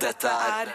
Dette 0.00 0.30
er 0.32 0.70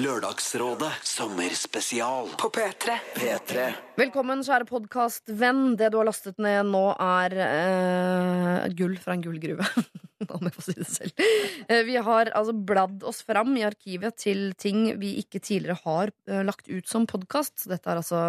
Lørdagsrådet 0.00 0.90
sommerspesial 1.04 2.30
På 2.40 2.48
P3. 2.54 2.94
P3. 3.18 3.66
Velkommen, 4.00 4.40
kjære 4.46 4.64
podkastvenn. 4.70 5.74
Det 5.76 5.90
du 5.92 5.98
har 6.00 6.08
lastet 6.08 6.40
ned 6.40 6.70
nå, 6.70 6.80
er 6.96 7.36
eh, 7.44 8.70
gull 8.78 8.96
fra 9.02 9.18
en 9.18 9.24
gullgruve. 9.26 9.66
Om 10.38 10.48
jeg 10.48 10.54
får 10.56 10.66
si 10.68 10.76
det 10.78 10.88
selv. 10.88 11.24
Eh, 11.68 11.82
vi 11.84 11.98
har 12.00 12.32
altså 12.32 12.56
bladd 12.56 13.04
oss 13.04 13.20
fram 13.28 13.52
i 13.60 13.66
arkivet 13.68 14.16
til 14.24 14.54
ting 14.56 14.86
vi 15.02 15.18
ikke 15.20 15.42
tidligere 15.42 15.82
har 15.84 16.14
eh, 16.30 16.40
lagt 16.46 16.72
ut 16.72 16.88
som 16.88 17.04
podkast. 17.10 17.66
Dette 17.68 17.92
er 17.92 18.00
altså 18.00 18.22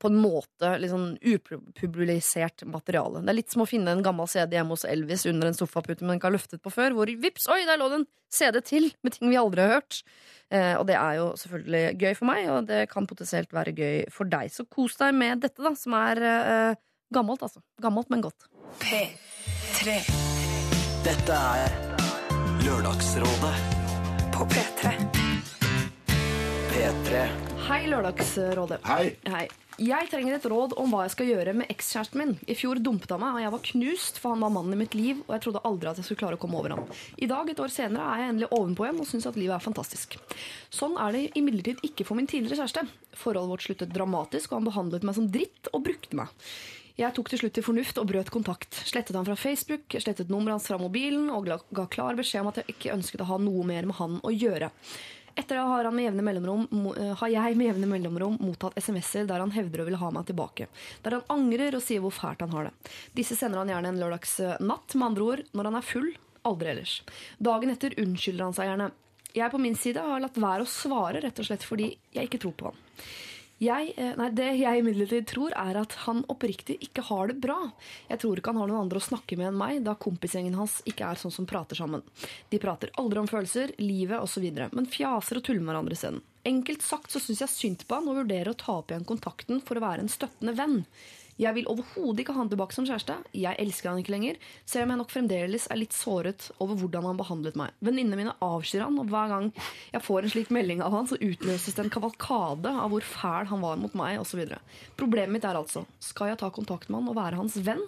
på 0.00 0.10
en 0.10 0.18
måte 0.20 0.74
litt 0.80 0.92
sånn 0.92 1.14
upublisert 1.20 2.64
materiale. 2.70 3.22
Det 3.24 3.32
er 3.32 3.38
litt 3.40 3.54
som 3.54 3.64
å 3.64 3.68
finne 3.68 3.94
en 3.94 4.04
gammel 4.04 4.28
CD 4.30 4.56
hjemme 4.58 4.76
hos 4.76 4.86
Elvis 4.88 5.26
under 5.30 5.50
en 5.50 5.56
sofapute 5.58 6.06
man 6.06 6.18
ikke 6.18 6.30
har 6.30 6.36
løftet 6.36 6.62
på 6.64 6.72
før, 6.72 6.94
hvor 6.96 7.10
vips, 7.10 7.48
oi, 7.52 7.64
der 7.68 7.80
lå 7.80 7.90
det 7.92 8.00
en 8.02 8.08
CD 8.34 8.60
til 8.64 8.88
med 9.04 9.16
ting 9.16 9.30
vi 9.30 9.38
aldri 9.40 9.64
har 9.64 9.76
hørt. 9.78 10.00
Eh, 10.54 10.74
og 10.78 10.86
det 10.88 10.96
er 10.98 11.18
jo 11.20 11.28
selvfølgelig 11.40 11.84
gøy 12.00 12.16
for 12.18 12.30
meg, 12.30 12.48
og 12.52 12.68
det 12.70 12.82
kan 12.92 13.08
potensielt 13.10 13.54
være 13.54 13.74
gøy 13.76 14.02
for 14.14 14.30
deg. 14.30 14.52
Så 14.54 14.66
kos 14.70 14.98
deg 15.00 15.14
med 15.16 15.44
dette, 15.44 15.62
da, 15.62 15.74
som 15.78 15.96
er 15.98 16.22
eh, 16.30 16.82
gammelt, 17.14 17.44
altså. 17.46 17.62
Gammelt, 17.82 18.10
men 18.12 18.24
godt. 18.24 18.48
P3. 18.82 19.98
Dette 21.04 21.40
er 21.56 21.74
Lørdagsrådet 22.64 23.56
På 24.32 24.46
P3. 24.48 24.94
P3. 26.72 27.53
Hei, 27.64 27.84
Lørdagsrådet. 27.88 28.80
Hei. 28.86 29.14
Hei. 29.30 29.44
Jeg 29.82 30.06
trenger 30.12 30.36
et 30.36 30.44
råd 30.46 30.74
om 30.78 30.92
hva 30.92 31.00
jeg 31.06 31.12
skal 31.16 31.28
gjøre 31.32 31.54
med 31.58 31.70
ekskjæresten 31.72 32.20
min. 32.20 32.34
I 32.46 32.54
fjor 32.54 32.78
dumpet 32.84 33.10
han 33.10 33.22
meg, 33.24 33.38
og 33.38 33.42
jeg 33.42 33.52
var 33.54 33.62
knust, 33.68 34.20
for 34.22 34.34
han 34.34 34.44
var 34.44 34.52
mannen 34.54 34.76
i 34.76 34.78
mitt 34.84 34.94
liv, 34.94 35.22
og 35.24 35.32
jeg 35.34 35.42
trodde 35.46 35.62
aldri 35.66 35.90
at 35.90 35.98
jeg 35.98 36.06
skulle 36.06 36.20
klare 36.20 36.38
å 36.38 36.42
komme 36.44 36.60
over 36.60 36.76
ham. 36.76 36.84
I 37.18 37.26
dag, 37.30 37.50
et 37.50 37.62
år 37.64 37.72
senere, 37.74 38.04
er 38.14 38.22
jeg 38.22 38.34
endelig 38.34 38.50
ovenpå 38.54 38.86
igjen 38.86 39.00
og 39.02 39.08
syns 39.10 39.26
at 39.30 39.38
livet 39.40 39.56
er 39.56 39.64
fantastisk. 39.64 40.14
Sånn 40.74 40.94
er 41.02 41.16
det 41.16 41.24
imidlertid 41.40 41.82
ikke 41.88 42.06
for 42.06 42.20
min 42.20 42.30
tidligere 42.30 42.60
kjæreste. 42.62 42.86
Forholdet 43.18 43.54
vårt 43.56 43.66
sluttet 43.66 43.96
dramatisk, 43.96 44.52
og 44.52 44.60
han 44.60 44.70
behandlet 44.70 45.08
meg 45.08 45.18
som 45.18 45.28
dritt 45.34 45.72
og 45.72 45.84
brukte 45.88 46.20
meg. 46.22 46.30
Jeg 46.94 47.10
tok 47.16 47.32
til 47.32 47.40
slutt 47.42 47.56
til 47.58 47.66
fornuft 47.66 47.98
og 47.98 48.06
brøt 48.12 48.30
kontakt. 48.30 48.78
Slettet 48.86 49.16
han 49.18 49.26
fra 49.26 49.34
Facebook, 49.34 49.88
slettet 49.98 50.30
nummeret 50.30 50.60
hans 50.60 50.68
fra 50.70 50.78
mobilen 50.78 51.26
og 51.34 51.48
ga- 51.50 51.88
klar 51.90 52.14
beskjed 52.14 52.44
om 52.44 52.52
at 52.52 52.60
jeg 52.62 52.76
ikke 52.76 52.94
ønsket 52.94 53.24
å 53.24 53.30
ha 53.32 53.40
noe 53.42 53.66
mer 53.66 53.88
med 53.90 53.98
han 53.98 54.20
å 54.22 54.30
gjøre. 54.30 54.70
Etter 55.34 55.58
det 55.58 55.62
har, 55.66 55.84
han 55.84 55.96
med 55.96 56.04
jevne 56.04 56.22
mellomrom, 56.22 56.66
eh, 56.96 57.14
har 57.18 57.28
jeg 57.32 57.56
med 57.58 57.66
jevne 57.72 57.88
mellomrom 57.90 58.36
mottatt 58.40 58.76
SMS-er 58.78 59.26
der 59.26 59.42
han 59.42 59.54
hevder 59.54 59.82
å 59.82 59.86
ville 59.88 59.98
ha 59.98 60.10
meg 60.14 60.28
tilbake. 60.28 60.68
Der 61.02 61.18
han 61.18 61.26
angrer 61.34 61.74
og 61.74 61.82
sier 61.82 62.04
hvor 62.04 62.14
fælt 62.14 62.44
han 62.44 62.54
har 62.54 62.68
det. 62.68 62.92
Disse 63.18 63.36
sender 63.38 63.62
han 63.62 63.72
gjerne 63.72 63.90
en 63.90 63.98
lørdagsnatt, 64.02 64.94
med 64.94 65.08
andre 65.08 65.26
ord 65.26 65.42
når 65.52 65.70
han 65.70 65.80
er 65.80 65.88
full, 65.88 66.12
aldri 66.46 66.70
ellers. 66.74 66.94
Dagen 67.42 67.74
etter 67.74 67.98
unnskylder 67.98 68.46
han 68.46 68.56
seg 68.56 68.70
gjerne. 68.70 68.90
Jeg 69.34 69.50
på 69.50 69.58
min 69.58 69.74
side 69.74 70.02
har 70.06 70.22
latt 70.22 70.38
være 70.38 70.62
å 70.62 70.70
svare 70.70 71.24
rett 71.24 71.40
og 71.42 71.48
slett 71.48 71.66
fordi 71.66 71.90
jeg 72.14 72.28
ikke 72.28 72.44
tror 72.44 72.54
på 72.58 72.70
han. 72.70 72.82
Jeg, 73.64 73.94
eh, 73.96 74.12
nei, 74.18 74.28
det 74.36 74.50
jeg 74.58 74.82
imidlertid 74.82 75.28
tror, 75.30 75.54
er 75.56 75.78
at 75.80 75.94
han 76.04 76.22
oppriktig 76.32 76.76
ikke 76.84 77.04
har 77.08 77.30
det 77.30 77.38
bra. 77.40 77.56
Jeg 78.10 78.20
tror 78.20 78.40
ikke 78.40 78.52
han 78.52 78.60
har 78.60 78.70
noen 78.70 78.84
andre 78.84 79.00
å 79.00 79.06
snakke 79.06 79.38
med 79.40 79.52
enn 79.52 79.60
meg, 79.60 79.80
da 79.86 79.96
kompisgjengen 79.96 80.58
hans 80.58 80.80
ikke 80.88 81.06
er 81.08 81.20
sånn 81.20 81.32
som 81.34 81.48
prater 81.48 81.78
sammen. 81.78 82.04
De 82.52 82.60
prater 82.62 82.92
aldri 83.00 83.22
om 83.22 83.30
følelser, 83.30 83.72
livet 83.80 84.20
osv., 84.20 84.46
men 84.74 84.90
fjaser 84.90 85.40
og 85.40 85.46
tuller 85.46 85.62
med 85.62 85.72
hverandre 85.72 85.98
isteden. 85.98 86.22
Enkelt 86.44 86.82
sagt 86.84 87.14
så 87.14 87.22
syns 87.22 87.40
jeg 87.40 87.54
synd 87.54 87.84
på 87.88 87.96
han 87.96 88.08
og 88.10 88.18
vurderer 88.20 88.52
å 88.52 88.58
ta 88.58 88.80
opp 88.82 88.92
igjen 88.92 89.06
kontakten 89.08 89.62
for 89.64 89.80
å 89.80 89.84
være 89.86 90.04
en 90.04 90.12
støttende 90.12 90.52
venn. 90.58 90.82
Jeg 91.40 91.56
vil 91.56 91.66
overhodet 91.70 92.22
ikke 92.22 92.34
ha 92.36 92.42
han 92.44 92.50
tilbake 92.50 92.76
som 92.76 92.86
kjæreste. 92.86 93.16
Jeg 93.34 93.58
elsker 93.58 93.90
han 93.90 93.98
ikke 93.98 94.12
lenger, 94.14 94.36
selv 94.70 94.86
om 94.86 94.92
jeg 94.92 95.00
nok 95.00 95.10
fremdeles 95.10 95.66
er 95.66 95.80
litt 95.80 95.96
såret 95.96 96.46
over 96.62 96.78
hvordan 96.78 97.08
han 97.08 97.18
behandlet 97.18 97.58
meg. 97.58 97.74
Venninnene 97.82 98.20
mine 98.20 98.34
avskyr 98.44 98.84
han, 98.84 99.00
og 99.02 99.10
hver 99.10 99.32
gang 99.32 99.50
jeg 99.90 100.04
får 100.06 100.20
en 100.22 100.34
slik 100.36 100.52
melding 100.54 100.84
av 100.84 100.94
han, 100.94 101.10
så 101.10 101.18
utløses 101.18 101.74
det 101.74 101.82
en 101.82 101.92
kavalkade 101.96 102.70
av 102.70 102.94
hvor 102.94 103.06
fæl 103.08 103.50
han 103.50 103.64
var 103.66 103.82
mot 103.82 103.98
meg, 103.98 104.20
osv. 104.22 104.44
Problemet 105.00 105.34
mitt 105.34 105.48
er 105.48 105.58
altså, 105.58 105.82
skal 105.98 106.30
jeg 106.30 106.42
ta 106.44 106.52
kontakt 106.54 106.90
med 106.90 107.02
han 107.02 107.10
og 107.10 107.18
være 107.18 107.40
hans 107.42 107.58
venn, 107.66 107.82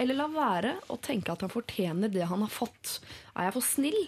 eller 0.00 0.20
la 0.20 0.28
være 0.32 0.76
å 0.92 1.00
tenke 1.00 1.32
at 1.32 1.46
han 1.46 1.52
fortjener 1.52 2.12
det 2.12 2.28
han 2.28 2.44
har 2.44 2.52
fått? 2.52 2.98
Er 3.32 3.48
jeg 3.48 3.56
for 3.56 3.64
snill? 3.64 4.02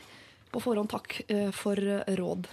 På 0.52 0.60
forhånd 0.60 0.92
takk 0.92 1.22
eh, 1.32 1.48
for 1.56 1.80
eh, 1.80 2.04
råd. 2.18 2.44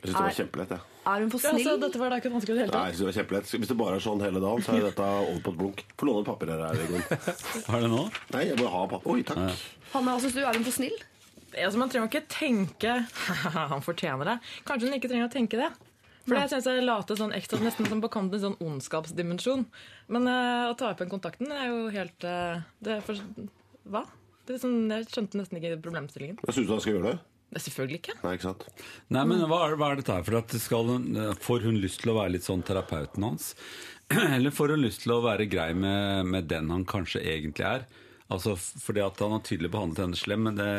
Jeg 0.00 0.08
syns 0.08 0.16
det 0.16 0.24
var 0.24 0.36
kjempelett. 0.38 0.70
Ja. 0.72 0.80
Er 1.10 1.20
hun 1.20 1.30
for 1.32 1.40
Ja, 1.44 1.50
snill? 1.50 1.66
altså, 1.66 1.80
dette 1.80 1.98
var 2.00 2.10
da 2.12 2.16
ikke 2.20 2.30
vanskelig 2.32 2.54
i 2.54 2.56
det 2.56 2.62
hele 2.64 2.72
Nei, 2.72 2.80
tatt. 2.80 2.88
jeg 2.88 2.96
synes 2.96 3.00
det 3.00 3.08
var 3.10 3.16
kjempelett. 3.20 3.50
Hvis 3.60 3.68
det 3.68 3.76
bare 3.80 3.96
er 3.96 4.04
sånn 4.04 4.22
hele 4.24 4.40
dagen, 4.40 4.64
så 4.64 4.72
er 4.76 4.86
dette 4.86 5.08
over 5.20 5.40
på 5.44 5.52
et 5.52 5.58
blunk. 5.60 5.84
Få 6.00 6.08
låne 6.08 6.24
papirer 6.24 6.62
her, 6.64 6.80
Egon. 6.86 7.04
Har 7.68 7.76
du 7.80 7.86
det 7.86 7.92
nå? 7.92 8.04
Nei, 8.32 8.42
jeg 8.48 8.58
må 8.60 8.70
ha 8.72 8.82
papir. 8.88 9.12
Oi, 9.12 9.22
takk. 9.28 9.64
Hanne, 9.92 10.14
hva 10.14 10.20
syns 10.24 10.36
du? 10.36 10.40
Er 10.40 10.56
hun 10.56 10.64
for 10.64 10.76
snill? 10.78 10.96
Altså, 11.50 11.78
man 11.82 11.90
trenger 11.90 12.08
ikke 12.08 12.26
tenke 12.30 12.92
Han 13.74 13.82
fortjener 13.84 14.28
det. 14.28 14.36
Kanskje 14.68 14.88
hun 14.88 14.96
ikke 15.00 15.10
trenger 15.10 15.28
å 15.28 15.32
tenke 15.32 15.60
det. 15.60 15.70
For 16.28 16.36
det 16.36 16.48
synes 16.52 16.68
jeg 16.68 16.84
later 16.84 17.16
sånn 17.18 17.32
ekstra, 17.34 17.58
nesten 17.64 17.88
som 17.90 18.00
på 18.04 18.10
kanten 18.12 18.36
en 18.38 18.42
sånn 18.44 18.58
ondskapsdimensjon. 18.62 19.64
Men 20.14 20.28
uh, 20.30 20.68
å 20.70 20.76
ta 20.78 20.92
opp 20.92 21.00
den 21.02 21.10
kontakten 21.10 21.50
er 21.50 21.70
jo 21.72 21.88
helt 21.90 22.26
uh, 22.28 22.60
det 22.84 22.98
er 22.98 23.04
for, 23.04 23.18
Hva? 23.90 24.04
Det 24.46 24.56
er 24.56 24.62
sånn, 24.62 24.78
jeg 24.92 25.08
skjønte 25.10 25.40
nesten 25.40 25.58
ikke 25.58 25.76
problemstillingen. 25.82 26.38
Syns 26.48 26.68
du 26.68 26.72
han 26.74 26.82
skal 26.84 26.96
gjøre 26.96 27.12
det? 27.12 27.18
Det 27.50 27.62
selvfølgelig 27.64 27.98
ikke. 27.98 28.14
Nei, 28.22 28.34
ikke 28.36 28.46
sant? 28.46 28.66
Nei, 29.10 29.24
men 29.26 29.40
hva 29.50 29.64
er, 29.66 29.78
hva 29.78 29.88
er 29.90 29.98
dette 29.98 30.14
her? 30.14 30.26
For 30.26 30.38
at 30.38 30.52
skal 30.62 30.92
Får 31.42 31.64
hun 31.66 31.80
lyst 31.82 32.04
til 32.04 32.12
å 32.12 32.18
være 32.20 32.36
litt 32.36 32.46
sånn 32.46 32.62
terapeuten 32.66 33.26
hans? 33.26 33.54
Eller 34.36 34.54
får 34.54 34.76
hun 34.76 34.84
lyst 34.84 35.02
til 35.04 35.16
å 35.16 35.24
være 35.24 35.48
grei 35.50 35.72
med, 35.74 36.30
med 36.30 36.46
den 36.50 36.70
han 36.70 36.86
kanskje 36.88 37.24
egentlig 37.26 37.66
er? 37.66 37.88
Altså, 38.30 38.54
fordi 38.54 39.02
at 39.02 39.18
Han 39.18 39.34
har 39.34 39.42
tydelig 39.42 39.72
behandlet 39.74 40.04
henne 40.04 40.18
slem, 40.18 40.44
men 40.46 40.58
det, 40.58 40.70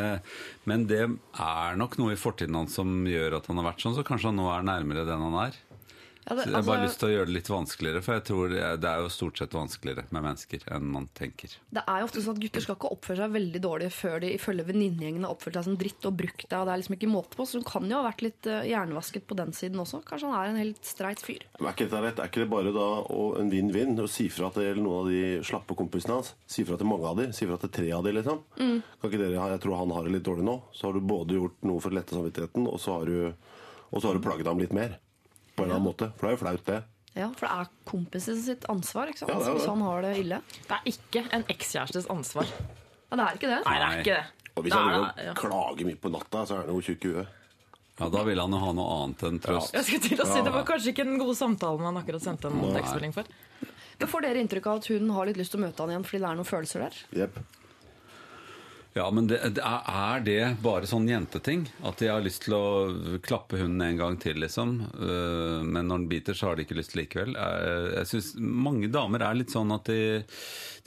men 0.64 0.86
det 0.88 1.02
er 1.04 1.80
nok 1.80 1.98
noe 2.00 2.16
i 2.16 2.20
fortiden 2.20 2.56
hans 2.56 2.78
som 2.80 3.02
gjør 3.08 3.42
at 3.42 3.50
han 3.52 3.60
har 3.60 3.68
vært 3.74 3.84
sånn, 3.84 3.98
så 3.98 4.08
kanskje 4.08 4.32
han 4.32 4.40
nå 4.40 4.48
er 4.54 4.64
nærmere 4.64 5.04
den 5.10 5.26
han 5.28 5.36
er. 5.50 5.58
Ja, 6.22 6.36
det, 6.36 6.44
altså, 6.46 6.52
jeg 6.52 6.54
har 6.56 6.62
bare 6.64 6.78
altså- 6.78 6.86
lyst 6.88 7.00
til 7.02 7.10
å 7.10 7.14
gjøre 7.16 7.26
det 7.26 7.34
litt 7.34 7.48
vanskeligere, 7.50 8.02
for 8.06 8.14
jeg 8.14 8.24
tror 8.30 8.50
det 8.54 8.86
er 8.92 9.00
jo 9.02 9.08
stort 9.10 9.38
sett 9.42 9.52
vanskeligere 9.58 10.04
med 10.12 10.22
mennesker 10.24 10.60
enn 10.72 10.84
man 10.92 11.08
tenker. 11.18 11.56
Det 11.74 11.84
er 11.88 12.00
jo 12.00 12.06
ofte 12.06 12.22
sånn 12.22 12.36
at 12.38 12.42
Gutter 12.44 12.62
skal 12.62 12.76
ikke 12.78 12.92
oppføre 12.94 13.18
seg 13.18 13.32
veldig 13.34 13.62
dårlig 13.62 13.90
før 13.92 14.20
de 14.22 14.30
ifølge 14.38 14.66
venninnegjengen 14.68 15.26
har 15.26 15.34
oppført 15.34 15.54
seg 15.58 15.64
som 15.66 15.78
dritt 15.82 16.06
og 16.06 16.16
brukt 16.18 16.46
deg. 16.48 16.60
og 16.60 16.66
Det 16.70 16.74
er 16.76 16.82
liksom 16.84 16.96
ikke 17.00 17.10
måte 17.12 17.36
på, 17.36 17.48
så 17.50 17.58
hun 17.58 17.64
kan 17.66 17.90
jo 17.90 17.98
ha 17.98 18.06
vært 18.12 18.22
litt 18.22 18.46
eh, 18.48 18.62
hjernevasket 18.70 19.26
på 19.28 19.36
den 19.36 19.52
siden 19.52 19.82
også. 19.82 20.04
Kanskje 20.06 20.30
han 20.32 20.38
er 20.46 20.50
en 20.54 20.62
helt 20.62 20.86
streit 20.86 21.20
fyr. 21.26 21.42
Men 21.60 21.70
er 21.70 21.74
ikke 21.74 21.90
dette 21.90 22.04
rett? 22.06 22.20
Er 22.22 22.30
ikke 22.30 22.44
det 22.46 22.50
bare 22.54 22.72
da 22.72 22.88
å- 23.02 23.40
en 23.42 23.50
vinn-vinn 23.50 23.98
å 23.98 24.08
si 24.08 24.30
fra 24.30 24.50
til 24.52 24.76
noen 24.78 25.02
av 25.02 25.10
de 25.10 25.42
slappe 25.42 25.76
kompisene 25.76 26.14
hans? 26.22 26.34
Si 26.46 26.64
fra 26.64 26.78
til 26.78 26.86
mange 26.86 27.04
av 27.10 27.18
de, 27.18 27.32
si 27.34 27.46
fra 27.50 27.58
til 27.58 27.70
tre 27.70 27.92
av 27.92 28.04
de, 28.04 28.12
liksom? 28.14 28.44
Kan 28.58 29.10
ikke 29.10 29.18
dere 29.18 29.42
Jeg 29.52 29.60
tror 29.62 29.78
han 29.78 29.90
har 29.90 30.04
det 30.04 30.12
litt 30.14 30.24
dårlig 30.24 30.46
nå. 30.46 30.62
Så 30.72 30.84
har 30.86 30.94
du 30.94 31.02
både 31.02 31.34
gjort 31.34 31.58
noe 31.64 31.80
for 31.82 31.90
å 31.90 31.94
lette 31.98 32.14
samvittigheten, 32.14 32.68
og 32.72 32.78
så 32.80 33.00
har 33.00 33.06
du, 33.06 33.34
og 33.92 34.02
så 34.02 34.06
har 34.06 34.14
du 34.14 34.20
plaget 34.22 34.46
ham 34.46 34.60
litt 34.60 34.72
mer. 34.72 35.00
På 35.62 35.66
en 35.66 35.70
eller 35.70 35.78
annen 35.78 35.88
måte. 35.88 36.10
For 36.18 36.28
det 36.28 36.34
er 36.34 36.38
jo 36.38 36.42
flaut, 36.42 36.66
det. 36.68 36.80
Ja, 37.12 37.28
For 37.36 37.44
det 37.48 37.56
er 37.60 37.72
kompisen 37.92 38.38
sitt 38.40 38.66
ansvar 38.72 39.10
ikke 39.12 39.22
sant? 39.24 39.32
Ja, 39.34 39.40
det 39.40 39.46
er 39.46 39.52
det. 39.52 39.58
hvis 39.60 39.70
han 39.70 39.82
har 39.86 40.06
det 40.06 40.12
ille. 40.22 40.38
Det 40.68 40.78
er 40.78 40.88
ikke 40.94 41.24
en 41.38 41.44
ekskjærestes 41.52 42.08
ansvar. 42.14 42.48
Ja, 43.12 43.18
Det 43.20 43.26
er 43.26 43.40
ikke 43.40 43.52
det. 43.52 43.60
Nei, 43.68 43.76
det 43.78 43.88
er 43.90 44.02
ikke 44.02 44.16
det. 44.16 44.48
Og 44.52 44.66
hvis 44.66 44.74
han 44.76 44.88
er 44.90 44.96
begynner 44.96 45.24
ja. 45.28 45.36
å 45.36 45.40
klage 45.40 45.88
mye 45.88 46.00
på 46.02 46.12
natta, 46.12 46.44
så 46.48 46.58
er 46.58 46.66
han 46.66 46.76
jo 46.76 46.84
tjukk 46.88 47.06
i 47.08 47.14
huet. 47.16 47.38
Ja, 48.02 48.10
Da 48.10 48.24
vil 48.26 48.40
han 48.42 48.56
jo 48.56 48.60
ha 48.64 48.72
noe 48.74 48.98
annet 49.04 49.24
enn 49.28 49.40
trøst. 49.44 49.76
Jeg 49.76 49.86
skulle 49.88 50.08
til 50.08 50.24
å 50.24 50.28
si 50.32 50.42
Det 50.42 50.54
var 50.56 50.64
kanskje 50.66 50.94
ikke 50.96 51.06
den 51.06 51.20
gode 51.22 51.36
samtalen 51.38 51.86
han 51.86 52.00
akkurat 52.02 52.24
sendte 52.24 52.50
en 52.50 52.64
tekstmelding 52.74 53.14
for. 53.14 53.28
Men 54.00 54.10
Får 54.10 54.24
dere 54.26 54.42
inntrykk 54.42 54.68
av 54.72 54.80
at 54.82 54.88
hun 54.90 55.12
har 55.14 55.28
litt 55.30 55.38
lyst 55.38 55.54
til 55.54 55.62
å 55.62 55.66
møte 55.68 55.84
han 55.84 55.92
igjen 55.94 56.06
fordi 56.08 56.24
det 56.24 56.30
er 56.32 56.40
noen 56.40 56.48
følelser 56.50 56.86
der? 56.88 57.02
Jepp. 57.22 57.38
Ja, 58.94 59.06
men 59.16 59.28
det, 59.30 59.38
er, 59.64 60.20
det 60.26 60.40
bare 60.60 60.88
sånn 60.90 61.06
jenteting? 61.08 61.62
At 61.88 62.02
de 62.02 62.10
har 62.12 62.24
lyst 62.26 62.42
til 62.44 62.58
å 62.58 63.20
klappe 63.24 63.56
hunden 63.62 63.80
en 63.86 64.00
gang 64.02 64.18
til, 64.20 64.36
liksom? 64.44 64.74
Øh, 65.00 65.62
Men 65.64 65.88
når 65.88 66.02
den 66.02 66.08
biter, 66.12 66.36
så 66.36 66.50
har 66.50 66.60
de 66.60 66.66
ikke 66.66 66.76
lyst 66.76 66.98
likevel. 67.00 67.38
Eh, 67.40 68.02
Jeg 68.02 68.10
synes 68.10 68.34
Mange 68.36 68.90
damer 68.92 69.24
er 69.24 69.38
litt 69.40 69.54
sånn 69.56 69.72
at 69.72 69.88
de, 69.88 70.26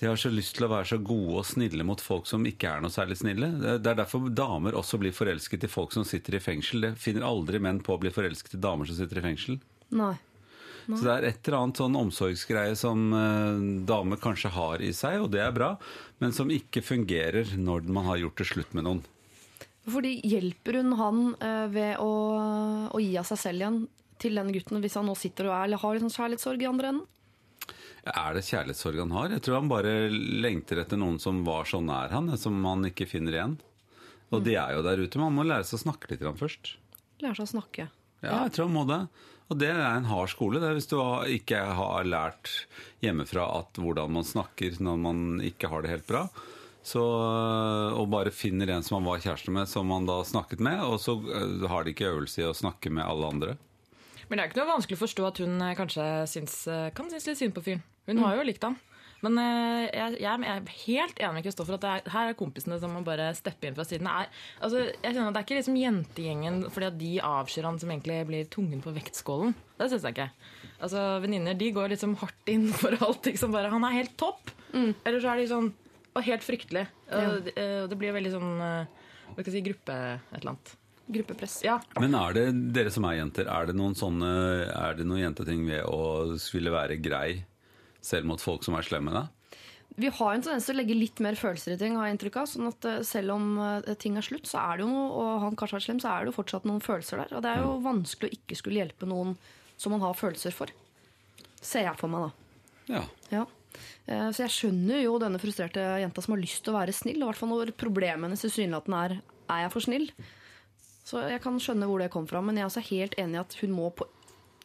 de 0.03 0.11
har 0.11 0.21
så 0.21 0.29
lyst 0.29 0.59
til 0.59 0.67
å 0.69 0.73
være 0.75 0.91
så 0.93 0.99
gode 1.01 1.39
og 1.41 1.49
snille 1.49 1.87
mot 1.89 2.01
folk 2.05 2.29
som 2.29 2.45
ikke 2.45 2.75
er 2.75 2.85
noe 2.85 2.93
særlig 2.93 3.17
snille. 3.23 3.49
Det 3.81 3.95
er 3.95 4.03
derfor 4.03 4.29
damer 4.29 4.77
også 4.77 5.01
blir 5.01 5.17
forelsket 5.17 5.65
i 5.65 5.73
folk 5.73 5.97
som 5.97 6.05
sitter 6.05 6.37
i 6.37 6.45
fengsel. 6.45 6.91
Det 6.91 6.93
finner 7.01 7.25
aldri 7.25 7.63
menn 7.65 7.81
på 7.81 7.97
å 7.97 8.03
bli 8.05 8.13
forelsket 8.13 8.59
i 8.59 8.63
damer 8.69 8.85
som 8.91 9.01
sitter 9.01 9.23
i 9.23 9.27
fengsel. 9.31 9.61
Nei. 9.97 10.13
Så 10.85 11.01
det 11.07 11.15
er 11.15 11.27
et 11.31 11.49
eller 11.49 11.59
annet 11.63 11.81
sånn 11.81 11.97
omsorgsgreie 11.97 12.77
som 12.77 13.07
eh, 13.17 13.65
damer 13.89 14.21
kanskje 14.21 14.53
har 14.53 14.85
i 14.85 14.93
seg, 14.97 15.23
og 15.25 15.31
det 15.33 15.41
er 15.45 15.55
bra, 15.57 15.75
men 16.21 16.35
som 16.37 16.53
ikke 16.53 16.85
fungerer 16.85 17.55
når 17.57 17.89
man 17.89 18.09
har 18.11 18.21
gjort 18.21 18.43
det 18.43 18.49
slutt 18.51 18.77
med 18.77 18.87
noen. 18.89 19.03
Fordi 19.89 20.15
Hjelper 20.25 20.81
hun 20.81 20.95
han 21.01 21.25
eh, 21.45 21.67
ved 21.73 21.99
å, 22.01 22.13
å 22.93 23.01
gi 23.03 23.17
av 23.21 23.29
seg 23.29 23.41
selv 23.41 23.65
igjen 23.65 23.81
til 24.23 24.39
den 24.39 24.53
gutten 24.55 24.81
hvis 24.85 24.97
han 24.97 25.09
nå 25.09 25.17
sitter 25.19 25.51
og 25.51 25.57
er, 25.57 25.67
eller 25.69 25.83
har 25.83 26.01
sånn 26.01 26.15
kjærlighetssorg 26.15 26.65
i 26.65 26.71
andre 26.71 26.93
enden? 26.95 27.11
Er 28.05 28.37
det 28.37 28.45
kjærlighetssorg 28.45 29.01
han 29.01 29.13
har? 29.17 29.33
Jeg 29.33 29.45
tror 29.45 29.59
han 29.63 29.71
bare 29.73 29.93
lengter 30.13 30.83
etter 30.83 31.01
noen 31.01 31.17
som 31.21 31.41
var 31.47 31.69
så 31.69 31.81
nær 31.81 32.13
han, 32.13 32.29
som 32.41 32.59
han 32.69 32.91
ikke 32.91 33.09
finner 33.09 33.37
igjen. 33.39 33.55
Og 34.35 34.43
de 34.45 34.57
er 34.61 34.75
jo 34.77 34.83
der 34.85 35.01
ute. 35.01 35.21
Man 35.21 35.37
må 35.37 35.45
lære 35.47 35.65
seg 35.69 35.79
å 35.79 35.85
snakke 35.87 36.11
litt 36.13 36.25
først. 36.41 36.75
Lære 37.23 37.39
seg 37.39 37.47
å 37.47 37.53
snakke. 37.55 37.87
Ja, 38.25 38.45
jeg 38.45 38.55
tror 38.57 38.69
han 38.69 38.77
må 38.77 38.85
det. 38.89 39.01
Og 39.53 39.61
det 39.61 39.69
er 39.71 39.83
en 39.85 40.09
hard 40.09 40.31
skole. 40.33 40.61
Det 40.61 40.69
er 40.71 40.77
hvis 40.79 40.89
du 40.91 40.99
ikke 41.29 41.61
har 41.77 42.09
lært 42.09 42.51
hjemmefra 43.05 43.45
at 43.61 43.81
hvordan 43.81 44.13
man 44.17 44.27
snakker 44.27 44.79
når 44.81 45.01
man 45.01 45.25
ikke 45.45 45.69
har 45.69 45.85
det 45.85 45.93
helt 45.93 46.09
bra. 46.09 46.27
Så, 46.85 47.01
øh, 47.01 47.97
og 47.97 48.11
bare 48.13 48.33
finner 48.35 48.69
en 48.69 48.85
som 48.85 48.99
man 48.99 49.09
var 49.09 49.23
kjæreste 49.25 49.53
med, 49.53 49.69
som 49.69 49.89
man 49.89 50.05
da 50.05 50.19
snakket 50.29 50.61
med, 50.61 50.83
og 50.85 50.99
så 51.01 51.17
øh, 51.17 51.65
har 51.71 51.85
de 51.85 51.95
ikke 51.95 52.11
øvelse 52.11 52.43
i 52.43 52.49
å 52.49 52.57
snakke 52.57 52.93
med 52.93 53.07
alle 53.09 53.31
andre. 53.33 53.55
Men 54.29 54.37
det 54.37 54.43
er 54.43 54.51
ikke 54.51 54.61
noe 54.61 54.75
vanskelig 54.75 54.99
å 54.99 55.05
forstå 55.05 55.29
at 55.31 55.41
hun 55.41 55.55
eh, 55.65 55.77
kanskje 55.79 56.09
syns, 56.29 56.59
kan 56.97 57.09
synes 57.09 57.31
litt 57.31 57.41
synd 57.41 57.57
på 57.57 57.65
fyren. 57.65 57.85
Hun 58.05 58.21
har 58.21 58.37
jo 58.37 58.45
likt 58.45 58.69
han. 58.69 58.77
Men 59.25 59.41
eh, 59.41 59.85
jeg, 59.89 60.19
jeg, 60.21 60.49
er 60.53 60.73
helt 60.85 61.21
enig 61.23 61.39
med 61.39 61.47
Kristoffer 61.47 61.77
at 61.79 61.85
det 61.85 61.93
er, 61.93 62.11
her 62.15 62.31
er 62.31 62.39
kompisene 62.39 62.79
som 62.83 62.93
må 62.95 63.05
bare 63.07 63.31
steppe 63.39 63.69
inn 63.69 63.77
fra 63.77 63.87
siden. 63.89 64.09
Er, 64.11 64.33
altså, 64.61 64.83
jeg 64.91 65.15
kjenner 65.15 65.31
at 65.31 65.37
det 65.37 65.43
er 65.43 65.47
ikke 65.49 65.61
liksom 65.61 65.79
jentegjengen 65.81 66.61
fordi 66.75 66.91
at 66.91 66.99
de 67.01 67.13
avskyr 67.25 67.69
han 67.71 67.81
som 67.81 67.95
egentlig 67.95 68.19
blir 68.29 68.51
tungen 68.53 68.85
på 68.85 68.93
vektskålen. 68.97 69.55
Det 69.79 69.89
syns 69.93 70.05
jeg 70.07 70.17
ikke. 70.17 70.29
Altså, 70.79 71.07
Venninner 71.25 71.57
de 71.59 71.71
går 71.75 71.95
liksom 71.95 72.19
hardt 72.21 72.53
inn 72.53 72.69
for 72.75 72.97
alt. 72.99 73.25
Liksom 73.31 73.55
bare, 73.55 73.73
han 73.73 73.89
er 73.89 73.99
helt 74.03 74.17
topp! 74.21 74.53
Eller 74.75 75.21
så 75.23 75.31
er 75.31 75.41
de 75.41 75.51
sånn 75.51 75.73
og 76.15 76.23
helt 76.23 76.47
fryktelig. 76.47 76.87
Og, 77.15 77.51
eh, 77.55 77.81
og 77.85 77.91
det 77.91 77.99
blir 77.99 78.15
veldig 78.15 78.33
sånn 78.35 78.53
eh, 78.63 79.05
hva 79.35 79.41
skal 79.41 79.51
jeg 79.51 79.57
si, 79.57 79.65
gruppe 79.67 79.95
et 79.95 80.41
eller 80.41 80.55
annet. 80.55 80.75
Gruppepress. 81.15 81.59
Ja, 81.67 81.79
Men 82.01 82.15
er 82.17 82.37
det, 82.37 82.45
dere 82.73 82.93
som 82.93 83.05
er 83.05 83.19
jenter, 83.19 83.49
er 83.53 83.67
det 83.69 83.75
noen 83.77 83.93
sånne 83.99 84.29
Er 84.73 84.95
det 84.97 85.05
noen 85.05 85.21
jenteting 85.21 85.67
ved 85.69 85.83
å 85.85 86.39
skulle 86.41 86.73
være 86.73 86.97
grei 86.97 87.43
selv 88.05 88.29
mot 88.29 88.43
folk 88.43 88.65
som 88.67 88.77
er 88.79 88.85
slemme 88.87 89.11
med 89.11 89.19
deg? 89.23 89.61
Vi 89.97 90.09
har 90.11 90.33
en 90.35 90.43
tendens 90.43 90.65
til 90.67 90.75
å 90.75 90.79
legge 90.81 90.95
litt 90.99 91.21
mer 91.23 91.37
følelser 91.39 91.77
i 91.77 91.79
ting, 91.79 91.95
har 91.95 92.09
jeg 92.09 92.17
inntrykk 92.17 92.37
av. 92.41 92.47
Sånn 92.51 92.67
at 92.71 92.87
eh, 92.91 93.03
selv 93.07 93.35
om 93.37 93.45
eh, 93.63 93.93
ting 94.03 94.17
er 94.19 94.27
slutt, 94.27 94.49
så 94.51 94.59
er 94.63 94.79
det 94.81 94.87
jo 94.87 94.91
noe, 94.91 95.11
og 95.23 95.43
han 95.45 95.59
kanskje 95.61 95.79
er 95.79 95.85
slem, 95.87 96.01
så 96.03 96.11
er 96.11 96.25
det 96.25 96.33
jo 96.33 96.39
fortsatt 96.41 96.67
noen 96.67 96.83
følelser 96.83 97.21
der. 97.23 97.35
Og 97.39 97.45
det 97.45 97.53
er 97.53 97.63
jo 97.63 97.77
vanskelig 97.85 98.31
å 98.33 98.37
ikke 98.39 98.59
skulle 98.59 98.81
hjelpe 98.83 99.07
noen 99.11 99.37
som 99.79 99.95
man 99.95 100.03
har 100.03 100.17
følelser 100.19 100.55
for. 100.57 100.73
Ser 101.65 101.87
jeg 101.87 102.01
for 102.01 102.11
meg, 102.11 102.27
da. 102.27 102.97
Ja. 102.97 103.05
Ja. 103.31 103.45
Eh, 104.11 104.29
Så 104.35 104.43
jeg 104.45 104.55
skjønner 104.57 105.01
jo 105.05 105.15
denne 105.23 105.39
frustrerte 105.43 105.85
jenta 106.03 106.23
som 106.27 106.35
har 106.35 106.43
lyst 106.43 106.65
til 106.67 106.75
å 106.75 106.79
være 106.81 106.93
snill. 106.97 107.23
I 107.23 107.29
hvert 107.31 107.39
fall 107.41 107.53
når 107.55 107.73
problemet 107.79 108.27
hennes 108.29 108.43
tilsynelatende 108.49 109.05
er 109.07 109.17
er 109.55 109.63
jeg 109.67 109.73
for 109.77 109.85
snill. 109.85 110.07
Så 111.05 111.21
jeg 111.29 111.41
kan 111.45 111.59
skjønne 111.61 111.87
hvor 111.87 112.01
det 112.01 112.11
kom 112.15 112.27
fra, 112.27 112.41
men 112.43 112.57
jeg 112.57 112.65
er 112.65 112.71
også 112.71 112.83
helt 112.91 113.15
enig 113.21 113.37
i 113.37 113.43
at 113.43 113.57
hun 113.61 113.75
må 113.77 113.91
på 113.95 114.07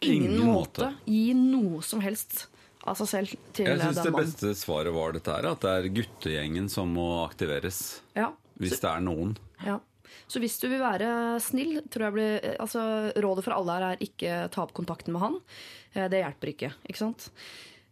ingen, 0.02 0.38
Ingen 0.40 0.48
måte. 0.48 0.88
måte. 0.88 0.94
gi 1.06 1.34
noe 1.36 1.82
som 1.84 2.00
helst 2.02 2.46
av 2.90 2.98
seg 3.00 3.10
selv 3.12 3.36
til 3.56 3.70
Jeg 3.70 3.82
syns 3.84 4.02
det 4.06 4.16
beste 4.16 4.54
svaret 4.58 4.94
var 4.96 5.14
dette 5.16 5.36
her, 5.36 5.48
at 5.52 5.62
det 5.66 5.76
er 5.76 5.92
guttegjengen 6.00 6.70
som 6.72 6.92
må 6.96 7.08
aktiveres. 7.26 8.02
Ja. 8.18 8.32
Hvis 8.60 8.80
det 8.82 8.90
er 8.90 9.06
noen. 9.06 9.38
Ja. 9.66 9.78
Så 10.30 10.42
hvis 10.42 10.58
du 10.62 10.68
vil 10.70 10.82
være 10.82 11.40
snill, 11.42 11.80
tror 11.90 12.08
jeg 12.10 12.16
blir, 12.18 12.46
altså, 12.62 12.82
rådet 13.22 13.46
for 13.46 13.56
alle 13.56 13.76
her 13.78 13.88
er 13.94 14.04
ikke 14.06 14.44
ta 14.54 14.66
opp 14.66 14.74
kontakten 14.78 15.14
med 15.16 15.24
han. 15.24 15.40
Eh, 15.96 16.08
Det 16.12 16.22
hjelper 16.24 16.52
ikke. 16.54 16.72
ikke 16.90 17.02
sant? 17.02 17.30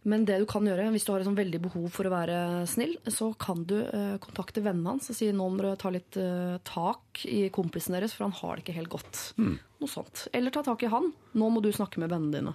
Men 0.08 0.22
det 0.24 0.36
du 0.40 0.46
kan 0.48 0.64
gjøre, 0.64 0.86
hvis 0.94 1.04
du 1.04 1.10
har 1.12 1.20
et 1.20 1.26
sånn 1.26 1.36
veldig 1.36 1.58
behov 1.66 1.88
for 1.92 2.06
å 2.06 2.12
være 2.12 2.36
snill, 2.70 2.94
så 3.10 3.32
kan 3.38 3.64
du 3.68 3.74
eh, 3.82 4.14
kontakte 4.22 4.62
vennene 4.64 4.94
hans 4.94 5.10
og 5.10 5.18
si 5.18 5.30
nå 5.34 5.48
må 5.50 5.58
du 5.66 5.72
ta 5.80 5.90
litt 5.92 6.16
eh, 6.16 6.54
tak 6.64 7.24
i 7.28 7.48
kompisen 7.54 7.96
deres, 7.98 8.14
for 8.14 8.28
han 8.28 8.36
har 8.38 8.56
det 8.56 8.64
ikke 8.64 8.76
helt 8.78 8.92
godt. 8.94 9.22
Noe 9.38 9.90
sånt. 9.90 10.28
Eller 10.32 10.54
ta 10.54 10.62
tak 10.66 10.82
i 10.86 10.90
han. 10.92 11.10
Nå 11.34 11.50
må 11.50 11.60
du 11.64 11.70
snakke 11.74 11.98
med 12.02 12.14
vennene 12.14 12.38
dine. 12.38 12.54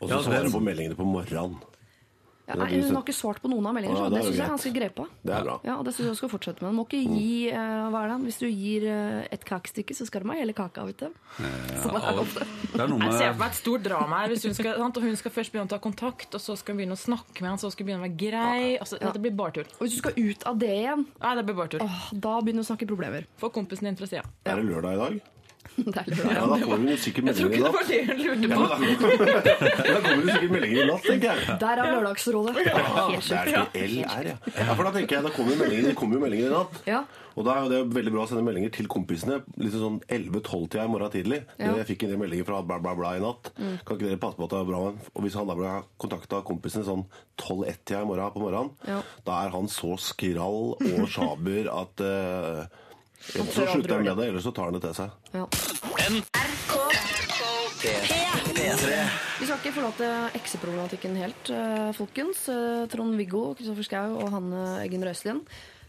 Og 0.00 0.08
så 0.10 0.22
svarer 0.24 0.50
på 0.52 0.62
meldingene 0.62 0.96
på 0.98 1.06
morgenen. 1.06 1.58
Ja, 2.48 2.54
nei, 2.56 2.68
hun 2.80 2.94
har 2.96 3.02
ikke 3.04 3.12
svart 3.12 3.42
på 3.44 3.48
noen 3.52 3.66
av 3.68 3.74
meldingene, 3.76 3.98
Ja, 3.98 4.06
så 4.06 4.08
det 4.08 4.18
det 4.18 4.24
syns 4.24 4.32
jeg 4.32 4.40
er 4.40 4.46
skal 4.46 4.54
ganske 4.56 4.70
grepa. 4.78 5.04
Det 5.20 5.34
er 5.36 5.42
bra. 5.44 5.56
Ja, 5.68 5.74
og 5.76 5.84
det 5.84 5.92
synes 5.92 6.06
jeg 6.06 6.14
du 6.14 6.20
skal 6.22 6.30
fortsette 6.32 6.64
med. 6.64 6.72
Du 6.72 6.76
må 6.78 6.84
ikke 6.88 7.00
gi 7.04 7.50
uh, 7.52 7.88
hva 7.92 8.00
er 8.06 8.12
det? 8.14 8.16
Hvis 8.24 8.38
du 8.40 8.46
gir 8.48 8.86
uh, 8.88 9.18
et 9.36 9.44
kakestykke, 9.44 9.96
så 9.98 10.06
skal 10.08 10.24
du 10.24 10.32
ha 10.32 10.38
hele 10.38 10.54
kaka. 10.56 10.86
vet 10.88 11.04
du. 11.04 11.18
Sånn 11.82 11.98
er 12.00 12.18
det. 12.22 12.46
Det 12.72 12.80
er 12.80 12.88
noe 12.94 13.04
Jeg 13.04 13.18
ser 13.18 13.32
for 13.34 13.42
meg 13.42 13.52
et 13.52 13.60
stort 13.60 13.84
drama 13.84 14.22
her. 14.22 14.32
Hvis 14.32 14.48
hun, 14.48 14.56
skal, 14.56 14.80
sant, 14.80 14.96
og 14.96 15.08
hun 15.10 15.20
skal 15.20 15.36
først 15.36 15.52
begynne 15.52 15.68
å 15.68 15.74
ta 15.74 15.80
kontakt, 15.84 16.32
og 16.32 16.40
så 16.40 16.56
skal 16.56 16.72
hun 16.74 16.80
begynne 16.82 16.96
å 16.96 17.02
snakke 17.04 17.44
med 17.44 17.52
han, 17.52 17.60
så 17.60 17.70
skal 17.74 17.84
hun 17.84 17.90
begynne 17.92 18.04
å 18.04 18.08
være 18.08 18.20
grei. 18.24 18.64
Altså, 18.80 19.00
Dette 19.04 19.20
blir 19.28 19.36
bare 19.36 19.58
tull. 19.60 19.68
Og 19.76 19.84
hvis 19.84 19.98
du 19.98 20.00
skal 20.00 20.16
ut 20.16 20.48
av 20.48 20.60
det 20.64 20.72
igjen, 20.80 21.04
Nei, 21.20 21.34
det 21.36 21.44
blir 21.50 21.58
bare 21.60 21.74
tull. 21.76 21.84
åh, 21.84 22.04
da 22.16 22.38
begynner 22.40 22.64
du 22.64 22.66
å 22.66 22.70
snakke 22.72 22.88
problemer. 22.88 23.28
Få 23.40 23.52
kompisen 23.52 23.90
din 23.90 24.00
fra 24.00 24.08
sida. 24.08 24.24
Er 24.48 24.56
det 24.62 24.70
lørdag 24.72 24.96
i 24.96 25.02
dag? 25.04 25.20
Er 25.78 26.08
bra. 26.08 26.32
Ja, 26.32 26.46
da 26.48 26.56
får 26.62 26.74
hun 26.74 26.88
sikkert 26.98 27.28
Jeg 27.30 27.36
tror 27.38 27.52
meldinger 27.52 27.54
i 27.54 27.58
ikke 27.58 27.62
det 27.62 27.74
var 27.76 27.84
det 27.88 28.00
hun 28.08 28.18
lurte 28.24 28.48
på. 28.48 28.58
Ja, 28.58 29.94
da, 29.94 30.00
kommer 30.08 30.24
det 30.28 30.34
sikkert 30.34 30.52
meldinger 30.56 30.82
i 30.82 30.88
natt, 30.90 31.06
tenker 31.06 31.28
jeg. 31.30 31.58
Der 31.62 31.82
er 31.84 31.92
Lørdagsrådet. 31.94 32.54
Det 32.58 32.66
er 32.66 32.74
Det 32.74 33.82
er 33.84 33.88
LR, 33.88 34.28
ja. 34.32 34.36
ja. 34.58 34.74
For 34.74 34.82
da 34.88 34.92
tenker 34.98 35.18
jeg, 35.18 35.24
da 35.28 35.32
kommer 35.36 35.58
meldinger, 35.62 35.88
det 35.90 35.96
kommer 36.00 36.18
jo 36.18 36.22
meldinger 36.26 36.50
i 36.50 36.54
natt. 36.56 36.80
Ja. 36.88 37.02
Og 37.38 37.44
da 37.46 37.54
er 37.62 37.68
det 37.70 37.80
veldig 37.94 38.10
bra 38.16 38.24
å 38.24 38.26
sende 38.26 38.42
meldinger 38.42 38.72
til 38.74 38.88
kompisene 38.90 39.36
litt 39.62 39.76
sånn 39.78 40.00
11-12-tida 40.10 40.82
i 40.88 40.90
morgen 40.90 41.12
tidlig. 41.14 41.38
Ja. 41.60 41.70
Jeg 41.78 41.86
fikk 41.92 42.02
en 42.08 42.10
del 42.16 42.18
meldinger 42.24 42.48
fra 42.48 42.62
bla, 42.66 42.80
bla, 42.82 42.96
bla 42.98 43.12
i 43.14 43.22
natt. 43.22 43.52
Kan 43.54 43.94
ikke 43.94 44.08
dere 44.08 44.18
passe 44.24 44.34
på 44.40 44.48
at 44.48 44.56
det 44.56 44.58
er 44.64 44.66
bra? 44.72 44.80
Og 45.14 45.22
hvis 45.22 45.36
han 45.38 45.46
da 45.46 45.54
ble 45.58 45.76
kontakta 46.02 46.40
av 46.40 46.46
kompisene 46.48 46.82
sånn 46.88 47.06
12-1-tida 47.38 48.02
i 48.02 48.08
morgen 48.10 48.34
på 48.34 48.42
morgenen, 48.42 48.74
Ja. 48.90 48.98
da 49.28 49.38
er 49.46 49.54
han 49.54 49.70
så 49.70 49.94
skrall 50.02 50.74
og 50.74 51.06
sjaber 51.14 51.70
at 51.70 52.02
uh, 52.02 52.66
Enten 53.34 53.52
så 53.52 53.66
slutter 53.72 53.94
han 53.98 54.04
med 54.04 54.16
det, 54.16 54.28
eller 54.32 54.40
så 54.40 54.52
tar 54.54 54.64
han 54.70 54.72
det 54.78 54.82
til 54.82 54.94
seg. 54.94 55.10
Ja. 55.34 55.46
P3. 57.78 58.92
Vi 59.38 59.46
skal 59.46 59.58
ikke 59.60 59.72
forlate 59.76 60.06
ekseproblematikken 60.38 61.16
helt, 61.20 61.50
eh, 61.54 61.90
folkens. 61.96 62.48
Eh, 62.50 62.86
Trond-Viggo, 62.90 63.54
Kristoffer 63.58 63.84
Schau 63.86 64.16
og 64.22 64.30
Hanne 64.34 64.62
Eggen 64.84 65.04
Røiselien. 65.06 65.42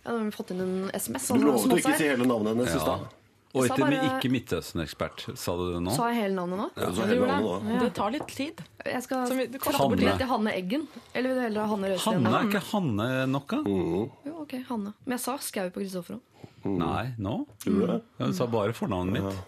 Jeg 0.04 0.12
har 0.12 0.20
vi 0.24 0.31
fått 0.36 0.52
inn 0.52 0.62
en 0.62 0.92
SMS. 0.94 1.28
Du 1.28 1.34
altså, 1.34 1.46
lovet 1.46 1.74
å 1.74 1.80
ikke 1.81 1.98
si 1.98 2.08
hele 2.08 2.26
navnet 2.30 2.54
hennes 2.56 2.76
i 2.76 2.80
stad. 2.80 3.08
Og 3.52 3.66
etter 3.66 3.81
ikke, 3.81 3.90
bare- 3.90 4.20
ikke 4.20 4.30
Midtøsten-ekspert, 4.30 5.38
sa 5.38 5.56
du 5.58 5.74
det 5.74 5.81
nå? 5.81 5.92
Sa 5.96 6.10
jeg 6.12 6.22
hele 6.22 6.36
navnet 6.38 6.58
nå? 6.60 6.68
Ja, 6.78 6.90
hele 6.92 7.26
navnet 7.26 7.66
det. 7.66 7.74
Ja. 7.74 7.80
Det 7.81 7.94
tar 7.96 8.12
litt 8.12 8.28
tid. 8.28 8.62
Jeg 8.86 9.04
skal 9.04 9.26
vi- 9.30 9.48
du 9.48 9.58
trappe 9.58 9.90
bort 9.98 10.18
til 10.20 10.28
Hanne 10.28 10.52
Eggen. 10.54 10.88
Eller 11.16 11.30
vil 11.30 11.36
du 11.36 11.42
heller 11.42 11.62
ha 11.62 11.68
Hanne 11.68 11.88
Røiselien? 11.90 12.26
Hanne, 12.26 12.40
er 12.40 12.46
ikke 12.46 12.64
Hanne 12.72 13.28
nok, 13.28 13.48
da? 13.48 13.58
Mm. 13.58 14.12
Jo, 14.26 14.36
ok, 14.42 14.54
Hanne. 14.70 14.94
Men 15.06 15.18
jeg 15.18 15.20
sa 15.20 15.38
Skau 15.38 15.70
på 15.72 15.81
Kristoffer 15.81 16.14
òg. 16.14 16.22
Nei, 16.64 17.14
nå? 17.18 17.38
No? 17.66 18.00
Hun 18.18 18.34
sa 18.36 18.48
bare 18.52 18.74
fornavnet 18.76 19.24
mitt. 19.24 19.40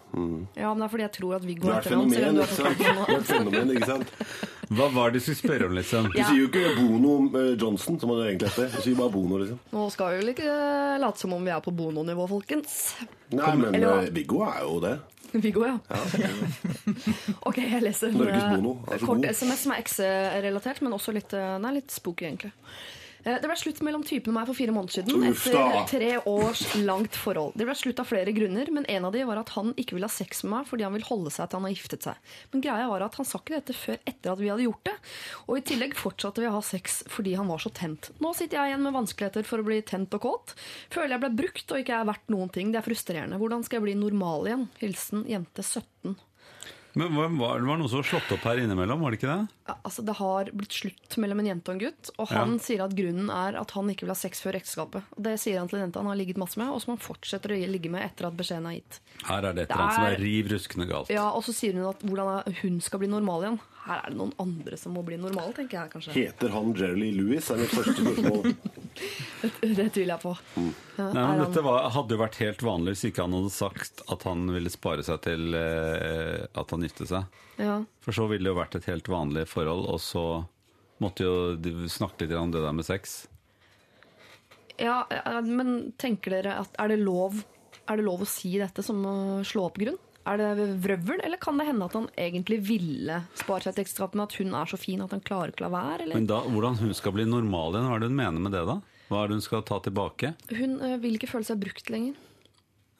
Ja, 0.55 0.71
men 0.71 0.79
det 0.79 0.87
er 0.87 0.91
fordi 0.93 1.03
jeg 1.03 1.13
tror 1.17 1.35
at 1.35 1.45
Viggo 1.45 1.67
heter 1.67 1.77
er 1.77 1.79
er 1.81 1.89
fenomen, 1.91 2.35
du 2.35 2.41
er 2.41 3.17
et 3.17 3.27
fenomen, 3.27 3.73
ikke 3.75 3.89
sant? 3.89 4.13
Hva 4.71 4.87
var 4.93 5.11
det 5.11 5.19
du 5.19 5.25
skulle 5.25 5.39
spørre 5.41 5.67
om, 5.67 5.73
liksom? 5.75 6.05
Du 6.13 6.19
sier 6.21 6.37
jo 6.37 6.47
ikke 6.47 6.69
Bono 6.77 7.15
eh, 7.35 7.49
Johnson, 7.59 7.97
som 7.99 8.13
han 8.13 8.21
egentlig 8.23 8.53
heter. 8.53 8.69
Du 8.71 8.85
sier 8.85 8.95
bare 8.95 9.11
Bono, 9.11 9.39
liksom. 9.41 9.57
Nå 9.73 9.87
skal 9.91 10.13
vi 10.13 10.21
vel 10.21 10.31
ikke 10.31 10.53
late 11.03 11.19
som 11.19 11.35
om 11.35 11.43
vi 11.43 11.51
er 11.51 11.65
på 11.65 11.73
Bono-nivå, 11.75 12.27
folkens. 12.31 12.77
Nei, 13.35 13.51
men 13.59 13.75
eh, 13.75 14.07
Viggo 14.15 14.45
er 14.47 14.61
jo 14.63 14.77
det. 14.85 14.93
Viggo, 15.43 15.65
ja. 15.67 15.75
ok, 17.49 17.59
jeg 17.59 17.83
leser 17.83 18.15
en 18.15 18.23
eh, 18.29 19.03
kort 19.03 19.11
god. 19.11 19.27
SMS 19.27 19.65
som 19.65 19.75
er 19.75 19.83
X-relatert, 19.83 20.79
men 20.87 20.95
også 20.95 21.15
litt, 21.19 21.35
nei, 21.35 21.75
litt 21.81 21.91
spooky, 21.91 22.29
egentlig. 22.31 22.55
Eh, 23.23 23.37
Det 23.41 23.47
ble 23.49 23.57
slutt 23.59 23.81
mellom 23.85 24.03
typen 24.07 24.31
og 24.33 24.37
meg 24.39 24.47
for 24.49 24.57
fire 24.57 24.73
måneder 24.73 24.95
siden 25.01 25.25
etter 25.29 25.85
tre 25.91 26.11
års 26.29 26.63
langt 26.81 27.17
forhold. 27.19 27.53
Det 27.59 27.67
ble 27.67 27.75
slutt 27.77 27.99
av 28.01 28.09
flere 28.09 28.33
grunner, 28.33 28.71
men 28.73 28.85
en 28.89 29.05
av 29.05 29.13
de 29.13 29.23
var 29.27 29.41
at 29.41 29.53
han 29.57 29.73
ikke 29.77 29.97
ville 29.97 30.09
ha 30.09 30.13
sex 30.13 30.43
med 30.43 30.55
meg 30.55 30.69
fordi 30.71 30.85
han 30.87 30.95
vil 30.97 31.05
holde 31.05 31.33
seg 31.33 31.49
til 31.51 31.59
han 31.61 31.67
har 31.69 31.75
giftet 31.75 32.07
seg. 32.07 32.15
Men 32.53 32.63
greia 32.65 32.87
var 32.89 33.05
at 33.05 33.19
han 33.19 33.27
sa 33.29 33.41
ikke 33.41 33.59
dette 33.59 33.77
før 33.77 33.99
etter 34.09 34.33
at 34.33 34.41
vi 34.41 34.49
hadde 34.49 34.65
gjort 34.65 34.83
det. 34.89 34.95
Og 35.47 35.59
i 35.59 35.65
tillegg 35.71 35.93
fortsatte 35.99 36.41
vi 36.41 36.49
å 36.49 36.55
ha 36.57 36.63
sex 36.65 37.01
fordi 37.11 37.35
han 37.37 37.51
var 37.51 37.61
så 37.61 37.69
tent. 37.73 38.09
Nå 38.23 38.33
sitter 38.37 38.57
jeg 38.61 38.73
igjen 38.73 38.85
med 38.87 38.97
vanskeligheter 38.97 39.45
for 39.45 39.61
å 39.61 39.67
bli 39.69 39.81
tent 39.85 40.17
og 40.17 40.25
kåt. 40.25 40.55
Føler 40.93 41.15
jeg 41.17 41.25
ble 41.25 41.33
brukt 41.43 41.71
og 41.75 41.83
ikke 41.83 42.01
er 42.01 42.09
verdt 42.09 42.33
noen 42.33 42.49
ting. 42.53 42.73
Det 42.73 42.81
er 42.81 42.87
frustrerende. 42.89 43.37
Hvordan 43.41 43.63
skal 43.67 43.81
jeg 43.81 43.89
bli 43.91 43.95
normal 44.01 44.49
igjen? 44.49 44.67
Hilsen 44.81 45.25
jente 45.29 45.61
17. 45.61 46.17
Men 46.93 47.15
var, 47.15 47.59
Det 47.59 47.67
var 47.67 47.77
noe 47.79 47.87
som 47.87 48.01
var 48.01 48.07
slått 48.09 48.31
opp 48.35 48.43
her 48.43 48.57
innimellom, 48.59 48.99
var 48.99 49.11
det 49.11 49.19
ikke 49.21 49.29
det? 49.31 49.47
Ja, 49.69 49.75
altså 49.87 50.03
Det 50.05 50.15
har 50.17 50.49
blitt 50.51 50.75
slutt 50.75 51.17
mellom 51.23 51.39
en 51.39 51.45
jente 51.47 51.71
og 51.71 51.75
en 51.77 51.83
gutt. 51.85 52.09
Og 52.19 52.27
han 52.29 52.51
Ja. 52.51 52.57
sier 52.59 52.83
at 52.83 52.95
grunnen 52.95 53.29
er 53.31 53.55
at 53.59 53.71
han 53.71 53.87
ikke 53.89 54.01
vil 54.01 54.09
ha 54.11 54.19
sex 54.19 54.41
før 54.41 54.55
ekteskapet. 54.59 55.03
Og 55.15 55.23
Det 55.23 55.39
sier 55.39 55.59
han 55.59 55.67
til 55.69 55.79
en 55.79 55.85
jente 55.87 55.99
han 56.03 56.07
har 56.11 56.15
ligget 56.19 56.37
masse 56.37 56.57
med, 56.57 56.67
og 56.67 56.81
som 56.81 56.97
han 56.97 57.03
fortsetter 57.05 57.51
å 57.55 57.71
ligge 57.71 57.89
med 57.89 58.03
etter 58.03 58.27
at 58.27 58.35
beskjeden 58.35 58.67
er 58.67 58.75
gitt. 58.81 58.99
Her 59.23 59.45
er 59.45 59.53
det 59.53 59.63
et 59.63 59.71
eller 59.71 59.83
annet 59.83 59.95
som 59.95 60.03
er- 60.03 60.17
riv 60.19 60.45
ruskende 60.51 60.87
galt. 60.89 61.09
Ja, 61.09 61.29
Og 61.31 61.43
så 61.43 61.53
sier 61.53 61.73
hun 61.73 61.85
at 61.87 61.99
hvordan 62.01 62.53
hun 62.61 62.81
skal 62.81 62.99
bli 62.99 63.07
normal 63.07 63.41
igjen. 63.43 63.59
Her 63.81 64.03
er 64.03 64.11
det 64.13 64.17
noen 64.19 64.31
andre 64.41 64.77
som 64.77 64.93
må 64.93 65.01
bli 65.05 65.17
normale, 65.17 65.53
tenker 65.57 65.79
jeg 65.79 65.91
kanskje. 65.95 66.13
Heter 66.13 66.51
han 66.53 66.73
Jerry 66.77 67.07
Lewis? 67.15 67.47
er 67.49 67.57
mitt 67.63 67.73
første 67.73 67.97
spørsmål. 67.97 68.51
Det 69.41 69.87
tviler 69.95 70.11
jeg 70.11 70.21
på. 70.21 70.33
Ja, 70.99 71.05
Nei, 71.15 71.23
men 71.31 71.39
Dette 71.41 71.63
var, 71.65 71.87
hadde 71.95 72.13
jo 72.13 72.19
vært 72.21 72.37
helt 72.43 72.61
vanlig 72.65 72.93
hvis 72.93 73.05
ikke 73.09 73.23
han 73.25 73.33
hadde 73.39 73.53
sagt 73.55 74.03
at 74.13 74.25
han 74.27 74.43
ville 74.53 74.69
spare 74.69 75.05
seg 75.07 75.21
til 75.25 75.55
eh, 75.57 76.43
at 76.61 76.73
han 76.75 76.85
giftet 76.85 77.09
seg. 77.09 77.39
ja. 77.57 77.79
For 78.05 78.13
så 78.17 78.27
ville 78.29 78.45
det 78.45 78.51
jo 78.53 78.59
vært 78.59 78.77
et 78.77 78.89
helt 78.91 79.09
vanlig 79.09 79.47
forhold, 79.49 79.87
og 79.89 80.01
så 80.03 80.25
måtte 81.01 81.25
jo 81.25 81.35
de 81.57 81.73
snakke 81.89 82.27
litt 82.27 82.37
om 82.37 82.53
det 82.53 82.61
der 82.61 82.75
med 82.77 82.85
sex. 82.85 83.23
Ja, 84.77 84.99
ja, 85.09 85.41
men 85.41 85.91
tenker 86.01 86.35
dere 86.37 86.59
at 86.61 86.77
er 86.81 86.89
det 86.93 87.01
lov 87.01 87.41
Er 87.89 87.97
det 87.99 88.05
lov 88.05 88.21
å 88.23 88.29
si 88.29 88.53
dette 88.57 88.81
som 88.85 89.01
å 89.05 89.15
slå 89.45 89.65
opp 89.67 89.77
grunn? 89.81 89.97
Er 90.29 90.37
det 90.37 90.65
vrøvl, 90.83 91.19
eller 91.25 91.39
kan 91.41 91.57
det 91.57 91.65
hende 91.65 91.85
at 91.87 91.95
han 91.97 92.07
egentlig 92.19 92.59
ville 92.67 93.23
spare 93.39 93.63
seg 93.65 93.73
et 93.73 93.83
ekteskapet, 93.87 94.15
men 94.19 94.27
at 94.27 94.35
hun 94.37 94.53
er 94.53 94.69
så 94.69 94.77
fin 94.77 95.01
at 95.01 95.11
han 95.15 95.23
klarer 95.25 95.49
ikke 95.53 95.65
la 95.65 95.71
være? 95.73 96.03
Eller? 96.05 96.19
Men 96.19 96.27
da, 96.29 96.41
hvordan 96.45 96.77
hun 96.77 96.93
skal 96.93 97.15
bli 97.15 97.25
normal 97.25 97.73
igjen, 97.73 97.87
hva 97.89 97.95
er 97.97 98.03
det 98.03 98.11
hun 98.11 98.19
mener 98.19 98.43
med 98.45 98.53
det 98.53 98.61
da? 98.69 98.75
Hva 99.09 99.23
er 99.23 99.31
det 99.31 99.39
hun 99.39 99.45
skal 99.47 99.63
ta 99.67 99.79
tilbake? 99.83 100.33
Hun 100.53 100.77
øh, 100.79 100.97
vil 101.01 101.17
ikke 101.17 101.31
føle 101.31 101.47
seg 101.47 101.59
brukt 101.63 101.89
lenger. 101.91 102.13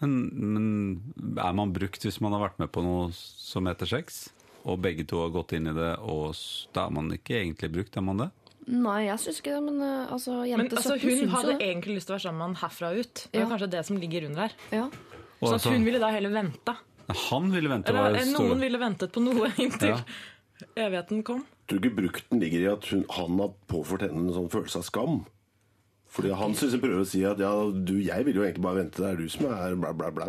Men, 0.01 0.13
men 0.33 1.37
er 1.37 1.53
man 1.53 1.71
brukt 1.75 2.01
hvis 2.07 2.17
man 2.25 2.33
har 2.33 2.41
vært 2.47 2.57
med 2.63 2.71
på 2.73 2.81
noe 2.81 3.11
som 3.13 3.69
heter 3.69 3.85
sex? 3.89 4.23
Og 4.65 4.81
begge 4.81 5.05
to 5.09 5.21
har 5.23 5.31
gått 5.33 5.53
inn 5.57 5.69
i 5.69 5.73
det, 5.77 5.91
og 6.01 6.33
da 6.73 6.87
er 6.87 6.93
man 6.97 7.07
ikke 7.13 7.37
egentlig 7.39 7.69
brukt, 7.73 7.95
er 7.97 8.05
man 8.05 8.19
det? 8.25 8.29
Nei, 8.69 9.07
jeg 9.07 9.17
syns 9.23 9.39
ikke 9.41 9.55
det, 9.55 9.61
men 9.65 9.79
eh, 9.81 10.11
altså, 10.13 10.35
Men 10.41 10.51
jente 10.51 10.77
17 10.77 10.91
altså, 10.93 10.97
hun 11.21 11.31
hadde 11.33 11.53
det. 11.55 11.69
egentlig 11.69 11.95
lyst 11.97 12.09
til 12.09 12.13
å 12.13 12.17
være 12.17 12.25
sammen 12.27 12.41
med 12.41 12.49
han 12.49 12.59
herfra 12.61 12.91
og 12.93 12.99
ut. 13.01 13.23
Det 13.31 13.39
er 13.39 13.45
Ja. 13.45 13.49
kanskje 13.49 13.69
det 13.73 13.85
som 13.87 13.97
ligger 13.97 14.27
under 14.27 14.41
her. 14.45 14.53
Ja. 14.73 14.83
Så 15.41 15.53
altså, 15.55 15.71
hun 15.73 15.85
ville 15.87 15.97
da 16.01 16.11
heller 16.13 16.29
vente. 16.29 16.75
Han 17.13 17.51
ville 17.51 17.69
vente. 17.69 17.89
Eller 17.91 18.15
hva 18.17 18.25
noen 18.31 18.59
ville 18.63 18.79
ventet 18.81 19.11
på 19.15 19.21
noe 19.23 19.49
inntil 19.57 19.95
Ja. 19.95 19.99
evigheten 20.75 21.23
kom. 21.25 21.45
Tror 21.67 21.79
du 21.81 21.87
ikke 21.89 22.01
brukten 22.03 22.39
ligger 22.41 22.59
i 22.65 22.71
at 22.73 22.85
hun, 22.91 23.05
han 23.09 23.39
har 23.39 23.53
påført 23.71 24.01
henne 24.07 24.27
en 24.27 24.33
sånn 24.35 24.49
følelse 24.51 24.81
av 24.81 24.83
skam? 24.87 25.21
Fordi 26.11 26.33
han 26.35 26.53
synes 26.59 26.73
hun 26.75 26.81
prøver 26.83 27.01
å 27.05 27.07
si 27.07 27.21
at 27.23 27.39
ja, 27.39 27.51
du, 27.71 27.93
jeg 28.03 28.25
vil 28.27 28.35
jo 28.35 28.43
egentlig 28.43 28.63
bare 28.65 28.81
vente, 28.83 28.99
det 28.99 29.11
er 29.13 29.15
du 29.21 29.29
som 29.31 29.45
er 29.47 29.75
bla, 29.79 29.93
bla, 29.95 30.09
bla. 30.11 30.25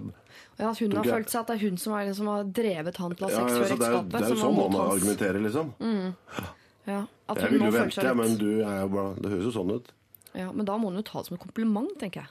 Ja, 0.61 0.71
at 0.71 0.79
hun 0.79 0.93
har 0.95 1.03
følt 1.09 1.33
seg 1.33 1.41
at 1.41 1.49
det 1.51 1.57
er 1.57 1.63
hun 1.67 1.77
som, 1.83 1.95
er, 1.99 2.05
den 2.07 2.15
som 2.15 2.29
har 2.31 2.45
drevet 2.45 3.01
han 3.03 3.17
til 3.19 3.27
å 3.27 3.31
ha 3.31 3.33
Ja, 3.33 3.41
sex 3.41 3.51
før 3.51 3.59
det, 3.59 3.67
er, 3.67 3.73
ekteskapet. 3.75 4.13
det 4.13 4.23
er 4.23 4.31
jo 4.31 4.43
sånn 4.45 4.61
hans- 4.61 4.93
argumenterer, 4.93 5.41
liksom. 5.43 5.73
Ja, 6.87 7.01
at 7.31 7.39
Jeg 7.39 7.51
hun 7.51 7.53
vil 7.59 7.67
jo 7.67 7.73
vente, 7.75 8.15
men 8.19 8.37
du 8.39 8.49
er 8.63 8.79
jo 8.83 8.89
bra. 8.95 9.05
Det 9.19 9.31
høres 9.33 9.45
jo 9.49 9.53
sånn 9.59 9.75
ut. 9.75 9.91
Ja, 10.39 10.49
men 10.53 10.65
da 10.67 10.79
må 10.81 10.89
hun 10.91 10.97
jo 10.99 11.05
ta 11.07 11.21
det 11.21 11.29
som 11.29 11.37
et 11.37 11.43
kompliment, 11.45 11.91
tenker 12.01 12.23
jeg. 12.23 12.31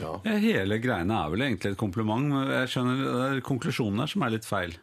Ja. 0.00 0.12
Ja, 0.26 0.36
hele 0.42 0.78
greiene 0.82 1.16
er 1.24 1.32
vel 1.32 1.46
egentlig 1.46 1.72
et 1.72 1.80
kompliment. 1.80 2.28
men 2.32 2.50
Jeg 2.50 2.72
skjønner 2.74 3.02
det 3.02 3.24
er 3.28 3.42
konklusjonen 3.46 4.02
her 4.02 4.10
som 4.12 4.26
er 4.26 4.34
litt 4.36 4.48
feil. 4.48 4.76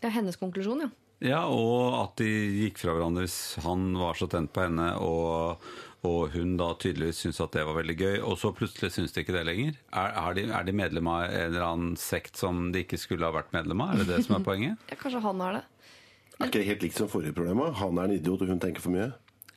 Ja, 0.00 0.12
hennes 0.14 0.38
konklusjon, 0.40 0.86
ja. 0.86 0.90
Ja, 1.20 1.40
og 1.52 1.98
at 2.00 2.20
de 2.22 2.30
gikk 2.62 2.78
fra 2.80 2.94
hverandre 2.96 3.26
hvis 3.26 3.58
han 3.60 3.90
var 4.00 4.16
så 4.16 4.24
tent 4.32 4.54
på 4.56 4.62
henne, 4.64 4.86
og, 5.04 5.60
og 6.08 6.30
hun 6.32 6.54
da 6.56 6.70
tydeligvis 6.80 7.20
syntes 7.26 7.42
at 7.44 7.52
det 7.58 7.66
var 7.68 7.76
veldig 7.76 7.96
gøy, 7.98 8.14
og 8.24 8.38
så 8.40 8.54
plutselig 8.56 8.94
syns 8.94 9.12
de 9.12 9.20
ikke 9.20 9.34
det 9.36 9.42
lenger. 9.50 9.76
Er, 9.92 10.14
er, 10.16 10.38
de, 10.38 10.46
er 10.48 10.64
de 10.64 10.76
medlem 10.80 11.10
av 11.12 11.26
en 11.26 11.42
eller 11.50 11.66
annen 11.66 11.98
sekt 12.00 12.40
som 12.40 12.70
de 12.72 12.86
ikke 12.86 13.00
skulle 13.02 13.28
ha 13.28 13.36
vært 13.36 13.52
medlem 13.52 13.84
av? 13.84 13.92
Er 13.92 14.00
det 14.00 14.14
det 14.14 14.22
som 14.24 14.38
er 14.38 14.46
poenget? 14.46 14.80
ja. 14.92 14.96
Kanskje 15.02 15.20
han 15.26 15.44
er 15.44 15.58
det. 15.58 15.64
Er 16.40 16.48
ikke 16.48 16.62
det 16.62 16.68
helt 16.70 16.86
likt 16.88 16.96
som 16.96 17.12
forrige 17.12 17.36
problemet? 17.36 17.76
Han 17.82 18.00
er 18.00 18.08
en 18.08 18.16
idiot, 18.16 18.46
og 18.46 18.54
hun 18.54 18.62
tenker 18.64 18.80
for 18.80 18.96
mye. 18.96 19.10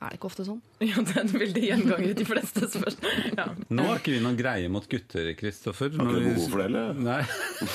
Er 0.04 0.12
det 0.12 0.18
ikke 0.20 0.28
ofte 0.28 0.44
sånn? 0.48 0.60
Ja, 0.84 1.00
det 1.00 1.14
er 1.16 1.22
en 1.24 1.32
veldig 1.32 1.62
gjenganger 1.64 2.10
i 2.10 2.16
de 2.20 2.26
fleste 2.28 2.68
spørsmål. 2.68 3.20
Ja. 3.40 3.46
Nå 3.72 3.86
har 3.88 4.02
ikke 4.02 4.16
vi 4.18 4.22
noen 4.26 4.36
greie 4.40 4.72
mot 4.74 4.88
gutter, 4.92 5.30
Kristoffer. 5.40 5.94
Har 5.94 5.96
ikke 5.96 6.04
Når 6.04 6.14
du 6.14 6.20
vi- 6.20 6.34
behov 6.34 6.50
for 6.52 6.64
det, 6.64 6.66
eller? 6.72 7.04
Nei. 7.08 7.22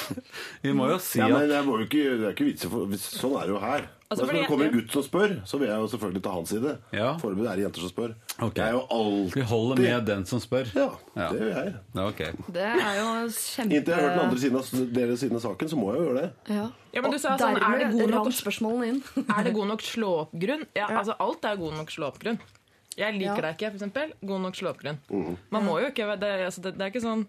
vi 0.67 0.75
må 0.77 0.91
jo 0.93 0.99
si 1.03 1.23
Ja, 1.23 1.29
men 1.33 1.49
det, 1.49 1.57
er 1.57 1.71
jo 1.73 1.79
ikke, 1.87 2.05
det 2.21 2.27
er 2.29 2.37
ikke 2.37 2.49
vits 2.51 2.69
i 2.69 3.19
Sånn 3.19 3.39
er 3.41 3.49
det 3.49 3.55
jo 3.57 3.63
her. 3.65 3.89
Altså, 4.09 4.25
men 4.25 4.37
når 4.39 4.41
det 4.41 4.49
kommer 4.49 4.65
en 4.71 4.73
gutt 4.73 4.95
som 4.95 5.03
spør, 5.05 5.33
så 5.45 5.59
vil 5.61 5.69
jeg 5.69 5.81
jo 5.83 5.89
selvfølgelig 5.93 6.21
ta 6.25 6.31
hans 6.33 6.49
side. 6.55 6.71
Ja. 6.97 7.09
Foreløpig 7.21 7.45
er 7.51 7.59
det 7.61 7.65
jenter 7.67 7.83
som 7.85 7.91
spør. 7.93 8.15
Okay. 8.39 8.63
Jeg 8.63 8.69
er 8.71 8.77
jo 8.79 8.85
alltid 8.97 9.35
vi 9.37 9.43
holder 9.51 9.83
med 9.85 10.07
den 10.09 10.23
som 10.31 10.41
spør. 10.41 10.71
Ja, 10.79 10.87
Ja. 11.19 11.27
det 11.35 11.41
gjør 11.43 11.51
jeg. 11.59 11.75
Ja, 11.99 12.07
okay. 12.09 12.31
Det 12.57 12.65
er 12.73 12.95
jo 13.03 13.11
kjempe... 13.37 13.77
Inntil 13.77 13.93
jeg 13.93 13.99
har 13.99 14.07
hørt 14.07 14.17
den 14.17 14.25
andre 14.25 14.41
siden 14.41 14.57
av, 14.63 14.71
deres 14.97 15.21
siden 15.21 15.37
av 15.37 15.45
saken, 15.45 15.69
så 15.75 15.77
må 15.77 15.91
jeg 15.93 16.01
jo 16.01 16.07
gjøre 16.09 16.23
det. 16.23 16.31
Ja. 16.57 16.65
Ja, 16.97 17.03
men 17.05 17.13
du 17.13 17.19
sa 17.21 17.35
sånn, 17.37 17.61
er 17.61 17.79
det 17.85 17.91
god 17.99 18.11
nok 18.17 18.33
spørsmålene 18.33 18.89
inn. 18.95 19.03
Er 19.37 19.45
det 19.45 19.53
god 19.59 19.69
nok 19.75 19.85
slå-opp-grunn? 19.85 20.65
Ja, 20.81 20.87
altså 21.03 21.19
Alt 21.21 21.45
er 21.45 21.61
god 21.61 21.77
nok 21.77 21.93
slå-opp-grunn. 21.93 22.41
Jeg 22.97 23.15
liker 23.21 23.43
Ja. 23.45 23.51
deg 23.51 23.59
ikke, 23.61 23.75
eksempel. 23.77 24.17
God 24.25 24.41
nok 24.49 24.57
slå-opp-grunn. 24.57 25.03
Man 25.53 25.69
må 25.69 25.77
jo 25.85 25.93
ikke 25.93 26.09
det, 26.17 26.33
altså, 26.49 26.65
det, 26.65 26.79
det 26.81 26.87
er 26.89 26.95
ikke 26.97 27.05
sånn 27.05 27.27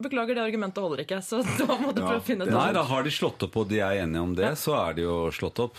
Beklager, 0.00 0.32
det 0.38 0.40
argumentet 0.46 0.80
holder 0.80 1.02
ikke. 1.02 1.18
Så 1.20 1.42
da 1.60 1.74
må 1.76 1.90
du 1.92 1.98
Ja, 2.00 2.06
prøve 2.06 2.20
å 2.22 2.24
finne 2.24 2.46
et 2.46 2.54
Nei, 2.54 2.70
da 2.72 2.86
har 2.88 3.02
de 3.04 3.10
slått 3.12 3.42
opp, 3.44 3.56
og 3.60 3.66
de 3.68 3.82
er 3.84 3.98
enige 4.06 4.22
om 4.24 4.30
det, 4.38 4.54
så 4.56 4.72
er 4.78 4.94
de 4.96 5.02
jo 5.04 5.16
slått 5.34 5.58
opp. 5.66 5.76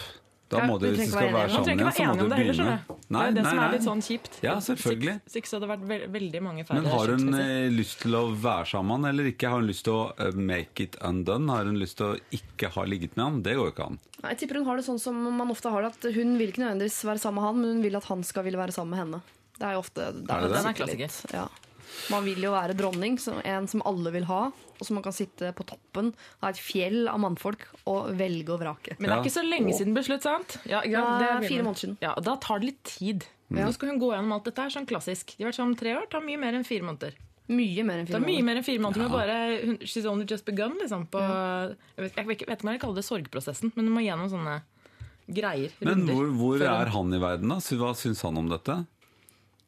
Da 0.52 0.60
Ja, 0.60 0.66
må 0.68 0.76
vi 0.82 0.90
du, 0.90 0.92
hvis 0.92 0.98
de 1.00 1.06
trenger 1.06 1.16
skal 1.16 1.34
være 1.34 1.50
sammen 1.52 1.70
igjen, 1.72 1.92
så 1.96 2.06
må 2.06 2.16
du 2.16 2.24
det 2.28 2.38
heller, 2.38 2.38
begynne. 2.38 2.56
skjønner. 2.60 2.98
Det 3.12 3.22
er 3.22 3.32
det 3.38 3.44
som 3.46 3.60
er 3.62 3.72
litt 3.72 3.86
sånn 3.88 4.02
kjipt. 4.04 4.34
Ja, 4.44 4.56
selvfølgelig. 4.66 5.14
Så 5.32 5.36
ikke 5.42 5.50
så 5.52 5.56
hadde 5.60 5.70
vært 5.72 5.86
ve 5.92 5.98
veldig 6.12 6.42
mange 6.44 6.66
færre 6.68 6.82
Men 6.82 6.92
har 6.92 7.08
hun 7.14 7.24
skilsmisser. 7.24 7.66
eh, 7.66 7.70
lyst 7.80 8.00
til 8.04 8.18
å 8.20 8.24
være 8.44 8.66
sammen 8.72 9.06
eller 9.12 9.24
ikke? 9.32 9.50
Har 9.52 9.60
hun 9.64 9.68
lyst 9.72 9.84
til 9.88 9.94
å 9.96 10.04
eh, 10.20 10.32
make 10.52 10.84
it 10.86 10.96
undone? 11.02 11.48
Har 11.52 11.66
hun 11.72 11.80
lyst 11.80 11.98
til 11.98 12.06
å 12.12 12.20
ikke 12.36 12.72
ha 12.76 12.84
ligget 12.84 13.16
med 13.18 13.26
han? 13.26 13.42
Det 13.44 13.56
går 13.56 13.66
jo 13.72 13.74
ikke 13.76 13.88
an. 13.88 14.00
Nei, 14.22 14.30
Jeg 14.36 14.38
tipper 14.44 14.60
hun 14.62 14.66
har 14.70 14.76
det 14.78 14.86
sånn 14.86 15.00
som 15.00 15.16
man 15.42 15.50
ofte 15.56 15.72
har 15.72 15.82
det, 15.88 15.94
at 15.96 16.14
hun 16.16 16.38
vil 16.38 16.52
ikke 16.52 16.64
nødvendigvis 16.66 17.00
være 17.08 17.20
sammen 17.24 17.40
med 17.42 17.48
han, 17.50 17.62
men 17.64 17.76
hun 17.78 17.82
vil 17.88 17.96
at 17.96 18.06
han 18.12 18.24
skal 18.24 18.44
ville 18.44 18.60
være 18.60 18.72
sammen 18.76 18.92
med 18.96 19.00
henne. 19.06 19.22
Det 19.58 19.68
er 19.68 19.74
jo 19.78 19.80
ofte 19.84 20.02
Er 20.02 20.12
det 20.12 20.26
det? 20.28 20.56
Den 20.58 20.68
er 20.68 20.74
klassiker. 20.74 21.34
Ja. 21.34 21.48
Man 22.12 22.24
vil 22.26 22.42
jo 22.44 22.52
være 22.54 22.76
dronning, 22.78 23.18
en 23.46 23.68
som 23.68 23.84
alle 23.88 24.12
vil 24.14 24.26
ha, 24.30 24.42
og 24.52 24.88
som 24.88 24.98
man 24.98 25.04
kan 25.06 25.14
sitte 25.16 25.52
på 25.58 25.66
toppen 25.70 26.14
av 26.42 26.50
et 26.52 26.62
fjell 26.62 27.06
av 27.12 27.20
mannfolk 27.22 27.68
og 27.92 28.12
velge 28.18 28.50
og 28.56 28.62
vrake. 28.64 28.96
Men 29.00 29.10
det 29.10 29.18
er 29.18 29.26
ikke 29.26 29.36
så 29.38 29.44
lenge 29.46 29.76
siden 29.78 29.98
beslutt, 29.98 30.26
sant? 30.26 30.58
Ja, 30.66 30.82
ja, 30.88 31.04
Det 31.20 31.28
er 31.30 31.48
fire 31.48 31.66
måneder 31.68 31.84
siden. 31.86 31.98
Ja, 32.02 32.16
Da 32.16 32.38
tar 32.42 32.60
det 32.64 32.72
litt 32.72 32.84
tid. 32.84 33.28
Nå 33.52 33.68
skal 33.76 33.92
hun 33.92 34.00
gå 34.00 34.14
gjennom 34.14 34.32
alt 34.38 34.48
dette 34.48 34.64
her, 34.64 34.72
sånn 34.72 34.88
klassisk. 34.88 35.36
De 35.36 35.44
har 35.44 35.52
vært 35.52 35.60
sammen 35.60 35.76
tre 35.78 35.94
år, 35.98 36.08
tar 36.10 36.24
mye 36.24 36.40
mer 36.40 36.56
enn 36.56 36.64
fire 36.68 36.88
måneder. 36.88 37.18
Mye 37.52 37.84
mer 37.84 38.00
enn 38.00 38.06
Det 38.08 38.14
fire 38.16 38.22
er 38.22 38.30
mye 38.30 38.44
mer 38.48 38.60
enn 38.62 38.64
fire 38.64 38.80
måneder 38.80 39.02
med 39.02 39.12
bare 39.12 39.78
She's 39.84 40.06
only 40.08 40.26
just 40.30 40.46
begun, 40.48 40.78
liksom. 40.80 41.08
På, 41.12 41.20
jeg, 41.20 42.06
vet, 42.06 42.16
jeg 42.16 42.28
vet 42.30 42.46
ikke 42.46 42.64
om 42.64 42.72
jeg 42.72 42.80
kaller 42.80 43.02
det 43.02 43.06
sorgprosessen, 43.08 43.74
men 43.76 43.90
hun 43.90 43.96
må 43.98 44.06
gjennom 44.06 44.30
sånne 44.32 44.62
greier. 45.32 45.74
Men 45.82 45.94
runder, 45.94 46.16
hvor, 46.16 46.32
hvor 46.40 46.64
er 46.66 46.92
han 46.96 47.14
i 47.14 47.20
verden, 47.22 47.52
da? 47.52 47.60
Hva 47.82 47.92
syns 47.98 48.24
han 48.26 48.40
om 48.40 48.48
dette? 48.52 48.80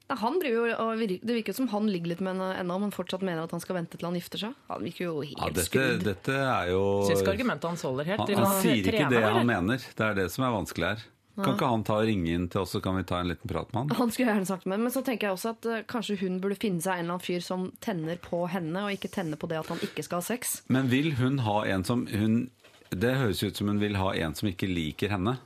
Han 0.10 0.36
driver 0.40 0.68
jo, 0.70 0.76
og 0.84 1.00
det 1.00 1.34
virker 1.38 1.54
som 1.56 1.68
han 1.72 1.88
ligger 1.90 2.12
litt 2.14 2.20
med 2.22 2.36
henne 2.36 2.50
ennå, 2.60 2.76
men 2.84 2.92
fortsatt 2.92 3.22
mener 3.24 3.44
at 3.48 3.52
han 3.56 3.62
skal 3.64 3.78
vente 3.80 3.98
til 3.98 4.06
han 4.06 4.18
gifter 4.20 4.38
seg. 4.44 4.54
Han 4.70 4.84
virker 4.84 5.06
jo 5.08 5.14
helt 5.24 5.40
Ja, 5.40 5.50
dette, 5.50 5.86
dette 6.04 6.36
er 6.36 6.70
jo 6.74 6.82
Syns 7.08 7.24
ikke 7.24 7.34
argumentet 7.38 7.70
hans 7.72 7.82
holder 7.88 8.06
helt. 8.12 8.20
han, 8.28 8.44
han 8.44 8.62
sier 8.62 8.82
ikke 8.84 8.92
trener, 8.98 9.10
det 9.16 9.24
han 9.24 9.40
eller? 9.40 9.48
mener. 9.50 9.78
Det 9.98 10.06
er 10.10 10.14
det 10.20 10.28
som 10.36 10.44
er 10.46 10.52
vanskelig 10.54 10.90
her. 10.92 11.06
Kan 11.34 11.56
ikke 11.56 11.66
han 11.72 11.82
ta 11.88 11.96
og 11.98 12.06
ringe 12.06 12.30
inn 12.30 12.44
til 12.54 12.62
oss, 12.62 12.76
så 12.76 12.82
kan 12.84 12.94
vi 13.00 13.04
ta 13.10 13.18
en 13.24 13.32
liten 13.32 13.50
prat 13.50 13.72
med 13.74 13.80
han? 13.88 13.96
Han 13.98 14.12
skulle 14.14 14.30
gjerne 14.30 14.46
snakket 14.46 14.68
med, 14.70 14.84
men 14.84 14.92
så 14.94 15.02
tenker 15.08 15.28
jeg 15.32 15.34
også 15.40 15.54
at 15.56 15.66
uh, 15.66 15.80
kanskje 15.90 16.18
hun 16.22 16.36
burde 16.44 16.60
finne 16.62 16.84
seg 16.84 16.94
en 17.00 17.08
eller 17.08 17.16
annen 17.16 17.26
fyr 17.26 17.42
som 17.42 17.64
tenner 17.82 18.20
på 18.22 18.44
henne, 18.54 18.84
og 18.86 18.92
ikke 18.94 19.10
tenner 19.16 19.40
på 19.42 19.50
det 19.50 19.58
at 19.64 19.72
han 19.74 19.82
ikke 19.82 20.04
skal 20.06 20.22
ha 20.22 20.28
sex. 20.28 20.60
Men 20.70 20.92
vil 20.92 21.16
hun 21.18 21.40
ha 21.48 21.64
en 21.74 21.84
som 21.88 22.06
hun 22.12 22.52
Det 22.94 23.16
høres 23.18 23.42
ut 23.42 23.58
som 23.58 23.72
hun 23.72 23.80
vil 23.82 23.96
ha 23.98 24.12
en 24.14 24.36
som 24.38 24.52
ikke 24.52 24.70
liker 24.70 25.10
henne. 25.10 25.40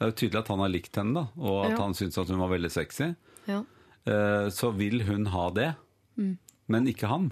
Det 0.00 0.06
er 0.06 0.14
jo 0.14 0.16
tydelig 0.22 0.40
at 0.40 0.48
han 0.54 0.62
har 0.64 0.72
likt 0.72 0.96
henne, 0.96 1.12
da, 1.12 1.26
og 1.36 1.66
at 1.66 1.74
Ja. 1.74 1.82
han 1.84 1.92
syns 1.92 2.16
at 2.16 2.32
hun 2.32 2.40
var 2.40 2.48
veldig 2.54 2.70
sexy. 2.72 3.10
Ja. 3.44 3.60
Eh, 4.10 4.48
Så 4.50 4.72
vil 4.76 5.02
hun 5.06 5.26
ha 5.32 5.48
det, 5.54 5.70
Mm. 6.18 6.36
men 6.68 6.86
ikke 6.90 7.08
han. 7.08 7.30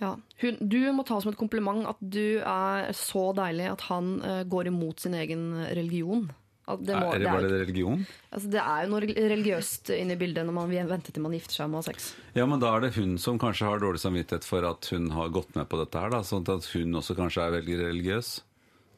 Ja. 0.00 0.16
Hun, 0.42 0.56
du 0.68 0.80
må 0.92 1.04
ta 1.06 1.20
som 1.22 1.30
et 1.30 1.38
kompliment 1.38 1.86
at 1.86 2.00
du 2.00 2.40
er 2.40 2.88
så 2.96 3.28
deilig 3.36 3.68
at 3.70 3.84
han 3.90 4.16
eh, 4.22 4.40
går 4.44 4.66
imot 4.72 5.00
sin 5.04 5.14
egen 5.14 5.52
religion. 5.76 6.30
At 6.66 6.80
det, 6.80 6.96
må, 6.96 7.10
er 7.12 7.20
det 7.20 7.28
bare 7.28 7.48
det 7.52 7.58
religion? 7.68 8.06
altså 8.32 8.48
det 8.50 8.60
er 8.62 8.84
jo 8.86 8.90
noe 8.94 9.00
religiøst 9.04 9.90
inne 9.98 10.14
i 10.16 10.16
bildet 10.16 10.46
når 10.48 10.54
man 10.56 10.70
venter 10.88 11.12
til 11.12 11.20
man 11.22 11.34
gifter 11.36 11.58
seg 11.58 11.68
og 11.68 11.74
å 11.76 11.82
ha 11.82 11.86
sex. 11.90 12.14
Ja, 12.34 12.46
men 12.48 12.58
da 12.62 12.70
er 12.74 12.80
det 12.86 12.94
hun 12.96 13.18
som 13.20 13.36
kanskje 13.38 13.68
har 13.68 13.82
dårlig 13.84 14.00
samvittighet 14.00 14.44
for 14.48 14.64
at 14.64 14.88
hun 14.90 15.10
har 15.12 15.28
gått 15.28 15.52
med 15.54 15.68
på 15.68 15.76
dette 15.82 16.00
her, 16.00 16.08
da, 16.10 16.22
sånn 16.24 16.48
at 16.48 16.64
hun 16.72 16.96
også 16.96 17.14
kanskje 17.20 17.44
er 17.44 17.52
veldig 17.60 17.76
religiøs. 17.84 18.40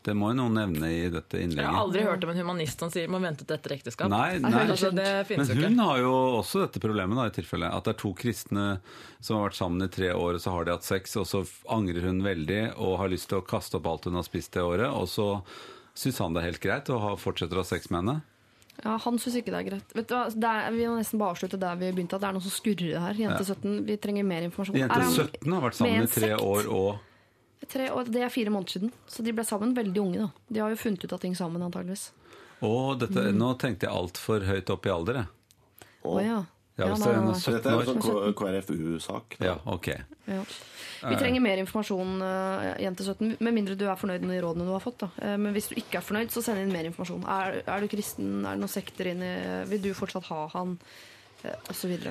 Det 0.07 0.15
må 0.15 0.29
jo 0.31 0.37
noen 0.39 0.55
nevne 0.55 0.87
i 0.95 1.09
dette 1.11 1.41
Jeg 1.41 1.57
har 1.59 1.81
aldri 1.81 2.05
hørt 2.07 2.23
om 2.23 2.31
en 2.31 2.39
humanist 2.39 2.79
som 2.79 2.91
sier 2.95 3.09
'må 3.11 3.19
ventet 3.19 3.51
etter 3.51 3.75
ekteskap'. 3.75 4.09
Nei, 4.13 4.39
Nei. 4.45 4.53
Altså, 4.69 4.93
det 4.95 5.27
Men 5.35 5.47
hun 5.51 5.65
ikke. 5.75 5.83
har 5.89 5.99
jo 5.99 6.13
også 6.39 6.63
dette 6.63 6.79
problemet, 6.85 7.17
da, 7.19 7.27
i 7.27 7.35
tilfelle. 7.35 7.67
At 7.75 7.85
det 7.89 7.97
er 7.97 7.99
to 8.05 8.13
kristne 8.15 8.79
som 9.21 9.37
har 9.41 9.49
vært 9.49 9.59
sammen 9.59 9.83
i 9.83 9.89
tre 9.91 10.13
år, 10.15 10.35
og 10.39 10.41
så 10.41 10.51
har 10.55 10.65
de 10.65 10.71
hatt 10.77 10.85
sex, 10.87 11.17
og 11.19 11.27
så 11.27 11.43
angrer 11.69 12.07
hun 12.07 12.23
veldig 12.23 12.77
og 12.79 12.99
har 13.03 13.09
lyst 13.11 13.29
til 13.33 13.41
å 13.41 13.47
kaste 13.47 13.75
opp 13.81 13.87
alt 13.91 14.05
hun 14.07 14.15
har 14.15 14.23
spist 14.23 14.53
det 14.55 14.63
året, 14.63 14.87
og 14.95 15.09
så 15.11 15.43
syns 15.97 16.19
han 16.23 16.35
det 16.35 16.43
er 16.45 16.51
helt 16.53 16.61
greit 16.63 16.91
og 16.95 17.01
har- 17.01 17.17
fortsetter 17.19 17.59
å 17.59 17.65
ha 17.65 17.69
sex 17.75 17.91
med 17.91 18.05
henne. 18.05 18.23
Ja, 18.85 18.99
Han 18.99 19.17
syns 19.19 19.37
ikke 19.41 19.51
det 19.51 19.67
er 19.67 19.71
greit. 19.71 19.89
Vet 19.97 20.07
du 20.07 20.15
hva? 20.15 20.29
Det 20.29 20.45
er, 20.45 20.71
vi 20.71 20.85
må 20.87 20.99
nesten 21.01 21.19
bare 21.19 21.33
avslutte 21.35 21.59
der 21.59 21.75
vi 21.81 21.91
begynte. 21.93 22.15
At 22.15 22.21
det 22.21 22.29
er 22.29 22.33
noe 22.37 22.45
som 22.45 22.53
skurrer 22.53 23.01
her. 23.01 23.15
Jente 23.17 23.43
17, 23.43 23.87
vi 23.87 23.97
trenger 23.97 24.23
mer 24.25 24.43
informasjon. 24.45 24.77
Jente 24.77 25.01
17 25.17 25.53
har 25.53 25.63
vært 25.65 25.75
sammen 25.81 26.03
i 26.03 26.07
tre 26.07 26.35
år 26.37 26.69
og 26.71 26.99
Tre 27.69 27.89
og 27.91 28.11
Det 28.13 28.23
er 28.23 28.29
fire 28.31 28.51
måneder 28.53 28.77
siden. 28.77 28.93
Så 29.09 29.25
de 29.25 29.33
ble 29.33 29.43
sammen 29.45 29.75
veldig 29.75 29.99
unge. 30.03 30.19
da 30.19 30.31
De 30.53 30.61
har 30.61 30.71
jo 30.71 30.77
funnet 30.77 31.05
ut 31.05 31.13
av 31.13 31.21
ting 31.21 31.35
sammen, 31.35 31.63
antageligvis. 31.63 32.11
Og 32.63 32.99
dette, 33.01 33.15
Mm. 33.33 33.37
nå 33.39 33.59
tenkte 33.59 33.87
jeg 33.87 33.91
altfor 33.93 34.41
høyt 34.47 34.71
opp 34.71 34.87
i 34.87 34.91
alder, 34.91 35.15
jeg. 35.15 35.27
Å 36.05 36.21
ja. 36.25 36.45
Ja, 36.79 36.87
hvis 36.93 37.01
nei, 37.07 37.13
nei, 37.17 37.25
nei. 37.25 37.33
Så 37.41 37.53
dette 37.53 37.67
er 37.73 37.81
en 37.81 38.03
sånn 38.03 38.35
KrFU-sak. 38.37 39.37
Ja, 39.41 39.55
ok. 39.67 39.87
Ja. 40.29 40.43
Vi 41.09 41.17
trenger 41.17 41.41
mer 41.41 41.57
informasjon, 41.59 42.21
eh, 42.23 42.83
jente 42.85 43.03
17, 43.05 43.37
med 43.41 43.55
mindre 43.55 43.77
du 43.77 43.87
er 43.89 43.97
fornøyd 43.97 44.21
med 44.21 44.37
de 44.37 44.43
rådene 44.47 44.67
du 44.67 44.73
har 44.73 44.81
fått. 44.81 44.99
Da. 44.99 45.09
Eh, 45.23 45.37
Men 45.37 45.55
hvis 45.55 45.69
du 45.69 45.75
ikke 45.75 45.97
er 45.99 46.05
fornøyd, 46.05 46.29
så 46.31 46.43
send 46.43 46.59
inn 46.59 46.73
mer 46.73 46.85
informasjon. 46.85 47.25
Er, 47.27 47.63
er 47.67 47.81
du 47.81 47.89
kristen? 47.89 48.45
Er 48.45 48.57
det 48.57 48.61
noen 48.61 48.69
sekter 48.69 49.07
inni 49.07 49.67
Vil 49.69 49.81
du 49.83 49.95
fortsatt 49.95 50.25
ha 50.25 50.49
han? 50.49 50.79
Eh. 51.45 51.57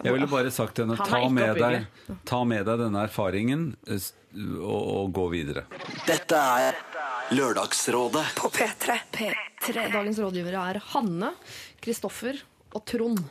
Jeg 0.03 0.13
ville 0.13 0.27
bare 0.29 0.51
sagt 0.53 0.77
til 0.77 0.86
henne 0.86 0.98
ta 1.01 1.22
med, 1.34 1.58
deg, 1.60 1.88
ta 2.27 2.44
med 2.48 2.65
deg 2.67 2.84
denne 2.86 3.05
erfaringen 3.08 3.72
og, 3.86 4.82
og 5.00 5.15
gå 5.15 5.29
videre. 5.34 5.65
Dette 6.08 6.39
er 6.39 6.77
Lørdagsrådet. 7.34 8.25
På 8.38 8.51
P3. 8.53 9.00
P3. 9.12 9.88
Dagens 9.94 10.20
rådgivere 10.22 10.67
er 10.70 10.82
Hanne, 10.94 11.32
Kristoffer 11.82 12.38
og 12.75 12.86
Trond. 12.86 13.24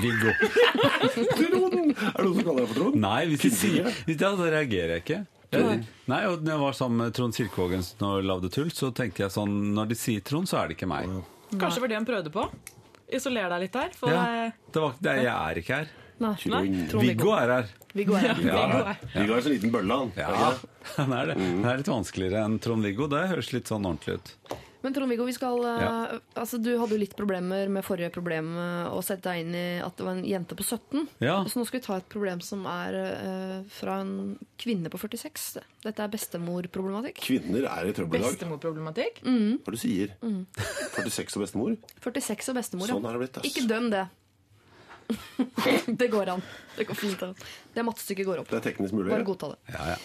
Viggo. 0.00 0.32
Er 1.02 1.12
det 1.36 1.50
noen 1.52 1.92
som 1.92 2.44
kaller 2.46 2.62
deg 2.62 2.70
for 2.70 2.78
Trond? 2.78 2.98
Nei, 3.02 3.20
hvis 3.28 3.44
de 3.44 3.50
sier 3.52 4.18
da 4.22 4.32
reagerer 4.38 4.96
jeg 4.96 5.04
ikke. 5.04 5.22
Jeg, 5.52 5.80
nei, 6.08 6.20
og 6.30 6.40
når 6.40 6.54
jeg 6.54 6.60
var 6.62 6.76
sammen 6.78 7.02
med 7.02 7.16
Trond 7.16 7.36
Kirkevågen 7.36 7.82
og 8.08 8.22
lagde 8.24 8.48
tull, 8.54 8.70
så 8.72 8.88
tenkte 8.96 9.26
jeg 9.26 9.34
sånn 9.34 9.50
Når 9.76 9.90
de 9.90 9.98
sier 10.00 10.22
Trond, 10.24 10.48
så 10.48 10.62
er 10.62 10.70
det 10.70 10.78
ikke 10.78 10.88
meg. 10.88 11.10
Kanskje 11.52 11.76
det 11.76 11.84
var 11.84 11.92
det 11.92 11.98
han 11.98 12.08
prøvde 12.08 12.32
på? 12.32 12.46
Isoler 13.12 13.48
deg 13.52 13.66
litt 13.66 13.76
her. 13.76 13.92
For, 13.98 14.12
Ja, 14.12 14.50
det 14.72 14.82
var, 14.82 14.96
det, 15.04 15.16
jeg 15.22 15.32
er 15.34 15.60
ikke 15.62 15.78
her. 15.82 15.92
Nei. 16.22 16.34
Trond 16.46 17.02
Viggo 17.02 17.32
er 17.34 17.50
her. 17.56 17.70
Viggo 17.98 18.14
er 18.16 18.28
ja. 18.28 18.34
Ja, 18.46 18.94
Viggo 19.16 19.34
er 19.34 19.38
en 19.40 19.44
sånn 19.46 19.54
liten 19.56 19.72
bølle, 19.74 19.96
han. 20.02 20.12
ja 20.16 20.52
han 20.98 21.14
er 21.18 21.32
det. 21.32 21.36
Det 21.42 21.72
er 21.72 21.80
litt 21.82 21.90
vanskeligere 21.92 22.44
enn 22.46 22.58
Trond-Viggo. 22.62 23.08
Det 23.10 23.24
høres 23.32 23.50
litt 23.56 23.72
sånn 23.72 23.88
ordentlig 23.88 24.20
ut. 24.20 24.34
Men 24.82 24.94
Trond-Viggo, 24.94 25.24
vi 25.28 25.34
skal 25.36 25.62
eh, 25.64 25.82
Ja. 25.82 25.90
altså, 26.34 26.58
du 26.58 26.72
hadde 26.78 26.96
jo 26.96 27.00
litt 27.00 27.14
problemer 27.18 27.70
med 27.70 27.84
forrige 27.86 28.10
problem 28.14 28.52
eh, 28.58 28.90
å 28.90 29.02
sette 29.04 29.30
deg 29.30 29.44
inn 29.44 29.56
i 29.56 29.66
at 29.82 29.96
det 29.98 30.06
var 30.06 30.16
en 30.18 30.24
jente 30.26 30.58
på 30.58 30.66
17. 30.66 31.06
Ja. 31.22 31.36
Så 31.46 31.60
nå 31.60 31.66
skal 31.68 31.80
vi 31.80 31.84
ta 31.86 31.98
et 32.00 32.08
problem 32.12 32.42
som 32.44 32.64
er 32.70 32.98
uh, 32.98 33.58
fra 33.72 34.00
en 34.02 34.14
kvinne 34.60 34.90
på 34.92 34.98
46. 34.98 35.60
Dette 35.86 36.02
er 36.02 36.10
bestemorproblematikk. 36.12 37.22
Kvinner 37.22 37.68
er 37.70 37.90
i 37.90 37.94
trøbbel 37.96 38.20
i 38.20 38.24
dag. 38.24 38.34
Bestemorproblematikk. 38.34 39.22
Hva 39.22 39.72
er 39.72 39.76
du 39.76 39.80
sier? 39.80 40.16
46 40.22 41.38
og 41.38 41.46
bestemor? 41.46 41.78
46 42.02 42.50
og 42.52 42.58
bestemor, 42.58 42.90
ja. 42.90 42.98
Sånn 42.98 43.06
er 43.06 43.16
det 43.16 43.24
blitt, 43.24 43.38
ass. 43.38 43.48
Ikke 43.52 43.68
døm 43.70 43.88
det. 43.94 44.06
det 46.02 46.10
går 46.12 46.34
an. 46.34 46.42
Det 46.76 46.88
går 46.88 46.98
fint 46.98 47.22
an. 47.22 47.38
Det 47.74 47.86
mattestykket 47.86 48.28
går 48.28 48.42
opp. 48.42 48.50
Det 48.50 48.60
er 48.60 48.66
teknisk 48.72 48.96
mulig. 48.96 49.10
Bare 49.12 49.26
godta 49.26 49.54
det. 49.54 49.76
Ja, 49.76 49.94
ja. 49.94 50.00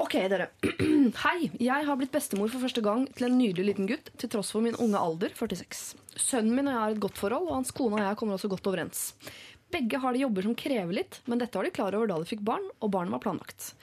Ok, 0.00 0.14
dere. 0.32 0.48
Hei. 1.24 1.50
Jeg 1.60 1.84
har 1.84 1.98
blitt 2.00 2.12
bestemor 2.14 2.48
for 2.48 2.64
første 2.64 2.80
gang 2.84 3.04
til 3.18 3.26
en 3.26 3.36
nydelig 3.36 3.66
liten 3.68 3.88
gutt, 3.90 4.08
til 4.16 4.30
tross 4.32 4.52
for 4.54 4.64
min 4.64 4.78
unge 4.80 4.96
alder, 4.96 5.34
46. 5.36 5.82
Sønnen 6.16 6.54
min 6.56 6.70
og 6.70 6.72
jeg 6.72 6.80
har 6.80 6.94
et 6.94 7.02
godt 7.04 7.20
forhold, 7.20 7.50
og 7.50 7.58
hans 7.58 7.72
kone 7.76 7.98
og 7.98 8.06
jeg 8.06 8.18
kommer 8.20 8.38
også 8.38 8.48
godt 8.48 8.70
overens. 8.70 9.02
Begge 9.70 10.00
har 10.02 10.16
de 10.16 10.22
jobber 10.22 10.46
som 10.46 10.56
krever 10.58 10.96
litt, 10.96 11.20
men 11.28 11.42
dette 11.42 11.58
var 11.58 11.68
de 11.68 11.74
klar 11.76 11.94
over 11.98 12.08
da 12.08 12.16
de 12.18 12.30
fikk 12.30 12.40
barn, 12.48 12.64
og 12.80 12.92
barnet 12.94 13.14
var 13.14 13.22
planlagt. 13.26 13.74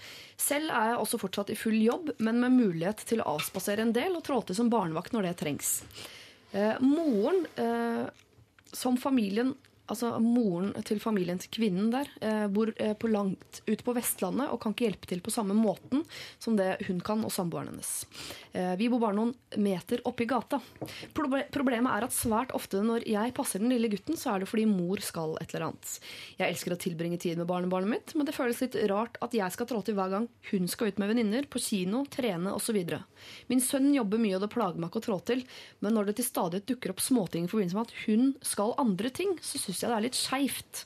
Selv 0.41 0.73
er 0.73 0.91
jeg 0.91 1.03
også 1.03 1.21
fortsatt 1.21 1.53
i 1.53 1.59
full 1.59 1.77
jobb, 1.85 2.09
men 2.17 2.41
med 2.41 2.57
mulighet 2.57 3.05
til 3.07 3.21
å 3.21 3.35
avspasere 3.37 3.85
en 3.85 3.93
del 3.95 4.17
og 4.17 4.25
trå 4.25 4.41
til 4.41 4.57
som 4.57 4.73
barnevakt 4.73 5.13
når 5.13 5.29
det 5.29 5.37
trengs. 5.43 5.77
Eh, 6.51 6.81
moren 6.81 7.45
eh, 7.61 8.03
som 8.73 8.97
familien 8.99 9.53
Altså 9.87 10.17
Moren 10.19 10.73
til 10.87 10.99
familien 10.99 11.39
til 11.39 11.51
kvinnen 11.53 11.89
der 11.93 12.09
eh, 12.19 12.45
bor 12.51 12.73
eh, 12.75 12.93
på 12.99 13.09
langt 13.11 13.61
ute 13.67 13.83
på 13.85 13.93
Vestlandet 13.95 14.51
og 14.51 14.59
kan 14.63 14.73
ikke 14.75 14.87
hjelpe 14.87 15.07
til 15.09 15.21
på 15.23 15.31
samme 15.31 15.55
måten 15.55 16.03
som 16.43 16.57
det 16.59 16.73
hun 16.89 16.99
kan 17.03 17.23
og 17.23 17.31
samboeren 17.31 17.71
hennes. 17.71 17.91
Eh, 18.51 18.73
vi 18.79 18.89
bor 18.91 19.01
bare 19.03 19.15
noen 19.15 19.31
meter 19.63 20.03
oppi 20.09 20.27
gata. 20.27 20.59
Proble 21.15 21.45
problemet 21.53 21.93
er 21.93 22.07
at 22.07 22.15
svært 22.15 22.51
ofte 22.57 22.81
når 22.83 23.07
jeg 23.07 23.35
passer 23.37 23.63
den 23.63 23.71
lille 23.71 23.91
gutten, 23.93 24.19
så 24.19 24.33
er 24.33 24.43
det 24.43 24.49
fordi 24.51 24.67
mor 24.69 24.99
skal 25.03 25.37
et 25.41 25.55
eller 25.55 25.69
annet. 25.69 25.95
Jeg 26.41 26.51
elsker 26.51 26.75
å 26.75 26.79
tilbringe 26.83 27.21
tid 27.23 27.39
med 27.39 27.47
barnebarnet 27.49 27.93
mitt, 27.93 28.15
men 28.17 28.27
det 28.27 28.35
føles 28.35 28.59
litt 28.63 28.75
rart 28.91 29.15
at 29.23 29.35
jeg 29.37 29.55
skal 29.55 29.71
trå 29.71 29.81
til 29.87 29.95
hver 29.97 30.11
gang 30.11 30.27
hun 30.51 30.67
skal 30.71 30.91
ut 30.91 30.99
med 30.99 31.13
venninner, 31.13 31.47
på 31.47 31.61
kino, 31.63 32.03
trene 32.11 32.51
osv. 32.55 32.81
Min 33.47 33.63
sønn 33.63 33.93
jobber 33.95 34.19
mye, 34.19 34.35
og 34.35 34.43
det 34.43 34.51
plager 34.51 34.81
meg 34.81 34.91
ikke 34.91 35.03
å 35.03 35.07
trå 35.07 35.19
til, 35.31 35.47
men 35.79 35.95
når 35.95 36.09
det 36.09 36.17
til 36.19 36.27
stadighet 36.27 36.67
dukker 36.73 36.91
opp 36.93 37.03
småting 37.03 37.47
i 37.47 37.51
forbindelse 37.51 37.77
med 37.77 37.87
at 37.87 37.97
hun 38.05 38.29
skal 38.45 38.75
andre 38.81 39.11
ting, 39.13 39.35
så 39.43 39.61
syns 39.61 39.76
jeg 39.83 39.91
det 39.91 39.97
er 39.97 40.05
litt 40.07 40.17
skeivt. 40.17 40.83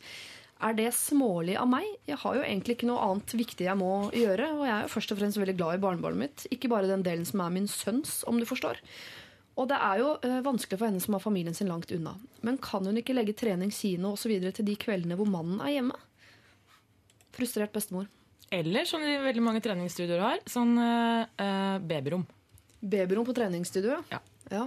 Er 0.62 0.76
det 0.78 0.92
smålig 0.94 1.56
av 1.58 1.66
meg? 1.72 1.88
Jeg 2.06 2.20
har 2.22 2.36
jo 2.38 2.44
egentlig 2.46 2.76
ikke 2.78 2.90
noe 2.92 3.02
annet 3.08 3.34
viktig 3.34 3.66
jeg 3.66 3.80
må 3.80 4.12
gjøre, 4.14 4.52
og 4.60 4.62
jeg 4.68 4.74
er 4.76 4.84
jo 4.86 4.92
først 4.94 5.14
og 5.16 5.18
fremst 5.22 5.40
veldig 5.42 5.56
glad 5.58 5.80
i 5.80 5.82
barnebarnet 5.82 6.22
mitt. 6.22 6.46
Ikke 6.54 6.70
bare 6.70 6.90
den 6.92 7.02
delen 7.08 7.26
som 7.26 7.42
er 7.42 7.56
min 7.56 7.66
sønns, 7.72 8.20
om 8.30 8.38
du 8.38 8.46
forstår. 8.46 8.78
Og 9.58 9.68
det 9.68 9.80
er 9.84 10.00
jo 10.00 10.12
eh, 10.24 10.38
vanskelig 10.46 10.78
for 10.80 10.88
henne 10.88 11.02
som 11.04 11.18
har 11.18 11.24
familien 11.24 11.58
sin 11.58 11.68
langt 11.70 11.90
unna. 11.92 12.14
Men 12.46 12.60
kan 12.62 12.86
hun 12.88 12.98
ikke 13.02 13.16
legge 13.18 13.34
trening, 13.38 13.74
kino 13.74 14.14
osv. 14.14 14.32
til 14.54 14.68
de 14.70 14.78
kveldene 14.80 15.18
hvor 15.20 15.28
mannen 15.30 15.60
er 15.66 15.74
hjemme? 15.80 15.98
Frustrert 17.36 17.74
bestemor. 17.76 18.06
Eller 18.52 18.86
som 18.88 19.02
de 19.04 19.16
veldig 19.24 19.44
mange 19.44 19.62
treningsstudioer 19.64 20.22
har, 20.24 20.42
sånn 20.52 20.76
eh, 20.84 21.26
eh, 21.42 21.78
babyrom. 21.88 22.26
Babyrom 22.82 23.28
på 23.28 23.36
treningsstudio, 23.38 24.00
Ja. 24.12 24.20
ja. 24.52 24.66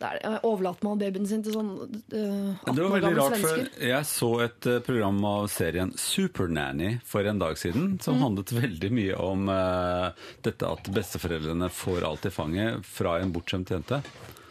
Der 0.00 0.40
overlater 0.48 0.86
man 0.88 0.98
babyen 1.00 1.26
sin 1.28 1.42
til 1.44 1.52
sånn 1.52 1.70
uh, 1.76 2.56
18 2.64 2.74
Det 2.74 2.80
var 2.80 2.86
år 2.86 2.94
veldig 2.94 3.02
gamle 3.04 3.20
rart, 3.20 3.36
for 3.42 3.52
svensker. 3.52 3.86
jeg 3.90 4.08
så 4.08 4.30
et 4.46 4.66
eh, 4.72 4.78
program 4.86 5.18
av 5.28 5.46
serien 5.52 5.92
Supernanny 6.00 6.94
for 7.04 7.28
en 7.28 7.38
dag 7.42 7.58
siden, 7.60 7.98
som 8.00 8.16
Mm. 8.16 8.22
handlet 8.24 8.52
veldig 8.56 8.90
mye 8.96 9.20
om 9.20 9.48
uh, 9.52 10.10
dette 10.42 10.66
at 10.66 10.88
besteforeldrene 10.96 11.68
får 11.70 12.04
alt 12.08 12.26
i 12.26 12.30
fanget 12.32 12.84
fra 12.88 13.18
en 13.20 13.32
bortskjemt 13.32 13.70
jente. 13.76 14.00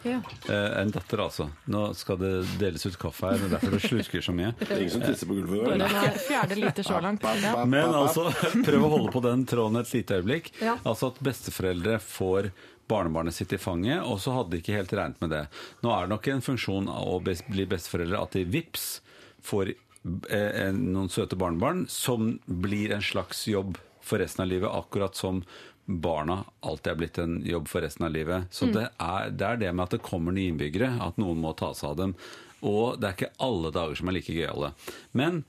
Ja. 0.02 0.16
Eh, 0.48 0.80
en 0.80 0.88
datter, 0.94 1.20
altså. 1.20 1.50
Nå 1.68 1.90
skal 1.98 2.16
det 2.22 2.30
deles 2.62 2.86
ut 2.88 2.96
kaffe 2.96 3.28
her, 3.28 3.36
det 3.36 3.50
er 3.50 3.56
derfor 3.58 3.74
det 3.76 3.82
slurker 3.84 4.22
så 4.24 4.32
mye. 4.32 4.54
Det 4.62 4.70
er 4.70 4.80
ingen 4.86 4.94
som 4.94 5.02
tisser 5.04 5.28
på 5.28 5.36
gulvet. 5.36 5.74
Er 5.76 6.16
fjerde 6.24 6.56
liter 6.56 6.86
så 6.86 7.02
langt. 7.04 7.26
Ja. 7.42 7.66
Men 7.68 7.92
altså, 7.92 8.30
prøv 8.64 8.86
å 8.86 8.92
holde 8.94 9.12
på 9.12 9.20
den 9.26 9.44
tråden 9.50 9.76
et 9.82 9.92
lite 9.92 10.16
øyeblikk. 10.22 10.54
Ja. 10.64 10.78
Altså 10.88 11.10
at 11.12 11.20
besteforeldre 11.26 11.98
får 12.00 12.48
barnebarnet 12.90 13.36
sitt 13.36 13.54
i 13.54 13.60
fanget, 13.60 14.02
og 14.02 14.18
så 14.22 14.34
hadde 14.34 14.54
de 14.54 14.62
ikke 14.62 14.76
helt 14.76 14.94
regnet 14.98 15.22
med 15.22 15.32
det. 15.34 15.44
Nå 15.84 15.92
er 15.94 16.06
det 16.06 16.14
nok 16.14 16.28
en 16.32 16.44
funksjon 16.44 16.90
av 16.92 17.14
å 17.14 17.20
bli 17.22 17.68
besteforeldre 17.70 18.20
at 18.20 18.36
de 18.36 18.44
vips 18.50 18.88
får 19.46 19.72
eh, 19.72 20.68
noen 20.76 21.10
søte 21.12 21.38
barnebarn 21.38 21.86
som 21.90 22.34
blir 22.44 22.94
en 22.96 23.04
slags 23.04 23.46
jobb 23.48 23.78
for 24.04 24.22
resten 24.22 24.44
av 24.44 24.50
livet, 24.50 24.70
akkurat 24.70 25.16
som 25.16 25.44
barna 25.90 26.44
alltid 26.60 26.92
er 26.92 26.98
blitt 27.00 27.18
en 27.18 27.40
jobb 27.46 27.68
for 27.68 27.82
resten 27.84 28.06
av 28.06 28.12
livet. 28.14 28.50
Så 28.54 28.68
det, 28.70 28.88
er, 28.98 29.30
det 29.30 29.46
er 29.46 29.60
det 29.60 29.72
med 29.72 29.84
at 29.88 29.96
det 29.96 30.04
kommer 30.06 30.34
nye 30.34 30.52
innbyggere, 30.52 30.92
at 31.02 31.18
noen 31.20 31.40
må 31.42 31.52
ta 31.58 31.72
seg 31.74 31.92
av 31.92 31.96
dem. 31.98 32.14
Og 32.66 33.00
det 33.00 33.08
er 33.08 33.16
ikke 33.16 33.32
alle 33.42 33.72
dager 33.74 33.98
som 33.98 34.10
er 34.10 34.18
like 34.18 34.34
gøyale. 34.36 34.72
Men 35.16 35.42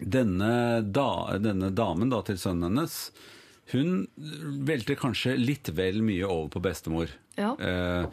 denne, 0.00 0.82
da, 0.82 1.36
denne 1.38 1.70
damen 1.70 2.10
da, 2.10 2.22
til 2.26 2.40
sønnen 2.40 2.72
hennes, 2.72 2.98
hun 3.72 4.06
velter 4.66 4.98
kanskje 5.00 5.36
litt 5.40 5.70
vel 5.72 6.02
mye 6.04 6.26
over 6.28 6.50
på 6.52 6.64
bestemor. 6.64 7.12
Ja. 7.38 7.54
Eh, 7.58 8.06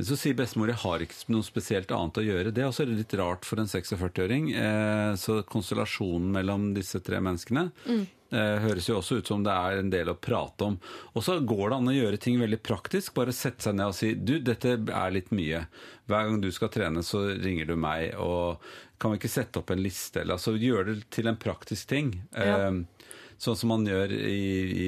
så 0.00 0.16
sier 0.16 0.36
bestemor 0.38 0.70
jeg 0.70 0.80
har 0.84 1.02
ikke 1.02 1.32
noe 1.34 1.44
spesielt 1.44 1.90
annet 1.94 2.20
å 2.20 2.24
gjøre. 2.24 2.52
Det 2.54 2.62
er 2.62 2.70
også 2.70 2.86
litt 2.88 3.14
rart 3.18 3.46
for 3.48 3.60
en 3.60 3.68
46-åring. 3.70 4.50
Eh, 4.54 5.12
så 5.20 5.40
konstellasjonen 5.48 6.30
mellom 6.36 6.70
disse 6.76 7.02
tre 7.04 7.20
menneskene 7.24 7.66
eh, 7.88 8.56
høres 8.64 8.88
jo 8.88 9.00
også 9.00 9.20
ut 9.20 9.32
som 9.32 9.44
det 9.44 9.56
er 9.56 9.80
en 9.80 9.90
del 9.92 10.12
å 10.12 10.16
prate 10.16 10.68
om. 10.70 10.78
Og 11.14 11.26
så 11.26 11.40
går 11.40 11.64
det 11.66 11.80
an 11.80 11.92
å 11.92 11.96
gjøre 11.96 12.20
ting 12.22 12.38
veldig 12.40 12.60
praktisk. 12.64 13.16
Bare 13.18 13.34
sette 13.36 13.66
seg 13.66 13.76
ned 13.80 13.92
og 13.92 13.98
si 13.98 14.14
du, 14.14 14.38
dette 14.44 14.78
er 14.78 15.16
litt 15.16 15.34
mye. 15.34 15.64
Hver 16.10 16.30
gang 16.30 16.40
du 16.42 16.50
skal 16.54 16.72
trene, 16.72 17.04
så 17.06 17.26
ringer 17.34 17.68
du 17.72 17.76
meg. 17.80 18.14
Og 18.22 18.62
kan 19.00 19.12
vi 19.12 19.20
ikke 19.20 19.32
sette 19.32 19.60
opp 19.60 19.74
en 19.74 19.84
liste? 19.84 20.22
Eller 20.22 20.38
altså 20.38 20.56
gjøre 20.56 20.94
det 20.94 21.10
til 21.12 21.28
en 21.30 21.40
praktisk 21.40 21.90
ting. 21.92 22.14
Ja. 22.36 22.70
Eh, 22.70 22.99
Sånn 23.40 23.56
som 23.56 23.70
man 23.72 23.86
gjør 23.88 24.12
i, 24.12 24.48
i 24.84 24.86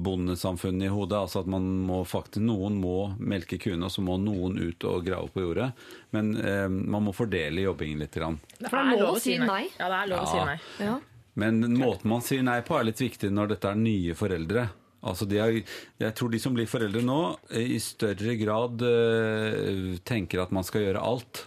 bondesamfunnet 0.00 0.86
i 0.86 0.92
hodet. 0.92 1.18
altså 1.18 1.42
at 1.42 1.50
man 1.52 1.66
må 1.84 1.98
faktisk, 2.08 2.40
Noen 2.40 2.78
må 2.80 3.10
melke 3.20 3.58
kuene, 3.60 3.90
og 3.90 3.92
så 3.92 4.04
må 4.04 4.16
noen 4.22 4.56
ut 4.56 4.86
og 4.88 5.04
grave 5.04 5.28
på 5.34 5.44
jordet. 5.44 5.68
Men 6.16 6.32
eh, 6.40 6.64
man 6.64 7.04
må 7.04 7.12
fordele 7.12 7.66
jobbingen 7.66 8.00
litt. 8.00 8.16
Grann. 8.16 8.38
Det 8.56 8.72
er 8.72 8.88
lov 8.96 9.18
å 9.18 9.20
si 9.20 9.36
nei. 9.36 9.66
Ja, 9.76 9.90
det 9.92 10.00
er 10.00 10.10
lov 10.14 10.24
å 10.24 10.30
si 10.32 10.40
nei. 10.48 10.56
Ja. 10.80 10.96
Men 11.38 11.60
måten 11.76 12.08
man 12.10 12.24
sier 12.24 12.42
nei 12.42 12.56
på, 12.64 12.78
er 12.78 12.88
litt 12.88 13.04
viktig 13.04 13.28
når 13.36 13.52
dette 13.52 13.68
er 13.68 13.84
nye 13.84 14.16
foreldre. 14.16 14.64
Altså 15.12 15.28
de 15.28 15.38
er, 15.38 15.60
jeg 16.00 16.16
tror 16.16 16.32
de 16.32 16.40
som 16.42 16.56
blir 16.56 16.66
foreldre 16.72 17.04
nå, 17.04 17.20
eh, 17.52 17.76
i 17.76 17.78
større 17.84 18.40
grad 18.40 18.80
eh, 18.80 19.98
tenker 20.08 20.40
at 20.42 20.56
man 20.56 20.64
skal 20.66 20.88
gjøre 20.88 21.04
alt. 21.04 21.44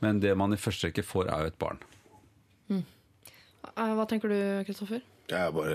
Men 0.00 0.22
det 0.22 0.38
man 0.38 0.54
i 0.54 0.62
første 0.62 0.88
rekke 0.88 1.04
får, 1.04 1.26
er 1.26 1.42
jo 1.42 1.50
et 1.50 1.60
barn. 1.60 1.82
Mm. 2.70 2.84
Hva 3.98 4.06
tenker 4.08 4.30
du, 4.30 4.38
Kristoffer? 4.70 5.02
Jeg 5.30 5.52
bare 5.54 5.74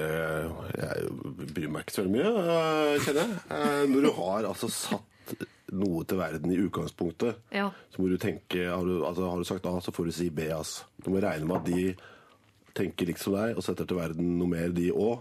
Jeg 0.75 1.09
bryr 1.55 1.69
meg 1.71 1.85
ikke 1.85 1.95
så 1.95 2.03
veldig 2.03 2.15
mye, 2.15 2.31
øh, 2.43 2.95
kjenner 3.05 3.21
jeg. 3.21 3.37
Eh, 3.55 3.83
Når 3.93 4.01
du 4.07 4.11
har 4.19 4.49
altså 4.51 4.69
satt 4.69 5.45
noe 5.75 6.03
til 6.05 6.17
verden 6.19 6.51
i 6.53 6.59
utgangspunktet, 6.61 7.35
Ja. 7.51 7.69
så 7.91 8.01
må 8.01 8.09
du 8.11 8.17
tenke 8.21 8.67
Har 8.69 8.83
du, 8.85 9.03
altså, 9.05 9.29
har 9.29 9.37
du 9.37 9.43
sagt 9.47 9.65
A, 9.65 9.79
så 9.81 9.91
får 9.95 10.05
du 10.05 10.11
si 10.11 10.29
B. 10.29 10.49
ass. 10.53 10.83
Du 11.03 11.09
må 11.11 11.21
regne 11.23 11.45
med 11.47 11.57
at 11.57 11.65
de 11.65 11.95
tenker 12.75 13.07
likt 13.07 13.19
som 13.23 13.33
deg 13.33 13.55
og 13.57 13.63
setter 13.63 13.85
til 13.87 13.97
verden 13.97 14.37
noe 14.37 14.47
mer, 14.51 14.69
de 14.75 14.91
òg. 14.91 15.19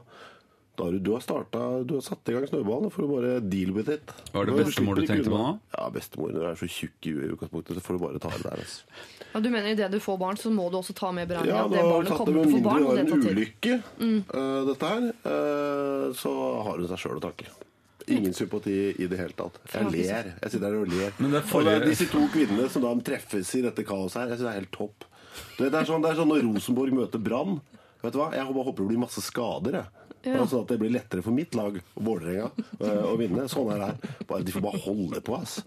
Da 0.75 0.85
har 0.89 0.93
du, 0.93 0.99
du 0.99 1.13
har 1.15 1.21
starta, 1.23 1.59
du 1.87 1.93
har 1.95 2.03
satt 2.03 2.29
i 2.29 2.35
gang 2.35 2.47
snøballen, 2.51 2.91
for 2.91 3.05
får 3.05 3.07
du 3.07 3.13
bare 3.15 3.35
deal 3.47 3.71
with 3.77 3.93
it. 3.95 4.11
Var 4.35 4.49
det 4.49 4.55
bestemor 4.59 4.99
du 4.99 5.05
tenkte 5.07 5.31
på 5.31 5.39
nå? 5.39 5.51
Ja, 5.77 5.85
bestemor. 5.95 6.33
Når 6.35 6.41
du 6.41 6.47
er 6.49 6.57
så 6.59 6.69
tjukk 6.77 7.11
i 7.11 7.13
utgangspunktet, 7.29 7.79
så 7.79 7.85
får 7.85 7.99
du 7.99 8.03
bare 8.03 8.23
ta 8.23 8.33
det 8.35 8.43
der. 8.43 8.63
Altså. 8.65 9.05
Ja, 9.29 9.43
du 9.45 9.51
mener 9.55 9.69
idet 9.71 9.91
du 9.93 10.01
får 10.03 10.19
barn, 10.19 10.41
så 10.41 10.51
må 10.51 10.67
du 10.73 10.81
også 10.81 10.97
ta 10.99 11.13
med 11.15 11.31
i 11.31 11.37
Ja, 11.47 11.61
at 11.63 11.71
det 11.71 11.79
har 11.79 11.93
barnet 11.93 12.11
tatt 12.11 12.25
det 12.27 12.35
kommer 12.35 12.41
med 12.41 12.51
til 12.51 12.57
å 12.57 12.57
få 12.57 12.59
mindre 12.59 12.75
og 12.75 12.89
var 12.89 12.99
det 12.99 13.05
en 13.05 13.29
ulykke, 13.31 13.77
mm. 14.01 14.19
øh, 14.41 14.59
dette 14.71 14.91
her, 14.91 15.07
uh, 15.29 16.09
så 16.19 16.33
har 16.67 16.83
hun 16.83 16.91
seg 16.91 17.03
sjøl 17.05 17.21
å 17.21 17.23
takke. 17.23 17.47
Ingen 18.15 18.35
sympati 18.37 18.75
i 18.99 19.07
det 19.09 19.17
hele 19.17 19.37
tatt. 19.39 19.63
Jeg 19.73 19.93
ler. 19.95 20.33
Jeg 20.43 20.53
sitter 20.53 20.67
her 20.67 20.81
og 20.83 20.91
ler. 20.91 21.15
Men 21.23 21.31
det 21.31 21.39
er 21.39 21.47
Og 21.47 21.53
forrige- 21.55 21.79
er 21.81 21.87
disse 21.87 22.09
to 22.11 22.27
kvinnene 22.35 22.67
som 22.69 22.83
da 22.83 22.93
treffes 23.01 23.55
i 23.55 23.63
dette 23.63 23.87
kaoset 23.87 24.21
her, 24.21 24.35
jeg 24.35 24.39
synes 24.39 24.49
det 24.51 24.53
er 24.53 24.61
helt 24.61 24.75
topp. 24.75 25.07
Du 25.57 25.65
vet, 25.65 25.73
Det 25.73 25.81
er 25.81 25.87
sånn, 25.89 26.03
det 26.03 26.11
er 26.11 26.19
sånn 26.19 26.29
når 26.29 26.43
Rosenborg 26.51 26.93
møter 26.93 27.23
Brann. 27.23 27.61
Vet 28.03 28.13
du 28.13 28.19
hva? 28.21 28.31
Jeg 28.35 28.45
bare 28.45 28.67
håper 28.69 28.85
det 28.85 28.91
blir 28.93 29.01
masse 29.01 29.23
skader. 29.25 29.73
Jeg. 29.81 30.04
Bare 30.25 30.41
Altså 30.45 30.61
at 30.63 30.71
det 30.73 30.79
blir 30.81 30.93
lettere 30.95 31.25
for 31.25 31.37
mitt 31.37 31.55
lag, 31.59 31.77
Vålerenga, 31.95 32.51
øh, 32.81 33.03
å 33.11 33.17
vinne. 33.21 33.47
Sånn 33.53 33.73
er 33.75 33.83
det 33.83 33.89
her. 33.91 34.45
De 34.47 34.55
får 34.55 34.65
bare 34.65 34.83
holde 34.87 35.21
på, 35.25 35.37
ass. 35.37 35.59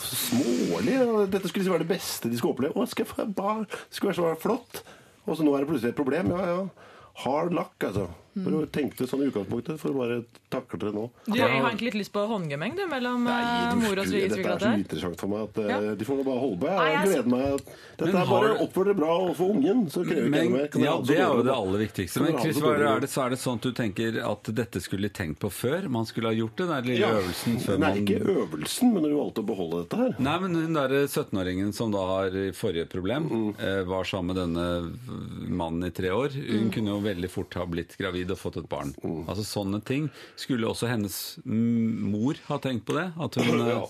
Smålig. 0.00 0.96
Dette 1.30 1.46
skulle 1.48 1.62
liksom 1.62 1.76
være 1.76 1.84
det 1.86 1.92
beste 1.94 2.30
de 2.30 2.40
skulle 2.40 2.56
oppleve. 2.56 2.74
Å, 2.74 2.88
skal 2.90 3.06
jeg 3.06 3.34
bare? 3.38 3.66
Det 3.70 3.98
skulle 3.98 4.14
være 4.14 4.20
så 4.20 4.42
flott. 4.42 4.82
Og 5.26 5.36
så 5.36 5.46
nå 5.46 5.54
er 5.54 5.62
det 5.62 5.70
plutselig 5.70 5.92
et 5.94 6.00
problem. 6.00 6.32
Ja, 6.34 6.46
ja. 6.48 6.90
Hard 7.24 7.54
luck, 7.54 7.76
altså. 7.84 8.08
For 8.30 8.50
du 8.54 8.66
tenkte 8.70 9.06
sånn 9.10 9.24
i 9.24 9.28
utgangspunktet, 9.30 9.78
for 9.80 9.90
å 9.90 9.96
bare 10.04 10.16
takle 10.54 10.78
det 10.78 10.90
nå. 10.94 11.08
Du 11.26 11.34
har 11.40 11.50
egentlig 11.50 11.88
litt 11.90 11.96
lyst 12.04 12.12
på 12.14 12.22
håndgemeng 12.30 12.76
du, 12.78 12.84
mellom 12.86 13.24
eh, 13.26 13.74
mor 13.80 13.98
og 13.98 14.06
Dette 14.06 14.38
er 14.38 14.60
så 14.62 14.70
interessant 14.78 15.18
for 15.18 15.32
meg 15.32 15.48
at 15.48 15.58
eh, 15.58 15.70
Ja. 15.70 15.94
de 15.98 16.04
får 16.06 16.20
nå 16.20 16.24
bare 16.28 16.38
holde 16.44 16.60
på. 16.62 16.68
Jeg 16.70 16.78
Nei, 16.78 17.02
gleder 17.08 17.30
meg. 17.32 17.64
Dette 17.98 18.20
er 18.22 18.30
bare 18.30 18.52
oppfør 18.62 18.84
dere 18.90 18.94
bra 19.00 19.10
overfor 19.24 19.50
ungen, 19.56 19.82
så 19.90 20.04
krever 20.06 20.28
ikke 20.30 20.44
noe 20.46 20.52
mer. 20.54 20.78
Ja, 20.86 20.94
det 21.10 21.16
er 21.18 21.34
jo 21.34 21.42
det 21.48 21.54
aller 21.56 21.82
viktigste. 21.82 22.22
Men 22.22 22.38
Chris, 22.38 22.60
så 22.62 22.70
er 22.76 23.00
det, 23.02 23.10
så 23.10 23.24
er 23.26 23.34
det 23.34 23.40
sånn 23.42 23.58
at 23.58 23.66
du 23.66 23.72
tenker 23.80 24.20
at 24.30 24.52
dette 24.62 24.80
skulle 24.84 25.10
de 25.10 25.12
tenkt 25.18 25.40
på 25.42 25.50
før? 25.50 25.88
Man 25.90 26.06
skulle 26.06 26.30
ha 26.30 26.34
gjort 26.38 26.56
den 26.62 26.70
der 26.70 26.86
lille 26.86 27.00
Ja. 27.02 27.10
øvelsen 27.18 27.58
før 27.66 27.78
Nei, 27.82 27.90
man 27.90 28.00
ikke 28.04 28.36
øvelsen, 28.36 28.94
men 28.94 29.02
du 29.02 29.10
valgte 29.18 29.42
å 29.42 29.48
beholde 29.50 29.82
dette 29.82 29.96
her. 30.04 30.14
Nei, 30.22 30.38
men 30.46 30.52
den 30.54 30.78
derre 30.78 31.02
17-åringen 31.10 31.74
som 31.74 31.90
da 31.90 32.06
har 32.14 32.30
forrige 32.54 32.86
problem, 32.94 33.26
Mm. 33.30 33.54
eh, 33.58 33.82
var 33.90 34.04
sammen 34.04 34.34
med 34.34 34.36
denne 34.36 35.50
mannen 35.50 35.84
i 35.84 35.90
tre 35.90 36.10
år. 36.14 36.30
Hun 36.30 36.70
kunne 36.70 36.94
jo 36.94 37.00
veldig 37.02 37.30
fort 37.30 37.54
ha 37.54 37.66
blitt 37.66 37.96
gravid 37.98 38.19
og 38.28 38.38
fått 38.38 38.60
et 38.60 38.68
barn. 38.68 38.92
Mm. 39.00 39.22
Altså 39.26 39.46
Sånne 39.48 39.80
ting. 39.82 40.10
Skulle 40.36 40.68
også 40.68 40.90
hennes 40.90 41.38
mm, 41.44 42.04
mor 42.12 42.36
ha 42.50 42.58
tenkt 42.60 42.84
på 42.86 42.98
det? 42.98 43.08
At 43.16 43.40
hun 43.40 43.56
eh, 43.64 43.72
Ja. 43.72 43.80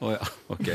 Å 0.00 0.14
ja, 0.14 0.26
ok. 0.48 0.68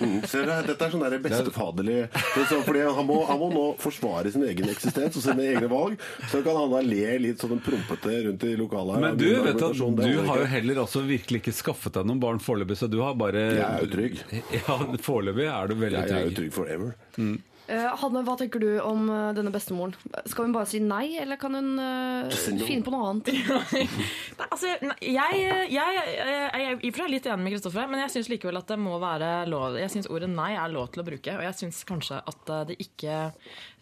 Mm, 0.00 0.22
ser 0.24 0.46
du, 0.48 0.52
dette 0.64 0.86
er 0.86 0.92
sånn 0.94 1.02
der 1.04 1.18
bestefaderlig 1.20 1.96
er 2.06 2.46
sånn, 2.48 2.62
fordi 2.64 2.86
han 2.86 3.04
må, 3.04 3.18
han 3.28 3.36
må 3.36 3.50
nå 3.52 3.64
forsvare 3.82 4.32
sin 4.32 4.46
egen 4.48 4.70
eksistens 4.72 5.18
og 5.20 5.24
sine 5.26 5.44
egne 5.44 5.68
valg. 5.68 6.00
Så 6.32 6.40
kan 6.46 6.56
han 6.56 6.72
da 6.72 6.80
le 6.80 7.18
litt 7.20 7.44
sånn 7.44 7.60
prompete 7.60 8.14
rundt 8.24 8.46
i 8.48 8.54
lokalet. 8.56 8.96
her. 8.96 9.04
Men 9.04 9.20
du, 9.20 9.26
vet 9.44 9.60
du, 9.60 9.84
du 10.00 10.24
har 10.30 10.40
jo 10.40 10.48
heller 10.54 10.80
også 10.86 11.04
virkelig 11.04 11.42
ikke 11.42 11.52
skaffet 11.58 11.98
deg 11.98 12.08
noen 12.08 12.22
barn 12.24 12.40
foreløpig, 12.40 12.80
så 12.80 12.88
du 12.88 12.96
har 13.04 13.12
bare 13.20 13.44
Jeg 13.58 13.66
er 13.66 13.84
jo 13.84 13.92
trygg. 13.92 14.24
Ja, 14.62 14.78
foreløpig 15.04 15.50
er 15.52 15.68
du 15.68 15.76
veldig 15.76 16.00
Jeg 16.00 16.16
er 16.16 16.24
jo 16.24 16.32
trygg. 16.32 16.38
trygg 16.40 16.56
forever. 16.56 16.96
Eh, 17.20 17.36
Hanne, 17.70 18.22
hva 18.26 18.34
tenker 18.38 18.62
du 18.62 18.68
om 18.82 19.08
eh, 19.12 19.30
denne 19.36 19.52
bestemoren? 19.54 19.94
Skal 20.28 20.48
hun 20.48 20.54
bare 20.54 20.68
si 20.70 20.80
nei, 20.82 21.16
eller 21.22 21.38
kan 21.40 21.54
hun 21.54 21.76
eh, 21.78 22.38
finne 22.64 22.82
på 22.86 22.92
noe 22.94 23.12
annet? 23.12 23.30
Nei, 24.40 24.46
altså, 24.46 24.70
jeg, 24.70 24.96
jeg, 25.04 25.68
jeg, 25.74 26.00
jeg 26.18 26.40
er 26.50 26.80
i 26.80 26.90
og 26.90 26.94
for 26.94 27.04
seg 27.04 27.12
litt 27.12 27.28
enig 27.28 27.44
med 27.44 27.54
Kristoffer, 27.54 27.90
men 27.90 28.02
jeg 28.04 28.14
syns 28.14 28.30
likevel 28.32 28.60
at 28.60 28.70
det 28.70 28.78
må 28.80 28.96
være 29.02 29.30
lov 29.50 29.76
Jeg 29.80 29.92
syns 29.92 30.08
ordet 30.10 30.30
nei 30.32 30.52
er 30.54 30.72
lov 30.72 30.90
til 30.94 31.02
å 31.02 31.06
bruke, 31.06 31.36
og 31.36 31.44
jeg 31.46 31.58
syns 31.58 31.82
kanskje 31.88 32.20
at 32.32 32.54
eh, 32.54 32.64
det 32.70 32.78
ikke 32.82 33.18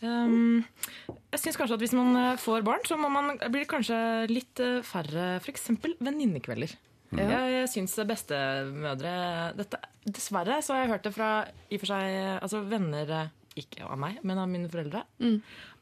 um, 0.03 0.61
Jeg 1.33 1.43
syns 1.45 1.61
kanskje 1.61 1.79
at 1.79 1.85
hvis 1.85 1.97
man 1.97 2.13
eh, 2.19 2.35
får 2.41 2.67
barn, 2.67 2.85
så 2.89 2.99
må 3.01 3.11
man, 3.13 3.37
blir 3.47 3.65
det 3.65 3.71
kanskje 3.71 4.01
litt 4.33 4.63
eh, 4.65 4.81
færre 4.87 5.31
f.eks. 5.43 5.71
venninnekvelder. 5.99 6.77
Mm. 7.09 7.23
Jeg 7.25 7.69
syns 7.73 7.95
bestemødre 8.05 9.13
dette, 9.57 9.81
Dessverre 10.09 10.59
så 10.65 10.75
har 10.75 10.85
jeg 10.85 10.93
hørt 10.93 11.07
det 11.07 11.13
fra 11.15 11.31
i 11.69 11.77
og 11.77 11.83
for 11.83 11.91
seg 11.91 12.17
altså 12.37 12.61
venner 12.69 13.13
eh, 13.17 13.35
ikke 13.63 13.87
av 13.87 13.99
meg, 14.01 14.21
men 14.27 14.41
av 14.41 14.49
mine 14.51 14.71
foreldre. 14.71 15.05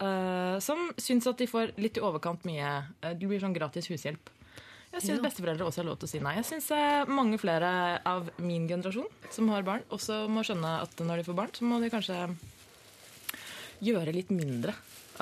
eh, 0.01 0.57
som 0.65 0.89
syns 1.01 1.29
at 1.31 1.39
de 1.39 1.49
får 1.51 1.77
litt 1.81 2.01
i 2.01 2.05
overkant 2.05 2.45
mye 2.49 2.73
uh, 3.05 3.13
De 3.13 3.29
blir 3.29 3.43
sånn 3.43 3.57
gratis 3.57 3.91
hushjelp. 3.93 4.33
Jeg 4.95 5.03
syns 5.03 5.21
besteforeldre 5.21 5.67
også 5.67 5.83
har 5.83 5.89
lov 5.91 5.99
til 6.01 6.09
å 6.09 6.11
si 6.15 6.21
nei. 6.25 6.37
Jeg 6.39 6.47
syns 6.49 6.71
mange 7.11 7.37
flere 7.43 8.01
av 8.07 8.31
min 8.41 8.65
generasjon 8.71 9.11
som 9.35 9.51
har 9.53 9.67
barn, 9.67 9.83
også 9.93 10.23
må 10.33 10.45
skjønne 10.47 10.71
at 10.87 11.03
når 11.05 11.21
de 11.21 11.27
får 11.27 11.37
barn, 11.37 11.53
så 11.53 11.67
må 11.69 11.81
de 11.83 11.91
kanskje 11.93 12.17
gjøre 13.85 14.15
litt 14.17 14.31
mindre 14.33 14.73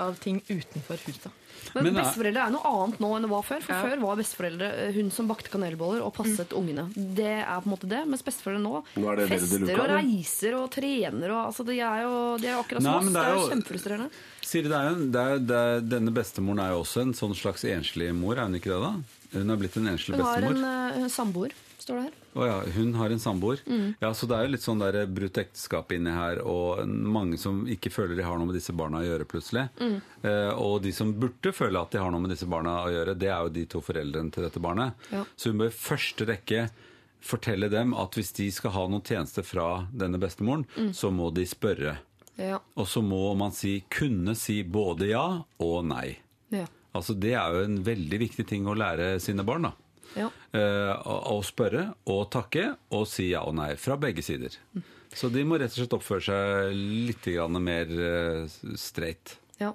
av 0.00 0.18
ting 0.22 0.42
utenfor 0.48 1.00
huset. 1.06 1.32
Men, 1.72 1.84
Men, 1.84 1.96
eh, 1.96 2.02
besteforeldre 2.02 2.44
er 2.44 2.52
noe 2.52 2.70
annet 2.70 3.00
nå 3.02 3.10
enn 3.16 3.24
det 3.24 3.30
var 3.30 3.42
før. 3.46 3.62
For 3.64 3.72
Ja. 3.74 3.80
Før 3.82 4.02
var 4.02 4.18
besteforeldre 4.20 4.68
eh, 4.84 4.92
hun 4.92 5.10
som 5.14 5.28
bakte 5.30 5.50
kanelboller 5.50 6.04
og 6.04 6.12
passet 6.14 6.52
ungene. 6.52 6.86
Det 6.94 7.40
er 7.40 7.62
på 7.62 7.70
en 7.70 7.74
måte 7.74 7.88
det, 7.90 8.02
mens 8.10 8.22
besteforeldre 8.26 8.62
nå, 8.62 8.82
Nå 9.00 9.10
er 9.12 9.16
det 9.22 9.28
fester 9.32 9.64
det 9.64 9.72
fester 9.72 9.82
og 9.82 9.90
reiser 9.94 10.58
og 10.58 10.70
trener. 10.74 11.30
Og, 11.30 11.40
altså, 11.48 11.66
de 11.66 11.78
er 11.80 12.04
jo 12.04 12.14
de 12.38 12.50
er 12.50 12.54
jo 12.54 12.62
akkurat 12.62 12.86
som 12.86 12.94
oss. 12.94 13.10
Det 13.14 13.24
er 13.24 13.30
er 13.30 13.38
jo 13.38 13.50
kjempefrustrerende. 13.54 14.22
Siri, 14.44 14.68
det 14.68 14.78
er 14.78 14.90
jo, 14.90 14.96
det 15.10 15.24
er, 15.24 15.44
det 15.50 15.60
er, 15.64 15.84
denne 15.96 16.14
bestemoren 16.14 16.62
er 16.62 16.74
jo 16.74 16.82
også 16.84 17.04
en 17.06 17.14
sånn 17.16 17.34
slags 17.38 17.64
enslig 17.64 18.12
mor, 18.14 18.36
er 18.36 18.50
hun 18.50 18.58
ikke 18.60 18.74
det 18.74 18.82
da? 18.84 18.94
Hun 19.34 19.50
har 19.50 19.58
blitt 19.58 19.76
en 19.80 19.88
enslig 19.90 20.18
Hun 20.18 20.26
har 20.28 20.46
en 20.46 20.64
uh, 20.64 21.08
samboer, 21.10 21.54
står 21.84 21.98
det 22.00 22.04
her. 22.08 22.14
Oh, 22.34 22.44
ja, 22.48 22.56
hun 22.74 22.94
har 22.98 23.12
en 23.14 23.20
samboer. 23.22 23.60
Mm. 23.68 23.94
Ja, 24.02 24.10
så 24.16 24.26
det 24.26 24.36
er 24.38 24.46
jo 24.48 24.52
litt 24.56 24.64
sånn 24.64 24.80
der 24.82 24.96
brutt 25.06 25.38
ekteskap 25.38 25.92
inni 25.94 26.10
her, 26.10 26.40
og 26.42 26.82
mange 26.88 27.38
som 27.38 27.60
ikke 27.70 27.92
føler 27.94 28.16
de 28.18 28.24
har 28.26 28.40
noe 28.40 28.48
med 28.50 28.56
disse 28.58 28.74
barna 28.74 29.02
å 29.02 29.06
gjøre, 29.06 29.26
plutselig. 29.30 29.68
Mm. 29.78 30.00
Eh, 30.24 30.50
og 30.58 30.80
de 30.82 30.92
som 30.96 31.12
burde 31.14 31.52
føle 31.54 31.78
at 31.84 31.92
de 31.94 32.00
har 32.02 32.10
noe 32.10 32.24
med 32.24 32.32
disse 32.34 32.48
barna 32.50 32.80
å 32.86 32.90
gjøre, 32.90 33.14
det 33.20 33.30
er 33.30 33.44
jo 33.46 33.54
de 33.60 33.66
to 33.76 33.80
foreldrene 33.84 34.32
til 34.34 34.48
dette 34.48 34.62
barnet. 34.64 35.06
Ja. 35.14 35.22
Så 35.36 35.52
hun 35.52 35.62
bør 35.62 35.70
i 35.70 35.78
første 35.78 36.26
rekke 36.32 36.66
fortelle 37.24 37.70
dem 37.72 37.94
at 37.96 38.18
hvis 38.18 38.34
de 38.36 38.50
skal 38.52 38.74
ha 38.74 38.82
noen 38.90 39.04
tjenester 39.06 39.46
fra 39.46 39.68
denne 39.96 40.18
bestemoren, 40.20 40.66
Mm. 40.76 40.90
så 40.92 41.10
må 41.14 41.30
de 41.32 41.46
spørre. 41.48 41.98
Ja. 42.36 42.58
Og 42.76 42.88
så 42.90 43.00
må 43.00 43.34
man 43.38 43.52
si, 43.54 43.84
kunne 43.88 44.34
si 44.36 44.62
både 44.64 45.06
ja 45.12 45.44
og 45.62 45.84
nei. 45.86 46.16
Ja. 46.50 46.66
Altså 46.94 47.14
Det 47.18 47.32
er 47.34 47.54
jo 47.54 47.62
en 47.64 47.78
veldig 47.86 48.18
viktig 48.20 48.44
ting 48.46 48.66
å 48.66 48.74
lære 48.76 49.20
sine 49.20 49.42
barn. 49.46 49.62
da. 49.62 49.72
Ja. 50.14 50.28
Eh, 50.54 50.92
å 51.04 51.38
spørre 51.46 51.88
og 52.10 52.26
takke 52.34 52.74
og 52.94 53.06
si 53.10 53.30
ja 53.32 53.42
og 53.48 53.56
nei 53.58 53.72
fra 53.80 53.96
begge 54.00 54.22
sider. 54.22 54.56
Så 55.14 55.30
de 55.30 55.44
må 55.46 55.58
rett 55.60 55.72
og 55.74 55.78
slett 55.80 55.96
oppføre 55.96 56.26
seg 56.26 56.74
litt 56.74 57.28
mer 57.62 57.90
streit. 58.78 59.36
Ja. 59.60 59.70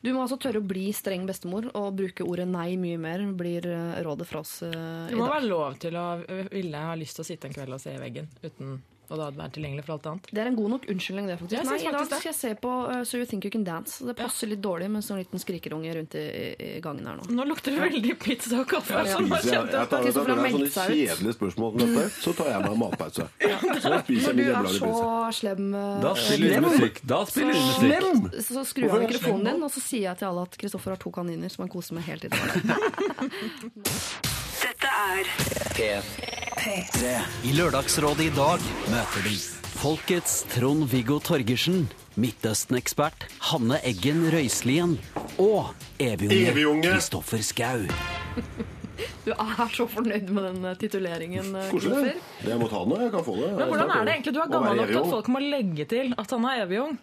Du 0.00 0.12
må 0.14 0.22
altså 0.22 0.38
tørre 0.40 0.60
å 0.62 0.66
bli 0.66 0.86
streng 0.94 1.26
bestemor 1.26 1.66
og 1.74 1.96
bruke 1.98 2.26
ordet 2.26 2.46
nei 2.50 2.76
mye 2.80 2.98
mer, 3.00 3.24
blir 3.36 3.66
eh, 3.66 4.00
rådet 4.06 4.28
fra 4.30 4.42
oss 4.44 4.60
eh, 4.62 4.70
Det 5.10 5.18
må 5.18 5.26
dag. 5.26 5.34
være 5.36 5.50
lov 5.50 5.78
til 5.82 5.98
å 5.98 6.06
ville 6.52 6.82
ha 6.88 6.94
lyst 6.98 7.18
til 7.18 7.24
å 7.24 7.28
sitte 7.32 7.50
en 7.50 7.56
kveld 7.56 7.74
og 7.74 7.82
se 7.82 7.96
i 7.96 8.02
veggen 8.02 8.30
uten 8.44 8.76
og 9.10 9.20
da 9.20 9.28
vært 9.36 9.54
tilgjengelig 9.56 9.84
for 9.84 9.96
alt 9.96 10.06
annet. 10.10 10.28
Det 10.30 10.40
er 10.42 10.48
en 10.50 10.56
god 10.58 10.70
nok 10.74 10.86
unnskyldning, 10.92 11.26
det, 11.28 11.36
faktisk. 11.40 11.56
Jeg 11.58 11.68
Nei, 11.68 11.78
I 11.84 11.92
dag 11.94 12.06
skal 12.08 12.28
jeg 12.30 12.36
se 12.38 12.52
på 12.60 12.72
uh, 12.88 13.00
So 13.04 13.20
You 13.20 13.28
Think 13.28 13.46
You 13.46 13.52
Can 13.54 13.66
Dance. 13.66 14.04
Det 14.06 14.14
passer 14.18 14.50
litt 14.50 14.62
dårlig 14.64 14.88
med 14.94 15.04
sånn 15.04 15.20
liten 15.20 15.42
skrikerunge 15.42 15.94
rundt 15.98 16.16
i, 16.18 16.24
i, 16.54 16.70
gangen 16.84 17.06
her 17.08 17.20
nå. 17.20 17.28
Nå 17.34 17.46
lukter 17.50 17.74
det 17.74 17.80
veldig 17.84 18.14
pizza 18.22 18.60
og 18.62 18.68
kaffe. 18.70 18.96
Jeg 18.96 19.12
ja. 19.12 19.20
nå 19.20 19.28
jeg, 19.34 19.50
jeg 19.50 19.72
jeg 19.74 19.90
tar, 19.92 20.04
Kristoffer 20.06 20.34
har 20.34 20.42
meldt 20.42 20.56
sånne 20.56 20.72
seg 20.74 20.86
ut. 20.90 20.96
kjedelige 21.00 21.36
spørsmål 21.38 21.68
om 21.70 21.82
dette, 21.82 22.04
så 22.24 22.36
tar 22.40 22.50
jeg 22.52 22.64
meg 22.64 22.70
en 22.72 22.82
matpause. 22.84 23.28
Så 23.84 23.90
jeg 23.90 24.02
spiser 24.04 24.36
Når 24.36 24.38
du 24.38 24.44
er 24.44 24.68
så 24.70 24.88
pizza. 24.88 25.32
slem, 25.38 25.64
uh, 25.74 25.80
Da 26.04 26.12
spiller 26.18 26.54
vi 26.54 26.60
musikk! 26.64 27.00
Da 27.14 27.20
spiller 27.28 27.54
vi 27.54 27.64
musikk! 27.64 27.80
Slem! 27.84 28.22
så 28.44 28.64
skrur 28.68 28.86
jeg 28.86 28.94
av 28.94 29.02
mikrofonen 29.04 29.50
din, 29.50 29.66
og 29.66 29.72
så 29.74 29.82
sier 29.82 30.08
jeg 30.08 30.20
til 30.22 30.30
alle 30.30 30.46
at 30.48 30.56
Kristoffer 30.60 30.94
har 30.94 31.02
to 31.02 31.12
kaniner 31.14 31.52
som 31.52 31.66
han 31.66 31.72
koser 31.72 31.98
med 31.98 32.06
helt 32.08 32.24
i 32.24 32.32
hverdag. 32.32 32.64
Dette 34.84 35.84
er 35.96 36.08
P3. 36.60 37.12
I 37.48 37.52
Lørdagsrådet 37.56 38.26
i 38.26 38.32
dag 38.36 38.64
møter 38.92 39.22
de 39.24 39.32
Folkets 39.80 40.42
Trond-Viggo 40.52 41.16
Torgersen, 41.24 41.86
Midtøsten-ekspert 42.20 43.24
Hanne 43.48 43.78
Eggen 43.88 44.26
Røiselien 44.34 44.98
og 45.40 45.72
Evigunge. 45.96 46.90
Kristoffer 46.90 47.40
Skau. 47.40 47.86
Du 49.24 49.32
er 49.32 49.72
så 49.72 49.88
fornøyd 49.88 50.28
med 50.28 50.50
den 50.50 50.68
uh, 50.68 50.76
tituleringen, 50.76 51.48
uh, 51.56 51.64
Koselig. 51.72 52.18
Jeg 52.44 52.60
må 52.60 52.68
ta 52.68 52.84
den 52.84 53.06
jeg 53.06 53.16
kan 53.16 53.24
få 53.24 53.40
det. 53.40 53.50
Men 53.56 53.72
hvordan 53.72 53.94
er 53.96 54.04
det 54.04 54.18
egentlig? 54.18 54.36
Du 54.36 54.42
er 54.44 54.52
gammel 54.52 54.82
nok 54.82 54.92
til 54.92 55.00
at 55.00 55.12
folk 55.16 55.32
må 55.32 55.44
legge 55.48 55.88
til 55.96 56.12
at 56.20 56.36
han 56.36 56.48
er 56.50 56.66
evig 56.66 56.84
ung. 56.84 57.00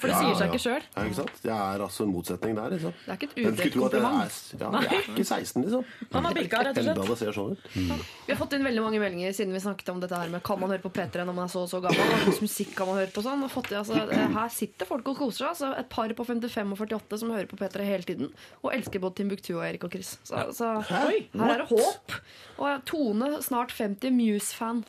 For 0.00 0.08
det 0.08 0.14
Ja, 0.14 0.20
sier 0.20 0.36
seg 0.38 0.46
ja. 0.46 0.50
ikke 0.50 0.62
sjøl. 0.62 0.84
Ja, 0.94 1.02
ikke 1.04 1.16
sant? 1.18 1.38
Det 1.42 1.52
er 1.52 1.82
altså 1.84 2.04
en 2.06 2.12
motsetning 2.14 2.54
der. 2.56 2.74
Liksom. 2.74 2.92
Det 3.04 3.10
er 3.10 3.18
ikke 3.18 3.28
et 3.28 3.36
udelt 3.40 3.74
kompliment. 3.74 4.36
er, 4.54 4.60
ja, 4.60 4.70
jeg 4.84 4.90
er 4.90 5.08
ikke 5.10 5.24
16, 5.26 5.64
liksom. 5.64 5.84
Han 6.14 6.28
har 6.28 6.36
bilka, 6.38 6.62
rett 6.68 6.80
og 6.80 6.86
slett. 6.86 7.00
det 7.10 7.16
ser 7.20 7.36
sånn 7.36 7.54
ut. 7.54 7.66
Vi 7.74 8.32
har 8.32 8.38
fått 8.40 8.56
inn 8.56 8.66
veldig 8.68 8.84
mange 8.84 9.00
meldinger 9.02 9.34
siden 9.36 9.56
vi 9.56 9.62
snakket 9.64 9.92
om 9.92 10.00
dette 10.04 10.20
her 10.20 10.30
med 10.32 10.44
kan 10.46 10.60
man 10.62 10.72
høre 10.72 10.84
på 10.84 10.92
P3 10.94 11.24
når 11.26 11.36
man 11.36 11.48
er 11.48 11.52
så 11.52 11.64
og 11.66 11.72
så 11.72 11.80
gammel. 11.84 12.00
Hva 12.12 12.20
slags 12.28 12.40
musikk 12.44 12.74
kan 12.78 12.90
man 12.90 13.00
høre 13.00 13.12
på 13.14 13.24
sånn? 13.26 13.44
Og 13.46 13.52
fått, 13.52 13.72
altså, 13.80 13.98
eh, 14.06 14.26
her 14.36 14.54
sitter 14.54 14.88
folk 14.88 15.10
og 15.12 15.18
koser 15.24 15.44
seg. 15.44 15.50
Altså, 15.54 15.72
et 15.82 15.90
par 15.92 16.14
på 16.20 16.28
55 16.30 16.72
og 16.76 16.84
48 16.86 17.20
som 17.24 17.34
hører 17.34 17.50
på 17.50 17.58
P3 17.60 17.88
hele 17.88 18.06
tiden. 18.06 18.32
Og 18.62 18.72
elsker 18.74 19.02
både 19.02 19.20
Timbuktu 19.20 19.52
og 19.58 19.64
Erik 19.66 19.84
og 19.88 19.92
Chris. 19.94 20.16
Så, 20.24 20.46
så 20.56 20.72
her 20.90 21.10
er 21.10 21.62
det 21.64 21.68
håp. 21.70 22.16
Og 22.60 22.84
Tone, 22.88 23.34
snart 23.42 23.74
50, 23.76 24.10
Muse-fan. 24.14 24.84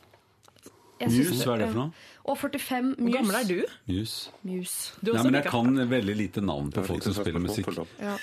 Muse, 1.10 1.44
hva 1.46 1.54
er 1.56 1.62
det 1.64 1.68
for 1.72 1.80
noe? 1.80 1.90
Og 2.22 2.36
45 2.38 2.90
Hvor 2.98 3.14
gammel 3.16 3.34
er 3.40 3.46
du? 3.48 3.56
Muse. 3.90 4.30
Muse. 4.46 4.92
Du 5.02 5.12
Nei, 5.12 5.22
men 5.26 5.34
jeg 5.40 5.48
kan 5.50 5.80
veldig 5.90 6.16
lite 6.16 6.44
navn 6.44 6.70
på 6.70 6.84
folk 6.86 7.02
som 7.02 7.16
sånn 7.16 7.24
spiller 7.24 7.42
musikk. 7.42 7.72
Ja. 7.98 8.14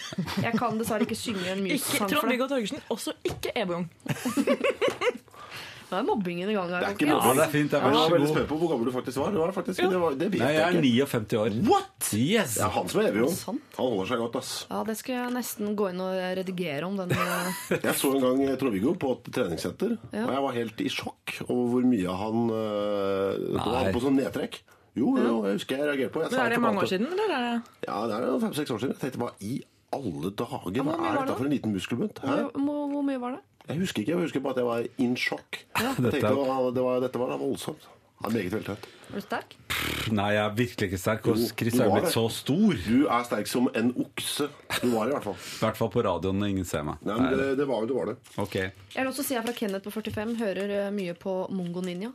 Jeg 0.45 0.53
kan 0.55 0.79
dessverre 0.79 1.03
ikke 1.07 1.17
synge 1.19 1.49
en 1.51 1.63
Muse-sang 1.65 2.05
for 2.05 2.13
Trond-Viggo. 2.13 2.47
Torgersen, 2.47 2.79
også 2.95 3.15
ikke 3.27 3.51
evig 3.59 3.81
Nå 5.89 5.97
er 5.97 6.03
mobbingen 6.05 6.49
i 6.51 6.53
gang 6.53 6.69
her. 6.69 6.83
Det 6.83 6.87
er 6.89 6.95
ikke. 6.95 7.05
Ja, 7.09 7.33
det 7.33 7.43
er 7.43 7.51
fint. 7.53 7.71
Det 7.71 7.77
er 7.79 7.85
Jeg 7.89 7.97
var 7.97 8.11
veldig 8.13 8.27
spent 8.29 8.49
på 8.51 8.57
hvor 8.61 8.69
gammel 8.69 8.89
du 8.89 8.93
faktisk 8.93 9.17
var. 9.23 9.31
Det, 9.33 9.39
var 9.41 9.53
faktisk, 9.55 9.81
det, 9.81 10.01
var, 10.03 10.17
det 10.19 10.27
Nei, 10.37 10.49
jeg 10.53 10.65
er 10.67 10.81
59 10.85 11.37
år. 11.39 11.55
What?! 11.65 12.09
Yes! 12.13 12.53
Det 12.59 12.65
er 12.67 12.73
han 12.75 12.91
som 12.91 13.01
er 13.01 13.07
evig 13.09 13.23
ung. 13.25 13.37
Han 13.47 13.59
holder 13.79 14.11
seg 14.11 14.21
godt, 14.21 14.37
ass. 14.41 14.51
Ja, 14.69 14.83
det 14.85 14.95
skal 14.99 15.15
jeg 15.15 15.33
nesten 15.39 15.73
gå 15.79 15.87
inn 15.89 16.03
og 16.05 16.19
redigere 16.41 16.85
om. 16.85 16.99
Den, 16.99 17.15
eh, 17.17 17.63
Jeg 17.87 17.95
så 17.97 18.11
en 18.13 18.21
gang 18.27 18.43
Trond-Viggo 18.61 18.93
på 19.01 19.15
et 19.17 19.31
treningssenter, 19.39 19.97
Ja. 20.13 20.27
og 20.27 20.35
jeg 20.35 20.45
var 20.45 20.57
helt 20.59 20.85
i 20.85 20.93
sjokk 20.93 21.35
over 21.47 21.65
hvor 21.73 21.89
mye 21.89 22.19
han 22.21 22.53
øh, 22.53 23.57
var 23.57 23.91
på 23.95 24.05
sånn 24.05 24.17
nedtrekk. 24.21 24.61
Jo, 24.99 25.15
jo, 25.17 25.35
jeg 25.47 25.57
husker 25.57 25.77
jeg 25.79 25.89
reagerte 25.89 26.13
på. 26.13 26.23
Jeg 26.25 26.33
Men 26.33 26.45
er 26.45 26.53
det 26.53 26.63
mange 26.63 26.85
år 26.85 26.89
siden, 26.93 27.09
eller 27.13 27.33
er 27.33 27.43
det 27.49 27.89
Ja, 27.89 27.99
det 28.09 28.21
er 28.21 28.39
fem-seks 28.45 28.73
år 28.77 28.81
siden. 28.85 28.95
Jeg 28.97 29.01
tenkte 29.07 29.21
hva 29.25 29.33
i 29.41 29.59
alle 29.95 30.29
dager 30.37 30.83
hva 30.85 30.97
er 31.01 31.15
dette 31.23 31.35
for 31.37 31.47
en 31.47 31.53
liten 31.53 31.73
muskelbunt? 31.73 32.19
Hvor 32.21 33.05
mye 33.05 33.21
var 33.21 33.37
det? 33.37 33.43
Jeg 33.69 33.79
husker 33.83 34.01
ikke, 34.01 34.11
jeg 34.15 34.25
husker 34.25 34.41
bare 34.43 34.55
at 34.57 34.61
jeg 34.63 34.67
var 34.69 35.05
in 35.05 35.15
sjokk. 35.19 35.63
Jeg 35.77 35.95
Dette 36.01 36.21
det 36.23 36.35
var, 36.35 36.69
det 36.73 36.83
var, 36.83 37.01
dette 37.03 37.21
var 37.21 37.33
da 37.33 37.37
voldsomt. 37.37 37.85
Han 38.19 38.31
er 38.31 38.35
meget 38.35 38.51
veltrent. 38.57 38.87
Er 39.09 39.15
du 39.15 39.23
sterk? 39.23 39.53
Nei, 40.11 40.25
jeg 40.35 40.41
er 40.43 40.55
virkelig 40.57 40.87
ikke 40.89 40.99
sterk. 40.99 41.27
Og 41.31 41.43
Chris 41.61 41.77
er 41.79 41.91
blitt 41.93 42.09
så 42.11 42.23
stor. 42.33 42.73
Du 42.83 43.05
er 43.07 43.27
sterk 43.29 43.47
som 43.47 43.69
en 43.79 43.93
okse. 44.03 44.49
Du 44.81 44.89
var 44.91 45.07
i 45.07 45.13
hvert 45.13 45.27
fall. 45.29 45.37
I 45.39 45.61
hvert 45.61 45.79
fall 45.79 45.91
på 45.93 46.03
radioen 46.03 46.41
når 46.41 46.51
ingen 46.51 46.67
ser 46.67 46.83
meg. 46.89 46.99
Nei, 47.07 47.15
men 47.21 47.37
det, 47.39 47.47
det 47.61 47.69
var 47.69 47.85
jo, 47.85 47.91
du 47.91 47.95
var 47.95 48.11
det. 48.11 48.17
Ok. 48.41 48.57
Jeg 48.59 48.97
vil 48.97 49.11
også 49.13 49.23
si 49.23 49.37
jeg 49.37 49.45
fra 49.45 49.55
Kenneth 49.61 49.87
på 49.87 49.93
45 49.95 50.35
hører 50.41 50.75
eh, 50.81 50.89
mye 50.97 51.15
på 51.21 51.37
Mongo 51.55 51.85
Ninja. 51.85 52.11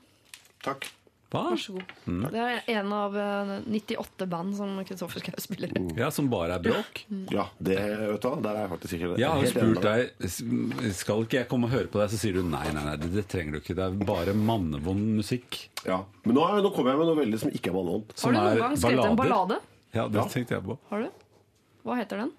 Takk. 0.66 0.90
Hva? 1.32 1.40
Vær 1.50 1.58
så 1.58 1.72
god. 1.74 1.92
Det 2.30 2.42
er 2.44 2.68
en 2.76 2.92
av 2.94 3.16
eh, 3.18 3.48
98 3.66 4.26
band 4.30 4.54
som 4.54 4.76
Kristoffer 4.86 5.24
Schau 5.24 5.40
spiller 5.42 5.72
i. 5.74 5.82
Ja, 5.98 6.10
som 6.14 6.28
bare 6.30 6.58
er 6.60 6.62
bråk? 6.62 7.00
Ja, 7.32 7.48
det 7.58 7.78
vet 7.80 8.22
du 8.22 8.28
der 8.44 8.52
er 8.52 8.60
jeg 8.64 8.70
faktisk 8.74 8.94
ikke 8.98 9.10
Jeg 9.18 9.30
har 9.32 9.42
jo 9.42 9.50
spurt 9.50 9.82
deg 9.82 10.92
Skal 10.94 11.24
ikke 11.26 11.40
jeg 11.40 11.48
komme 11.50 11.66
og 11.66 11.74
høre 11.74 11.90
på 11.90 11.98
deg, 12.02 12.12
så 12.12 12.20
sier 12.20 12.38
du 12.38 12.44
nei, 12.46 12.62
nei, 12.76 12.84
nei, 12.86 12.94
det, 13.02 13.10
det 13.16 13.26
trenger 13.32 13.56
du 13.56 13.60
ikke. 13.64 13.74
Det 13.80 13.88
er 13.88 14.06
bare 14.06 14.36
mannevond 14.38 15.10
musikk. 15.18 15.58
Ja. 15.88 16.02
Men 16.22 16.38
nå, 16.38 16.46
er, 16.46 16.62
nå 16.62 16.70
kommer 16.76 16.94
jeg 16.94 17.02
med 17.02 17.10
noe 17.10 17.20
veldig 17.24 17.42
som 17.42 17.50
ikke 17.50 17.72
er 17.72 17.78
mannevondt. 17.80 18.14
Har 18.20 18.36
du 18.36 18.38
noen 18.38 18.52
er 18.52 18.62
gang 18.62 18.78
skrevet 18.84 19.10
en 19.10 19.18
ballade? 19.24 19.60
Ja, 19.94 20.06
det 20.06 20.22
Ja. 20.22 20.28
tenkte 20.30 20.54
jeg 20.58 20.66
på. 20.70 20.78
Har 20.92 21.04
du? 21.06 21.28
Hva 21.84 21.98
heter 21.98 22.22
den? 22.24 22.32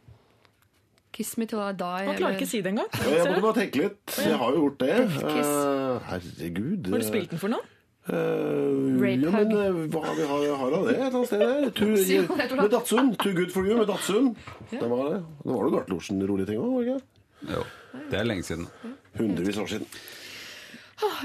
Kiss 1.16 1.38
me 1.40 1.46
till 1.48 1.60
I 1.64 1.70
die? 1.72 2.08
Han 2.10 2.18
klarer 2.18 2.36
ikke 2.36 2.48
å 2.48 2.52
si 2.52 2.60
det 2.64 2.72
engang. 2.74 2.90
Jeg 3.00 3.22
måtte 3.24 3.44
bare 3.46 3.56
tenke 3.60 3.84
litt. 3.86 4.16
Jeg 4.20 4.40
har 4.42 4.56
jo 4.56 4.66
gjort 4.66 4.82
det. 4.82 4.96
Eh, 4.96 6.10
herregud. 6.10 6.90
Har 6.92 7.04
du 7.04 7.08
spilt 7.08 7.32
den 7.32 7.40
for 7.40 7.52
noe? 7.54 7.64
Uh, 8.06 9.02
Rape 9.02 9.26
ja, 9.26 9.32
men 9.34 9.52
eh, 9.58 9.78
hva 9.90 10.02
har 10.06 10.14
vi 10.14 10.26
har, 10.30 10.44
har 10.60 10.74
av 10.78 10.84
det 10.86 10.94
et 10.94 11.00
eller 11.00 11.16
annet 11.18 11.30
sted 11.32 11.40
der? 11.42 11.72
Too, 11.80 12.58
med 12.60 12.70
Datsun. 12.70 13.16
Too 13.18 13.34
good 13.34 13.54
for 13.54 13.66
you 13.66 13.80
med 13.80 13.88
Datsun. 13.90 14.36
Det 14.70 14.84
var 14.84 15.10
det. 15.10 15.24
Det 15.42 15.50
var 15.50 15.64
jo 15.64 15.72
Bjarte 15.74 15.94
Lorsen-rolige 15.94 16.52
ting 16.52 16.62
òg, 16.62 16.76
var 16.76 16.86
det 16.86 16.94
ikke? 16.94 17.56
Jo, 17.56 17.64
det 18.12 18.20
er 18.20 18.30
lenge 18.30 18.46
siden. 18.46 18.68
Hundrevis 19.18 19.58
år 19.58 19.72
siden. 19.74 19.90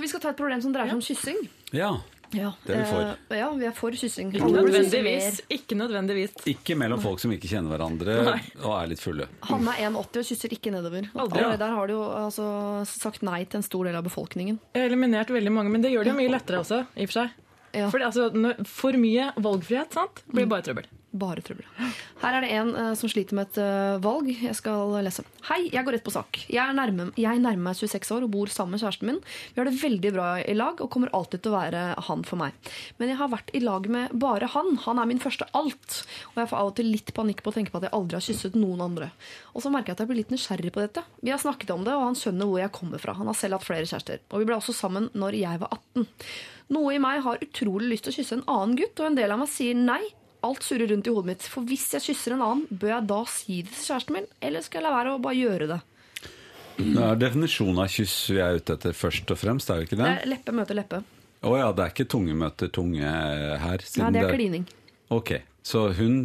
Vi 0.01 0.09
skal 0.09 0.25
ta 0.25 0.33
et 0.33 0.41
problem 0.41 0.65
som 0.65 0.73
dreier 0.73 0.91
seg 0.91 0.99
om 0.99 1.05
kyssing. 1.05 1.45
Ja. 1.77 1.93
Det 2.31 2.75
er 2.75 2.79
vi 2.79 2.87
for. 2.87 3.11
Eh, 3.31 3.39
ja, 3.41 3.49
vi 3.59 3.67
er 3.67 3.75
for 3.77 3.97
kyssing. 3.97 4.31
Ikke 4.35 4.51
nødvendigvis. 4.55 5.41
Ikke 5.51 5.79
nødvendigvis. 5.79 6.37
Ikke 6.53 6.77
mellom 6.79 7.03
folk 7.03 7.23
som 7.23 7.35
ikke 7.35 7.51
kjenner 7.51 7.75
hverandre 7.75 8.17
og 8.63 8.73
er 8.77 8.91
litt 8.93 9.03
fulle. 9.03 9.27
Han 9.51 9.67
er 9.73 9.83
1,80 9.91 9.99
og 10.23 10.31
kysser 10.31 10.55
ikke 10.57 10.75
nedover. 10.75 11.11
Aldri. 11.15 11.43
Allerede 11.43 11.61
Der 11.65 11.77
har 11.77 11.91
du 11.91 11.95
jo 11.97 12.03
altså, 12.23 12.47
sagt 12.87 13.27
nei 13.27 13.43
til 13.45 13.61
en 13.61 13.67
stor 13.67 13.91
del 13.91 13.99
av 13.99 14.07
befolkningen. 14.07 14.61
Jeg 14.75 14.85
har 14.85 14.93
eliminert 14.93 15.33
veldig 15.35 15.55
mange, 15.59 15.75
men 15.75 15.83
det 15.85 15.93
gjør 15.95 16.07
det 16.07 16.15
jo 16.15 16.21
mye 16.23 16.35
lettere 16.37 16.63
også. 16.63 16.85
i 16.97 17.07
og 17.09 17.13
For 17.13 17.23
seg. 17.23 17.39
Ja. 17.77 17.91
Fordi, 17.93 18.07
altså, 18.09 18.31
for 18.69 18.97
mye 18.99 19.31
valgfrihet 19.39 19.95
sant? 19.95 20.25
blir 20.31 20.49
bare 20.51 20.67
trøbbel. 20.67 20.89
Bare 21.11 21.43
trøbbel. 21.43 21.67
Her 22.21 22.37
er 22.37 22.45
det 22.45 22.51
en 22.55 22.69
uh, 22.71 22.93
som 22.95 23.11
sliter 23.11 23.35
med 23.35 23.49
et 23.49 23.57
uh, 23.59 23.99
valg. 24.03 24.29
Jeg 24.31 24.55
skal 24.55 24.93
lese. 25.03 25.25
Hei, 25.49 25.65
jeg 25.73 25.83
går 25.83 25.97
rett 25.97 26.05
på 26.07 26.13
sak. 26.15 26.39
Jeg, 26.47 26.61
er 26.63 26.77
nærme, 26.77 27.09
jeg 27.19 27.41
nærmer 27.43 27.65
meg 27.71 27.79
26 27.81 28.13
år 28.15 28.27
og 28.29 28.31
bor 28.31 28.53
sammen 28.53 28.77
med 28.77 28.85
kjæresten 28.85 29.11
min. 29.11 29.19
Vi 29.51 29.59
har 29.59 29.67
det 29.67 29.81
veldig 29.81 30.13
bra 30.15 30.29
i 30.39 30.55
lag 30.55 30.79
og 30.79 30.91
kommer 30.95 31.11
alltid 31.17 31.43
til 31.43 31.51
å 31.51 31.57
være 31.57 31.83
han 32.07 32.23
for 32.29 32.39
meg. 32.39 32.71
Men 33.03 33.11
jeg 33.11 33.19
har 33.19 33.33
vært 33.33 33.51
i 33.59 33.63
lag 33.65 33.89
med 33.91 34.15
bare 34.23 34.53
han. 34.55 34.79
Han 34.87 35.03
er 35.03 35.11
min 35.11 35.23
første 35.23 35.49
alt. 35.59 35.99
Og 36.31 36.39
jeg 36.45 36.53
får 36.53 36.61
av 36.61 36.71
og 36.71 36.79
til 36.79 36.93
litt 36.95 37.11
panikk 37.17 37.43
på 37.43 37.51
å 37.51 37.59
tenke 37.59 37.75
på 37.75 37.83
at 37.83 37.89
jeg 37.89 37.97
aldri 37.99 38.21
har 38.21 38.29
kysset 38.29 38.61
noen 38.61 38.87
andre. 38.87 39.11
Og 39.51 39.67
så 39.67 39.75
merker 39.75 39.91
jeg 39.91 39.99
at 39.99 40.05
jeg 40.05 40.13
blir 40.13 40.23
litt 40.23 40.37
nysgjerrig 40.37 40.71
på 40.77 40.85
dette. 40.85 41.03
Vi 41.27 41.35
har 41.35 41.43
snakket 41.43 41.75
om 41.75 41.83
det, 41.89 41.99
og 41.99 42.07
han 42.07 42.23
skjønner 42.23 42.47
hvor 42.47 42.63
jeg 42.63 42.77
kommer 42.79 43.03
fra. 43.03 43.19
Han 43.19 43.33
har 43.33 43.39
selv 43.39 43.59
hatt 43.59 43.67
flere 43.67 43.91
kjærester. 43.91 44.23
Og 44.31 44.45
vi 44.45 44.47
ble 44.47 44.63
også 44.63 44.79
sammen 44.79 45.11
når 45.19 45.43
jeg 45.43 45.65
var 45.67 45.75
18. 45.99 46.07
Noe 46.71 46.95
i 46.95 47.01
meg 47.03 47.23
har 47.25 47.41
utrolig 47.43 47.89
lyst 47.91 48.07
til 48.07 48.13
å 48.13 48.17
kysse 48.21 48.37
en 48.39 48.45
annen 48.51 48.77
gutt, 48.79 49.01
og 49.03 49.09
en 49.11 49.17
del 49.19 49.33
av 49.35 49.41
meg 49.43 49.51
sier 49.51 49.75
nei. 49.79 50.03
Alt 50.47 50.63
surrer 50.65 50.89
rundt 50.89 51.09
i 51.09 51.13
hodet 51.13 51.29
mitt. 51.33 51.47
For 51.53 51.67
hvis 51.69 51.89
jeg 51.97 52.05
kysser 52.15 52.33
en 52.37 52.45
annen, 52.47 52.63
bør 52.71 52.95
jeg 52.95 53.09
da 53.11 53.19
si 53.29 53.59
det 53.67 53.75
til 53.75 53.89
kjæresten 53.91 54.17
min? 54.17 54.29
Eller 54.41 54.65
skal 54.65 54.81
jeg 54.81 54.87
la 54.87 54.93
være 54.95 55.15
å 55.17 55.21
bare 55.21 55.37
gjøre 55.37 55.67
det? 55.75 55.81
Det 56.81 57.03
er 57.05 57.19
definisjonen 57.21 57.83
av 57.83 57.91
kyss 57.93 58.15
vi 58.33 58.39
er 58.41 58.57
ute 58.57 58.73
etter 58.79 58.95
først 58.97 59.29
og 59.35 59.37
fremst, 59.37 59.69
er 59.69 59.83
det 59.83 59.89
ikke 59.91 59.99
Det 59.99 60.07
det? 60.07 60.13
er 60.23 60.31
leppe 60.33 60.55
møter 60.57 60.79
leppe. 60.79 61.03
Å 61.45 61.53
ja, 61.59 61.67
det 61.77 61.85
er 61.85 61.93
ikke 61.93 62.09
tunge 62.15 62.37
møter 62.37 62.71
tunge 62.73 63.11
her. 63.65 63.85
Nei, 64.01 64.11
det 64.17 64.23
er 64.23 64.33
klining. 64.33 64.65
Ok, 65.13 65.35
så 65.67 65.87
hun, 65.99 66.23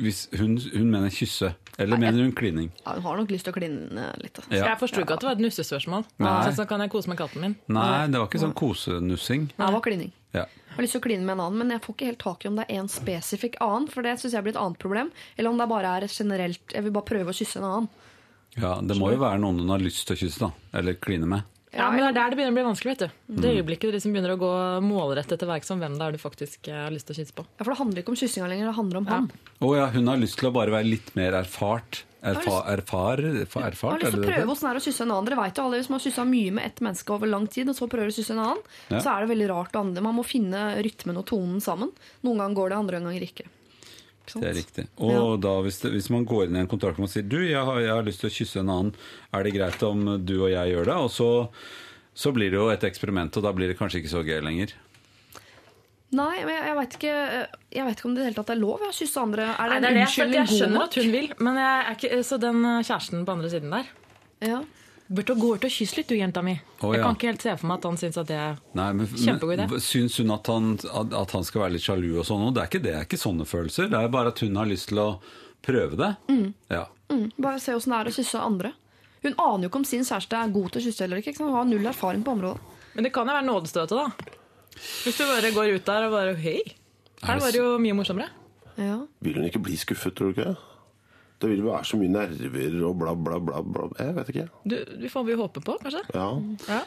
hvis 0.00 0.26
hun, 0.36 0.58
hun 0.74 0.90
mener 0.92 1.12
kysse. 1.14 1.54
Eller 1.78 1.98
Nei, 1.98 2.06
mener 2.06 2.22
hun 2.22 2.32
klining? 2.38 2.68
Ja, 2.84 2.92
hun 2.94 3.02
har 3.02 3.16
nok 3.18 3.30
lyst 3.34 3.44
til 3.48 3.52
å 3.52 3.56
kline 3.56 4.04
litt. 4.22 4.36
Altså. 4.38 4.52
Ja. 4.54 4.66
Jeg 4.70 4.78
forsto 4.78 5.00
ikke 5.02 5.16
at 5.16 5.24
det 5.24 5.26
var 5.26 5.34
et 5.38 5.42
nussespørsmål. 5.42 6.04
Sånn, 6.18 6.44
Så, 6.46 6.52
så 6.60 6.66
kan 6.70 6.84
jeg 6.84 6.92
kose 6.92 7.10
med 7.10 7.18
katten 7.18 7.42
min. 7.42 7.56
Nei, 7.74 8.06
det 8.12 8.20
var 8.20 8.28
ikke 8.30 8.42
sånn 8.44 8.54
kosenussing. 8.54 9.48
Nei, 9.58 9.66
det 9.66 9.74
var 9.74 9.82
klining. 9.86 10.12
Ja. 10.34 10.44
Jeg 10.46 10.76
har 10.78 10.82
lyst 10.86 10.94
til 10.96 11.02
å 11.02 11.06
kline 11.06 11.26
med 11.26 11.34
en 11.36 11.42
annen, 11.46 11.58
men 11.62 11.70
jeg 11.74 11.82
får 11.84 11.94
ikke 11.96 12.06
helt 12.10 12.22
tak 12.22 12.44
i 12.44 12.48
om 12.50 12.56
det 12.58 12.64
er 12.68 12.80
en 12.82 12.88
spesifikk 12.90 13.58
annen. 13.62 13.88
For 13.90 14.06
det 14.06 14.16
syns 14.22 14.34
jeg 14.34 14.46
blir 14.46 14.54
et 14.54 14.60
annet 14.62 14.78
problem. 14.82 15.10
Eller 15.38 15.50
om 15.50 15.58
det 15.58 15.68
bare 15.70 15.92
er 15.98 16.06
et 16.06 16.14
generelt 16.14 16.74
Jeg 16.74 16.82
vil 16.86 16.94
bare 16.94 17.06
prøve 17.10 17.30
å 17.34 17.38
kysse 17.38 17.58
en 17.62 17.68
annen. 17.68 17.88
ja, 18.58 18.76
det 18.82 18.96
må 18.98 19.10
jo 19.10 19.18
være 19.22 19.38
noen 19.42 19.58
hun 19.64 19.70
har 19.74 19.82
lyst 19.82 20.06
til 20.06 20.14
å 20.16 20.20
kysse, 20.22 20.38
da. 20.46 20.78
Eller 20.78 20.94
kline 20.94 21.26
med. 21.30 21.42
Ja, 21.76 21.90
men 21.90 22.00
det 22.00 22.08
er 22.10 22.16
der 22.16 22.30
det 22.30 22.38
begynner 22.38 22.54
å 22.54 22.58
bli 22.58 22.66
vanskelig. 22.68 22.94
vet 22.94 23.04
du. 23.04 23.40
Det 23.42 23.52
øyeblikket 23.58 23.90
du 23.90 23.96
liksom 23.96 24.14
begynner 24.14 24.34
å 24.36 24.40
gå 24.40 24.52
målrettet 24.86 25.38
til 25.42 25.48
verks 25.50 25.70
om 25.74 25.82
hvem 25.82 25.98
det 25.98 26.06
er 26.06 26.16
du 26.16 26.18
faktisk 26.22 26.68
eh, 26.70 26.80
har 26.86 26.94
lyst 26.94 27.08
til 27.10 27.16
å 27.16 27.18
kysse 27.20 27.34
på. 27.36 27.46
Ja, 27.58 27.64
For 27.64 27.74
det 27.74 27.80
handler 27.82 28.02
ikke 28.04 28.14
om 28.14 28.18
kyssinga 28.20 28.48
lenger, 28.50 28.70
det 28.70 28.76
handler 28.78 29.00
om 29.02 29.06
han. 29.10 29.30
Å 29.60 29.76
ja, 29.76 29.86
hun 29.94 30.10
har 30.12 30.20
lyst 30.22 30.38
til 30.38 30.50
å 30.50 30.54
bare 30.54 30.74
være 30.74 30.90
litt 30.92 31.14
mer 31.18 31.38
erfart. 31.42 32.04
Erfa, 32.24 32.62
erfar, 32.72 33.20
erfa, 33.20 33.60
Jeg 33.60 33.74
har 33.84 33.98
lyst 34.00 34.14
til 34.14 34.22
å 34.22 34.24
prøve 34.24 34.46
hvordan 34.46 34.52
åssen 34.54 34.64
det 34.64 34.70
er 34.70 34.78
å 34.80 34.84
kysse 34.86 35.02
en 35.04 35.10
annen. 35.12 35.26
Dere 35.28 35.36
vet 35.42 35.58
jo 35.60 35.64
alle 35.66 35.80
Hvis 35.82 35.90
man 35.92 35.98
har 35.98 36.04
kyssa 36.06 36.24
mye 36.24 36.54
med 36.56 36.64
ett 36.70 36.80
menneske 36.80 37.12
over 37.12 37.28
lang 37.28 37.44
tid, 37.52 37.68
og 37.68 37.76
så 37.76 37.88
prøver 37.92 38.08
å 38.08 38.14
kysse 38.16 38.32
en 38.32 38.40
annen, 38.46 38.62
Ja. 38.88 39.00
så 39.04 39.12
er 39.12 39.20
det 39.26 39.28
veldig 39.34 39.48
rart. 39.50 39.76
Man 40.00 40.16
må 40.16 40.24
finne 40.24 40.62
rytmen 40.80 41.20
og 41.20 41.26
tonen 41.28 41.60
sammen. 41.60 41.92
Noen 42.24 42.40
ganger 42.40 42.56
går 42.56 42.68
det, 42.72 42.78
andre 42.78 43.00
ganger 43.04 43.26
ikke. 43.28 43.44
Det 44.32 44.48
er 44.48 44.54
riktig. 44.56 44.86
Og 45.04 45.36
da, 45.44 45.54
hvis, 45.64 45.80
det, 45.82 45.90
hvis 45.92 46.08
man 46.12 46.24
går 46.28 46.46
inn 46.46 46.56
i 46.56 46.62
en 46.62 46.70
kontrakt 46.70 47.00
og 47.02 47.10
sier 47.12 47.26
du, 47.28 47.38
jeg 47.44 47.60
har, 47.60 47.80
jeg 47.82 47.92
har 47.92 48.06
lyst 48.06 48.22
til 48.24 48.30
å 48.30 48.34
kysse 48.34 48.62
en 48.62 48.72
annen, 48.72 48.94
er 49.36 49.44
det 49.44 49.52
greit 49.56 49.82
om 49.84 50.06
du 50.24 50.34
og 50.38 50.48
jeg 50.52 50.72
gjør 50.72 50.88
det? 50.88 50.96
Og 50.96 51.10
så, 51.12 51.28
så 52.16 52.32
blir 52.36 52.54
det 52.54 52.58
jo 52.60 52.70
et 52.72 52.86
eksperiment, 52.88 53.36
og 53.36 53.44
da 53.44 53.52
blir 53.56 53.68
det 53.70 53.76
kanskje 53.80 54.00
ikke 54.00 54.14
så 54.14 54.22
gøy 54.24 54.40
lenger. 54.44 54.72
Nei, 56.14 56.44
men 56.46 56.54
jeg, 56.54 56.62
jeg 56.68 56.78
veit 56.78 56.96
ikke, 56.98 57.14
jeg 57.74 57.86
vet 57.88 57.98
ikke 57.98 58.08
om 58.08 58.14
det 58.14 58.20
i 58.20 58.22
det 58.22 58.28
hele 58.30 58.38
tatt 58.38 58.54
er 58.54 58.60
lov 58.60 58.86
å 58.86 58.92
kysse 58.94 59.22
andre. 59.24 59.50
Er 59.50 59.72
det 59.72 59.74
Nei, 59.74 59.80
det 59.82 59.88
er 59.88 59.94
det, 59.94 59.98
for 59.98 60.06
unnskyldning 60.06 60.40
jeg 60.40 60.60
skjønner 60.60 60.84
at 60.86 60.98
hun 61.00 61.12
vil, 61.16 61.28
men 61.42 61.60
jeg 61.60 61.74
er 61.74 61.98
ikke, 61.98 62.22
så 62.28 62.38
den 62.44 62.60
kjæresten 62.70 63.26
på 63.26 63.36
andre 63.36 63.52
siden 63.52 63.74
der 63.74 63.92
Ja. 64.44 64.62
Burde 65.14 65.34
gå 65.38 65.50
ut 65.54 65.64
og 65.68 65.70
kysse 65.70 65.98
litt, 66.00 66.08
du, 66.10 66.16
jenta 66.18 66.42
mi. 66.42 66.56
Å, 66.80 66.90
Jeg 66.94 67.02
kan 67.04 67.16
ikke 67.16 67.28
helt 67.30 67.44
se 67.44 67.52
for 67.60 67.70
meg 67.70 67.78
at 67.78 67.88
han 67.88 67.98
syns 68.00 68.16
at 68.18 68.30
det 68.30 68.38
er 68.40 68.56
Nei, 68.74 68.88
men, 68.98 69.10
Kjempegod 69.12 69.54
idé. 69.54 69.80
Syns 69.84 70.18
hun 70.18 70.34
at 70.34 70.50
han, 70.50 70.72
at, 70.90 71.14
at 71.20 71.34
han 71.36 71.46
skal 71.46 71.64
være 71.66 71.76
litt 71.76 71.84
sjalu 71.86 72.08
og 72.18 72.26
sånn? 72.26 72.48
Det 72.56 72.64
er 72.64 72.70
ikke 72.72 72.82
det, 72.82 72.90
det 72.90 73.00
er 73.02 73.08
ikke 73.08 73.20
sånne 73.22 73.46
følelser. 73.48 73.90
Det 73.92 74.00
er 74.00 74.10
bare 74.14 74.32
at 74.34 74.42
hun 74.42 74.58
har 74.58 74.70
lyst 74.70 74.90
til 74.90 75.02
å 75.04 75.08
prøve 75.64 76.00
det. 76.00 76.10
Ja. 76.72 76.86
Mm, 77.12 77.28
bare 77.38 77.60
se 77.62 77.76
åssen 77.76 77.94
det 77.94 78.00
er 78.00 78.10
å 78.10 78.16
kysse 78.18 78.42
andre. 78.42 78.74
Hun 79.24 79.36
aner 79.40 79.64
jo 79.64 79.70
ikke 79.70 79.80
om 79.80 79.86
sin 79.88 80.04
kjæreste 80.04 80.36
er 80.36 80.52
god 80.52 80.72
til 80.74 80.82
å 80.82 80.84
kysse 80.88 81.06
eller 81.06 81.22
ikke. 81.22 81.32
ikke? 81.32 81.46
Hun 81.46 81.54
har 81.56 81.68
null 81.68 81.86
erfaring 81.88 82.24
på 82.26 82.34
området. 82.34 82.74
Men 82.94 83.06
det 83.06 83.12
kan 83.14 83.26
jo 83.26 83.34
være 83.34 83.46
nådestøtet, 83.46 83.96
da. 83.96 84.34
Hvis 84.74 85.16
du 85.18 85.24
bare 85.30 85.52
går 85.54 85.76
ut 85.78 85.86
der 85.86 86.06
og 86.08 86.14
bare 86.14 86.34
Hei, 86.38 86.58
her 87.24 87.40
var 87.40 87.54
det 87.54 87.60
jo 87.62 87.76
mye 87.80 87.96
morsommere. 87.96 88.28
Ja. 88.76 88.98
Vil 89.24 89.38
hun 89.38 89.46
ikke 89.48 89.62
bli 89.62 89.78
skuffet, 89.78 90.16
tror 90.18 90.32
du 90.34 90.40
ikke? 90.42 90.54
Det 91.44 91.50
vil 91.52 91.64
være 91.66 91.84
så 91.84 91.98
mye 92.00 92.08
nerver 92.08 92.76
og 92.88 92.94
bla, 93.02 93.12
bla, 93.12 93.38
bla. 93.44 93.60
bla. 93.60 93.88
Jeg 94.00 94.14
vet 94.16 94.30
ikke. 94.32 94.44
Du, 94.64 94.76
vi 95.02 95.10
får 95.12 95.24
vi 95.28 95.34
håpe 95.36 95.60
på, 95.60 95.74
kanskje. 95.82 96.00
Ja. 96.14 96.28
Ja. 96.70 96.78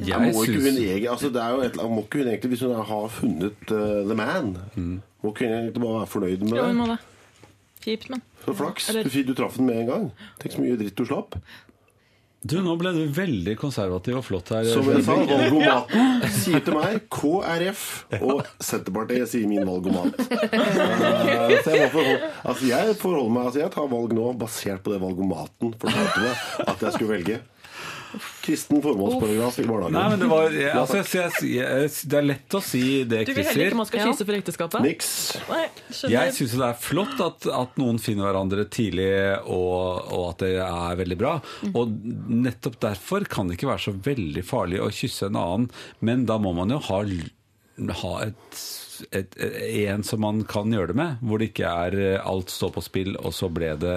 Jeg 0.00 0.20
må 0.22 0.44
ikke 0.46 0.60
hun 0.62 0.78
egen, 0.80 1.08
altså 1.10 1.28
det 1.34 1.40
er 1.42 1.56
jo 1.56 1.64
et, 1.66 1.78
må 1.90 2.04
ikke 2.06 2.20
hun 2.22 2.28
egentlig, 2.30 2.50
Hvis 2.54 2.62
hun 2.64 2.76
har 2.78 3.08
funnet 3.12 3.72
uh, 3.74 4.06
the 4.06 4.16
man, 4.16 4.54
må 5.20 5.32
ikke 5.34 5.48
hun 5.48 5.56
egentlig 5.56 5.82
bare 5.82 5.96
være 5.98 6.12
fornøyd 6.14 6.44
med 6.46 6.56
Jo, 6.60 6.68
hun 6.70 6.78
må 6.78 6.86
det. 6.92 7.00
Kjipt, 7.80 8.06
men. 8.12 8.22
Så 8.44 8.54
flaks. 8.54 8.88
Eller- 8.92 9.26
du 9.26 9.34
traff 9.34 9.56
den 9.58 9.66
med 9.66 9.80
en 9.82 9.90
gang. 9.90 10.06
Tenk 10.40 10.54
så 10.54 10.62
mye 10.62 10.78
dritt 10.78 10.96
du 10.96 11.04
slapp. 11.08 11.34
Du, 12.40 12.54
nå 12.64 12.72
ble 12.80 12.88
du 12.96 13.02
veldig 13.12 13.52
konservativ 13.60 14.16
og 14.16 14.24
flott 14.24 14.48
her. 14.54 14.64
Som 14.72 14.86
jeg 14.88 15.02
sa, 15.04 15.12
valgomaten 15.28 16.30
sier 16.32 16.62
til 16.64 16.76
meg 16.78 17.02
KrF, 17.12 17.82
og 18.24 18.40
Senterpartiet 18.64 19.28
sier 19.28 19.48
min 19.50 19.66
valgomat. 19.68 20.16
Eh, 21.30 21.52
Så 21.64 21.74
jeg, 21.76 21.90
forhold, 21.92 22.22
altså 22.48 22.66
jeg 22.70 22.94
forholder 22.98 23.32
meg 23.34 23.46
altså 23.48 23.60
Jeg 23.60 23.70
tar 23.74 23.86
valg 23.90 24.12
nå 24.16 24.30
basert 24.40 24.80
på 24.84 24.92
det 24.94 24.98
valgomaten 25.02 25.74
fortalte 25.82 26.22
meg 26.24 26.68
at 26.72 26.84
jeg 26.86 26.94
skulle 26.96 27.12
velge. 27.18 27.36
Kristen 28.42 28.80
formålsparagraf 28.82 29.58
i 29.62 29.66
Nei, 29.94 30.04
men 30.10 30.18
det 30.18 30.28
var 30.30 30.50
jeg, 30.50 30.70
altså, 30.74 30.98
jeg, 30.98 31.30
jeg, 31.46 31.54
jeg, 31.60 31.90
Det 32.10 32.18
er 32.18 32.26
lett 32.26 32.56
å 32.58 32.62
si 32.64 32.82
det 33.08 33.22
Du 33.28 33.32
vil 33.36 33.46
heller 33.46 33.70
ikke 33.70 33.78
man 33.78 33.88
skal 33.90 34.10
kysse 34.10 34.26
for 34.26 34.38
ekteskapet? 34.38 34.82
Niks. 34.84 35.12
Nei. 35.50 35.62
Jeg 36.10 36.34
syns 36.36 36.56
det 36.58 36.66
er 36.66 36.80
flott 36.82 37.22
at, 37.22 37.46
at 37.54 37.78
noen 37.80 38.00
finner 38.02 38.26
hverandre 38.28 38.66
tidlig, 38.72 39.10
og, 39.44 40.10
og 40.10 40.26
at 40.32 40.44
det 40.44 40.52
er 40.64 41.00
veldig 41.00 41.18
bra. 41.20 41.36
Og 41.70 41.94
nettopp 42.30 42.80
derfor 42.82 43.26
kan 43.30 43.50
det 43.50 43.58
ikke 43.58 43.70
være 43.70 43.86
så 43.86 43.94
veldig 44.10 44.44
farlig 44.46 44.82
å 44.82 44.90
kysse 44.94 45.30
en 45.30 45.38
annen, 45.40 45.70
men 46.04 46.26
da 46.28 46.38
må 46.42 46.54
man 46.56 46.74
jo 46.74 46.80
ha, 46.90 47.02
ha 48.02 48.14
et, 48.26 48.62
et, 49.14 49.36
en 49.40 50.04
som 50.06 50.22
man 50.22 50.42
kan 50.48 50.72
gjøre 50.72 50.92
det 50.92 50.96
med, 51.00 51.20
hvor 51.24 51.40
det 51.40 51.50
ikke 51.50 51.70
er 51.70 51.96
eh, 51.98 52.26
alt 52.26 52.52
står 52.52 52.74
på 52.74 52.84
spill, 52.84 53.14
og 53.20 53.34
så 53.36 53.50
ble 53.52 53.72
det 53.80 53.96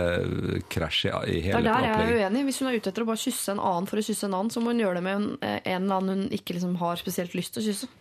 krasj 0.74 1.08
i, 1.10 1.12
i 1.12 1.42
Det 1.48 1.58
er 1.60 1.68
der 1.68 1.88
jeg 1.88 1.96
er 1.96 2.14
uenig. 2.20 2.46
Hvis 2.50 2.62
hun 2.62 2.72
er 2.72 2.80
ute 2.80 2.94
etter 2.94 3.06
å 3.06 3.10
bare 3.10 3.24
kysse 3.24 3.56
en 3.56 3.64
annen 3.64 3.90
for 3.90 4.02
å 4.02 4.06
kysse 4.06 4.30
en 4.30 4.38
annen, 4.40 4.54
så 4.54 4.64
må 4.64 4.74
hun 4.74 4.84
gjøre 4.84 5.00
det 5.00 5.06
med 5.08 5.20
en, 5.20 5.28
eh, 5.42 5.60
en 5.64 5.84
eller 5.84 6.00
annen 6.00 6.24
hun 6.24 6.40
ikke 6.40 6.58
liksom 6.58 6.80
har 6.82 7.02
spesielt 7.02 7.36
lyst 7.38 7.56
til 7.56 7.64
å 7.64 7.68
kysse. 7.70 7.92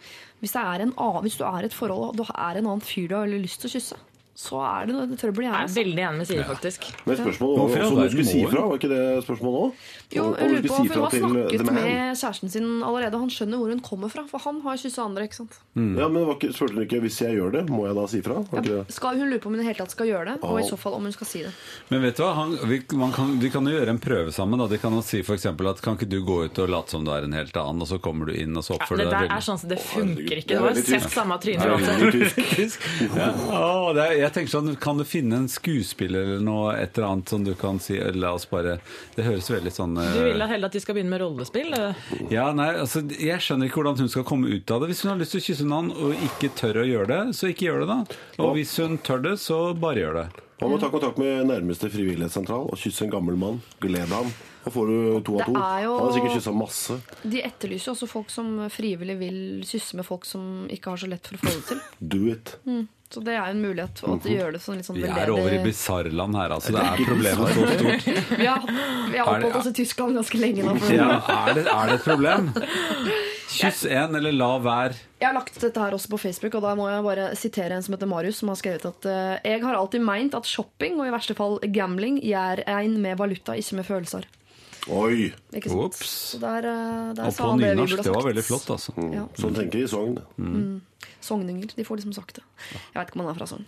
Hvis, 0.42 0.54
det 0.56 0.62
er 0.62 0.86
en 0.86 0.96
annen, 0.96 1.26
hvis 1.26 1.38
du 1.38 1.44
er 1.48 1.60
i 1.62 1.70
et 1.70 1.76
forhold 1.76 2.08
og 2.12 2.16
du 2.18 2.24
er 2.28 2.58
en 2.58 2.66
annen 2.66 2.82
fyr 2.84 3.06
du 3.10 3.18
har 3.18 3.28
veldig 3.28 3.44
lyst 3.44 3.62
til 3.62 3.70
å 3.70 3.76
kysse, 3.76 4.00
så 4.32 4.62
er 4.64 4.88
det 4.88 4.94
noe 4.96 5.16
trøbbel 5.20 5.44
i 5.44 5.48
Jeg 5.50 5.66
er 5.66 5.72
veldig 5.74 6.04
enig 6.08 6.22
med 6.22 6.28
Siri, 6.30 6.44
faktisk. 6.48 6.86
Men 7.04 7.18
spørsmålet 7.20 7.58
var 7.58 7.66
Hvorfor 7.66 7.82
også 7.84 7.92
om 7.92 8.00
du 8.00 8.14
skulle 8.14 8.30
si 8.30 8.40
ifra. 8.40 8.62
Var 8.70 8.78
ikke 8.80 8.90
det 8.92 9.02
spørsmålet 9.26 9.66
òg? 9.66 9.82
Jo, 10.12 10.26
jeg 10.36 10.50
lurer 10.52 10.66
på, 10.68 10.76
si 10.76 10.90
for 10.92 10.94
Hun 10.94 11.04
har 11.04 11.14
snakket 11.16 11.66
med 11.72 12.20
kjæresten 12.20 12.52
sin 12.52 12.68
allerede. 12.82 13.20
Han 13.22 13.32
skjønner 13.32 13.60
hvor 13.62 13.72
hun 13.72 13.82
kommer 13.84 14.12
fra, 14.12 14.24
for 14.28 14.44
han 14.44 14.60
har 14.66 14.80
kyssa 14.82 15.06
andre. 15.06 15.26
ikke 15.28 15.40
sant? 15.42 15.58
Ja, 15.74 16.08
men 16.08 16.26
var 16.28 16.36
ikke, 16.36 16.52
spurte 16.56 16.76
hun 16.76 16.84
ikke 16.86 17.00
hvis 17.04 17.20
jeg 17.22 17.38
gjør 17.38 17.54
det, 17.56 17.62
må 17.72 17.86
jeg 17.86 17.96
da 17.98 18.06
si 18.12 18.22
fra? 18.24 18.40
Ja. 18.62 18.82
Skal 18.92 19.20
Hun 19.22 19.30
lurer 19.30 19.42
på 19.42 19.50
om 19.50 19.56
hun 19.56 19.60
i 19.60 19.64
det 19.64 19.68
hele 19.70 19.80
tatt 19.82 19.94
skal 19.94 20.10
gjøre 20.10 20.32
det, 20.32 20.36
og 20.44 20.60
i 20.60 20.66
så 20.68 20.76
fall 20.80 20.96
om 20.98 21.06
hun 21.08 21.14
skal 21.14 21.28
si 21.30 21.42
det. 21.46 21.52
Men 21.92 22.02
vet 22.04 22.18
du 22.18 22.24
hva, 22.24 22.32
han, 22.36 22.56
vi, 22.68 22.80
man 22.98 23.12
kan, 23.14 23.36
de 23.40 23.50
kan 23.52 23.66
jo 23.68 23.74
gjøre 23.76 23.94
en 23.96 24.02
prøve 24.02 24.32
sammen. 24.34 24.60
Da. 24.62 24.68
De 24.72 24.80
kan 24.82 24.94
jo 24.96 25.02
si 25.06 25.22
for 25.26 25.38
eksempel 25.38 25.70
at 25.72 25.80
kan 25.84 25.98
ikke 25.98 26.10
du 26.12 26.20
gå 26.26 26.38
ut 26.46 26.62
og 26.64 26.72
late 26.72 26.94
som 26.96 27.06
du 27.06 27.12
er 27.14 27.26
en 27.28 27.36
helt 27.36 27.56
annen, 27.56 27.84
og 27.84 27.88
så 27.90 28.00
kommer 28.02 28.30
du 28.30 28.36
inn 28.36 28.56
og 28.56 28.66
så 28.66 28.76
oppfører 28.76 29.04
det 29.04 29.06
du 29.06 29.10
deg 29.10 29.16
der 29.16 29.26
veldig 29.26 29.38
er 29.38 29.46
sånn 29.48 29.62
det 29.72 29.80
funker 29.86 30.42
ikke. 30.42 30.48
Det 30.48 30.56
er 30.56 30.62
Du 30.62 30.68
har 30.68 31.00
sett 31.00 31.08
samme 31.12 31.38
tryne 31.42 31.62
Det 31.62 31.72
uansett. 31.72 32.78
ja. 33.16 33.28
Å, 33.52 33.92
er, 33.96 34.14
Jeg 34.20 34.32
tenker 34.36 34.52
sånn, 34.52 34.72
Kan 34.82 35.00
du 35.00 35.04
finne 35.08 35.42
en 35.42 35.48
skuespiller 35.52 36.26
eller 36.26 36.44
noe 36.44 36.74
et 36.76 36.96
eller 36.98 37.08
annet 37.08 37.32
som 37.32 37.44
du 37.46 37.52
kan 37.58 37.80
si 37.82 37.98
La 38.16 38.32
oss 38.36 38.48
bare 38.50 38.78
Det 39.16 39.24
høres 39.26 39.48
veldig 39.52 39.72
sånn 39.74 39.98
Du 40.14 40.18
vil 40.24 40.38
da 40.38 40.46
heller 40.50 40.66
at 40.66 40.72
de 40.76 40.80
skal 40.82 40.94
begynne 40.96 41.10
med 41.14 41.20
rollespill? 41.22 41.72
eh? 41.74 41.94
Ja, 42.30 42.48
nei, 42.52 42.68
altså 42.82 43.02
Jeg 43.10 43.38
skjønner 43.44 43.68
ikke 43.68 43.80
hvordan 43.82 43.98
hun 44.02 44.08
skal 44.12 44.24
komme 44.28 44.48
ut 44.52 44.70
av 44.74 44.80
det. 44.82 44.88
Hvis 44.92 45.02
hun 45.04 45.12
har 45.14 45.18
lyst 45.22 45.34
til 45.36 45.40
å 45.42 45.46
kysse 45.48 45.66
noen 45.68 45.90
og 45.94 46.14
ikke 46.28 46.52
tør 46.58 46.82
å 46.82 46.86
gjøre 46.88 47.06
det, 47.12 47.20
så 47.38 47.50
ikke 47.52 47.68
gjør 47.70 47.84
det, 47.84 47.88
da. 47.88 47.98
Og 48.44 48.54
hvis 48.58 48.76
hun 48.82 48.98
tør 48.98 49.22
det, 49.28 49.36
så 49.42 49.60
bare 49.78 50.02
gjør 50.02 50.18
det. 50.22 50.26
Man 50.62 50.70
må 50.70 50.78
ta 50.78 50.88
kontakt 50.92 51.18
med 51.18 51.46
nærmeste 51.50 51.88
frivillighetssentral 51.90 52.68
og 52.70 52.78
kysse 52.78 53.02
en 53.06 53.10
gammel 53.10 53.34
mann. 53.36 53.60
Gled 53.82 54.08
ham. 54.14 54.28
Da 54.62 54.70
får 54.70 54.86
du 54.86 55.20
to 55.26 55.32
av 55.34 55.38
Det 55.40 55.46
to. 55.48 55.54
er 55.58 55.82
jo- 55.82 55.96
Han 55.98 56.06
har 56.06 56.12
sikkert 56.14 56.36
kyssa 56.36 56.52
masse. 56.54 57.00
De 57.26 57.40
etterlyser 57.42 57.86
jo 57.90 57.92
også 57.96 58.08
folk 58.08 58.30
som 58.30 58.52
frivillig 58.70 59.16
vil 59.18 59.40
kysse 59.66 59.94
med 59.98 60.06
folk 60.06 60.24
som 60.24 60.68
ikke 60.70 60.86
har 60.92 60.96
så 61.02 61.08
lett 61.10 61.26
for 61.26 61.34
å 61.36 61.40
få 61.40 61.50
det 61.56 61.64
til. 61.66 61.80
Do 62.00 62.26
it. 62.30 62.54
Så 63.12 63.20
det 63.24 63.34
er 63.36 63.50
en 63.52 63.60
mulighet 63.60 64.00
for 64.00 64.16
at 64.16 64.24
de 64.24 64.36
gjør 64.38 64.54
det 64.56 64.60
sånn 64.64 64.78
litt 64.78 64.88
sånn 64.88 64.96
Vi 64.96 65.04
er 65.04 65.32
over 65.34 65.52
i 65.52 65.60
bisarrland 65.64 66.38
her, 66.38 66.54
altså. 66.56 66.72
Det 66.72 66.84
er 66.88 67.02
problemet 67.04 67.52
så 67.52 67.66
stort. 67.76 68.06
Vi 68.42 68.48
har, 68.48 68.64
vi 69.12 69.18
har 69.20 69.28
oppholdt 69.28 69.58
oss 69.60 69.68
i 69.68 69.74
Tyskland 69.76 70.16
ganske 70.16 70.40
lenge 70.40 70.64
nå. 70.64 70.74
Ja, 70.88 71.10
er, 71.20 71.54
det, 71.58 71.66
er 71.68 71.90
det 71.90 71.98
et 71.98 72.06
problem? 72.06 72.50
Kyss 73.52 73.84
en, 73.84 74.16
eller 74.16 74.32
la 74.32 74.50
være. 74.64 74.96
Jeg 75.20 75.28
har 75.28 75.36
lagt 75.36 75.58
dette 75.60 75.82
her 75.82 75.94
også 75.94 76.08
på 76.14 76.20
Facebook, 76.22 76.56
og 76.56 76.64
da 76.64 76.72
må 76.78 76.88
jeg 76.88 77.04
bare 77.04 77.26
sitere 77.38 77.76
en 77.76 77.84
som 77.84 77.94
heter 77.94 78.08
Marius, 78.08 78.40
som 78.40 78.50
har 78.52 78.58
skrevet 78.58 78.86
at 78.88 79.08
eh, 79.12 79.50
jeg 79.52 79.62
har 79.64 79.76
alltid 79.76 80.04
meint 80.06 80.36
at 80.38 80.48
shopping, 80.48 80.96
og 80.98 81.10
i 81.10 81.12
verste 81.12 81.36
fall 81.38 81.58
gambling, 81.74 82.16
gjør 82.24 82.64
en 82.78 82.96
med 83.04 83.20
valuta, 83.20 83.58
ikke 83.60 83.82
med 83.82 83.88
følelser. 83.90 84.28
Oi! 84.90 85.28
Ikke 85.54 85.70
sant? 85.70 85.84
Ops. 85.86 86.14
Så 86.32 86.40
der, 86.42 86.66
eh, 86.66 87.12
der 87.14 87.28
Og 87.28 87.34
sa 87.36 87.44
på 87.44 87.50
han 87.52 87.60
det 87.62 87.68
vi 87.68 87.76
nynorsk. 87.76 87.96
burde 87.96 88.08
Det 88.08 88.14
var 88.16 88.26
veldig 88.26 88.44
flott, 88.48 88.70
altså. 88.74 88.94
Ja. 89.14 89.26
Sånn 89.38 89.54
tenker 89.54 89.78
de 89.78 89.84
i 89.86 89.90
Sogn. 89.90 90.80
Sogninger. 91.22 91.74
De 91.76 91.84
får 91.86 92.00
liksom 92.00 92.16
sagt 92.16 92.40
det. 92.40 92.44
Jeg 92.72 92.98
vet 92.98 93.12
ikke 93.12 93.20
om 93.20 93.26
han 93.26 93.34
er 93.34 93.38
fra 93.38 93.46
Sogn. 93.46 93.66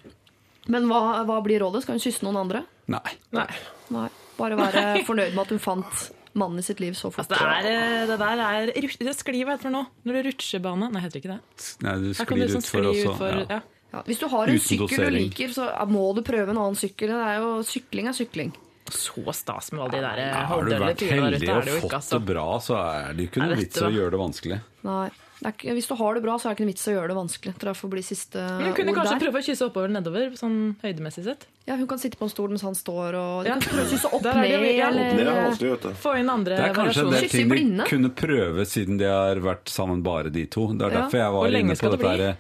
Men 0.67 0.89
hva, 0.89 1.23
hva 1.29 1.39
blir 1.45 1.61
rådet? 1.61 1.85
Skal 1.85 1.99
hun 1.99 2.03
kysse 2.03 2.25
noen 2.25 2.41
andre? 2.41 2.65
Nei. 2.91 3.15
Nei. 3.37 3.47
Nei. 3.95 4.09
Bare 4.39 4.59
være 4.59 5.05
fornøyd 5.07 5.37
med 5.37 5.45
at 5.45 5.53
hun 5.55 5.63
fant 5.63 6.07
mannen 6.35 6.59
i 6.59 6.65
sitt 6.67 6.81
liv 6.83 6.97
så 6.99 7.13
fort. 7.15 7.29
Altså, 7.29 7.37
det, 7.63 7.71
er, 7.71 8.01
eh, 8.01 8.07
det 8.11 8.19
der 8.19 8.43
er 8.43 8.73
Det 8.75 9.15
sklir, 9.15 9.45
hva 9.47 9.55
heter 9.55 9.71
det 9.71 9.77
nå? 9.77 9.85
Når 10.03 10.17
det 10.17 10.21
er 10.23 10.29
rutsjebane? 10.33 10.91
Nei, 10.91 11.05
heter 11.05 11.21
det 11.21 11.23
ikke 11.23 11.37
det? 11.37 11.69
Nei, 11.85 11.95
du 12.03 12.09
sklir 12.19 12.43
liksom 12.43 12.65
utfor 12.65 12.83
skli 12.83 12.91
også. 12.91 13.15
utfor 13.15 13.39
Ja. 13.39 13.47
ja. 13.55 13.61
Ja, 13.95 14.01
hvis 14.09 14.19
du 14.19 14.27
har 14.27 14.51
en 14.51 14.57
Uten 14.59 14.67
sykkel 14.67 15.05
du 15.05 15.15
liker, 15.15 15.53
så 15.55 15.69
må 15.87 16.09
du 16.17 16.25
prøve 16.27 16.51
en 16.51 16.59
annen 16.59 16.79
sykkel. 16.79 17.13
Det 17.15 17.27
er 17.29 17.37
jo, 17.39 17.51
sykling 17.69 18.09
er 18.11 18.17
sykling. 18.17 18.51
Så 18.93 19.33
stas 19.33 19.73
med 19.73 19.81
alle 19.81 19.97
de 19.97 20.01
der 20.05 20.19
eh, 20.21 20.35
Har 20.51 20.65
du 20.65 20.73
vært 20.75 21.01
heldig 21.09 21.49
og 21.49 21.57
Er 21.57 21.69
det 21.69 21.77
fått 21.81 21.95
altså. 21.97 22.19
det 22.19 22.27
bra, 22.35 22.47
så 22.61 22.77
er 22.77 23.15
det 23.15 23.25
jo 23.25 23.31
ikke 23.31 23.45
noe 23.45 23.57
vits 23.57 23.81
å 23.81 23.89
gjøre 23.95 24.13
det 24.13 24.21
vanskelig. 24.21 24.59
Nei. 24.85 25.07
Det 25.41 25.47
er 25.51 25.53
ikke, 25.53 25.73
hvis 25.75 25.89
du 25.91 25.95
har 25.99 26.15
det 26.15 26.23
bra, 26.23 26.37
så 26.39 26.47
er 26.47 26.55
det 26.55 26.57
ikke 26.57 26.65
en 26.65 26.71
vits 26.73 26.87
å 26.89 26.93
gjøre 26.95 27.09
det 27.11 27.17
vanskelig. 27.19 27.53
Det 27.59 27.73
får 27.77 27.91
bli 27.91 28.03
siste 28.07 28.39
Men 28.39 28.67
hun 28.71 28.75
kunne 28.79 28.93
ord 28.95 28.99
kanskje 29.01 29.15
der. 29.19 29.25
prøve 29.27 29.41
å 29.41 29.45
kysse 29.49 29.67
oppover 29.67 29.89
nedover, 29.91 30.31
sånn 30.39 30.77
høydemessig 30.83 31.25
sett. 31.25 31.47
Ja, 31.67 31.77
hun 31.81 31.87
kan 31.89 31.99
sitte 31.99 32.17
på 32.21 32.25
en 32.25 32.31
stol 32.31 32.49
mens 32.53 32.63
han 32.63 32.75
står, 32.77 33.15
og 33.19 33.47
Ja. 33.47 33.55
kan 33.57 33.61
prøve 33.65 33.85
å 33.85 33.91
kysse 33.91 34.13
opp 34.13 34.25
er 34.31 34.35
ned. 34.35 34.77
ja, 34.77 34.89
Opp 34.89 34.95
ned 34.95 35.21
er 35.21 35.27
eller, 35.27 35.71
vet 35.75 35.83
du. 35.83 35.89
Få 36.01 36.15
inn 36.21 36.29
andre 36.31 36.57
Det 36.57 36.65
er 36.71 36.75
kanskje 36.75 37.05
en 37.05 37.11
del 37.11 37.29
ting 37.29 37.49
de 37.49 37.85
kunne 37.89 38.11
prøve 38.15 38.67
siden 38.69 38.99
de 38.99 39.05
har 39.11 39.37
vært 39.43 39.67
sammen 39.73 40.03
bare 40.05 40.31
de 40.31 40.47
to. 40.47 40.69
Det 40.73 40.83
er 40.87 40.91
Ja. 40.93 41.01
derfor 41.03 41.19
jeg 41.19 41.33
var 41.33 41.47
inne 41.61 41.75
på 41.75 41.91
dette 41.97 42.17
det 42.17 42.37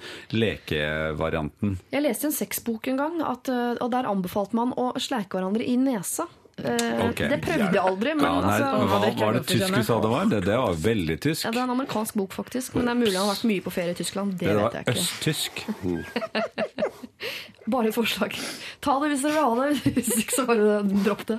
lekevarianten. 0.74 1.76
Jeg 1.92 2.02
leste 2.04 2.24
en 2.30 2.32
sexbok 2.36 2.88
en 2.88 2.96
gang, 3.00 3.20
at, 3.22 3.48
eh, 3.48 3.76
og 3.80 3.90
der 3.90 4.04
anbefalte 4.10 4.54
man 4.54 4.72
å 4.76 4.92
sleike 4.96 5.34
hverandre 5.38 5.66
i 5.66 5.76
nesa. 5.76 6.26
Eh, 6.58 7.06
Ok. 7.08 7.16
Det 7.28 7.40
prøvde 7.42 7.72
jeg 7.74 7.82
aldri, 7.82 8.14
men 8.14 8.24
Ja, 8.24 8.40
nei, 8.40 8.52
altså, 8.54 8.86
hva 8.86 8.98
var 9.18 9.32
det 9.34 9.46
tysk 9.48 9.74
du 9.74 9.82
sa 9.82 9.98
det 10.00 10.08
var? 10.12 10.24
Det, 10.30 10.40
det 10.46 10.56
var 10.60 10.72
veldig 10.84 11.16
tysk. 11.20 11.44
ja, 11.44 11.50
Det 11.50 11.58
er 11.60 11.64
en 11.66 11.70
amerikansk 11.74 12.14
bok, 12.14 12.32
faktisk. 12.32 12.74
Men 12.78 12.84
det 12.86 12.90
er 12.94 12.98
mulig 13.02 13.16
han 13.18 13.26
har 13.26 13.34
vært 13.34 13.44
mye 13.50 13.60
på 13.64 13.70
ferie 13.74 13.90
i 13.90 13.94
Tyskland. 13.98 14.38
Det 14.38 14.46
Det 14.48 14.54
vet 14.60 14.72
jeg 14.72 14.80
ikke. 14.84 14.84
Det 14.84 14.94
var 14.94 15.02
østtysk. 15.02 15.52
Bare 17.66 17.88
et 17.88 17.94
forslag. 17.96 18.34
Ta 18.84 18.98
det 19.00 19.08
hvis 19.14 19.22
dere 19.24 19.32
vil 19.32 19.46
ha 19.48 19.54
det. 19.56 19.68
Hvis 19.96 20.10
ikke, 20.20 20.34
så 20.36 20.42
bare 20.44 20.82
dropp 21.06 21.22
det. 21.30 21.38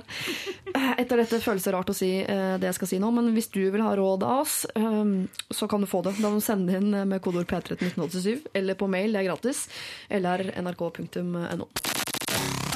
Etter 0.98 1.16
dette 1.22 1.38
føles 1.44 1.62
det 1.62 1.70
rart 1.76 1.90
å 1.92 1.94
si 1.94 2.08
eh, 2.24 2.56
det 2.58 2.66
jeg 2.66 2.74
skal 2.80 2.88
si 2.90 2.98
nå, 2.98 3.10
men 3.14 3.30
hvis 3.36 3.46
du 3.54 3.60
vil 3.70 3.82
ha 3.84 3.92
råd 3.94 4.22
av 4.26 4.40
oss, 4.42 4.56
eh, 4.74 5.06
så 5.54 5.68
kan 5.70 5.80
du 5.80 5.86
få 5.86 6.02
det. 6.02 6.16
Da 6.18 6.26
må 6.32 6.36
du 6.42 6.44
sende 6.44 6.74
inn 6.80 6.90
eh, 6.98 7.04
med 7.06 7.22
kodeord 7.22 7.46
P3 7.46 7.78
1987, 7.78 8.42
eller 8.58 8.74
på 8.74 8.88
mail, 8.90 9.12
det 9.14 9.20
er 9.22 9.28
gratis, 9.30 9.68
eller 10.10 10.50
nrk.no. 10.64 11.68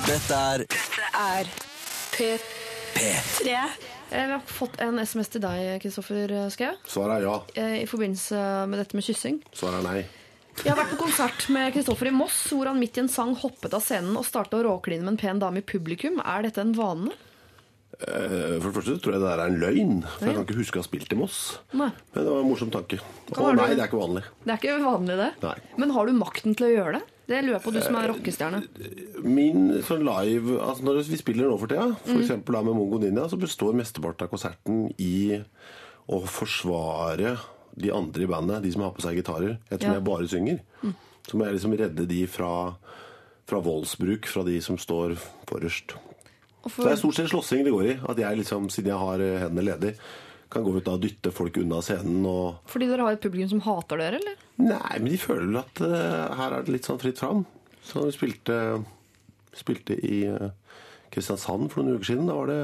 Dette 0.07 0.39
er 0.55 0.59
Dette 0.71 1.11
er 1.19 1.51
P3. 2.21 3.55
Jeg 4.11 4.27
har 4.33 4.41
fått 4.51 4.81
en 4.83 4.99
SMS 5.01 5.31
til 5.33 5.43
deg, 5.45 5.77
Kristoffer 5.83 6.33
Schou, 6.51 6.73
Svaret 6.91 7.21
er 7.21 7.27
ja. 7.29 7.37
eh, 7.63 7.77
i 7.85 7.87
forbindelse 7.89 8.41
med 8.69 8.83
dette 8.83 8.99
med 8.99 9.07
kyssing. 9.07 9.39
Svaret 9.57 9.79
er 9.81 9.87
nei. 9.87 10.01
Jeg 10.61 10.73
har 10.75 10.81
vært 10.83 10.91
på 10.93 10.99
konsert 11.07 11.47
med 11.55 11.71
Kristoffer 11.73 12.11
i 12.11 12.13
Moss, 12.13 12.43
hvor 12.53 12.69
han 12.69 12.81
midt 12.83 12.99
i 12.99 13.05
en 13.05 13.09
sang 13.13 13.33
hoppet 13.41 13.73
av 13.77 13.85
scenen 13.87 14.19
og 14.19 14.27
starta 14.27 14.59
å 14.59 14.65
råkline 14.67 15.07
med 15.07 15.15
en 15.15 15.21
pen 15.23 15.41
dame 15.41 15.63
i 15.63 15.67
publikum. 15.67 16.19
Er 16.21 16.45
dette 16.45 16.61
en 16.61 16.75
vane? 16.77 17.15
Eh, 18.01 18.59
For 18.59 18.67
det 18.69 18.75
første 18.81 18.99
tror 19.01 19.15
jeg 19.15 19.23
det 19.23 19.29
der 19.31 19.45
er 19.45 19.53
en 19.55 19.61
løgn. 19.63 19.95
For 20.19 20.27
jeg 20.27 20.37
kan 20.41 20.45
ikke 20.49 20.59
huske 20.59 20.81
å 20.81 20.83
ha 20.83 20.89
spilt 20.91 21.15
i 21.15 21.21
Moss. 21.23 21.39
Nei. 21.73 21.89
Men 22.13 22.27
det 22.27 22.35
var 22.35 22.43
en 22.43 22.51
morsom 22.51 22.75
tanke. 22.75 22.99
Kan 23.31 23.47
Å 23.47 23.55
nei, 23.57 23.71
det 23.73 23.87
er 23.87 23.89
ikke 23.89 24.03
vanlig. 24.03 24.27
Det 24.45 24.53
er 24.57 24.61
ikke 24.61 24.77
vanlig, 24.85 25.17
det. 25.23 25.31
Nei. 25.47 25.57
Men 25.81 25.95
har 25.97 26.11
du 26.11 26.19
makten 26.19 26.59
til 26.59 26.69
å 26.69 26.75
gjøre 26.75 26.99
det? 26.99 27.07
Det 27.31 27.39
lurer 27.45 27.55
jeg 27.59 27.63
på, 27.63 27.73
du 27.75 27.79
som 27.85 27.97
er 28.01 28.09
rockestjerne. 28.11 28.61
Min 29.23 29.69
sånn 29.87 30.03
live 30.07 30.57
altså 30.65 30.83
Når 30.89 31.03
vi 31.07 31.19
spiller 31.21 31.47
nå 31.47 31.59
for 31.61 31.71
tida, 31.71 31.87
f.eks. 32.03 32.33
da 32.49 32.63
med 32.67 32.75
Mongo 32.75 32.99
Ninja, 32.99 33.29
så 33.31 33.39
består 33.39 33.77
mesteparten 33.79 34.27
av 34.27 34.33
konserten 34.33 34.81
i 34.99 35.39
å 36.11 36.19
forsvare 36.27 37.37
de 37.81 37.93
andre 37.95 38.27
i 38.27 38.31
bandet, 38.31 38.65
de 38.65 38.73
som 38.75 38.83
har 38.83 38.95
på 38.97 39.05
seg 39.05 39.21
gitarer. 39.21 39.59
Ettersom 39.71 39.95
Ja. 39.95 40.01
jeg 40.01 40.07
bare 40.09 40.27
synger. 40.29 40.59
Så 41.29 41.39
må 41.39 41.47
jeg 41.47 41.55
liksom 41.55 41.77
redde 41.79 42.07
de 42.11 42.25
fra, 42.27 42.75
fra 43.47 43.61
voldsbruk 43.63 44.27
fra 44.27 44.43
de 44.43 44.57
som 44.61 44.79
står 44.81 45.15
forrest. 45.47 45.95
For... 46.67 46.83
Så 46.83 46.89
det 46.89 46.93
er 46.97 47.01
stort 47.01 47.15
sett 47.21 47.31
slåssing 47.31 47.63
det 47.65 47.73
går 47.73 47.87
i. 47.93 47.95
At 48.11 48.19
jeg 48.19 48.43
liksom, 48.43 48.67
siden 48.75 48.91
jeg 48.91 48.99
har 49.01 49.23
eh, 49.23 49.39
hendene 49.45 49.69
ledig, 49.71 49.95
kan 50.51 50.65
gå 50.67 50.75
ut 50.77 50.87
da 50.87 50.97
og 50.97 51.05
dytte 51.05 51.33
folk 51.35 51.61
unna 51.61 51.81
scenen 51.85 52.25
og 52.29 52.71
fordi 52.71 52.89
dere 52.91 53.07
har 53.07 53.17
et 53.17 53.23
publikum 53.23 53.51
som 53.53 53.63
hater 53.65 54.01
dere, 54.03 54.21
eller? 54.21 54.41
Nei, 54.61 54.95
men 54.99 55.11
de 55.13 55.21
føler 55.21 55.47
vel 55.47 55.61
at 55.63 55.83
uh, 55.85 56.39
her 56.41 56.57
er 56.57 56.67
det 56.67 56.75
litt 56.75 56.89
sånn 56.89 57.01
fritt 57.01 57.21
fram. 57.23 57.45
Så 57.87 58.05
vi 58.09 58.15
spilte, 58.15 58.57
spilte 59.57 59.97
i 59.97 60.25
uh, 60.29 60.51
Kristiansand 61.15 61.71
for 61.73 61.83
noen 61.83 61.99
uker 61.99 62.11
siden. 62.13 62.29
Da 62.29 62.37
var 62.37 62.51
det 62.51 62.61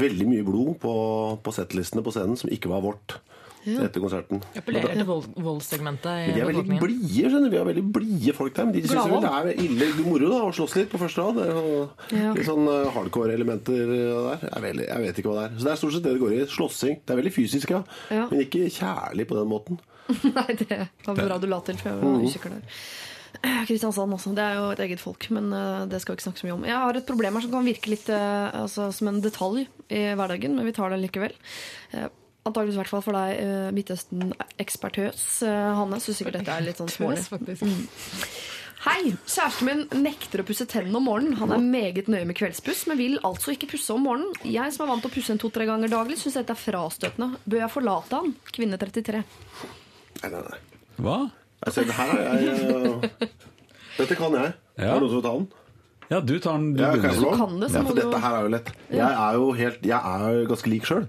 veldig 0.00 0.28
mye 0.30 0.46
blod 0.46 0.78
på, 0.82 0.94
på 1.42 1.54
settlistene 1.54 2.04
på 2.06 2.14
scenen 2.14 2.38
som 2.40 2.52
ikke 2.52 2.70
var 2.72 2.84
vårt. 2.84 3.18
Etter 3.66 4.00
konserten. 4.02 4.42
Appellerer 4.56 4.92
til 4.94 5.06
voldssegmentet 5.42 6.06
i 6.06 6.26
Men 6.28 6.34
de 6.36 6.42
er 6.44 6.48
veldig 6.52 6.78
blide, 6.82 7.30
skjønner. 7.32 7.50
Vi 7.50 7.58
har 7.60 7.66
veldig 7.66 7.84
blide 7.96 8.34
folk 8.36 8.54
der. 8.54 8.68
Men 8.68 8.76
de 8.76 8.82
syns 8.86 9.08
vel 9.10 9.24
det 9.24 9.32
er 9.32 9.64
ille 9.66 9.88
moro 10.06 10.28
da, 10.30 10.38
å 10.46 10.52
slåss 10.54 10.76
litt 10.78 10.92
på 10.92 11.00
første 11.02 11.24
rad. 11.24 11.40
Det 11.40 11.46
er 11.50 12.20
Ja. 12.20 12.34
Litt 12.36 12.46
sånn 12.46 12.68
eh, 12.70 12.90
hardcore-elementer 12.94 13.90
der. 13.90 14.46
Jeg, 14.46 14.62
vel- 14.68 14.84
jeg 14.86 15.02
vet 15.06 15.18
ikke 15.22 15.32
hva 15.32 15.40
det 15.40 15.48
er. 15.50 15.58
Så 15.58 15.64
det 15.66 15.72
er 15.74 15.80
stort 15.82 15.96
sett 15.96 16.06
det 16.06 16.14
det 16.14 16.22
går 16.22 16.36
i. 16.36 16.40
Slåssing. 16.46 17.00
Det 17.02 17.10
er 17.16 17.20
veldig 17.22 17.34
fysisk, 17.34 17.70
ja. 17.74 17.82
Ja. 18.14 18.28
Men 18.30 18.44
ikke 18.46 18.68
kjærlig 18.70 19.26
på 19.26 19.40
den 19.40 19.50
måten. 19.50 19.80
Nei, 20.36 20.46
det 20.62 20.80
var 21.04 21.18
bra 21.18 21.38
du 21.42 21.48
la 21.50 21.58
til, 21.66 21.76
for 21.82 21.90
jeg 21.90 21.98
var 22.04 22.22
usikker 22.22 22.54
der. 22.54 22.78
Eh, 23.42 23.64
Kristiansand 23.68 24.14
også. 24.16 24.30
Det 24.38 24.44
er 24.46 24.54
jo 24.60 24.68
et 24.72 24.80
eget 24.86 25.00
folk, 25.02 25.26
men 25.34 25.50
eh, 25.52 25.82
det 25.90 25.98
skal 26.00 26.14
vi 26.14 26.20
ikke 26.20 26.28
snakke 26.28 26.40
så 26.40 26.46
mye 26.46 26.54
om. 26.56 26.62
Jeg 26.70 26.78
har 26.84 26.96
et 27.00 27.08
problem 27.10 27.34
her 27.36 27.44
som 27.44 27.50
kan 27.56 27.66
virke 27.66 27.90
litt 27.92 28.06
eh, 28.08 28.46
altså, 28.62 28.86
som 28.96 29.10
en 29.10 29.18
detalj 29.20 29.66
i 29.90 30.04
hverdagen, 30.16 30.54
men 30.56 30.64
vi 30.70 30.72
tar 30.78 30.94
det 30.94 31.02
likevel. 31.02 31.34
Eh, 32.46 32.50
Antakeligvis 32.50 32.76
i 32.76 32.80
hvert 32.82 32.92
fall 32.92 33.02
for 33.02 33.16
deg, 33.16 33.40
eh, 33.42 33.70
Midtøsten-ekspertøs 33.74 35.24
eh, 35.46 35.74
Hanne. 35.74 35.98
Syns 36.02 36.20
sikkert 36.20 36.38
dette 36.38 36.54
er 36.54 36.62
litt 36.66 36.78
sånn 36.78 36.92
smålig. 36.92 37.24
Hei! 38.86 39.16
Kjæresten 39.26 39.66
min 39.66 39.80
nekter 40.04 40.42
å 40.42 40.46
pusse 40.46 40.66
tennene 40.70 41.00
om 41.00 41.06
morgenen. 41.08 41.34
Han 41.40 41.50
er 41.56 41.58
meget 41.64 42.06
nøye 42.12 42.26
med 42.28 42.36
kveldspuss, 42.38 42.84
men 42.86 43.00
vil 43.00 43.16
altså 43.26 43.50
ikke 43.56 43.66
pusse 43.72 43.90
om 43.96 44.04
morgenen. 44.06 44.30
Jeg 44.46 44.72
som 44.76 44.84
er 44.86 44.92
vant 44.92 45.02
til 45.02 45.10
å 45.10 45.14
pusse 45.16 45.34
en 45.34 45.40
to-tre 45.42 45.66
ganger 45.66 45.90
daglig, 45.90 46.20
syns 46.20 46.38
dette 46.38 46.54
er 46.54 46.60
frastøtende. 46.60 47.40
Bør 47.50 47.64
jeg 47.64 47.72
forlate 47.74 48.20
han? 48.20 48.34
Kvinne 48.54 48.78
33. 48.78 49.24
Nei, 50.22 50.30
nei, 50.30 50.44
nei. 50.46 50.60
Hva? 51.02 51.16
Altså, 51.66 51.82
det 51.88 51.96
her 51.96 52.14
er 52.14 52.44
jeg 52.46 53.10
Dette 53.96 54.16
kan 54.20 54.34
jeg. 54.38 54.54
Ja. 54.76 54.92
Er 54.92 55.00
det 55.00 55.02
noen 55.02 55.10
som 55.10 55.16
vil 55.18 55.24
ta 55.26 55.34
den? 55.34 55.46
Ja, 56.06 56.18
du 56.22 56.34
tar 56.38 56.58
den. 56.60 56.66
Du 56.76 56.82
Ja, 56.84 56.92
kan 56.94 57.08
jeg 57.10 57.16
få 57.18 57.24
lov? 57.26 57.38
kan 57.40 57.58
det, 57.58 57.68
så 57.72 57.80
ja, 57.80 57.82
må 57.82 57.90
for 57.90 57.96
du- 57.96 58.02
dette 58.04 58.20
her 58.22 58.34
er 58.38 58.42
jo 58.46 58.50
lett. 58.54 58.68
Jeg 58.92 59.10
er 59.26 59.32
jo 59.40 59.46
helt 59.58 59.82
Jeg 59.82 59.98
er 60.14 60.36
jo 60.36 60.46
ganske 60.52 60.70
lik 60.70 60.84
sjøl. 60.86 61.08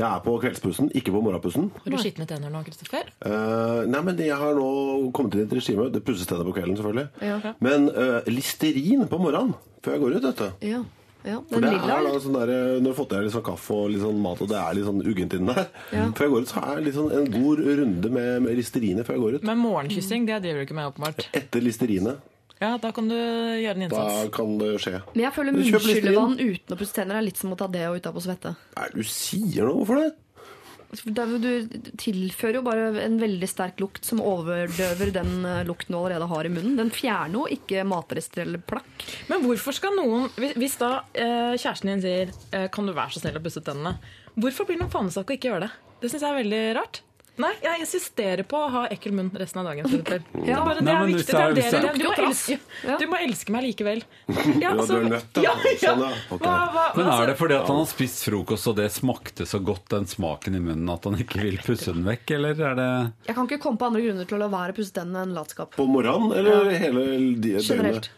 Jeg 0.00 0.08
er 0.08 0.20
på 0.24 0.36
kveldspussen, 0.40 0.88
ikke 0.96 1.12
på 1.12 1.20
morgenpussen. 1.24 1.66
Har 1.82 1.92
du 1.92 1.98
skitne 2.00 2.24
tenner 2.28 2.52
nå, 2.52 2.62
Kristoffer? 2.64 3.10
Uh, 3.20 3.84
nei, 3.90 4.00
men 4.06 4.22
jeg 4.24 4.38
har 4.40 4.56
nå 4.56 4.68
kommet 5.16 5.36
inn 5.36 5.42
i 5.42 5.48
et 5.48 5.58
regime. 5.58 5.90
Det 5.92 6.00
pusses 6.06 6.28
tenner 6.28 6.48
på 6.48 6.54
kvelden, 6.56 6.78
selvfølgelig. 6.78 7.10
Ja. 7.28 7.52
Men 7.60 7.90
uh, 7.92 8.22
Listerin 8.30 9.04
på 9.10 9.20
morgenen 9.20 9.52
før 9.84 9.96
jeg 9.96 10.02
går 10.02 10.16
ut, 10.16 10.24
vet 10.24 10.40
du. 10.40 10.66
Ja. 10.70 10.80
ja. 11.24 11.36
For 11.50 11.64
det 11.64 11.74
lilla, 11.74 11.98
er 11.98 12.08
da 12.08 12.22
sånn 12.24 12.36
der, 12.36 12.50
Når 12.78 12.82
du 12.84 12.90
har 12.90 12.96
fått 12.98 13.12
i 13.12 13.18
deg 13.18 13.26
litt 13.26 13.36
sånn 13.36 13.46
kaffe 13.50 13.76
og 13.76 13.92
litt 13.92 14.04
sånn 14.04 14.24
mat, 14.24 14.42
og 14.44 14.50
det 14.50 14.58
er 14.60 14.76
litt 14.76 14.88
sånn 14.88 15.04
uggent 15.04 15.36
inni 15.36 15.54
der 15.54 15.70
Ja. 15.96 16.08
Før 16.16 16.26
jeg 16.26 16.34
går 16.34 16.44
ut, 16.44 16.52
så 16.52 16.64
har 16.64 16.74
jeg 16.74 16.88
litt 16.88 16.98
sånn 16.98 17.14
en 17.16 17.30
god 17.36 17.62
runde 17.68 18.12
med, 18.16 18.32
med 18.46 18.60
Listerine 18.60 19.06
før 19.08 19.16
jeg 19.16 19.24
går 19.24 19.38
ut. 19.38 19.48
Men 19.52 19.62
morgenkyssing, 19.64 20.28
det 20.28 20.42
driver 20.44 20.60
du 20.60 20.68
ikke 20.68 20.80
med, 20.80 20.92
åpenbart. 20.94 21.28
Etter 21.40 21.64
Listerine, 21.64 22.16
Ja, 22.60 22.74
da 22.76 22.90
kan 22.92 23.06
du 23.08 23.14
gjøre 23.16 23.76
en 23.78 23.88
da 23.88 24.00
innsats. 24.04 24.30
kan 24.36 24.58
det 24.60 24.72
skje. 24.84 24.98
Men 25.14 25.22
jeg 25.24 25.32
føler 25.32 25.54
munnskyllevann 25.56 26.34
uten 26.38 26.74
å 26.76 26.80
pusse 26.80 26.92
tenner 26.98 27.16
er 27.16 27.22
litt 27.24 27.38
som 27.40 27.52
å 27.54 27.56
ta 27.56 27.66
det 27.72 27.86
og 27.88 27.96
utapå 28.00 28.20
svette. 28.20 28.52
Nei, 28.76 28.88
du 28.94 29.02
sier 29.02 29.64
noe, 29.64 29.78
hvorfor 29.80 30.02
det? 30.02 30.10
Jo- 30.10 31.38
Du 31.38 31.68
tilfører 32.02 32.54
jo 32.58 32.62
bare 32.66 32.88
en 33.04 33.18
veldig 33.20 33.46
sterk 33.48 33.78
lukt 33.78 34.04
som 34.04 34.18
overdøver 34.20 35.12
den 35.14 35.44
eh, 35.46 35.60
lukten 35.64 35.94
du 35.94 35.98
allerede 36.00 36.26
har 36.28 36.44
i 36.44 36.50
munnen. 36.50 36.76
Den 36.76 36.90
fjerner 36.90 37.32
jo 37.38 37.44
ikke 37.46 37.84
matrester 37.86 38.42
eller 38.42 38.58
plakk. 38.58 39.04
Men 39.30 39.44
hvorfor 39.44 39.72
skal 39.72 39.94
noen 39.94 40.28
Hvis, 40.36 40.76
da 40.80 41.04
eh, 41.14 41.54
kjæresten 41.54 41.92
din 41.94 42.02
sier 42.02 42.32
eh, 42.52 42.66
'Kan 42.68 42.86
du 42.86 42.92
være 42.92 43.14
så 43.14 43.20
snill 43.22 43.38
å 43.38 43.44
pusse 43.44 43.62
tennene', 43.62 43.96
hvorfor 44.36 44.66
blir 44.66 44.76
det 44.78 44.82
noen 44.82 44.90
fanesak 44.90 45.30
å 45.30 45.36
ikke 45.38 45.48
gjøre 45.52 45.60
det? 45.68 45.70
Det 46.02 46.10
syns 46.10 46.22
jeg 46.26 46.30
er 46.34 46.42
veldig 46.42 46.76
rart. 46.76 47.00
Nei, 47.40 47.50
jeg 47.64 47.80
insisterer 47.84 48.42
på 48.48 48.58
å 48.60 48.68
ha 48.74 48.82
ekkel 48.92 49.14
munn 49.16 49.30
resten 49.40 49.60
av 49.62 49.70
dagen. 49.70 49.86
Ja. 50.00 50.18
Det 50.40 50.52
er 50.52 50.60
bare, 50.64 50.74
det 50.80 50.84
Nei, 50.84 50.94
er 50.94 51.06
viktig. 51.10 51.26
Det 51.26 51.40
er 51.40 51.54
det 51.54 51.64
er- 51.64 51.86
er- 51.90 51.98
du, 51.98 52.04
må 52.04 52.14
elske, 52.26 52.56
du 53.00 53.04
må 53.10 53.18
elske 53.24 53.54
meg 53.54 53.64
likevel. 53.68 54.02
Ja, 54.60 54.70
Ja, 54.74 54.86
du 54.86 54.94
er 54.96 55.06
nødt, 55.08 55.28
da. 55.36 55.42
ja, 55.46 55.54
ja. 55.64 55.74
Sånn, 55.80 56.04
ja. 56.04 56.10
Hva, 56.30 56.54
hva, 56.74 56.84
Men 56.96 57.06
altså- 57.06 57.22
er 57.22 57.26
det 57.32 57.36
fordi 57.40 57.56
at 57.58 57.66
han 57.72 57.80
har 57.80 57.88
spist 57.90 58.24
frokost, 58.28 58.68
og 58.72 58.76
det 58.80 58.88
smakte 58.94 59.46
så 59.48 59.60
godt, 59.64 59.88
den 59.94 60.06
smaken 60.10 60.56
i 60.58 60.62
munnen, 60.62 60.88
at 60.92 61.04
han 61.08 61.16
ikke 61.20 61.40
vil 61.42 61.58
pusse 61.64 61.92
den 61.94 62.04
vekk, 62.06 62.34
eller 62.38 62.64
er 62.70 62.74
det 62.80 62.88
Jeg 63.30 63.34
kan 63.40 63.48
ikke 63.50 63.60
komme 63.66 63.80
på 63.80 63.88
andre 63.90 64.02
grunner 64.06 64.28
til 64.30 64.38
å 64.38 64.42
la 64.44 64.48
være 64.52 64.74
å 64.74 64.78
pusse 64.80 64.92
tennene 65.00 65.24
enn 65.28 65.34
latskap. 65.36 65.74
På 65.76 65.86
morgenen, 65.90 66.32
eller 66.36 66.70
hele 66.76 67.04
døgnet? 67.40 67.66
Generelt. 67.70 68.10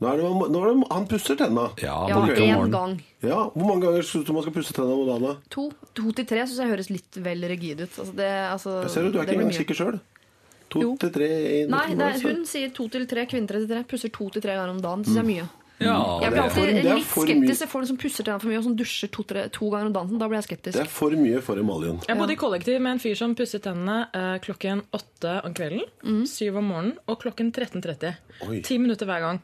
Nå 0.00 0.08
er 0.08 0.16
det, 0.16 0.28
nå 0.54 0.60
er 0.64 0.70
det, 0.72 0.86
han 0.90 1.06
pusser 1.10 1.36
tenna. 1.36 1.66
Ja, 1.82 1.96
Ja, 2.08 2.20
én 2.24 2.70
gang. 2.72 2.94
Ja, 3.22 3.50
Hvor 3.52 3.66
mange 3.68 3.82
ganger 3.84 4.02
syns 4.08 4.24
du 4.24 4.32
man 4.32 4.42
skal 4.46 4.54
pusse 4.54 4.72
tenna 4.72 4.94
om 4.96 5.06
dagen? 5.06 5.26
da? 5.28 5.34
To, 5.52 5.66
to 5.94 6.12
til 6.16 6.24
tre 6.26 6.46
syns 6.46 6.56
jeg 6.62 6.70
høres 6.72 6.88
litt 6.90 7.18
vel 7.20 7.44
rigid 7.52 7.82
ut. 7.84 7.98
Altså 8.00 8.14
det, 8.16 8.30
altså, 8.48 8.80
Jeg 8.86 8.90
ser 8.94 9.02
du, 9.04 9.12
du 9.12 9.18
er 9.18 9.26
ikke 9.28 9.36
engang 9.36 9.52
sikker 9.60 9.74
sjøl. 9.76 10.00
To 10.70 10.80
Jo. 10.80 10.96
til 11.02 11.10
tre 11.10 11.26
en, 11.64 11.70
Nei, 11.74 11.86
det 11.98 12.06
er, 12.06 12.20
hun 12.30 12.44
sier 12.46 12.70
to 12.72 12.88
til 12.88 13.04
tre, 13.10 13.26
kvinner 13.26 13.48
til 13.58 13.66
tre. 13.68 13.82
Pusser 13.84 14.08
to 14.14 14.30
til 14.30 14.40
tre 14.40 14.54
ganger 14.56 14.70
om 14.70 14.80
dagen. 14.80 15.02
Det 15.02 15.10
syns 15.12 15.16
jeg 15.20 15.26
er 15.26 15.32
mye. 15.34 15.48
Ja, 15.80 16.20
Jeg 16.20 16.32
blir 16.32 16.42
alltid 16.42 16.54
for- 16.60 16.94
litt 16.94 17.04
for 17.08 17.24
skeptisk 17.24 17.60
Jeg 17.60 17.68
får 17.68 17.72
folk 17.72 17.86
som 17.88 17.96
pusser 17.96 18.22
tennene 18.24 18.40
for 18.40 18.48
mye, 18.52 18.58
og 18.60 18.64
som 18.64 18.76
dusjer 18.76 19.10
to, 19.10 19.22
tre, 19.24 19.48
to 19.48 19.70
ganger 19.72 19.86
om 19.86 19.92
dagen. 19.94 20.18
Da 20.20 20.28
blir 20.28 20.36
jeg 20.40 20.44
skeptisk. 20.48 20.72
Det 20.76 20.82
er 20.86 20.90
for 20.92 21.10
mye 21.10 21.40
for 21.42 21.56
emaljen. 21.56 22.00
Jeg 22.06 22.16
bodde 22.18 22.32
i 22.32 22.36
kollektiv 22.36 22.80
med 22.80 22.92
en 22.92 22.98
fyr 23.00 23.16
som 23.16 23.34
pusset 23.34 23.62
tennene 23.64 24.08
eh, 24.14 24.38
klokken 24.44 24.82
åtte 24.92 25.42
om 25.44 25.52
kvelden, 25.54 26.26
syv 26.28 26.56
om 26.60 26.64
morgenen 26.68 26.96
og 27.08 27.20
klokken 27.20 27.50
13.30. 27.52 28.62
Ti 28.62 28.78
minutter 28.78 29.06
hver 29.06 29.20
gang. 29.20 29.40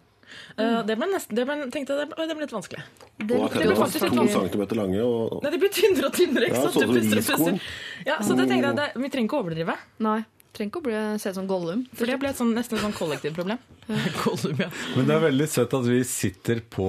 Eh, 0.59 0.83
det 0.89 0.97
ble 0.99 1.07
nesten, 1.12 1.35
det 1.37 1.45
ble, 1.47 1.57
tenkte 1.70 1.95
jeg, 1.95 1.99
det 2.03 2.09
ble, 2.14 2.27
det 2.29 2.37
ble 2.37 2.45
litt 2.47 2.55
vanskelig. 2.57 2.83
Det 3.18 3.37
Og 3.41 3.51
det 3.53 3.66
ble 3.66 3.77
faktisk 3.77 4.03
litt 4.07 4.12
vanskelig. 4.12 4.33
to 4.33 4.41
centimeter 4.41 4.77
lange. 4.77 5.01
Og, 5.07 5.43
Nei, 5.43 5.51
De 5.51 5.59
blir 5.59 5.72
tynnere 5.72 6.07
og 6.11 6.12
tynnere. 6.18 6.47
ikke 6.51 6.57
Ja, 6.57 6.62
sant? 6.62 6.74
sånn 6.74 6.81
Du 6.83 6.87
som 6.87 6.97
puster 6.97 7.16
og 7.16 7.22
iskorn. 7.24 7.61
puster. 7.61 8.07
Ja, 8.07 8.16
så 8.20 8.37
det 8.37 8.49
tenkte 8.49 8.66
jeg, 8.72 8.77
det, 8.77 8.89
Vi 9.03 9.09
trenger 9.11 9.29
ikke 9.31 9.39
å 9.39 9.45
overdrive. 9.45 9.77
Nei. 9.99 10.18
Trenger 10.57 10.71
ikke 10.73 10.81
å 10.81 10.87
bli, 10.87 11.01
se 11.21 11.33
ut 11.33 11.37
som 11.37 11.49
Gollum. 11.51 11.83
For 11.97 12.09
det 12.09 12.17
ble 12.23 12.31
et 12.33 12.39
sånn, 12.39 12.55
nesten 12.57 12.79
et 12.79 12.85
sånn 12.87 12.95
kollektivproblem. 12.97 13.59
Gollum, 14.23 14.63
ja. 14.65 14.71
Men 14.97 15.09
det 15.11 15.17
er 15.19 15.25
veldig 15.27 15.49
søtt 15.53 15.75
at 15.77 15.85
vi 15.91 15.99
sitter 16.09 16.63
på 16.73 16.87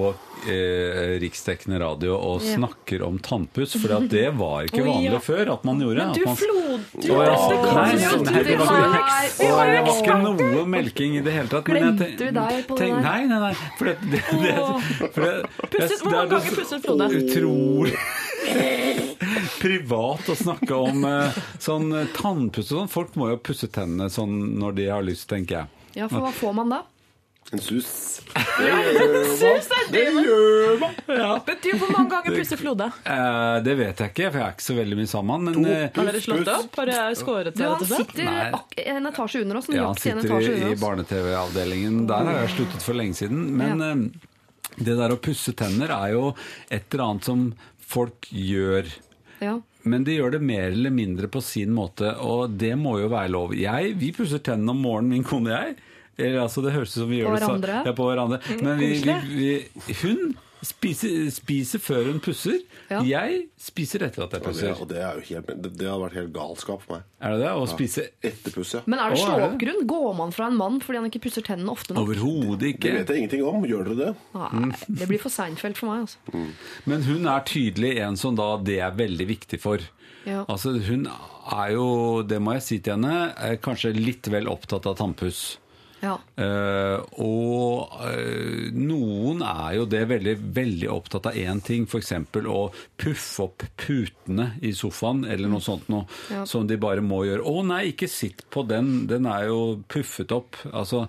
eh, 0.48 1.18
riksdekkende 1.22 1.80
radio 1.82 2.16
og 2.16 2.44
Ja. 2.46 2.54
snakker 2.56 3.04
om 3.06 3.18
tannpuss, 3.22 3.76
for 3.82 4.00
det 4.08 4.24
var 4.38 4.68
ikke 4.70 4.84
vanlig 4.88 4.98
vanlig 4.98 5.12
ja. 5.12 5.20
før 5.24 5.52
at 5.54 5.64
man 5.68 5.80
gjorde. 5.84 6.06
Men 6.06 6.14
du 6.14 6.24
man, 6.24 6.36
flod... 6.36 6.86
Du, 6.98 7.08
ja. 7.08 7.16
Nei, 7.18 7.92
nei, 7.98 8.42
det 8.44 8.56
var 8.58 8.72
ikke- 8.72 9.44
jo 9.44 9.56
det 9.68 9.82
var 9.84 9.98
ikke 9.98 10.18
noe 10.22 10.64
melking 10.68 11.18
i 11.18 11.22
det 11.24 11.34
hele 11.34 11.48
tatt. 11.52 11.64
Glemte 11.68 12.08
jeg 12.08 12.18
vi 12.18 12.30
deg 12.38 12.62
på 12.68 12.78
det 12.78 12.88
der? 12.88 13.02
Nei, 13.04 13.20
nei, 13.30 13.40
nei. 13.48 13.52
For 13.78 13.90
det, 13.90 13.96
det, 14.08 14.22
det, 14.42 14.56
for 15.12 15.26
det, 15.26 15.34
Pusset- 15.68 16.00
hvor 16.02 16.10
det 16.10 16.16
er 16.16 16.18
mange 16.18 16.32
ganger 16.34 16.58
pusset 16.62 16.88
Frode? 16.88 17.10
Utrolig 17.20 17.94
privat 19.58 20.28
å 20.30 20.34
snakke 20.38 20.76
om 20.78 21.02
eh, 21.08 21.38
sånn 21.62 21.90
tannpuss 22.14 22.70
og 22.70 22.82
sånn. 22.84 22.90
Folk 22.92 23.16
må 23.18 23.32
jo 23.32 23.38
pusse 23.42 23.57
tennene 23.66 24.08
sånn 24.10 24.58
når 24.58 24.74
de 24.74 24.86
har 24.86 25.02
lyst, 25.02 25.28
tenker 25.28 25.56
jeg. 25.56 25.66
Ja, 25.96 26.06
for 26.08 26.20
hva 26.20 26.30
får 26.30 26.52
man 26.54 26.68
da? 26.68 26.82
en 27.50 27.58
sus. 27.64 28.20
Det 28.60 28.68
er 28.68 29.86
det 29.92 30.02
man 30.12 30.24
gjør 30.24 30.74
man! 30.82 30.94
Men 31.08 31.40
Betyr 31.46 31.78
Hvor 31.80 31.92
mange 31.94 32.10
ganger 32.12 32.34
pusser 32.36 32.60
Flode? 32.60 32.90
Eh, 33.08 33.60
det 33.64 33.74
vet 33.78 34.02
jeg 34.02 34.10
ikke, 34.12 34.26
for 34.34 34.38
jeg 34.38 34.44
er 34.44 34.52
ikke 34.52 34.66
så 34.66 34.76
veldig 34.76 34.98
mye 34.98 35.08
sammen. 35.08 35.44
Men 35.48 35.54
To. 35.56 35.62
eh, 35.70 35.88
Har 35.96 36.10
dere 36.10 36.20
slått 36.20 36.50
opp? 36.52 36.76
Har 36.76 36.90
dere 36.92 37.14
skåret 37.16 37.56
Du, 37.56 37.62
Ja, 37.64 37.70
han 37.72 37.86
sitter 37.88 38.28
en 38.92 39.06
etasje 39.08 39.40
under 39.46 39.56
oss. 39.62 39.68
Ja, 39.72 39.86
han 39.86 39.96
sitter 39.96 40.44
i, 40.44 40.72
i 40.72 40.76
barne-TV-avdelingen. 40.76 42.02
Der 42.10 42.28
har 42.28 42.40
jeg 42.42 42.52
sluttet 42.58 42.84
for 42.84 42.94
lenge 43.00 43.16
siden. 43.16 43.46
Men 43.56 43.80
Ja. 43.80 43.90
eh, 43.94 44.84
det 44.84 44.94
der 45.00 45.10
å 45.10 45.16
pusse 45.16 45.52
tenner 45.56 45.88
er 45.90 46.12
jo 46.18 46.34
et 46.70 46.84
eller 46.92 47.04
annet 47.08 47.24
som 47.24 47.54
folk 47.80 48.28
gjør. 48.30 48.92
Ja. 49.40 49.56
Men 49.90 50.04
de 50.06 50.16
gjør 50.18 50.36
det 50.36 50.42
mer 50.44 50.70
eller 50.70 50.94
mindre 50.94 51.30
på 51.32 51.42
sin 51.44 51.72
måte, 51.76 52.12
og 52.24 52.56
det 52.60 52.74
må 52.80 52.98
jo 53.02 53.10
være 53.12 53.32
lov. 53.34 53.54
Jeg, 53.58 53.94
Vi 54.00 54.12
pusser 54.16 54.42
tennene 54.44 54.74
om 54.74 54.82
morgenen, 54.84 55.16
min 55.16 55.26
kone 55.26 55.52
og 55.52 55.56
jeg. 55.56 55.78
Eller, 56.18 56.40
altså, 56.42 56.64
det 56.64 56.74
høres 56.74 56.96
ut 56.96 57.00
som 57.04 57.10
vi 57.10 57.22
På 57.22 57.30
gjør 57.30 57.34
det 57.36 57.40
på 57.40 57.48
hverandre? 57.48 57.80
Ja, 57.86 57.94
på 57.94 58.06
hverandre. 58.10 58.38
Men 58.66 58.80
vi, 58.80 58.92
vi, 59.04 59.50
vi, 59.86 59.98
hun 60.02 60.32
spiser, 60.66 61.28
spiser 61.30 61.80
før 61.82 62.08
hun 62.10 62.20
pusser. 62.24 62.58
Ja. 62.90 63.00
Jeg 63.06 63.44
spiser 63.60 64.02
etter 64.06 64.24
at 64.24 64.32
jeg 64.34 64.40
Og 64.40 64.46
det, 64.46 64.52
pusser. 64.52 64.80
og 64.82 64.88
det, 64.90 64.98
er 65.04 65.18
jo 65.20 65.24
helt, 65.28 65.52
det, 65.62 65.72
det 65.78 65.86
hadde 65.88 66.02
vært 66.02 66.16
helt 66.18 66.32
galskap 66.34 66.82
for 66.84 66.96
meg. 66.96 67.04
Er 67.22 67.34
det 67.36 67.40
det? 67.44 67.52
Å 67.58 67.66
spise 67.70 68.06
Etter 68.24 68.54
puss, 68.54 68.72
ja. 68.74 68.80
Men 68.86 69.02
er 69.02 69.14
det 69.14 69.20
slå-opp-grunn? 69.22 69.82
Går 69.90 70.08
man 70.18 70.34
fra 70.34 70.48
en 70.50 70.58
mann 70.58 70.80
fordi 70.84 71.02
han 71.02 71.10
ikke 71.10 71.22
pusser 71.28 71.46
tennene 71.46 71.70
ofte 71.74 71.94
nok? 71.94 72.08
Overhodet 72.08 72.74
Det 72.80 72.94
vet 72.96 73.12
jeg 73.14 73.22
ingenting 73.24 73.44
om. 73.46 73.62
Gjør 73.68 73.90
dere 73.90 73.98
det? 74.00 74.10
Nei, 74.34 74.72
det 75.02 75.08
blir 75.10 75.22
for 75.22 75.34
Seinfeld 75.34 75.78
for 75.78 75.92
meg. 75.92 76.08
altså. 76.08 76.42
Men 76.90 77.06
hun 77.06 77.28
er 77.30 77.46
tydelig 77.48 77.94
en 78.06 78.18
som 78.20 78.36
da 78.38 78.50
det 78.62 78.80
er 78.84 78.98
veldig 78.98 79.28
viktig 79.30 79.60
for. 79.62 79.82
Ja. 80.26 80.42
Altså 80.50 80.74
Hun 80.84 81.06
er 81.08 81.70
jo, 81.72 81.86
det 82.28 82.40
må 82.42 82.56
jeg 82.58 82.64
si 82.66 82.78
til 82.84 82.98
henne, 82.98 83.56
kanskje 83.64 83.94
litt 83.96 84.26
vel 84.28 84.50
opptatt 84.50 84.86
av 84.90 84.98
tannpuss. 84.98 85.58
Ja. 86.02 86.14
Uh, 86.38 87.02
og 87.18 87.94
uh, 87.98 88.68
noen 88.74 89.42
er 89.42 89.78
jo 89.78 89.86
det 89.90 90.04
veldig, 90.10 90.34
veldig 90.54 90.90
opptatt 90.94 91.26
av 91.32 91.38
én 91.38 91.62
ting, 91.64 91.88
f.eks. 91.90 92.12
å 92.46 92.60
puffe 93.00 93.42
opp 93.48 93.64
putene 93.80 94.52
i 94.62 94.72
sofaen, 94.76 95.24
eller 95.26 95.50
noe 95.50 95.64
sånt 95.64 95.88
noe, 95.90 96.06
Ja. 96.30 96.44
som 96.46 96.66
de 96.66 96.76
bare 96.78 97.02
må 97.02 97.24
gjøre. 97.26 97.42
'Å 97.42 97.66
nei, 97.66 97.82
ikke 97.92 98.08
sitt 98.08 98.44
på 98.50 98.66
den, 98.68 99.06
den 99.10 99.26
er 99.26 99.48
jo 99.50 99.82
puffet 99.88 100.30
opp'. 100.34 100.60
Altså, 100.72 101.08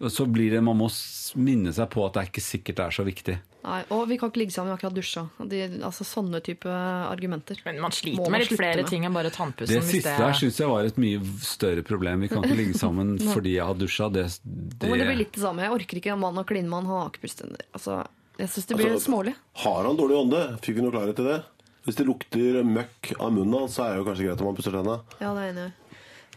så 0.00 0.24
blir 0.26 0.50
det, 0.50 0.62
Man 0.64 0.78
må 0.78 0.88
minne 1.36 1.72
seg 1.76 1.90
på 1.92 2.06
at 2.06 2.14
det 2.14 2.22
er 2.22 2.30
ikke 2.30 2.44
sikkert 2.44 2.76
det 2.76 2.86
er 2.86 2.96
så 2.96 3.04
viktig. 3.04 3.38
Nei, 3.60 3.80
og 3.92 4.06
vi 4.08 4.16
kan 4.20 4.30
ikke 4.30 4.40
ligge 4.40 4.54
sammen, 4.54 4.70
vi 4.70 4.72
har 4.72 4.78
akkurat 4.78 4.96
dusja. 4.96 5.24
De, 5.50 5.58
altså 5.84 6.06
Sånne 6.08 6.40
type 6.44 6.70
argumenter. 6.70 7.60
Men 7.66 7.80
man 7.84 7.92
sliter 7.92 8.24
man 8.24 8.34
med 8.34 8.44
litt 8.46 8.54
flere 8.56 8.80
med. 8.80 8.88
ting 8.88 9.04
enn 9.04 9.16
bare 9.16 9.32
tannpussen. 9.34 9.74
Det 9.74 9.82
hvis 9.84 9.92
siste 9.98 10.14
her 10.16 10.36
syns 10.38 10.60
jeg 10.62 10.70
var 10.70 10.88
et 10.88 11.00
mye 11.00 11.20
større 11.44 11.84
problem. 11.86 12.24
Vi 12.24 12.30
kan 12.32 12.46
ikke 12.46 12.58
ligge 12.62 12.80
sammen 12.80 13.18
fordi 13.34 13.58
jeg 13.58 13.68
har 13.68 13.76
dusja. 13.76 14.08
Det, 14.12 14.24
det... 14.44 14.88
det 14.88 14.90
blir 14.94 15.20
litt 15.20 15.34
det 15.36 15.44
samme. 15.44 15.66
Jeg 15.66 15.76
orker 15.76 16.00
ikke 16.00 16.14
en 16.16 16.22
mann 16.24 16.40
og 16.40 16.48
kline 16.48 16.72
med 16.72 16.88
ikke. 16.88 17.60
Altså, 17.76 18.00
jeg 18.40 18.54
syns 18.54 18.70
det 18.70 18.80
blir 18.80 18.92
Altså, 18.94 19.10
smålig. 19.10 19.36
Har 19.66 19.84
han 19.84 20.00
dårlig 20.00 20.22
ånde? 20.24 20.44
Fikk 20.64 20.80
vi 20.80 20.86
noe 20.86 20.96
klarhet 20.96 21.20
i 21.20 21.28
det? 21.28 21.40
Hvis 21.84 21.96
det 21.96 22.08
lukter 22.08 22.62
møkk 22.64 23.14
av 23.18 23.32
munnen 23.32 23.62
hans, 23.62 23.76
så 23.76 23.86
er 23.86 23.94
det 23.94 24.02
jo 24.02 24.08
kanskje 24.08 24.26
greit 24.28 24.42
om 24.42 24.50
han 24.50 24.56
pusser 24.56 24.74
tenna. 24.76 25.00
Ja, 25.20 25.32
det 25.36 25.44
er 25.44 25.52
enig 25.52 25.70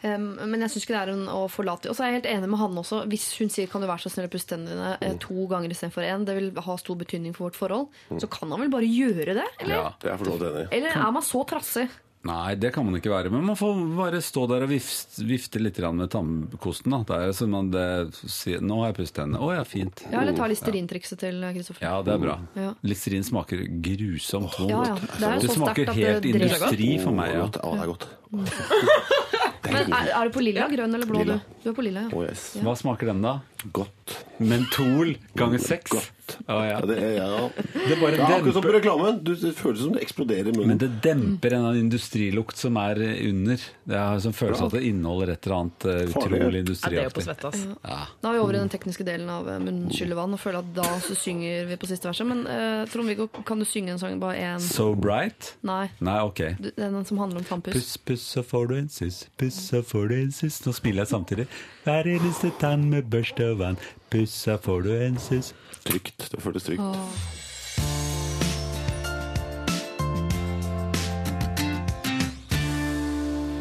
men 0.04 0.66
jeg 0.66 0.74
syns 0.74 0.86
ikke 0.86 0.96
det 0.96 1.02
er 1.02 1.12
en 1.14 1.28
å 1.32 1.42
forlate 1.52 1.92
Og 1.92 1.96
så 1.96 2.04
er 2.04 2.12
jeg 2.12 2.20
helt 2.20 2.32
enig 2.34 2.50
med 2.52 2.60
han 2.60 2.80
også. 2.82 3.04
Hvis 3.12 3.30
hun 3.40 3.52
sier 3.54 3.70
'kan 3.72 3.82
du 3.82 3.88
være 3.88 4.04
så 4.04 4.12
snill 4.12 4.28
å 4.28 4.34
pusse 4.34 4.50
tennene 4.52 4.98
mm. 5.00 5.04
eh, 5.08 5.18
to 5.24 5.48
ganger 5.48 5.72
istedenfor 5.72 6.04
én, 6.04 6.26
det 6.28 6.36
vil 6.36 6.50
ha 6.60 6.78
stor 6.78 7.00
betydning 7.00 7.36
for 7.36 7.48
vårt 7.48 7.60
forhold, 7.60 7.88
så 8.20 8.28
kan 8.28 8.52
han 8.52 8.60
vel 8.66 8.74
bare 8.74 8.90
gjøre 8.90 9.38
det? 9.40 9.50
Eller, 9.60 9.76
Ja. 9.76 9.94
Det 10.00 10.10
er 10.10 10.18
jeg 10.18 10.26
vidt 10.26 10.44
enig 10.44 10.68
eller 10.72 10.90
er 10.90 11.12
man 11.12 11.24
så 11.24 11.46
trassig? 11.48 11.88
Nei, 12.24 12.56
det 12.56 12.70
kan 12.72 12.86
man 12.88 12.96
ikke 12.96 13.12
være. 13.12 13.30
Men 13.34 13.44
man 13.50 13.58
får 13.60 13.80
bare 13.98 14.22
stå 14.24 14.46
der 14.48 14.64
og 14.64 14.70
vifte, 14.72 15.26
vifte 15.28 15.60
litt 15.60 15.80
med 15.92 16.08
tannkosten. 16.14 16.96
Da. 16.96 17.02
Det 17.04 17.18
er 17.20 17.66
det, 17.74 18.16
sier, 18.32 18.64
'Nå 18.64 18.80
har 18.80 18.94
jeg 18.94 18.96
pusset 19.02 19.16
tennene'. 19.20 19.42
'Å 19.44 19.50
ja, 19.58 19.64
fint'. 19.68 20.06
Ja, 20.08 20.22
eller 20.22 20.32
ta 20.32 20.48
listerинtrikset 20.48 21.20
til 21.20 21.44
Kristoffer. 21.44 21.84
Ja, 21.84 22.02
det 22.02 22.14
er 22.14 22.22
bra. 22.24 22.40
Ja. 22.56 22.74
Listerin 22.82 23.28
smaker 23.28 23.68
grusomt 23.68 24.56
vondt. 24.56 24.72
Ja, 24.72 24.84
ja. 24.88 24.96
Det 24.96 25.28
er 25.28 25.40
Det 25.44 25.52
smaker 25.52 25.94
helt 25.94 26.24
det 26.24 26.32
industri 26.32 26.98
for 27.04 27.12
meg. 27.12 27.36
Ja. 27.36 27.48
det 27.52 27.60
er 27.60 27.88
godt. 27.92 28.08
Men 29.74 29.94
er, 29.96 30.10
er 30.12 30.28
du 30.28 30.34
på 30.36 30.44
lilla, 30.44 30.68
grønn 30.72 30.94
eller 30.98 31.08
blå? 31.10 31.24
Lilla. 31.24 31.40
Du? 31.40 31.62
du 31.64 31.70
er 31.72 31.78
på 31.78 31.86
lilla, 31.86 32.06
ja. 32.08 32.16
Oh, 32.18 32.26
yes. 32.28 32.50
Hva 32.62 32.76
smaker 32.78 33.14
den, 33.14 33.24
da? 33.24 33.38
Godt. 33.72 34.18
Mentol 34.44 35.14
ganger 35.40 35.62
seks? 35.64 35.94
Godt. 35.94 36.36
Oh, 36.48 36.60
ja. 36.66 36.74
ja. 36.74 36.80
det, 36.88 36.96
er, 37.00 37.12
ja. 37.16 37.50
Det 37.88 37.96
bare 38.00 38.16
det 38.16 38.20
er 38.20 38.34
akkurat 38.38 38.58
som 38.58 38.66
på 38.66 38.74
reklamen. 38.76 39.20
Du, 39.24 39.32
det 39.40 39.52
føles 39.56 39.84
som 39.86 39.94
det 39.96 40.02
eksploderer 40.04 40.50
i 40.52 40.54
munnen. 40.56 40.74
men 40.74 40.82
det 40.82 40.90
demper 41.04 41.56
en 41.56 41.68
industrilukt 41.80 42.60
som 42.60 42.78
er 42.82 43.00
under. 43.30 43.64
Det 43.88 44.00
har 44.00 44.18
en 44.18 44.24
sånn 44.26 44.36
følelse 44.36 44.66
av 44.66 44.74
at 44.74 44.78
det 44.80 44.84
inneholder 44.90 45.34
et 45.36 45.48
eller 45.48 45.58
annet 45.62 45.88
eh, 45.94 46.02
utrolig 46.10 46.42
Er 46.42 46.58
industriaktig. 46.60 47.26
Ja. 47.30 48.00
Da 48.24 48.32
er 48.32 48.38
vi 48.38 48.44
over 48.44 48.58
i 48.58 48.62
den 48.62 48.74
tekniske 48.74 49.08
delen 49.08 49.32
av 49.32 49.48
eh, 49.52 49.62
munnskyllevann 49.64 50.36
og 50.36 50.44
føler 50.44 50.60
at 50.64 50.72
da 50.76 50.90
så 51.08 51.18
synger 51.20 51.70
vi 51.72 51.80
på 51.80 51.92
siste 51.92 52.10
verset. 52.10 52.28
Men 52.28 52.44
uh, 52.48 52.84
Trond-Viggo, 52.92 53.30
kan 53.48 53.64
du 53.64 53.68
synge 53.70 53.96
en 53.96 54.02
sang 54.02 54.20
bare 54.24 54.40
én? 54.44 54.64
So 54.64 54.92
bright? 54.96 55.54
Nei. 55.64 55.86
Nei, 56.04 56.20
ok. 56.28 56.44
Du- 56.60 56.72
Den 56.80 57.00
som 57.08 57.24
handler 57.24 57.44
om 57.44 57.48
tannpuss. 57.48 57.80
Puss, 57.80 57.98
puss, 58.10 58.23
så 58.24 58.44
får 58.44 58.68
du 58.68 58.76
en 58.78 58.90
suss. 58.90 59.28
pussa 59.38 59.84
får 59.84 60.08
du 60.08 60.16
en 60.22 60.32
suss. 60.32 60.62
Nå 60.66 60.74
spiller 60.74 61.04
jeg 61.04 61.12
samtidig. 61.12 61.48
Hver 61.84 62.08
eneste 62.16 62.52
tann 62.60 62.90
med 62.90 63.10
børste 63.12 63.52
og 63.52 63.60
vann. 63.60 63.80
pussa 64.10 64.58
får 64.58 64.84
du 64.84 64.92
en 64.96 65.20
suss. 65.20 65.54
Trygt. 65.84 66.30
Det 66.32 66.42
føles 66.42 66.64
trygt. 66.64 66.82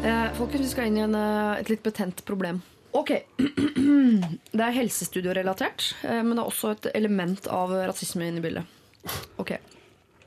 Eh, 0.03 0.33
folkens, 0.35 0.61
vi 0.65 0.69
skal 0.71 0.87
inn 0.89 0.97
i 0.97 1.05
en, 1.05 1.15
eh, 1.15 1.59
et 1.61 1.69
litt 1.69 1.83
betent 1.83 2.25
problem. 2.25 2.61
Ok, 2.93 3.11
Det 4.53 4.61
er 4.61 4.75
helsestudiorelatert, 4.75 5.95
eh, 6.03 6.21
men 6.21 6.35
det 6.35 6.43
er 6.43 6.49
også 6.49 6.73
et 6.75 6.89
element 6.95 7.47
av 7.47 7.71
rasisme 7.87 8.27
inne 8.27 8.41
i 8.41 8.43
bildet. 8.43 8.65
Ok. 9.41 9.55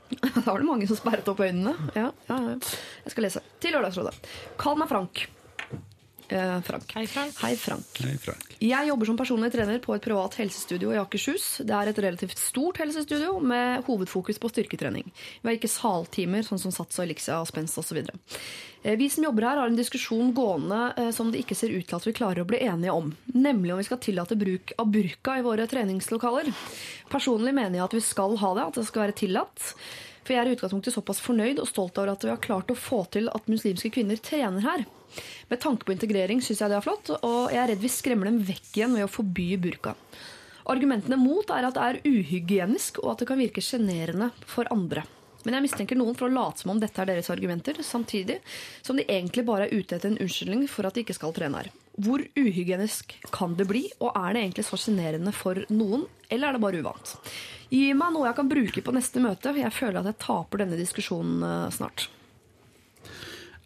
Da 0.35 0.51
var 0.51 0.59
det 0.61 0.67
mange 0.67 0.87
som 0.89 0.99
sperret 0.99 1.27
opp 1.31 1.41
øynene. 1.43 1.73
Ja, 1.95 2.11
ja, 2.29 2.37
ja. 2.51 2.55
Jeg 3.05 3.13
skal 3.15 3.27
lese. 3.27 3.43
Til 3.63 3.75
Lørdagsrådet. 3.75 4.15
Kall 4.61 4.79
meg 4.79 4.91
Frank. 4.91 5.25
Eh, 6.29 6.61
Frank. 6.61 6.91
Hei, 6.95 7.07
Frank. 7.07 7.35
Hei, 7.41 7.55
Frank. 7.55 7.99
Hei, 8.03 8.17
Frank. 8.17 8.55
Jeg 8.59 8.87
jobber 8.89 9.07
som 9.07 9.17
personlig 9.19 9.51
trener 9.53 9.79
på 9.79 9.93
et 9.95 10.03
privat 10.03 10.33
helsestudio 10.41 10.91
i 10.91 10.99
Akershus. 10.99 11.45
Det 11.63 11.75
er 11.75 11.91
et 11.91 12.01
relativt 12.03 12.41
stort 12.41 12.81
helsestudio 12.81 13.37
med 13.39 13.85
hovedfokus 13.87 14.41
på 14.41 14.51
styrketrening. 14.51 15.07
Vi 15.13 15.47
har 15.47 15.55
ikke 15.55 15.71
saltimer, 15.71 16.43
sånn 16.43 16.59
som 16.59 16.73
Sats 16.75 16.99
og 16.99 17.05
Elixia 17.05 17.39
og 17.39 17.47
Spens 17.47 17.77
osv. 17.79 18.01
Vi 18.83 19.07
som 19.11 19.23
jobber 19.23 19.47
her, 19.47 19.61
har 19.61 19.71
en 19.71 19.79
diskusjon 19.79 20.33
gående 20.35 20.81
eh, 20.97 21.13
som 21.15 21.31
det 21.31 21.45
ikke 21.45 21.57
ser 21.59 21.71
ut 21.71 21.87
til 21.87 21.99
at 21.99 22.09
vi 22.09 22.15
klarer 22.19 22.43
å 22.43 22.49
bli 22.49 22.59
enige 22.65 22.97
om. 22.97 23.13
Nemlig 23.31 23.73
om 23.73 23.81
vi 23.81 23.87
skal 23.87 24.03
tillate 24.03 24.39
bruk 24.39 24.75
av 24.77 24.91
burka 24.91 25.37
i 25.39 25.47
våre 25.47 25.67
treningslokaler. 25.69 26.51
Personlig 27.11 27.55
mener 27.55 27.79
jeg 27.79 27.87
at 27.87 27.97
vi 27.97 28.03
skal 28.03 28.35
ha 28.43 28.53
det, 28.57 28.67
at 28.67 28.81
det 28.81 28.87
skal 28.89 29.07
være 29.07 29.19
tillatt. 29.23 29.71
For 30.27 30.35
jeg 30.35 30.43
er 30.43 30.51
i 30.51 30.57
utgangspunktet 30.57 30.91
såpass 30.91 31.23
fornøyd 31.23 31.63
og 31.63 31.69
stolt 31.71 31.95
over 32.01 32.11
at 32.11 32.27
vi 32.27 32.33
har 32.33 32.43
klart 32.43 32.71
å 32.73 32.75
få 32.75 33.05
til 33.15 33.31
at 33.31 33.47
muslimske 33.47 33.93
kvinner 33.95 34.19
trener 34.19 34.65
her. 34.65 34.87
Med 35.51 35.61
tanke 35.63 35.87
på 35.87 35.95
integrering 35.95 36.41
syns 36.43 36.63
jeg 36.63 36.71
det 36.71 36.79
er 36.79 36.85
flott, 36.85 37.11
og 37.19 37.53
jeg 37.53 37.61
er 37.63 37.71
redd 37.73 37.83
vi 37.83 37.91
skremmer 37.91 38.29
dem 38.29 38.41
vekk 38.47 38.71
igjen 38.73 38.97
ved 38.97 39.07
å 39.07 39.11
forby 39.11 39.51
burka. 39.61 39.95
Argumentene 40.67 41.19
mot 41.19 41.47
er 41.55 41.67
at 41.67 41.77
det 41.77 41.85
er 41.85 42.01
uhygienisk, 42.03 42.99
og 43.03 43.13
at 43.13 43.21
det 43.23 43.29
kan 43.29 43.39
virke 43.39 43.63
sjenerende 43.63 44.33
for 44.45 44.67
andre. 44.73 45.05
Men 45.47 45.55
jeg 45.55 45.63
mistenker 45.69 45.95
noen 45.95 46.15
for 46.17 46.27
å 46.27 46.33
late 46.33 46.59
som 46.59 46.73
om 46.73 46.79
dette 46.81 46.99
er 46.99 47.07
deres 47.07 47.29
argumenter, 47.31 47.77
samtidig 47.85 48.41
som 48.83 48.97
de 48.99 49.05
egentlig 49.07 49.45
bare 49.47 49.69
er 49.69 49.79
ute 49.79 49.95
etter 49.95 50.11
en 50.11 50.19
unnskyldning 50.25 50.65
for 50.67 50.89
at 50.89 50.97
de 50.97 51.05
ikke 51.05 51.15
skal 51.15 51.31
trene 51.35 51.61
her. 51.61 51.69
Hvor 52.03 52.21
uhygienisk 52.35 53.15
kan 53.31 53.55
det 53.57 53.69
bli, 53.69 53.85
og 54.03 54.11
er 54.11 54.35
det 54.35 54.43
egentlig 54.43 54.67
så 54.67 54.79
sjenerende 54.81 55.31
for 55.31 55.63
noen, 55.71 56.03
eller 56.27 56.49
er 56.49 56.57
det 56.57 56.63
bare 56.65 56.83
uvant? 56.83 57.15
Gi 57.71 57.93
meg 57.95 58.11
noe 58.11 58.27
jeg 58.27 58.37
kan 58.41 58.51
bruke 58.51 58.83
på 58.83 58.95
neste 58.97 59.23
møte, 59.23 59.55
jeg 59.55 59.73
føler 59.73 60.01
at 60.01 60.11
jeg 60.11 60.21
taper 60.27 60.65
denne 60.65 60.79
diskusjonen 60.79 61.47
eh, 61.47 61.71
snart. 61.79 62.09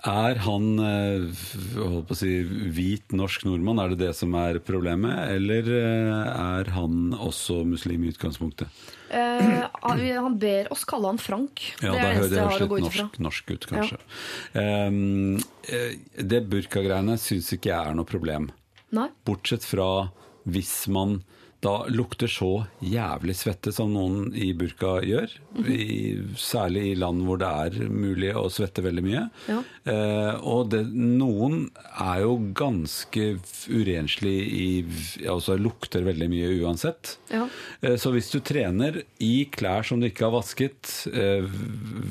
Er 0.01 0.39
han 0.41 0.79
eh, 0.81 1.41
holdt 1.77 2.07
på 2.09 2.15
å 2.15 2.17
si, 2.17 2.31
hvit 2.73 3.13
norsk 3.13 3.43
nordmann, 3.45 3.77
er 3.83 3.91
det 3.93 3.99
det 3.99 4.13
som 4.17 4.33
er 4.39 4.57
problemet? 4.65 5.13
Eller 5.35 5.67
eh, 5.77 6.31
er 6.31 6.71
han 6.73 7.11
også 7.13 7.59
muslim 7.69 8.07
i 8.07 8.09
utgangspunktet? 8.09 8.81
Eh, 9.13 9.67
han 9.83 10.39
ber 10.41 10.71
oss 10.73 10.87
kalle 10.89 11.11
han 11.11 11.21
Frank. 11.21 11.61
Ja, 11.83 11.91
det 11.91 11.99
er 11.99 12.01
det 12.01 12.15
eneste 12.15 12.39
jeg 12.39 12.49
har 12.49 12.65
å 12.65 12.69
gå 12.71 12.79
ut 12.79 12.87
ifra. 12.87 13.05
norsk, 13.05 13.19
norsk 13.27 13.53
ut, 13.53 13.67
kanskje. 13.69 13.99
Um, 14.57 15.37
eh, 15.69 15.93
det 16.17 16.41
burkagreiene 16.49 17.19
syns 17.21 17.51
ikke 17.53 17.69
jeg 17.69 17.91
er 17.91 17.99
noe 17.99 18.09
problem. 18.09 18.49
Nei? 18.97 19.05
Bortsett 19.27 19.67
fra 19.67 19.91
hvis 20.49 20.73
man 20.89 21.19
da 21.61 21.85
lukter 21.93 22.25
så 22.31 22.63
jævlig 22.81 23.35
svette 23.37 23.69
som 23.75 23.91
noen 23.93 24.31
i 24.33 24.47
burka 24.57 24.95
gjør. 25.05 25.29
I, 25.69 26.17
særlig 26.39 26.83
i 26.89 26.95
land 26.97 27.21
hvor 27.27 27.37
det 27.41 27.49
er 27.65 27.91
mulig 27.91 28.31
å 28.39 28.47
svette 28.49 28.81
veldig 28.81 29.03
mye. 29.05 29.21
Ja. 29.51 29.59
Eh, 29.93 30.39
og 30.41 30.71
det, 30.73 30.79
noen 30.95 31.67
er 32.01 32.23
jo 32.23 32.37
ganske 32.57 33.27
urenslig 33.69 34.37
i 34.57 34.69
Altså 35.29 35.53
lukter 35.59 36.01
veldig 36.07 36.29
mye 36.31 36.49
uansett. 36.63 37.15
Ja. 37.29 37.43
Eh, 37.81 37.93
Så 38.01 38.09
hvis 38.15 38.31
du 38.33 38.39
trener 38.41 39.01
i 39.21 39.45
klær 39.53 39.85
som 39.85 40.01
du 40.01 40.07
ikke 40.09 40.25
har 40.29 40.33
vasket 40.39 40.89
eh, 41.13 41.45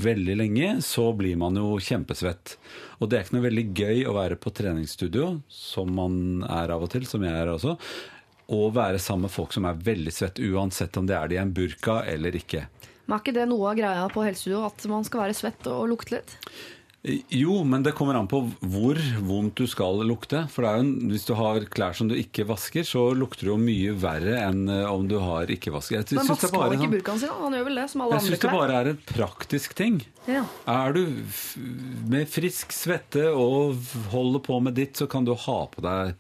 veldig 0.06 0.38
lenge, 0.38 0.70
så 0.86 1.08
blir 1.16 1.34
man 1.40 1.58
jo 1.58 1.74
kjempesvett. 1.82 2.54
Og 3.00 3.08
det 3.10 3.18
er 3.18 3.26
ikke 3.26 3.38
noe 3.38 3.48
veldig 3.48 3.66
gøy 3.82 4.06
å 4.06 4.14
være 4.14 4.38
på 4.38 4.52
treningsstudio, 4.54 5.40
som 5.50 5.90
man 5.96 6.44
er 6.46 6.70
av 6.74 6.86
og 6.86 6.92
til, 6.94 7.06
som 7.08 7.24
jeg 7.26 7.34
er 7.34 7.50
også, 7.50 7.74
og 8.50 8.74
være 8.74 8.98
sammen 8.98 9.28
med 9.28 9.34
folk 9.34 9.52
som 9.54 9.64
er 9.70 9.78
veldig 9.86 10.12
svett, 10.12 10.40
uansett 10.42 10.96
om 10.98 11.06
det 11.06 11.14
er 11.16 11.28
de 11.30 11.38
i 11.38 11.42
en 11.42 11.52
burka 11.54 12.00
eller 12.10 12.34
ikke. 12.34 12.66
Men 13.06 13.16
er 13.16 13.22
ikke 13.24 13.34
det 13.40 13.48
noe 13.50 13.70
av 13.70 13.78
greia 13.78 14.08
på 14.10 14.24
helsestudio, 14.26 14.64
at 14.66 14.84
man 14.90 15.06
skal 15.06 15.24
være 15.26 15.38
svett 15.38 15.66
og 15.70 15.88
lukte 15.90 16.16
litt? 16.18 16.36
Jo, 17.32 17.62
men 17.64 17.80
det 17.82 17.94
kommer 17.96 18.12
an 18.18 18.26
på 18.28 18.42
hvor 18.60 18.98
vondt 19.24 19.54
du 19.56 19.64
skal 19.70 20.02
lukte. 20.04 20.42
For 20.52 20.66
er 20.68 20.82
en- 20.82 21.08
hvis 21.08 21.24
du 21.24 21.32
har 21.34 21.60
klær 21.72 21.94
som 21.96 22.08
du 22.10 22.14
ikke 22.14 22.44
vasker, 22.44 22.84
så 22.84 23.06
lukter 23.16 23.46
det 23.48 23.52
jo 23.54 23.56
mye 23.56 23.94
verre 23.96 24.34
enn 24.44 24.68
eh, 24.68 24.84
om 24.84 25.06
du 25.08 25.16
har 25.18 25.46
ikke 25.48 25.72
vasket. 25.72 26.12
Men 26.12 26.26
vasker 26.28 26.52
bare 26.52 26.68
han 26.68 26.72
er 26.72 26.76
ikke 26.76 26.84
sånn- 26.84 26.92
burkaen 26.98 27.18
sin? 27.22 27.32
Han 27.40 27.52
gjør 27.56 27.64
vel 27.70 27.74
det, 27.80 27.86
som 27.90 28.00
alle 28.02 28.12
Jeg 28.12 28.20
andre 28.20 28.36
syns 28.36 28.44
det 28.44 28.52
bare 28.52 28.76
er 28.82 28.90
en 28.92 29.00
praktisk 29.14 29.74
ting. 29.80 29.96
Ja. 30.28 30.44
Er 30.68 30.92
du 30.92 31.06
med 32.10 32.28
frisk 32.28 32.68
svette 32.76 33.24
og 33.32 33.80
holder 34.12 34.40
på 34.44 34.60
med 34.62 34.74
ditt, 34.76 34.92
så 35.00 35.08
kan 35.08 35.24
du 35.24 35.32
ha 35.34 35.58
på 35.72 35.80
deg 35.80 36.14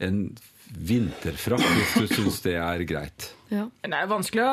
en 0.00 0.36
vinterfrakk 0.74 1.64
hvis 1.64 1.94
du 1.96 2.14
syns 2.16 2.42
det 2.44 2.54
er 2.60 2.84
greit. 2.88 3.30
Ja. 3.52 3.64
Det 3.80 3.94
er 3.96 4.10
vanskelig 4.10 4.44
å 4.44 4.52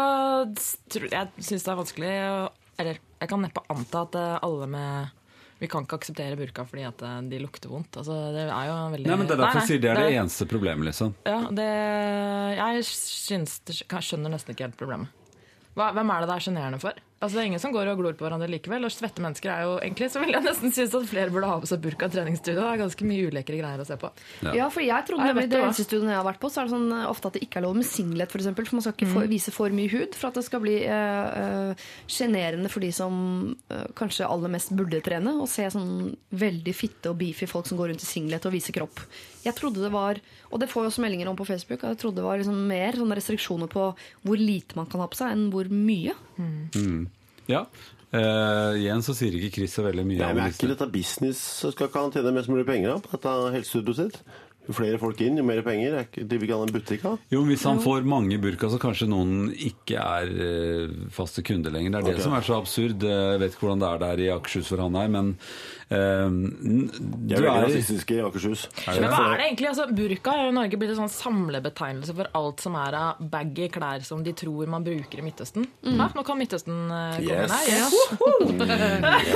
Jeg 1.11 1.43
syns 1.43 1.65
det 1.65 1.71
er 1.73 1.79
vanskelig 1.81 2.11
å 2.29 2.37
Eller 2.79 2.99
jeg 3.19 3.31
kan 3.31 3.41
neppe 3.43 3.63
anta 3.71 4.05
at 4.05 4.15
eh, 4.19 4.37
alle 4.45 4.67
med 4.71 5.23
Vi 5.59 5.67
kan 5.71 5.83
ikke 5.83 5.99
akseptere 5.99 6.37
burka 6.39 6.65
fordi 6.67 6.85
at 6.87 7.03
eh, 7.03 7.17
de 7.31 7.41
lukter 7.43 7.71
vondt. 7.71 7.99
Altså, 7.99 8.15
det 8.35 8.45
er 8.47 8.69
jo 8.69 8.77
veldig 8.95 9.11
Nei, 9.11 9.19
men 9.19 9.27
Det 9.27 9.35
er 9.35 9.43
derfor 9.43 9.61
jeg 9.61 9.71
sier 9.73 9.83
det 9.83 9.91
er 9.91 9.99
det, 9.99 10.07
det 10.07 10.21
eneste 10.21 10.47
problemet, 10.51 10.87
liksom. 10.91 11.13
Ja, 11.27 11.41
det, 11.59 11.69
jeg 12.61 12.87
syns 12.91 13.59
jeg 13.67 14.07
skjønner 14.09 14.35
nesten 14.35 14.55
ikke 14.55 14.69
helt 14.69 14.79
problemet. 14.79 15.11
Hva, 15.75 15.89
hvem 15.91 16.11
er 16.13 16.23
det 16.23 16.31
det 16.31 16.35
er 16.37 16.43
sjenerende 16.45 16.79
for? 16.79 16.99
Altså, 17.23 17.37
det 17.37 17.41
er 17.41 17.47
ingen 17.47 17.61
som 17.63 17.71
går 17.73 17.87
og 17.93 17.97
glor 18.01 18.15
på 18.19 18.25
hverandre 18.25 18.49
likevel. 18.51 18.83
Og 18.85 18.91
svette 18.91 19.23
mennesker 19.23 19.49
er 19.49 19.61
jo 19.65 19.75
egentlig 19.79 20.09
Så 20.11 20.19
vil 20.21 20.33
jeg 20.35 20.43
nesten 20.45 20.73
synes 20.75 20.93
at 20.99 21.05
flere 21.09 21.31
burde 21.33 21.47
ha 21.47 21.55
på 21.63 21.69
seg 21.69 21.79
burka 21.81 22.09
i 22.09 22.13
treningsstudio. 22.13 22.59
Det 22.59 22.65
er 22.73 22.81
ganske 22.83 23.07
mye 23.07 23.29
ulekre 23.31 23.59
greier 23.61 23.81
å 23.81 23.85
se 23.87 23.95
på. 24.01 24.09
Ja. 24.43 24.51
Ja, 24.59 24.67
for 24.69 24.83
jeg 24.83 25.07
trodde 25.07 25.29
nemlig 25.31 25.47
det 25.49 25.61
eneste 25.63 25.85
studioet 25.87 26.11
jeg 26.11 26.19
har 26.19 26.27
vært 26.27 26.41
på, 26.43 26.51
så 26.51 26.61
er 26.61 26.67
det 26.67 26.75
sånn 26.75 26.91
eh, 26.91 27.05
ofte 27.09 27.31
at 27.31 27.37
det 27.39 27.43
ikke 27.47 27.61
er 27.61 27.65
lov 27.65 27.77
med 27.79 27.87
singlet, 27.87 28.29
for 28.35 28.43
eksempel, 28.43 28.67
for 28.67 28.77
man 28.77 28.85
skal 28.85 28.97
ikke 28.97 29.07
Mm. 29.07 29.15
få, 29.15 29.23
vise 29.31 29.51
for 29.55 29.69
mye 29.79 29.91
hud, 29.95 30.15
for 30.19 30.27
at 30.27 30.37
det 30.39 30.43
skal 30.49 30.61
bli 30.65 30.75
sjenerende 32.11 32.67
øh, 32.69 32.73
for 32.73 32.83
de 32.83 32.91
som 32.95 33.15
øh, 33.71 33.85
kanskje 33.97 34.27
aller 34.27 34.51
mest 34.51 34.73
burde 34.75 35.01
trene, 35.05 35.35
og 35.39 35.47
se 35.51 35.67
sånn 35.71 36.11
veldig 36.35 36.75
fitte 36.75 37.11
og 37.13 37.19
beefy 37.21 37.47
folk 37.49 37.67
som 37.69 37.79
går 37.79 37.93
rundt 37.93 38.03
i 38.05 38.09
singlet 38.09 38.45
og 38.49 38.55
viser 38.55 38.75
kropp. 38.75 39.01
Jeg 39.45 39.55
trodde 39.57 39.83
det 39.83 39.91
var, 39.93 40.19
og 40.51 40.59
det 40.61 40.69
får 40.71 40.83
jeg 40.85 40.93
også 40.93 41.05
meldinger 41.05 41.29
om 41.31 41.37
på 41.39 41.47
Facebook, 41.47 41.83
jeg 41.85 41.99
trodde 42.01 42.19
det 42.21 42.27
var 42.27 42.41
liksom 42.41 42.61
mer 42.69 42.97
sånne 42.97 43.17
restriksjoner 43.19 43.71
på 43.71 43.89
hvor 44.25 44.41
lite 44.41 44.75
man 44.79 44.89
kan 44.89 45.03
ha 45.03 45.07
på 45.11 45.19
seg, 45.19 45.31
enn 45.35 45.49
hvor 45.53 45.69
mye. 45.71 46.15
Ja. 47.51 47.65
Uh, 48.15 48.77
igjen 48.79 49.01
så 49.03 49.15
sier 49.17 49.33
ikke 49.35 49.57
Chris 49.57 49.73
så 49.75 49.83
veldig 49.83 50.05
mye 50.07 50.21
Nei, 50.21 50.31
men 50.37 50.45
Er 50.45 50.53
ikke 50.53 50.69
dette 50.71 50.87
business? 50.93 51.41
Så 51.59 51.73
skal 51.73 51.89
ikke 51.89 52.03
han 52.05 52.13
tjene 52.13 52.31
mest 52.37 52.51
mulig 52.51 52.63
penger 52.67 53.01
på 53.03 53.11
dette 53.17 53.33
helsestudioet 53.57 53.99
sitt? 53.99 54.19
Jo 54.65 54.73
flere 54.73 54.97
folk 54.97 55.19
inn, 55.21 55.37
jo 55.37 55.43
mer 55.45 55.61
penger. 55.65 55.93
Er 55.93 56.07
ikke, 56.07 56.23
driver 56.25 56.47
ikke 56.47 56.57
han 56.57 56.69
en 56.69 56.73
butikk 56.73 57.03
da? 57.03 57.11
Jo, 57.29 57.43
Hvis 57.45 57.65
han 57.69 57.81
får 57.83 58.07
mange 58.09 58.39
burka, 58.41 58.69
så 58.73 58.79
kanskje 58.81 59.07
noen 59.11 59.51
ikke 59.53 60.01
er 60.01 60.31
eh, 60.47 60.95
faste 61.13 61.43
kunder 61.45 61.73
lenger. 61.73 61.93
Det 61.93 62.01
er 62.01 62.17
det 62.17 62.25
som 62.25 62.33
er 62.33 62.47
så 62.47 62.57
absurd. 62.57 63.05
Jeg 63.05 63.41
vet 63.43 63.53
ikke 63.53 63.67
hvordan 63.67 63.83
det 63.83 63.91
er 63.91 64.01
der 64.07 64.23
i 64.23 64.31
Akershus 64.33 64.71
for 64.71 64.81
han 64.81 64.97
her, 64.97 65.11
men 65.13 65.35
eh, 65.35 65.84
De 65.89 65.95
du 67.29 67.33
er 67.35 67.43
veldig 67.45 67.65
rasistiske 67.67 68.15
i 68.17 68.21
Akershus. 68.25 68.63
Men 68.87 69.05
hva 69.11 69.19
er 69.33 69.37
det 69.37 69.45
egentlig? 69.51 69.67
Altså, 69.69 69.85
burka 69.93 70.33
er 70.33 70.47
jo 70.47 70.53
i 70.53 70.55
Norge 70.57 70.79
blitt 70.81 70.93
en 70.95 70.99
sånn 71.03 71.11
samlebetegnelse 71.13 72.15
for 72.17 72.29
alt 72.39 72.63
som 72.63 72.77
er 72.81 72.97
av 72.97 73.19
baggy 73.31 73.67
klær 73.75 74.01
som 74.07 74.23
de 74.25 74.33
tror 74.37 74.65
man 74.71 74.85
bruker 74.85 75.21
i 75.21 75.25
Midtøsten. 75.27 75.67
Hæ? 75.85 76.07
Nå 76.17 76.23
kan 76.25 76.39
Midtøsten 76.41 76.79
eh, 76.89 77.19
komme 77.19 77.35
Yes. 77.35 77.51
inn 77.51 77.53
her. 77.53 77.65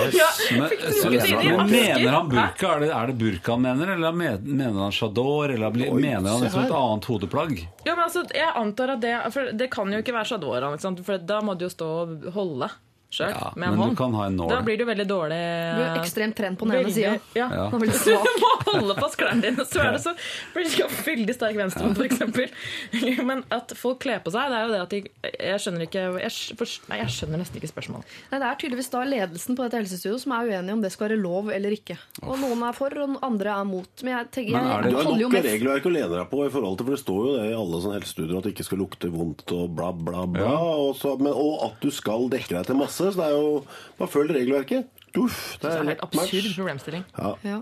Yes. 0.10 0.41
Men, 0.60 0.70
så, 0.70 1.12
Ikke 1.14 1.56
men 1.60 1.70
mener 1.70 2.12
han 2.16 2.30
burka? 2.32 2.74
Er 2.76 2.84
det, 2.84 2.89
er 2.95 3.12
det 3.12 3.16
burka 3.20 3.54
han 3.56 3.64
mener, 3.64 3.93
eller 3.95 4.16
mener 4.20 4.80
han 4.82 4.91
chador? 4.95 5.54
Eller 5.54 5.70
Oi, 5.70 6.02
mener 6.02 6.30
han 6.32 6.43
liksom 6.43 6.66
et 6.66 6.74
annet 6.82 7.10
hodeplagg? 7.12 7.56
Ja, 7.86 7.93
men 7.95 8.04
altså, 8.08 8.26
jeg 8.34 8.50
antar 8.58 8.95
at 8.95 9.02
det 9.04 9.14
For 9.36 9.52
det 9.56 9.70
kan 9.74 9.91
jo 9.93 10.02
ikke 10.02 10.16
være 10.16 10.32
shadora, 10.34 10.74
for 10.80 11.18
da 11.30 11.41
må 11.45 11.56
det 11.60 11.70
jo 11.70 11.74
stå 11.78 11.89
og 12.04 12.30
holde. 12.36 12.70
Sjøl 13.10 13.32
Ja, 13.34 13.51
med 13.55 13.70
en 13.70 13.76
du 13.76 13.82
hånd. 13.82 13.97
kan 13.97 14.14
ha 14.14 14.26
en 14.30 14.36
nål. 14.38 14.49
Da 14.53 14.62
blir 14.62 14.78
du 14.78 14.86
veldig 14.86 15.05
dårlig 15.10 15.38
Du 15.39 15.82
er 15.82 15.95
ekstremt 15.99 16.36
trent 16.38 16.60
på 16.60 16.68
den 16.70 16.76
ene 16.84 16.91
sida. 16.93 17.16
Ja. 17.34 17.47
Ja. 17.49 17.70
Du 17.70 17.78
er 17.78 18.39
må 18.43 18.51
holde 18.70 18.95
fast 18.99 19.18
klærne 19.18 19.41
dine, 19.41 19.66
så 19.66 19.82
er 19.82 19.95
det 19.97 20.01
så 20.03 20.14
blir 20.53 20.70
du 20.70 20.84
veldig 21.07 21.34
sterk 21.36 21.57
venstrehånd, 21.57 21.97
f.eks. 21.97 23.24
Men 23.30 23.43
at 23.53 23.74
folk 23.78 23.99
kler 24.03 24.22
på 24.22 24.32
seg, 24.34 24.51
det 24.53 24.60
er 24.60 24.68
jo 24.68 24.74
det 24.76 24.82
at 24.84 24.93
de 24.93 24.99
Jeg 25.39 25.64
skjønner 25.64 25.86
ikke 25.88 26.03
jeg, 26.22 26.55
for- 26.60 26.76
Nei, 26.91 26.99
jeg 27.01 27.14
skjønner 27.16 27.41
nesten 27.41 27.57
ikke 27.60 27.72
spørsmålet. 27.72 28.14
Nei, 28.32 28.39
Det 28.43 28.47
er 28.51 28.60
tydeligvis 28.62 28.91
da 28.93 29.01
ledelsen 29.10 29.57
på 29.57 29.66
dette 29.66 29.80
helsestudioet 29.82 30.22
som 30.24 30.36
er 30.38 30.49
uenige 30.53 30.74
om 30.78 30.82
det 30.86 30.91
skal 30.93 31.10
være 31.10 31.20
lov 31.22 31.49
eller 31.55 31.74
ikke. 31.76 31.97
Og 32.24 32.38
Noen 32.41 32.62
er 32.70 32.78
for, 32.78 32.93
og 33.03 33.18
andre 33.26 33.55
er 33.57 33.66
mot. 33.70 33.89
Men 34.05 34.14
jeg 34.20 34.30
tenker, 34.38 34.53
Men 34.53 34.70
er 34.70 34.70
jeg, 34.70 34.84
det- 34.84 34.91
Du 34.91 34.97
har 34.99 35.10
holder 35.10 35.22
jo 35.26 35.30
nok 35.34 35.47
regelverk 35.49 35.89
å 35.89 35.93
lene 35.97 36.14
deg 36.14 36.30
på, 36.30 36.43
i 36.45 36.53
forhold 36.53 36.78
til, 36.78 36.86
for 36.86 36.95
det 36.95 37.03
står 37.03 37.20
jo 37.26 37.34
det 37.39 37.45
i 37.49 37.57
alle 37.57 37.82
sånne 37.84 37.97
helsestudier 37.99 38.38
at 38.38 38.43
det 38.47 38.53
ikke 38.55 38.68
skal 38.70 38.82
lukte 38.84 39.12
vondt 39.14 39.53
og 39.57 39.76
bla, 39.76 39.91
bla, 39.91 40.26
bla. 40.30 40.53
Og, 40.60 40.95
så, 40.99 41.16
men, 41.20 41.34
og 41.34 41.66
at 41.72 41.82
du 41.82 41.89
skal 41.91 42.30
dekke 42.30 42.53
deg 42.55 42.66
til 42.70 42.76
masse. 42.80 42.99
Så 43.00 43.12
det 43.16 43.26
er 43.30 43.36
jo 43.38 43.64
Bare 44.00 44.12
følg 44.12 44.36
regelverket. 44.36 44.89
Uff, 45.18 45.58
det 45.58 45.62
Det 45.64 45.70
er 45.72 45.78
er 45.78 45.82
en 45.82 45.88
helt 45.95 46.02
match. 46.04 46.34
absurd 46.34 46.56
problemstilling. 46.60 47.06
ja. 47.47 47.62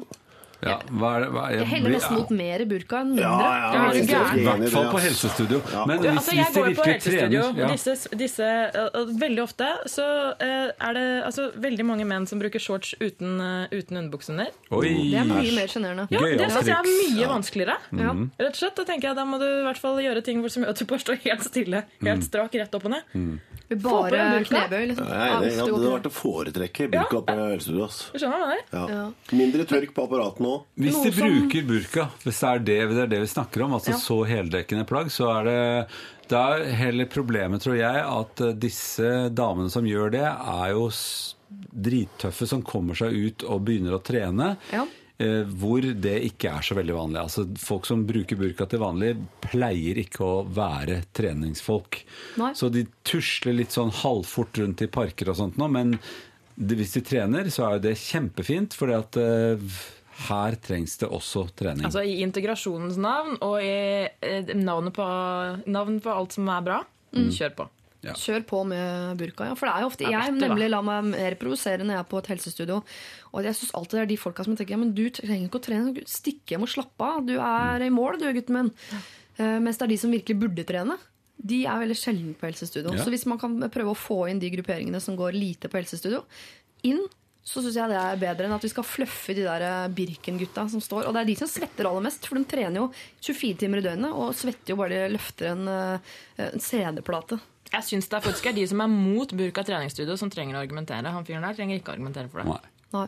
Ja, 0.58 0.80
hva 0.90 1.10
er 1.14 1.22
det, 1.22 1.28
hva, 1.36 1.42
Jeg 1.54 1.66
heller 1.70 1.92
nesten 1.94 2.16
mot 2.18 2.32
mer 2.34 2.62
burka 2.66 3.02
enn 3.04 3.12
mindre. 3.14 3.26
Ja, 3.30 3.34
ja, 3.38 3.68
Ja, 3.78 3.82
er 3.86 3.94
det 3.94 4.00
er 4.10 4.40
I 4.40 4.46
hvert 4.48 4.72
fall 4.74 4.88
på 4.90 5.02
helsestudio. 5.04 5.60
Ja. 5.70 5.84
Men 5.86 6.00
Du, 6.02 6.08
hvis, 6.08 6.18
altså, 6.18 6.32
hvis 6.32 6.40
jeg 6.40 6.48
de 6.48 6.58
går 6.58 6.64
på 6.64 6.72
virkelig 6.88 6.96
helsestudio, 6.96 7.42
trener 7.44 7.62
ja. 7.62 7.68
disse, 7.76 8.18
disse, 8.18 8.48
uh, 8.74 9.12
veldig 9.22 9.44
ofte 9.44 9.68
så 9.86 10.06
uh, 10.34 10.88
er 10.88 10.98
det 10.98 11.06
altså, 11.30 11.46
veldig 11.68 11.86
mange 11.86 12.08
menn 12.10 12.26
som 12.26 12.42
bruker 12.42 12.60
shorts 12.60 12.96
uten, 12.98 13.38
uh, 13.38 13.68
uten 13.70 14.02
underbukse 14.02 14.34
under. 14.34 14.50
Oi! 14.72 14.96
Det 15.14 15.20
er 15.22 15.30
mye 15.30 15.54
mer 15.60 15.68
sjenerende. 15.76 16.08
Ja, 16.10 16.20
det 16.26 16.50
syns 16.50 16.72
jeg 16.72 16.80
er 16.80 16.90
mye 16.90 17.30
vanskeligere. 17.36 17.78
Ja. 17.94 18.16
Rett 18.42 18.50
og 18.50 18.62
slett, 18.64 18.76
Da 18.82 18.84
tenker 18.90 19.12
jeg 19.12 19.16
Da 19.22 19.26
må 19.30 19.38
du 19.38 19.46
i 19.46 19.64
hvert 19.70 19.78
fall 19.86 20.02
gjøre 20.02 20.26
ting 20.26 20.42
hvor 20.42 20.50
som 20.50 20.66
gjør 20.66 20.74
at 20.74 20.82
du 20.82 20.86
bare 20.90 21.06
står 21.06 21.22
helt 21.22 21.46
stille. 21.46 21.84
Helt 22.02 22.26
strak, 22.26 22.58
rett 22.58 22.74
opp 22.82 22.90
og 22.90 22.98
ned. 22.98 23.04
På 23.14 23.57
Bare 23.68 24.44
knebøy, 24.48 24.84
liksom. 24.94 25.08
Ja, 25.12 25.40
det 25.44 25.54
hadde 25.60 25.92
vært 25.92 26.06
å 26.08 26.12
foretrekke 26.16 26.88
burka 26.94 27.22
på 27.28 27.34
mener? 28.40 28.62
Ja. 28.72 28.84
Ja. 28.94 29.02
Mindre 29.36 29.66
tørk 29.68 29.92
på 29.96 30.06
apparatene 30.08 30.54
òg. 30.54 30.68
Hvis 30.80 31.00
de 31.04 31.12
bruker 31.18 31.66
burka, 31.68 32.06
hvis 32.24 32.40
det 32.40 32.52
er 32.52 32.64
det, 32.70 32.78
det, 32.94 33.02
er 33.04 33.12
det 33.16 33.24
vi 33.26 33.32
snakker 33.34 33.66
om, 33.66 33.76
altså 33.76 33.92
Ja. 33.92 33.98
så 34.02 34.22
heldekkende 34.30 34.88
plagg, 34.88 35.12
så 35.12 35.32
er 35.40 35.50
det 35.50 35.60
da 36.28 36.58
er 36.58 36.74
heller 36.76 37.08
problemet, 37.08 37.64
tror 37.64 37.78
jeg, 37.80 38.04
at 38.04 38.42
eh, 38.44 38.56
disse 38.60 39.30
damene 39.32 39.72
som 39.72 39.86
gjør 39.88 40.12
det, 40.12 40.26
er 40.28 40.74
jo 40.76 40.90
drittøffe 41.72 42.48
som 42.48 42.64
kommer 42.68 42.98
seg 43.00 43.14
ut 43.16 43.46
og 43.48 43.64
begynner 43.68 43.96
å 43.96 44.04
trene. 44.04 44.56
Ja. 44.74 44.84
Eh, 45.24 45.44
Hvor 45.48 45.82
det 45.82 46.16
ikke 46.30 46.54
er 46.54 46.66
så 46.66 46.78
veldig 46.78 46.96
vanlig. 46.98 47.22
Altså 47.24 47.46
Folk 47.62 47.88
som 47.90 48.06
bruker 48.08 48.40
burka 48.40 48.68
til 48.70 48.82
vanlig, 48.84 49.14
pleier 49.44 50.00
ikke 50.04 50.24
å 50.26 50.40
være 50.46 51.02
treningsfolk. 51.18 52.02
Nei. 52.42 52.54
Så 52.58 52.72
de 52.74 52.86
tusler 53.08 53.60
litt 53.60 53.76
sånn 53.76 53.94
halvfort 54.04 54.62
rundt 54.62 54.86
i 54.86 54.90
parker 54.92 55.34
og 55.34 55.40
sånt 55.42 55.60
nå, 55.62 55.70
men 55.74 55.98
det, 56.58 56.80
hvis 56.80 56.96
de 56.98 57.06
trener, 57.06 57.52
så 57.54 57.68
er 57.68 57.78
jo 57.78 57.86
det 57.86 57.96
kjempefint, 58.02 58.74
fordi 58.78 58.98
at 58.98 59.20
eh, 59.22 59.80
her 60.28 60.58
trengs 60.64 60.98
det 60.98 61.10
også 61.14 61.46
trening. 61.58 61.86
Altså 61.86 62.02
I 62.02 62.20
integrasjonens 62.26 62.98
navn 63.02 63.38
og 63.46 63.60
i 63.62 64.08
eh, 64.10 64.54
navnet 64.58 64.96
på, 64.98 65.06
navn 65.70 66.00
på 66.02 66.14
alt 66.14 66.38
som 66.38 66.50
er 66.50 66.66
bra, 66.66 66.80
kjør 67.14 67.54
på. 67.58 67.68
Ja. 68.08 68.16
Kjør 68.18 68.46
på 68.48 68.62
med 68.70 69.20
burka. 69.20 69.50
Ja. 69.50 69.58
For 69.60 69.70
det 69.70 69.74
er 69.74 69.84
jo 69.84 69.92
ofte, 69.92 70.08
Jeg 70.12 70.36
nemlig 70.38 70.70
lar 70.72 70.86
meg 70.86 71.12
mer 71.12 71.36
provosere 71.40 71.84
når 71.84 71.98
jeg 71.98 72.04
er 72.06 72.10
på 72.14 72.22
et 72.22 72.32
helsestudio. 72.34 72.80
Og 73.34 73.46
jeg 73.46 73.60
synes 73.60 73.76
alltid 73.78 74.00
det 74.00 74.06
er 74.06 74.12
de 74.14 74.20
folka 74.22 74.48
som 74.48 74.58
tenker 74.58 74.78
ja, 74.78 74.82
men 74.82 74.96
du 74.98 75.06
trenger 75.14 75.50
ikke 75.50 75.62
å 75.62 75.68
trene. 75.68 76.08
Stikk 76.10 76.56
hjem 76.56 76.66
og 76.66 76.72
slappe 76.72 77.12
av. 77.12 77.22
Du 77.28 77.36
er 77.36 77.86
i 77.86 77.92
mål, 77.94 78.22
du, 78.22 78.28
gutten 78.38 78.58
min. 78.58 78.74
Uh, 79.38 79.60
mens 79.62 79.78
det 79.78 79.86
er 79.86 79.94
de 79.94 80.02
som 80.02 80.14
virkelig 80.14 80.40
burde 80.42 80.66
trene. 80.68 80.98
De 81.38 81.62
er 81.70 81.84
veldig 81.84 81.98
sjelden 82.00 82.34
på 82.38 82.50
helsestudio. 82.50 82.96
Ja. 82.96 83.04
Så 83.04 83.14
hvis 83.14 83.28
man 83.30 83.40
kan 83.42 83.60
prøve 83.74 83.94
å 83.94 84.00
få 84.00 84.24
inn 84.32 84.42
de 84.42 84.50
grupperingene 84.56 85.02
som 85.04 85.20
går 85.20 85.38
lite 85.38 85.70
på 85.70 85.78
helsestudio, 85.78 86.24
inn, 86.88 87.04
så 87.48 87.62
syns 87.64 87.78
jeg 87.80 87.92
det 87.94 88.00
er 88.00 88.20
bedre 88.20 88.48
enn 88.48 88.56
at 88.58 88.64
vi 88.66 88.72
skal 88.74 88.84
fluffe 88.84 89.32
de 89.38 89.46
der 89.46 89.64
eh, 89.64 89.92
Birken-gutta 89.96 90.66
som 90.72 90.82
står. 90.84 91.08
Og 91.08 91.14
det 91.16 91.22
er 91.22 91.30
de 91.30 91.36
som 91.40 91.48
svetter 91.48 91.88
aller 91.88 92.04
mest, 92.04 92.28
for 92.28 92.36
de 92.36 92.44
trener 92.50 92.82
jo 92.82 92.90
24 93.24 93.62
timer 93.62 93.80
i 93.80 93.86
døgnet 93.86 94.18
og 94.18 94.34
svetter 94.36 94.74
jo 94.74 94.80
bare 94.82 94.98
de 95.06 95.14
løfter 95.14 95.54
en, 95.54 95.70
eh, 95.72 96.18
en 96.50 96.64
CD-plate. 96.64 97.40
Jeg 97.74 97.86
syns 97.86 98.10
det 98.10 98.18
er 98.18 98.26
faktisk 98.26 98.50
er 98.50 98.56
de 98.58 98.66
som 98.70 98.82
er 98.84 98.92
mot 98.92 99.34
burka 99.38 99.64
treningsstudio, 99.68 100.16
som 100.20 100.32
trenger 100.34 100.58
å 100.58 100.64
argumentere. 100.64 101.14
Han 101.14 101.28
fyren 101.28 101.46
der 101.46 101.58
trenger 101.58 101.80
ikke 101.80 101.94
å 101.94 101.98
argumentere 101.98 102.32
for 102.32 102.44
det. 102.44 102.50
Nei. 102.52 102.74
Nei. 102.96 103.08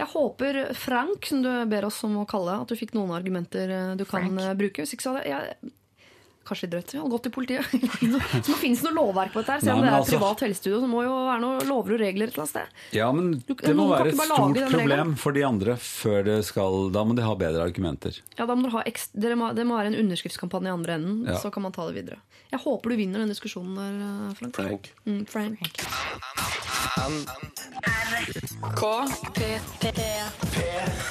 Jeg 0.00 0.10
håper, 0.10 0.58
Frank, 0.74 1.26
som 1.30 1.44
du 1.44 1.50
ber 1.70 1.86
oss 1.86 2.00
om 2.06 2.16
å 2.18 2.26
kalle, 2.28 2.56
at 2.64 2.70
du 2.70 2.74
fikk 2.78 2.96
noen 2.96 3.12
argumenter 3.14 3.70
eh, 3.70 3.92
du 3.94 4.02
kan 4.02 4.24
Frank. 4.24 4.40
kan 4.40 4.58
bruke. 4.58 4.82
Hvis 4.82 4.96
ikke 4.96 5.06
så 5.06 5.14
hadde 5.14 5.30
jeg 5.30 5.74
Kanskje. 6.50 6.66
Jeg 6.70 6.98
hadde 6.98 7.12
gått 7.12 7.22
til 7.28 7.32
politiet. 7.34 7.64
så 8.44 8.50
må 8.50 8.56
finnes 8.58 8.80
noe 8.82 8.94
lovverk 8.96 9.30
på 9.34 9.42
dette 9.44 9.54
her. 9.54 9.60
Selv 9.62 9.76
om 9.78 9.84
det 9.84 9.90
er 9.92 9.98
altså- 10.00 10.16
privat 10.18 10.40
helsestudio, 10.46 10.80
så 10.82 10.88
må 10.90 11.04
jo 11.06 11.12
være 11.28 11.40
noe 11.44 11.60
lover 11.68 11.94
og 11.94 12.00
regler 12.02 12.26
et 12.26 12.34
eller 12.34 12.42
annet 12.42 12.54
sted. 12.54 12.80
Ja, 12.98 13.10
men 13.14 13.30
Du- 13.46 13.54
det 13.54 13.74
må 13.78 13.86
være 13.92 14.08
et 14.10 14.18
stort 14.18 14.58
problem 14.74 15.14
for 15.20 15.36
de 15.36 15.44
andre 15.46 15.76
før 15.78 16.24
det 16.26 16.38
skal 16.48 16.90
Da 16.90 17.04
må 17.06 17.14
de 17.14 17.22
ha 17.22 17.34
bedre 17.38 17.62
argumenter. 17.68 18.18
Ja, 18.38 18.46
da 18.50 18.54
må 18.58 18.66
dere 18.66 18.80
ha 18.80 18.82
ekst 18.90 19.14
dere 19.14 19.36
må, 19.38 19.54
Det 19.54 19.64
må 19.66 19.78
være 19.78 19.92
en 19.94 20.00
underskriftskampanje 20.02 20.66
i 20.66 20.74
andre 20.74 20.98
enden, 20.98 21.24
Ja. 21.30 21.38
så 21.38 21.52
kan 21.52 21.62
man 21.62 21.72
ta 21.72 21.86
det 21.86 21.94
videre. 22.02 22.18
Jeg 22.50 22.60
håper 22.64 22.90
du 22.90 22.96
vinner 22.96 23.18
den 23.22 23.28
diskusjonen 23.30 23.76
der, 23.78 23.94
eh, 24.02 24.34
Frank. 24.34 24.56
Frank. 24.56 24.92
Mm, 25.06 25.24
Frank. 25.26 25.58
K, 28.76 28.82
P, 29.34 29.40
P, 29.80 29.92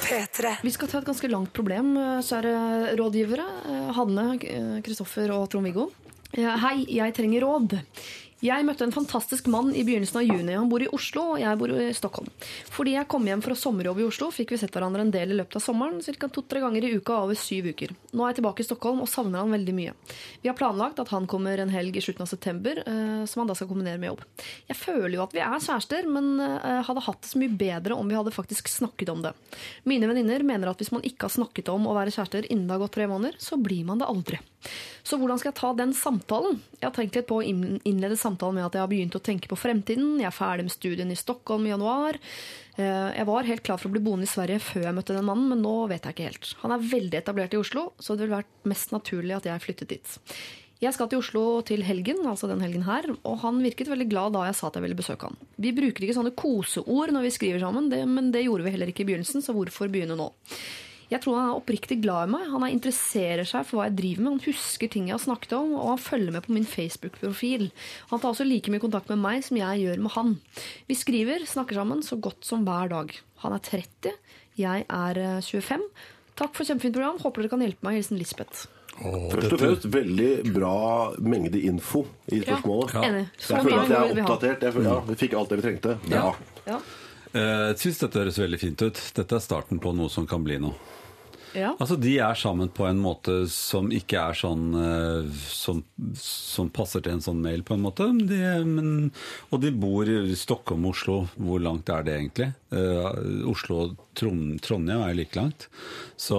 P3. 0.04 0.56
Vi 0.62 0.70
skal 0.70 0.88
ta 0.88 0.98
et 0.98 1.04
ganske 1.06 1.28
langt 1.30 1.52
problem, 1.56 1.96
eh, 1.96 2.20
kjære 2.24 2.96
rådgivere. 2.98 3.46
Eh, 3.68 3.90
Hanne, 3.96 4.24
eh, 4.42 4.80
Kristoffer 5.30 5.38
og 5.38 5.50
Trond-Viggo. 5.50 5.90
Hei, 6.34 6.86
jeg 6.90 7.14
trenger 7.14 7.46
råd. 7.46 7.78
Jeg 8.40 8.64
møtte 8.64 8.86
en 8.86 8.94
fantastisk 8.94 9.50
mann 9.52 9.74
i 9.76 9.82
begynnelsen 9.84 10.16
av 10.16 10.24
juni. 10.24 10.54
Han 10.56 10.70
bor 10.70 10.80
i 10.80 10.88
Oslo, 10.96 11.34
og 11.34 11.42
jeg 11.42 11.58
bor 11.60 11.74
i 11.76 11.90
Stockholm. 11.92 12.30
Fordi 12.72 12.94
jeg 12.94 13.08
kom 13.12 13.26
hjem 13.28 13.42
fra 13.44 13.52
sommerjobb 13.52 13.98
i 14.00 14.06
Oslo, 14.06 14.30
fikk 14.32 14.54
vi 14.54 14.58
sett 14.62 14.72
hverandre 14.72 15.04
en 15.04 15.12
del 15.12 15.34
i 15.34 15.36
løpet 15.36 15.58
av 15.58 15.64
sommeren, 15.66 15.98
ca. 16.00 16.28
to-tre 16.32 16.62
ganger 16.62 16.86
i 16.88 16.94
uka 16.96 17.18
over 17.26 17.36
syv 17.36 17.68
uker. 17.74 17.92
Nå 18.14 18.24
er 18.24 18.32
jeg 18.32 18.38
tilbake 18.38 18.64
i 18.64 18.68
Stockholm 18.70 19.02
og 19.04 19.10
savner 19.12 19.44
han 19.44 19.52
veldig 19.52 19.74
mye. 19.76 19.92
Vi 20.40 20.48
har 20.48 20.56
planlagt 20.56 21.02
at 21.04 21.12
han 21.12 21.28
kommer 21.28 21.60
en 21.60 21.74
helg 21.74 21.98
i 22.00 22.04
slutten 22.06 22.24
av 22.24 22.32
september, 22.32 22.80
eh, 22.80 23.26
som 23.28 23.42
han 23.42 23.52
da 23.52 23.58
skal 23.58 23.68
kombinere 23.68 24.00
med 24.00 24.14
jobb. 24.14 24.24
Jeg 24.72 24.80
føler 24.86 25.18
jo 25.18 25.26
at 25.26 25.36
vi 25.36 25.44
er 25.44 25.66
kjærester, 25.66 26.08
men 26.08 26.32
eh, 26.40 26.80
hadde 26.88 27.04
hatt 27.10 27.20
det 27.20 27.34
så 27.34 27.42
mye 27.44 27.58
bedre 27.60 27.98
om 28.00 28.08
vi 28.08 28.16
hadde 28.16 28.32
faktisk 28.32 28.72
snakket 28.72 29.12
om 29.12 29.20
det. 29.26 29.34
Mine 29.84 30.08
venninner 30.08 30.48
mener 30.48 30.72
at 30.72 30.80
hvis 30.80 30.94
man 30.96 31.04
ikke 31.04 31.28
har 31.28 31.36
snakket 31.36 31.68
om 31.76 31.84
å 31.90 31.98
være 31.98 32.16
kjærester 32.16 32.48
innen 32.48 32.64
det 32.70 32.78
har 32.78 32.86
gått 32.86 32.96
tre 32.96 33.10
måneder, 33.10 33.36
så 33.36 33.60
blir 33.60 33.84
man 33.84 34.00
det 34.00 34.08
aldri. 34.08 34.40
Så 35.10 35.16
hvordan 35.18 35.40
skal 35.40 35.50
jeg 35.50 35.58
ta 35.58 35.68
den 35.74 35.90
samtalen? 35.96 36.60
Jeg 36.78 36.86
har 36.86 36.92
tenkt 36.94 37.16
litt 37.18 37.26
på 37.26 37.40
å 37.40 37.46
inn- 37.46 37.80
innlede 37.88 38.14
samtalen 38.20 38.54
med 38.60 38.68
at 38.68 38.76
jeg 38.78 38.84
har 38.84 38.90
begynt 38.92 39.16
å 39.18 39.22
tenke 39.26 39.48
på 39.50 39.58
fremtiden. 39.58 40.20
Jeg 40.22 40.28
er 40.28 40.36
ferdig 40.36 40.68
med 40.68 40.74
studien 40.76 41.10
i 41.10 41.16
Stockholm 41.18 41.66
i 41.66 41.72
januar. 41.72 42.14
Eh, 42.78 43.08
Jeg 43.18 43.26
var 43.26 43.42
helt 43.48 43.64
klar 43.66 43.76
for 43.82 43.88
å 43.90 43.92
bli 43.96 44.04
boende 44.06 44.28
i 44.28 44.30
Sverige 44.30 44.60
før 44.62 44.84
jeg 44.86 44.94
møtte 44.94 45.16
den 45.16 45.26
mannen, 45.26 45.48
men 45.50 45.62
nå 45.66 45.88
vet 45.90 46.04
jeg 46.06 46.14
ikke 46.14 46.28
helt. 46.30 46.54
Han 46.62 46.70
er 46.76 46.78
veldig 46.92 47.18
etablert 47.18 47.54
i 47.54 47.58
Oslo, 47.58 47.88
så 47.98 48.14
det 48.16 48.28
ville 48.28 48.38
vært 48.38 48.70
mest 48.70 48.92
naturlig 48.94 49.34
at 49.36 49.48
jeg 49.50 49.64
flyttet 49.66 49.88
dit. 49.96 50.18
Jeg 50.80 50.94
skal 50.94 51.08
til 51.12 51.18
Oslo 51.20 51.60
til 51.66 51.82
helgen, 51.84 52.22
altså 52.24 52.46
den 52.48 52.62
helgen 52.64 52.86
her, 52.86 53.04
og 53.26 53.40
han 53.42 53.58
virket 53.60 53.90
veldig 53.90 54.08
glad 54.08 54.32
da 54.32 54.46
jeg 54.46 54.54
sa 54.56 54.68
at 54.70 54.78
jeg 54.78 54.82
ville 54.86 54.96
besøke 54.96 55.26
han. 55.28 55.36
Vi 55.60 55.72
bruker 55.76 56.06
ikke 56.06 56.16
sånne 56.16 56.32
koseord 56.38 57.10
når 57.12 57.26
vi 57.26 57.34
skriver 57.34 57.60
sammen, 57.66 57.90
men 58.14 58.30
det 58.32 58.46
gjorde 58.46 58.64
vi 58.64 58.70
heller 58.70 58.86
ikke 58.94 59.02
i 59.04 59.10
begynnelsen, 59.10 59.42
så 59.44 59.52
hvorfor 59.52 59.90
begynne 59.92 60.16
nå? 60.16 60.30
Jeg 61.10 61.20
tror 61.24 61.36
han 61.40 61.48
er 61.50 61.58
oppriktig 61.58 61.96
glad 62.04 62.28
i 62.28 62.32
meg. 62.36 62.44
Han 62.52 62.62
er 62.66 62.70
interesserer 62.74 63.48
seg 63.48 63.64
for 63.66 63.80
hva 63.80 63.88
jeg 63.88 63.96
driver 63.98 64.22
med. 64.26 64.30
Han 64.36 64.44
husker 64.46 64.90
ting 64.92 65.08
jeg 65.10 65.16
har 65.16 65.22
snakket 65.24 65.56
om, 65.58 65.72
og 65.74 65.88
han 65.94 66.02
følger 66.04 66.36
med 66.36 66.44
på 66.46 66.54
min 66.54 66.68
Facebook-profil. 66.70 67.68
Han 68.12 68.22
tar 68.22 68.30
også 68.30 68.46
like 68.46 68.70
mye 68.70 68.82
kontakt 68.84 69.10
med 69.10 69.18
meg 69.22 69.42
som 69.46 69.58
jeg 69.58 69.82
gjør 69.82 70.04
med 70.06 70.14
han. 70.14 70.36
Vi 70.86 70.94
skriver, 70.98 71.42
snakker 71.50 71.80
sammen 71.80 72.04
så 72.06 72.20
godt 72.22 72.46
som 72.46 72.62
hver 72.68 72.92
dag. 72.94 73.14
Han 73.42 73.56
er 73.56 73.64
30, 73.66 74.14
jeg 74.60 74.86
er 74.86 75.18
eh, 75.24 75.40
25. 75.42 75.82
Takk 76.40 76.54
for 76.56 76.64
kjempefint 76.68 76.94
program. 76.96 77.18
Håper 77.20 77.42
dere 77.42 77.52
kan 77.56 77.64
hjelpe 77.66 77.84
meg. 77.88 77.98
Hilsen 77.98 78.20
Lisbeth. 78.20 78.68
Først 79.00 79.54
og 79.54 79.60
fremst 79.62 79.84
veldig 79.92 80.30
bra 80.52 80.72
mengde 81.24 81.60
info 81.64 82.02
i 82.32 82.40
spørsmålet. 82.42 82.94
Enig. 83.00 83.22
Så 83.40 83.54
jeg 83.56 83.64
føler 83.66 83.82
at 83.82 83.92
jeg 83.94 84.14
er 84.14 84.22
oppdatert. 84.24 84.64
Jeg 84.66 84.74
føler, 84.76 84.90
ja, 84.90 84.98
vi 85.08 85.16
fikk 85.20 85.36
alt 85.40 85.52
det 85.52 85.58
vi 85.60 85.64
trengte. 85.66 85.94
Ja. 86.12 86.78
Eh, 87.32 87.66
Jeg 87.70 87.78
syns 87.80 88.00
dette 88.02 88.20
høres 88.20 88.40
veldig 88.42 88.60
fint 88.60 88.82
ut. 88.84 89.00
Dette 89.16 89.38
er 89.38 89.44
starten 89.44 89.80
på 89.82 89.92
noe 89.96 90.10
som 90.12 90.26
kan 90.28 90.44
bli 90.44 90.58
noe. 90.60 90.74
Ja. 91.56 91.72
Altså, 91.78 91.96
De 92.00 92.12
er 92.22 92.38
sammen 92.38 92.70
på 92.74 92.86
en 92.86 93.00
måte 93.02 93.42
som 93.50 93.90
ikke 93.94 94.20
er 94.20 94.38
sånn 94.38 94.68
eh, 94.78 95.40
som, 95.50 95.82
som 96.18 96.70
passer 96.74 97.04
til 97.04 97.16
en 97.16 97.24
sånn 97.24 97.42
mail, 97.42 97.64
på 97.66 97.76
en 97.76 97.84
måte. 97.84 98.06
De, 98.28 98.40
men, 98.66 99.10
og 99.50 99.64
de 99.64 99.72
bor 99.74 100.08
i 100.10 100.36
Stockholm 100.38 100.86
og 100.86 100.94
Oslo. 100.94 101.18
Hvor 101.40 101.62
langt 101.62 101.90
er 101.92 102.06
det 102.06 102.16
egentlig? 102.16 102.50
Uh, 102.70 103.46
Oslo 103.50 103.82
og 103.84 104.00
Trond, 104.18 104.60
Trondheim 104.62 105.02
er 105.02 105.12
jo 105.12 105.20
like 105.22 105.38
langt. 105.38 105.66
Så 106.20 106.38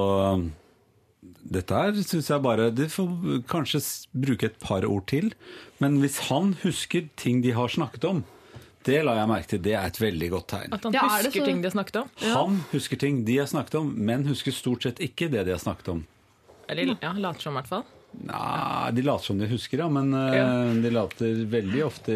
dette 1.21 1.75
her 1.75 1.97
syns 2.05 2.29
jeg 2.31 2.43
bare 2.43 2.69
De 2.73 2.87
får 2.89 3.41
kanskje 3.49 3.81
bruke 4.13 4.47
et 4.49 4.59
par 4.63 4.85
ord 4.87 5.07
til. 5.11 5.31
Men 5.83 5.99
hvis 6.01 6.19
han 6.29 6.55
husker 6.63 7.09
ting 7.19 7.41
de 7.45 7.55
har 7.57 7.71
snakket 7.73 8.07
om, 8.07 8.23
det 8.83 9.03
la 9.05 9.13
jeg 9.19 9.27
merke 9.29 9.47
til. 9.47 9.61
Det 9.61 9.73
er 9.77 9.85
et 9.91 9.99
veldig 10.01 10.29
godt 10.31 10.47
tegn. 10.47 10.73
At 10.73 10.83
han 10.83 10.93
Ja, 10.93 10.99
er 11.05 11.23
husker 11.25 11.39
så- 11.41 11.45
ting 11.45 11.61
de 11.61 11.67
har 11.69 11.71
snakket 11.75 11.95
om. 12.01 12.09
Han 12.21 12.63
husker 12.71 12.97
ting 12.97 13.25
de 13.25 13.37
har 13.37 13.45
snakket 13.47 13.75
om, 13.75 13.93
men 13.97 14.25
husker 14.25 14.51
stort 14.51 14.83
sett 14.83 14.99
ikke 14.99 15.29
det 15.31 15.45
de 15.45 15.51
har 15.51 15.59
snakket 15.59 15.87
om. 15.89 16.05
Eller 16.69 16.95
ja, 17.01 17.11
later 17.13 17.39
som, 17.41 17.53
i 17.53 17.61
hvert 17.61 17.67
fall. 17.67 17.83
Nei, 18.11 18.91
de 18.91 19.01
later 19.05 19.23
som 19.23 19.37
de 19.39 19.47
husker, 19.47 19.79
ja, 19.79 19.85
men 19.89 20.11
eh, 20.13 20.33
Ja. 20.35 20.47
de 20.83 20.89
later 20.91 21.37
veldig 21.49 21.79
ofte 21.85 22.11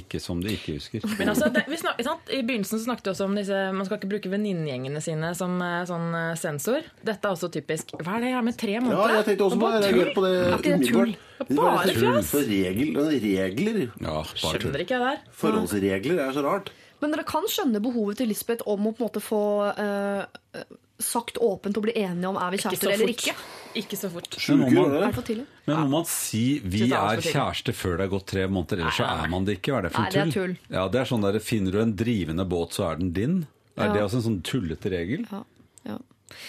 ikke 0.00 0.18
som 0.20 0.40
de 0.42 0.54
ikke 0.56 0.78
husker. 0.78 1.04
Men 1.18 1.28
altså, 1.34 1.50
det, 1.52 1.62
vi 1.68 1.76
snak, 1.78 2.00
sant? 2.02 2.30
I 2.32 2.40
begynnelsen 2.42 2.80
så 2.80 2.86
snakket 2.86 3.10
vi 3.10 3.12
også 3.12 3.26
om 3.28 3.36
disse 3.36 3.58
Man 3.76 3.84
skal 3.86 3.98
ikke 4.00 4.10
bruke 4.14 4.32
venninnegjengene 4.32 5.02
sine 5.04 5.34
som 5.36 5.58
eh, 5.62 5.82
sånn 5.88 6.08
eh, 6.16 6.30
sensor. 6.40 6.80
Dette 7.04 7.28
er 7.28 7.36
også 7.36 7.50
typisk. 7.54 7.92
Hva 8.00 8.16
er 8.16 8.24
det 8.24 8.32
her 8.34 8.46
med 8.48 8.56
tre 8.58 8.78
måneder? 8.80 9.12
Ja, 9.12 9.20
jeg 9.20 9.28
tenkte 9.30 9.48
også 9.50 9.60
på 9.60 9.72
det. 9.74 9.82
Jeg 9.92 10.14
på 10.16 10.24
det 10.24 10.32
ikke 10.38 10.62
det 10.62 10.88
tull? 10.88 11.12
umiddelbart. 11.12 11.20
Var 11.44 11.76
Bare 11.76 11.94
fjas. 11.98 12.30
For 12.32 12.48
regel, 12.48 12.96
regler, 13.26 13.78
Ja, 14.00 14.16
bare. 14.22 14.40
Skjønner 14.40 14.80
ikke 14.86 14.96
jeg 14.96 15.04
der. 15.04 15.20
forholdsregler, 15.44 16.22
er 16.24 16.32
så 16.32 16.44
rart. 16.46 16.72
Men 17.02 17.12
dere 17.12 17.24
kan 17.28 17.44
skjønne 17.50 17.82
behovet 17.84 18.16
til 18.22 18.30
Lisbeth 18.32 18.64
om 18.70 18.86
å 18.88 18.94
på 18.96 19.02
en 19.02 19.06
måte 19.10 19.20
få 19.20 19.40
eh, 19.76 20.64
sagt 20.98 21.38
åpent 21.42 21.76
og 21.76 21.82
bli 21.82 21.92
enige 21.96 22.28
om 22.28 22.36
er 22.38 22.50
vi 22.54 22.58
kjærester 22.62 22.92
eller 22.94 23.10
ikke. 23.10 23.34
Ikke 23.74 23.96
så 23.98 24.08
fort. 24.12 24.28
Men 24.48 24.58
må 24.60 24.68
Sjuke, 24.68 24.74
man- 24.74 24.84
var 24.84 24.94
Er 24.94 25.00
det? 25.00 25.06
det 25.08 25.14
for 25.14 25.22
tidlig? 25.22 25.46
Men 25.66 25.76
må 25.80 25.88
man 25.90 26.04
si 26.04 26.58
vi 26.60 26.82
er 26.84 26.86
kjæreste 26.94 27.32
kjærester 27.34 27.72
før 27.74 27.96
det 27.98 28.04
er 28.06 28.12
gått 28.12 28.26
tre 28.26 28.46
måneder, 28.46 28.78
ellers 28.84 28.94
så 29.00 29.08
er 29.24 29.28
man 29.28 29.44
det 29.44 29.56
ikke? 29.60 29.72
Hva 29.72 29.78
er 29.78 29.82
det 29.82 29.92
for 29.92 30.02
Nei, 30.02 30.10
det 30.10 30.20
er 30.22 30.30
tull. 30.30 30.56
Ja, 30.70 30.88
det 30.88 31.00
er 31.00 31.04
sånn 31.10 31.22
der, 31.26 31.38
Finner 31.40 31.72
du 31.72 31.80
en 31.82 31.96
drivende 31.96 32.46
båt, 32.48 32.70
så 32.72 32.92
er 32.92 32.96
den 33.02 33.12
din? 33.12 33.46
Er 33.76 33.86
Ja. 33.86 33.92
det 33.92 34.02
også 34.02 34.14
en 34.22 34.22
sånn 34.22 34.42
tullete 34.42 34.90
regel? 34.90 35.26
Ja. 35.32 35.42
Ja. 35.84 35.98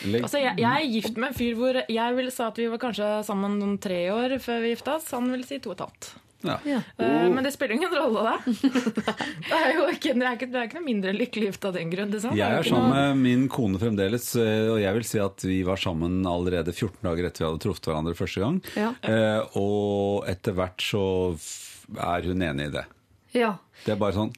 Legg- 0.05 0.23
Altså, 0.23 0.39
jeg, 0.39 0.57
jeg 0.57 0.85
er 0.85 0.91
gift 1.01 1.17
med 1.17 1.27
en 1.29 1.33
fyr 1.33 1.55
hvor 1.55 1.73
jeg 1.89 2.15
ville 2.15 2.31
sa 2.31 2.47
at 2.47 2.55
vi 2.57 2.67
var 2.67 2.77
kanskje 2.77 3.25
sammen 3.25 3.59
noen 3.59 3.79
tre 3.81 4.09
år 4.09 4.37
før 4.39 4.61
vi 4.61 4.75
gifta 4.75 4.95
oss. 4.95 5.09
Han 5.11 5.31
ville 5.31 5.43
si 5.45 5.57
to 5.59 5.71
og 5.71 5.79
et 5.81 5.87
halvt. 5.87 6.13
Ja. 6.47 6.57
Ja. 6.69 6.79
Uh, 6.99 7.27
Men 7.33 7.43
det 7.45 7.51
spiller 7.55 7.75
ingen 7.75 7.93
rolle, 7.93 8.23
da. 8.23 8.35
Det 9.49 9.59
er 9.59 9.73
jo 9.75 9.85
ikke, 9.91 10.13
det 10.15 10.25
er 10.25 10.37
ikke, 10.37 10.49
det 10.53 10.59
er 10.59 10.67
ikke 10.69 10.79
noe 10.79 10.87
mindre 10.87 11.13
lykkelig 11.15 11.51
gift 11.51 11.67
av 11.69 11.75
den 11.77 11.91
grunn. 11.93 12.13
Det 12.13 12.21
Jeg 12.37 12.59
er 12.61 12.67
sammen 12.67 12.95
med 12.95 13.21
min 13.21 13.45
kone 13.51 13.79
fremdeles, 13.81 14.31
eh, 14.39 14.69
og 14.73 14.79
jeg 14.81 14.97
vil 14.97 15.07
si 15.07 15.21
at 15.21 15.45
vi 15.45 15.59
var 15.67 15.81
sammen 15.81 16.21
allerede 16.29 16.73
14 16.73 16.99
dager 17.05 17.29
etter 17.29 17.43
vi 17.43 17.49
hadde 17.49 17.63
truffet 17.65 17.89
hverandre 17.91 18.15
første 18.17 18.43
gang. 18.43 18.59
Ja. 18.79 18.91
Uh, 19.05 19.61
og 19.61 20.27
etter 20.31 20.55
hvert 20.57 20.81
så 20.83 21.03
er 22.01 22.25
hun 22.29 22.41
enig 22.45 22.69
i 22.71 22.75
det. 22.79 22.85
ja. 23.37 23.55
Det 23.85 23.91
er 23.93 23.97
bare 24.01 24.15
sånn 24.15 24.31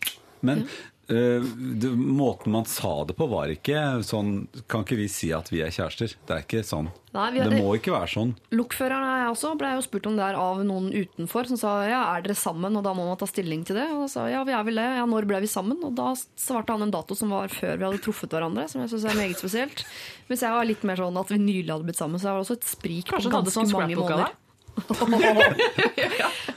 Men 0.43 0.65
det, 1.07 1.87
måten 1.95 2.51
man 2.51 2.65
sa 2.67 3.05
det 3.07 3.15
på, 3.15 3.27
var 3.31 3.47
ikke 3.47 4.03
sånn 4.03 4.47
Kan 4.67 4.83
ikke 4.83 4.97
vi 4.99 5.05
si 5.07 5.29
at 5.31 5.47
vi 5.53 5.61
er 5.63 5.71
kjærester? 5.71 6.11
Det 6.27 6.33
er 6.35 6.41
ikke 6.43 6.63
sånn. 6.67 6.89
Nei, 7.15 7.31
vi- 7.31 7.39
det 7.47 7.61
må 7.63 7.71
ikke 7.77 7.93
være 7.95 8.09
sånn. 8.11 8.33
Lokføreren 8.51 9.05
og 9.07 9.15
jeg 9.21 9.29
også 9.31 9.51
ble 9.57 9.69
jo 9.77 9.81
spurt 9.85 10.05
om 10.11 10.17
det 10.19 10.25
her 10.27 10.35
av 10.37 10.59
noen 10.67 10.91
utenfor 10.91 11.47
som 11.47 11.57
sa 11.57 11.71
ja, 11.87 12.01
er 12.17 12.21
dere 12.27 12.35
sammen, 12.35 12.75
og 12.77 12.83
da 12.83 12.93
må 12.93 13.07
man 13.07 13.17
ta 13.17 13.25
stilling 13.25 13.63
til 13.65 13.75
det. 13.79 13.87
Og 13.89 14.03
da 14.03 14.07
sa 14.11 14.27
ja, 14.29 14.43
vi 14.43 14.51
er 14.51 14.63
vel 14.67 14.75
det. 14.75 14.89
Ja, 14.99 15.05
når 15.09 15.25
ble 15.31 15.39
vi 15.41 15.47
sammen? 15.47 15.79
Og 15.83 15.95
da 15.95 16.11
svarte 16.35 16.75
han 16.75 16.83
en 16.83 16.91
dato 16.91 17.15
som 17.15 17.29
var 17.33 17.47
før 17.47 17.77
vi 17.79 17.87
hadde 17.87 18.03
truffet 18.03 18.29
hverandre, 18.29 18.67
som 18.69 18.81
jeg 18.83 18.91
syns 18.91 19.05
er 19.09 19.15
meget 19.17 19.39
spesielt. 19.39 19.85
Mens 20.29 20.41
jeg 20.43 20.51
var 20.51 20.65
litt 20.67 20.83
mer 20.83 20.95
sånn 20.99 21.17
at 21.17 21.29
vi 21.31 21.37
nylig 21.39 21.71
hadde 21.71 21.87
blitt 21.87 21.97
sammen, 22.03 22.19
så 22.19 22.27
jeg 22.29 22.35
var 22.35 22.43
også 22.43 22.59
et 22.59 22.67
sprik 22.67 23.05
på 23.07 23.15
Kanskje 23.15 23.31
på 23.31 23.37
ganske 23.39 23.55
sånn 23.55 23.71
mange 23.71 23.95
måneder. 23.95 24.35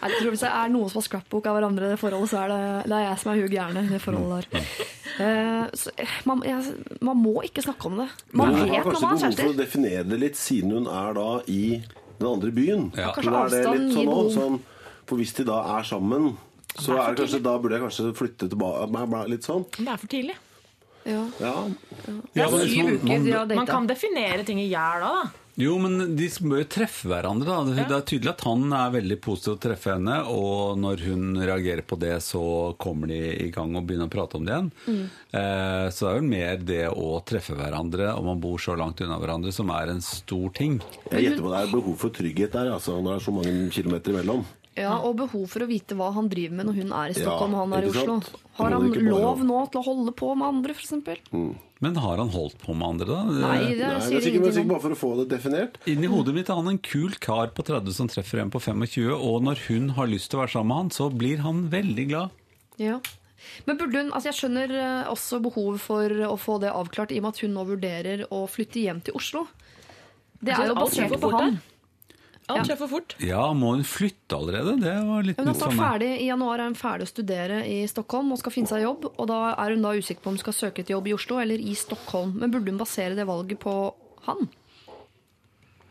Jeg 0.01 0.11
tror 0.17 0.31
Hvis 0.33 0.43
det 0.45 0.51
er 0.51 0.71
noen 0.73 0.89
som 0.91 1.01
har 1.01 1.07
scrapbook 1.07 1.47
av 1.51 1.57
hverandre 1.59 1.89
i 1.89 1.93
det 1.95 1.99
forholdet, 2.01 2.31
så 2.33 2.39
er 2.45 2.53
det, 2.53 2.61
det 2.91 2.97
er 2.97 3.05
jeg 3.09 3.21
som 3.23 3.31
er 3.33 3.41
hun 3.41 3.53
gærne 3.53 3.83
i 3.85 3.91
det 3.91 4.01
forholdet 4.03 4.47
der. 4.51 4.69
Eh, 5.21 5.65
så, 5.77 5.93
eh, 6.01 6.15
man, 6.29 6.43
jeg, 6.47 6.75
man 7.05 7.19
må 7.21 7.35
ikke 7.45 7.65
snakke 7.65 7.91
om 7.91 7.99
det. 8.01 8.09
Man 8.33 8.55
har 8.55 8.65
vet 8.65 8.73
når 8.73 8.87
kanskje 8.89 9.03
man 9.03 9.17
er 9.17 9.21
behov 9.21 9.21
for 9.21 9.21
å 9.21 9.25
kjærester. 9.27 9.59
definere 9.61 10.05
det 10.09 10.21
litt, 10.23 10.39
siden 10.41 10.73
hun 10.79 10.87
er 10.89 11.17
da 11.19 11.27
i 11.53 11.63
den 12.21 12.29
andre 12.31 12.53
byen. 12.57 12.87
Ja. 12.97 13.11
Kanskje 13.17 13.35
er 13.41 13.51
det 13.57 13.65
litt 13.81 13.97
sånn, 13.99 14.13
også, 14.15 14.37
sånn 14.39 14.61
For 15.11 15.19
hvis 15.21 15.33
de 15.41 15.45
da 15.49 15.59
er 15.79 15.83
sammen, 15.89 16.31
så 16.79 16.95
er 16.97 17.11
det 17.17 17.25
kanskje, 17.25 17.43
da 17.43 17.57
burde 17.59 17.77
jeg 17.77 17.83
kanskje 17.85 18.13
flytte 18.17 18.49
tilbake 18.53 19.27
Litt 19.33 19.45
sånn. 19.49 19.67
Men 19.79 19.89
det 19.91 19.93
er 19.97 20.01
for 20.05 20.13
tidlig. 20.15 20.37
Ja. 21.09 21.23
Ja. 21.41 21.55
Det 22.37 22.43
er 22.45 22.57
syv 22.69 22.85
man- 22.85 22.95
uker 22.95 23.47
man- 23.49 23.57
Man 23.57 23.67
kan 23.67 23.87
definere 23.89 24.45
ting 24.47 24.61
i 24.61 24.69
hjel 24.71 25.01
da, 25.05 25.13
da. 25.25 25.31
Jo, 25.61 25.75
men 25.83 26.15
de 26.17 26.27
bør 26.41 26.63
treffe 26.73 27.09
hverandre. 27.11 27.47
da. 27.49 27.59
Det, 27.69 27.87
det 27.91 27.97
er 27.99 28.05
tydelig 28.09 28.31
at 28.33 28.45
han 28.47 28.63
er 28.73 28.95
veldig 28.95 29.19
positiv 29.21 29.51
til 29.51 29.57
å 29.59 29.63
treffe 29.67 29.93
henne, 29.95 30.17
og 30.33 30.79
når 30.81 31.05
hun 31.09 31.27
reagerer 31.41 31.85
på 31.87 31.99
det, 32.01 32.15
så 32.25 32.43
kommer 32.81 33.11
de 33.13 33.19
i 33.47 33.51
gang 33.55 33.75
og 33.77 33.85
begynner 33.89 34.09
å 34.09 34.13
prate 34.15 34.39
om 34.41 34.47
det 34.49 34.55
igjen. 34.57 34.71
Eh, 35.37 35.87
så 35.93 36.07
det 36.07 36.13
er 36.13 36.19
vel 36.21 36.31
mer 36.31 36.65
det 36.73 36.81
å 36.93 37.11
treffe 37.29 37.59
hverandre, 37.59 38.13
om 38.17 38.31
man 38.33 38.41
bor 38.43 38.57
så 38.63 38.77
langt 38.79 39.03
unna 39.05 39.21
hverandre, 39.21 39.53
som 39.55 39.71
er 39.77 39.93
en 39.93 40.03
stor 40.05 40.49
ting. 40.57 40.81
Jeg 41.11 41.27
gjetter 41.29 41.45
på 41.45 41.53
det 41.53 41.61
er 41.65 41.75
behov 41.77 42.01
for 42.07 42.17
trygghet 42.17 42.57
der, 42.57 42.73
altså, 42.79 42.97
når 43.01 43.13
det 43.13 43.21
er 43.21 43.29
så 43.29 43.37
mange 43.37 43.71
kilometer 43.77 44.17
imellom. 44.17 44.47
Ja, 44.79 44.95
og 45.05 45.17
behov 45.19 45.49
for 45.51 45.65
å 45.65 45.69
vite 45.69 45.97
hva 45.99 46.13
han 46.15 46.29
driver 46.31 46.57
med 46.61 46.71
når 46.71 46.77
hun 46.79 46.93
er 46.95 47.11
i 47.13 47.17
Stockholm 47.19 47.57
og 47.59 47.65
han 47.67 47.75
er 47.77 47.89
i 47.89 47.91
Oslo. 47.91 48.21
Har 48.61 48.77
han 48.77 48.87
lov 49.11 49.43
nå 49.45 49.65
til 49.73 49.81
å 49.83 49.89
holde 49.91 50.15
på 50.17 50.31
med 50.39 50.47
andre, 50.47 50.77
f.eks.? 50.79 51.67
Men 51.81 51.97
har 51.97 52.19
han 52.21 52.29
holdt 52.29 52.59
på 52.61 52.75
med 52.77 52.87
andre, 52.87 53.07
da? 53.09 53.21
Nei, 53.25 53.37
det 53.39 53.45
Nei, 53.49 53.77
det 53.79 53.87
er 53.89 54.03
sier 54.05 54.25
sikkert, 54.25 54.51
sikkert 54.53 54.73
bare 54.75 54.83
for 54.85 54.97
å 54.97 54.99
få 55.01 55.13
det 55.23 55.31
definert. 55.31 55.79
Inni 55.89 56.11
hodet 56.13 56.35
mitt 56.37 56.51
er 56.53 56.59
han 56.61 56.69
en 56.69 56.81
kul 56.85 57.15
kar 57.25 57.55
på 57.57 57.65
30 57.65 57.97
som 57.97 58.11
treffer 58.13 58.43
en 58.43 58.53
på 58.53 58.61
25, 58.61 59.07
og 59.17 59.39
når 59.47 59.65
hun 59.71 59.95
har 59.97 60.11
lyst 60.11 60.29
til 60.29 60.41
å 60.41 60.43
være 60.43 60.55
sammen 60.59 60.75
med 60.75 60.83
han, 60.83 60.93
så 60.93 61.09
blir 61.23 61.41
han 61.47 61.65
veldig 61.73 62.07
glad. 62.13 62.37
Ja. 62.81 62.99
Men 63.65 63.81
burde 63.81 64.03
hun, 64.03 64.13
altså 64.13 64.29
Jeg 64.29 64.37
skjønner 64.37 64.77
eh, 64.77 65.09
også 65.09 65.41
behovet 65.41 65.81
for 65.81 66.21
å 66.29 66.37
få 66.37 66.59
det 66.61 66.75
avklart, 66.77 67.17
i 67.17 67.21
og 67.23 67.25
med 67.25 67.33
at 67.33 67.43
hun 67.47 67.57
nå 67.57 67.65
vurderer 67.73 68.27
å 68.29 68.45
flytte 68.51 68.85
hjem 68.85 69.01
til 69.07 69.17
Oslo. 69.17 69.47
Det 70.41 70.53
er 70.53 70.69
jo 70.69 70.77
basert 70.77 71.17
på 71.17 71.21
fort 71.31 71.49
han. 72.59 72.67
treffer 72.67 72.85
for 72.87 72.93
fort. 72.99 73.15
Ja, 73.23 73.45
må 73.57 73.75
hun 73.77 73.85
flytte 73.87 74.37
allerede? 74.37 74.77
Det 74.83 74.95
var 75.09 75.23
litt 75.27 75.39
Hun 75.41 75.47
er 75.49 75.53
nytt 75.53 75.63
for 75.63 75.75
meg. 75.77 75.81
ferdig, 75.85 76.11
I 76.21 76.29
januar 76.31 76.59
er 76.59 76.71
hun 76.71 76.79
ferdig 76.81 77.07
å 77.09 77.13
studere 77.13 77.61
i 77.69 77.81
Stockholm 77.91 78.33
og 78.33 78.39
skal 78.43 78.53
finne 78.55 78.73
seg 78.73 78.83
jobb. 78.85 79.09
Og 79.17 79.27
da 79.31 79.41
er 79.55 79.75
hun 79.77 79.83
da 79.87 79.95
usikker 79.97 80.23
på 80.25 80.33
om 80.33 80.39
hun 80.39 80.45
skal 80.45 80.57
søke 80.57 80.85
et 80.85 80.93
jobb 80.95 81.09
i 81.11 81.15
Oslo 81.17 81.39
eller 81.43 81.59
i 81.61 81.75
Stockholm. 81.75 82.37
Men 82.41 82.51
burde 82.55 82.71
hun 82.73 82.81
basere 82.81 83.15
det 83.19 83.27
valget 83.29 83.61
på 83.63 83.75
han? 84.27 84.49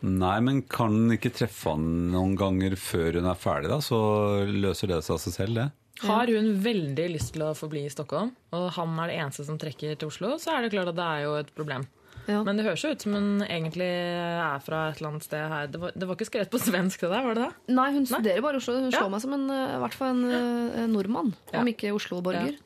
Nei, 0.01 0.37
men 0.39 0.61
kan 0.71 0.93
hun 0.95 1.11
ikke 1.11 1.33
treffe 1.35 1.73
han 1.73 1.83
noen 2.13 2.37
ganger 2.39 2.77
før 2.79 3.17
hun 3.19 3.27
er 3.27 3.35
ferdig, 3.39 3.67
da? 3.71 3.81
Så 3.83 3.97
løser 4.47 4.87
det 4.93 5.01
seg 5.03 5.17
av 5.17 5.23
seg 5.25 5.35
selv, 5.35 5.57
det. 5.59 5.67
Har 6.07 6.29
hun 6.31 6.53
veldig 6.63 7.09
lyst 7.11 7.33
til 7.35 7.43
å 7.43 7.49
forbli 7.57 7.81
i 7.83 7.91
Stockholm, 7.91 8.29
og 8.55 8.69
han 8.77 8.93
er 9.03 9.11
det 9.11 9.17
eneste 9.19 9.43
som 9.43 9.57
trekker 9.59 9.97
til 9.99 10.07
Oslo, 10.07 10.37
så 10.39 10.53
er 10.55 10.63
det 10.63 10.71
klart 10.71 10.93
at 10.93 10.95
det 10.95 11.07
er 11.11 11.25
jo 11.25 11.33
et 11.41 11.49
problem. 11.57 11.83
Ja. 12.29 12.43
Men 12.45 12.59
det 12.59 12.65
høres 12.67 12.83
jo 12.85 12.91
ut 12.93 13.01
som 13.01 13.15
hun 13.17 13.41
egentlig 13.47 13.89
er 13.89 14.61
fra 14.61 14.83
et 14.91 14.99
eller 15.01 15.09
annet 15.15 15.25
sted 15.25 15.49
her. 15.49 15.67
Det 15.73 15.81
var, 15.81 15.91
det 15.97 16.07
var 16.09 16.15
ikke 16.19 16.29
skrevet 16.29 16.51
på 16.53 16.61
svensk, 16.61 17.01
det 17.01 17.09
der, 17.09 17.25
var 17.25 17.33
det 17.39 17.47
det? 17.49 17.75
Nei, 17.75 17.89
hun 17.97 18.05
studerer 18.05 18.41
bare 18.45 18.59
i 18.59 18.61
Oslo. 18.61 18.77
Hun 18.77 18.89
Ja. 18.91 18.99
slår 19.01 19.09
meg 19.15 19.21
som 19.25 19.33
en, 19.33 19.45
eh, 19.49 19.75
i 19.75 19.83
hvert 19.83 19.97
fall 19.97 20.09
en 20.13 20.23
eh, 20.31 20.87
nordmann, 20.93 21.33
Ja. 21.53 21.59
om 21.63 21.67
ikke 21.73 21.91
Oslo-borger. 21.97 22.57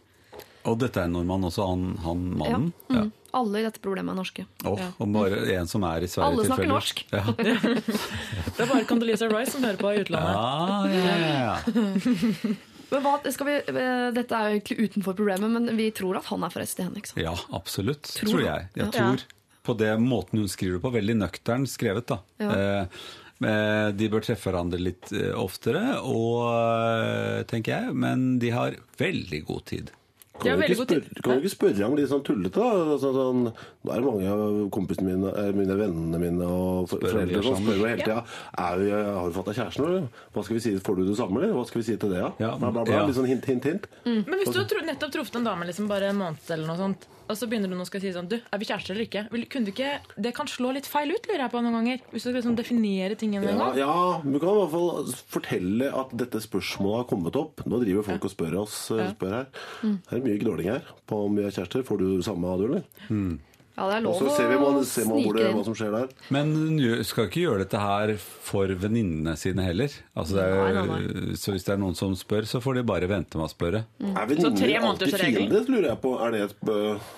Og 0.66 0.78
dette 0.80 0.96
er 1.02 1.10
en 1.10 1.14
nordmann 1.18 1.44
også, 1.44 1.66
han, 1.68 1.98
han 2.04 2.22
Ja. 2.32 2.38
mannen? 2.60 2.74
Mm. 2.90 3.12
Alle 3.34 3.60
i 3.60 3.64
dette 3.66 3.80
problemet 3.82 4.14
er 4.14 4.20
norske. 4.20 4.46
Åh, 4.64 4.84
Og 5.02 5.08
bare 5.12 5.40
en 5.58 5.66
som 5.68 5.84
er 5.84 6.04
i 6.06 6.08
Sverige 6.08 6.28
Alle 6.30 6.46
snakker 6.46 6.68
tilfeldigvis. 6.68 6.70
norsk. 6.70 7.04
Ja. 7.12 7.24
Det 8.54 8.60
er 8.62 8.70
bare 8.70 8.86
Condoleezza 8.86 9.28
Rice 9.32 9.52
som 9.56 9.64
hører 9.66 9.80
på 9.82 9.90
i 9.96 10.04
utlandet. 10.04 10.36
Ja, 10.38 10.86
ja, 10.86 11.16
ja, 11.18 11.40
ja. 11.48 12.54
Men 12.94 13.02
hva, 13.02 13.14
skal 13.34 13.48
vi, 13.48 13.54
eh, 13.74 14.12
dette 14.14 14.38
er 14.38 14.52
jo 14.52 14.60
egentlig 14.60 14.78
utenfor 14.86 15.16
problemet, 15.18 15.50
men 15.50 15.72
vi 15.80 15.88
tror 15.98 16.20
at 16.20 16.28
han 16.30 16.44
er 16.46 16.52
forelsket 16.54 16.80
i 16.80 16.84
henne. 16.86 17.00
ikke 17.02 17.10
sant? 17.10 17.24
ja, 17.24 17.34
absolutt. 17.58 18.04
Tror 18.20 18.30
Tror, 18.36 18.44
jeg. 18.46 18.68
jeg. 18.78 18.92
tror, 18.94 19.18
Ja. 19.18 19.40
På 19.64 19.76
det 19.80 19.94
måten 20.02 20.40
hun 20.44 20.52
skriver 20.52 20.78
det 20.78 20.84
på. 20.86 20.94
Veldig 20.98 21.18
nøktern 21.22 21.68
skrevet, 21.70 22.08
da. 22.12 22.20
Ja. 22.44 22.52
Eh, 22.54 23.02
eh, 23.48 23.90
de 23.96 24.10
bør 24.12 24.26
treffe 24.26 24.52
hverandre 24.52 24.80
litt 24.82 25.12
eh, 25.16 25.32
oftere, 25.40 25.84
og, 26.04 27.48
tenker 27.50 27.78
jeg, 27.78 27.98
men 27.98 28.34
de 28.44 28.54
har 28.56 28.80
veldig 29.00 29.44
god 29.50 29.66
tid. 29.72 29.94
Kan 30.42 30.60
du 30.60 30.66
tid. 30.90 31.06
kan 31.22 31.38
du 31.38 31.44
ikke 31.44 31.52
spørre 31.54 31.84
ham 31.86 31.94
litt 31.96 32.10
sånn 32.10 32.24
tullete? 32.26 32.58
da? 32.58 32.96
Altså, 32.96 33.12
sånn, 33.14 33.44
da 33.86 33.94
er 33.94 34.02
det 34.02 34.08
mange 34.08 34.32
av 34.34 34.56
kompisene 34.74 35.14
mine, 35.14 35.30
mine 35.56 35.76
vennene 35.78 36.20
mine 36.20 36.48
og 36.50 36.90
for- 36.90 37.06
foreldre 37.06 37.44
som 37.46 37.60
spør 37.62 37.78
meg 37.84 37.94
hele 37.94 38.08
tida 38.08 38.24
Har 38.58 38.82
du 39.30 39.38
fått 39.38 39.52
deg 39.52 39.60
kjæreste 39.62 39.84
nå, 39.84 39.88
eller? 39.92 40.08
Hva 40.34 40.44
skal 40.44 40.58
vi 40.58 40.64
si? 40.66 40.74
Får 40.84 40.98
du 40.98 41.04
det 41.06 41.18
samme, 41.22 41.38
eller? 41.40 41.54
Hva 41.54 41.68
skal 41.70 41.82
vi 41.84 41.86
si 41.86 41.98
til 42.02 42.10
det, 42.10 42.24
da? 42.26 42.32
Ja, 42.42 42.58
Bla, 42.58 42.72
bla, 42.72 42.84
bla. 42.84 42.94
ja. 42.98 43.06
Litt 43.06 43.16
sånn 43.16 43.30
hint, 43.30 43.46
hint, 43.46 43.64
hint. 43.70 43.88
Men 44.04 44.42
hvis 44.42 44.52
du 44.52 44.60
har 44.60 44.88
nettopp 44.90 45.14
truffet 45.14 45.36
en 45.40 45.48
dame 45.48 45.70
liksom 45.70 45.88
bare 45.88 46.10
en 46.10 46.18
måned, 46.18 46.50
eller 46.50 46.68
noe 46.68 46.82
sånt, 46.82 47.08
og 47.30 47.38
så 47.40 47.48
begynner 47.50 47.72
hun 47.72 47.82
å 47.82 47.88
si 47.88 48.12
sånn 48.14 48.28
Du, 48.30 48.36
er 48.38 48.60
vi 48.62 48.66
kjærester 48.68 48.94
eller 48.96 49.06
ikke? 49.08 49.24
Vil, 49.32 49.46
kunne 49.52 49.66
du 49.70 49.72
ikke? 49.72 49.92
Det 50.18 50.34
kan 50.36 50.48
slå 50.52 50.74
litt 50.76 50.88
feil 50.90 51.14
ut, 51.14 51.28
lurer 51.30 51.46
jeg 51.46 51.54
på 51.54 51.62
noen 51.64 51.78
ganger. 51.80 52.02
Hvis 52.12 52.24
du 52.24 52.30
skal 52.30 52.38
liksom 52.40 52.58
definere 52.60 53.16
tingene 53.20 53.48
en 53.48 53.58
Ja, 53.58 53.70
gang. 53.70 53.78
ja, 53.80 54.20
vi 54.26 54.34
du 54.34 54.40
kan 54.44 54.50
i 54.50 54.60
hvert 54.60 54.74
fall 54.74 55.14
fortelle 55.38 55.92
at 56.04 56.14
dette 56.20 56.42
spørsmålet 56.44 57.04
har 57.04 57.10
kommet 57.14 57.36
opp. 57.40 57.64
Nå 57.66 57.80
driver 57.84 58.04
folk 58.10 58.28
og 58.28 58.34
spør 58.36 58.60
oss 58.66 58.78
eh, 58.92 59.10
spør 59.16 59.38
her. 59.40 59.48
Det 59.84 60.20
er 60.20 60.26
mye 60.28 60.42
gnåling 60.44 60.70
her 60.74 60.94
på 61.08 61.24
om 61.28 61.36
vi 61.40 61.46
er 61.48 61.56
kjærester. 61.56 61.84
Får 61.88 62.04
du 62.04 62.08
samme, 62.26 62.58
du, 62.60 62.66
eller? 62.72 63.40
Ja, 63.74 63.88
det 63.90 63.96
er 63.96 64.04
Og 64.04 64.06
lov 64.06 64.20
så 64.20 64.28
å 64.30 64.34
ser 64.38 64.52
vi 64.52 64.58
man, 64.62 64.76
ser 64.86 65.08
man 65.10 65.24
hvor 65.26 65.38
det, 65.40 65.48
hva 65.56 65.64
som 65.66 65.78
skjer 65.78 65.96
der. 65.96 66.12
Men 66.36 66.54
du 66.78 66.90
skal 67.10 67.26
ikke 67.30 67.42
gjøre 67.48 67.64
dette 67.64 67.82
her 67.82 68.14
for 68.22 68.70
venninnene 68.84 69.34
sine 69.40 69.66
heller. 69.66 69.98
Altså 70.14 70.38
det 70.38 70.46
er, 70.46 70.78
Nei, 70.78 70.86
nei, 70.92 71.38
Så 71.42 71.56
hvis 71.56 71.66
det 71.66 71.74
er 71.74 71.82
noen 71.82 71.98
som 71.98 72.14
spør, 72.18 72.46
så 72.50 72.62
får 72.62 72.80
de 72.80 72.86
bare 72.94 73.10
vente 73.10 73.42
med 73.42 73.50
å 73.50 73.52
spørre. 73.52 73.86
Er 74.14 74.30
tre 74.30 74.46
venninner 74.46 74.90
alltid 74.92 75.18
fiender, 75.18 75.66
lurer 75.74 75.90
jeg 75.90 76.02
på. 76.06 76.16
Er 76.22 76.36
det 76.36 76.44
et 76.52 76.74
øh, 76.76 77.14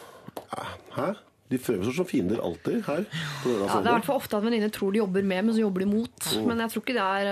Hæ? 0.95 1.09
De 1.51 1.59
fremstår 1.61 1.93
som 1.93 2.07
fiender 2.09 2.39
alltid 2.41 2.79
her. 2.87 3.03
på 3.43 3.51
Ja, 3.53 3.67
det 3.67 3.75
er 3.75 3.91
i 3.91 3.97
hvert 3.99 4.07
fall 4.07 4.17
ofte 4.17 4.39
at 4.39 4.47
venninner 4.47 4.71
tror 4.73 4.95
de 4.95 5.03
jobber 5.03 5.21
med, 5.21 5.43
men 5.45 5.53
så 5.53 5.61
jobber 5.61 5.83
de 5.83 5.89
mot. 5.91 6.29
Mm. 6.31 6.47
Men 6.49 6.63
jeg 6.63 6.73
tror 6.73 6.85
ikke 6.85 6.95
det 6.95 7.03
er 7.19 7.27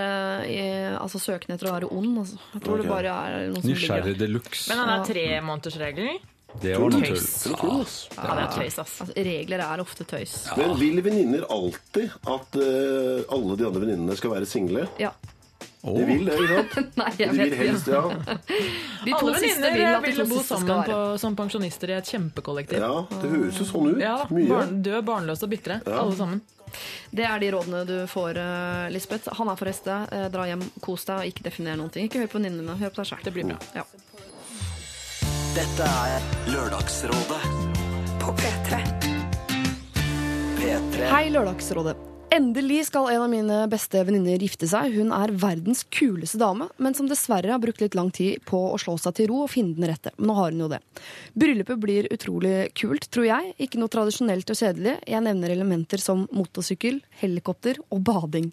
uh, 0.92 1.00
altså, 1.00 1.22
søken 1.24 1.56
etter 1.56 1.70
å 1.70 1.74
være 1.74 1.90
ond. 1.90 2.20
Altså. 2.22 2.38
Jeg 2.52 2.62
tror 2.62 2.76
okay. 2.76 2.84
det 2.84 2.92
bare 2.92 3.16
er 3.24 3.48
noen 3.48 3.64
som 3.64 3.72
Nysgjerrig 3.72 4.14
de 4.20 4.30
luxe. 4.30 4.68
Men 4.70 4.84
den 4.84 4.94
er 4.94 5.10
tremånedersregelen 5.10 6.22
Det 6.62 6.78
var 6.78 6.90
noe 6.94 7.02
tøys. 7.02 7.28
Tøys. 7.44 7.94
Ja, 8.14 8.30
det 8.38 8.42
er 8.44 8.50
tøys, 8.54 8.78
ass. 8.78 8.96
Altså, 9.04 9.12
regler 9.26 9.62
er 9.64 9.82
ofte 9.82 10.06
tøys. 10.08 10.34
Men 10.58 10.74
vil 10.80 11.02
venninner 11.04 11.46
alltid 11.52 12.12
at 12.30 12.58
uh, 12.60 13.24
alle 13.34 13.58
de 13.60 13.68
andre 13.68 13.84
venninnene 13.84 14.16
skal 14.18 14.36
være 14.36 14.48
single? 14.48 14.86
Ja. 15.02 15.12
Oh. 15.84 15.98
De 15.98 16.06
vil 16.08 16.24
det, 16.24 16.38
ikke 16.40 16.62
sant? 16.72 16.94
Nei, 17.00 17.10
jeg 17.20 17.34
De 17.34 17.40
vil 17.42 17.54
helst, 17.58 17.90
ja. 17.92 18.00
De 18.06 19.12
to 19.12 19.18
Alle 19.18 19.34
siste 19.42 19.60
vil 19.60 19.82
venninner 19.82 19.98
at 19.98 20.06
de 20.08 20.14
to 20.16 20.28
bo 20.30 20.40
sammen 20.46 20.88
på, 20.88 21.00
som 21.20 21.36
pensjonister 21.36 21.92
i 21.92 21.98
et 21.98 22.12
kjempekollektiv. 22.14 22.80
Ja, 22.80 23.04
det 23.20 23.32
høres 23.34 23.60
jo 23.60 23.68
sånn 23.68 23.90
ut. 23.92 24.00
Ja, 24.00 24.16
Mye. 24.32 24.48
barn, 24.48 24.78
Død, 24.86 25.00
barnløse 25.10 25.44
og 25.44 25.52
bitre. 25.52 25.82
Alle 25.84 26.16
sammen. 26.16 26.40
Det 27.14 27.26
er 27.28 27.38
de 27.38 27.50
rådene 27.54 27.84
du 27.86 27.96
får, 28.10 28.40
uh, 28.40 28.88
Lisbeth. 28.94 29.28
Han 29.38 29.52
er 29.52 29.60
forresten. 29.60 30.08
Eh, 30.10 30.26
dra 30.32 30.48
hjem, 30.48 30.64
kos 30.82 31.04
deg, 31.06 31.20
og 31.20 31.30
ikke 31.30 31.44
definer 31.46 31.78
noen 31.78 31.92
ting. 31.94 32.08
Ikke 32.08 32.24
hør 32.24 32.32
på 32.32 32.40
venninnene 32.40 32.64
dine, 32.64 32.80
hør 32.80 32.94
på 32.94 33.02
deg 33.02 33.12
sjøl. 33.12 33.22
Det 33.28 33.34
blir 33.36 33.52
bra. 33.52 33.60
Ja. 33.76 33.84
Dette 35.54 35.86
er 35.86 36.24
Lørdagsrådet 36.50 37.36
På 38.18 38.32
P3. 38.34 38.80
P3 40.58 41.04
Hei, 41.12 41.28
Lørdagsrådet. 41.30 41.94
Endelig 42.34 42.88
skal 42.88 43.06
en 43.12 43.22
av 43.22 43.30
mine 43.30 43.58
beste 43.70 44.02
venninner 44.02 44.42
gifte 44.42 44.66
seg. 44.66 44.96
Hun 44.96 45.12
er 45.14 45.30
verdens 45.38 45.84
kuleste 45.94 46.40
dame, 46.42 46.66
men 46.82 46.98
som 46.98 47.06
dessverre 47.06 47.52
har 47.54 47.62
brukt 47.62 47.84
litt 47.84 47.94
lang 47.94 48.10
tid 48.10 48.42
på 48.50 48.64
å 48.72 48.80
slå 48.82 48.96
seg 48.98 49.14
til 49.20 49.30
ro 49.30 49.44
og 49.44 49.52
finne 49.54 49.78
den 49.78 49.86
rette. 49.92 50.10
Men 50.16 50.32
nå 50.32 50.38
har 50.40 50.50
hun 50.50 50.64
jo 50.64 50.70
det. 50.74 50.82
Bryllupet 51.38 51.82
blir 51.86 52.10
utrolig 52.10 52.56
kult, 52.74 53.06
tror 53.14 53.30
jeg. 53.30 53.54
Ikke 53.62 53.78
noe 53.78 53.94
tradisjonelt 53.94 54.50
og 54.50 54.58
kjedelig. 54.58 54.98
Jeg 55.06 55.26
nevner 55.28 55.54
elementer 55.54 56.02
som 56.02 56.26
motorsykkel, 56.34 56.98
helikopter 57.22 57.78
og 57.94 58.02
bading. 58.10 58.50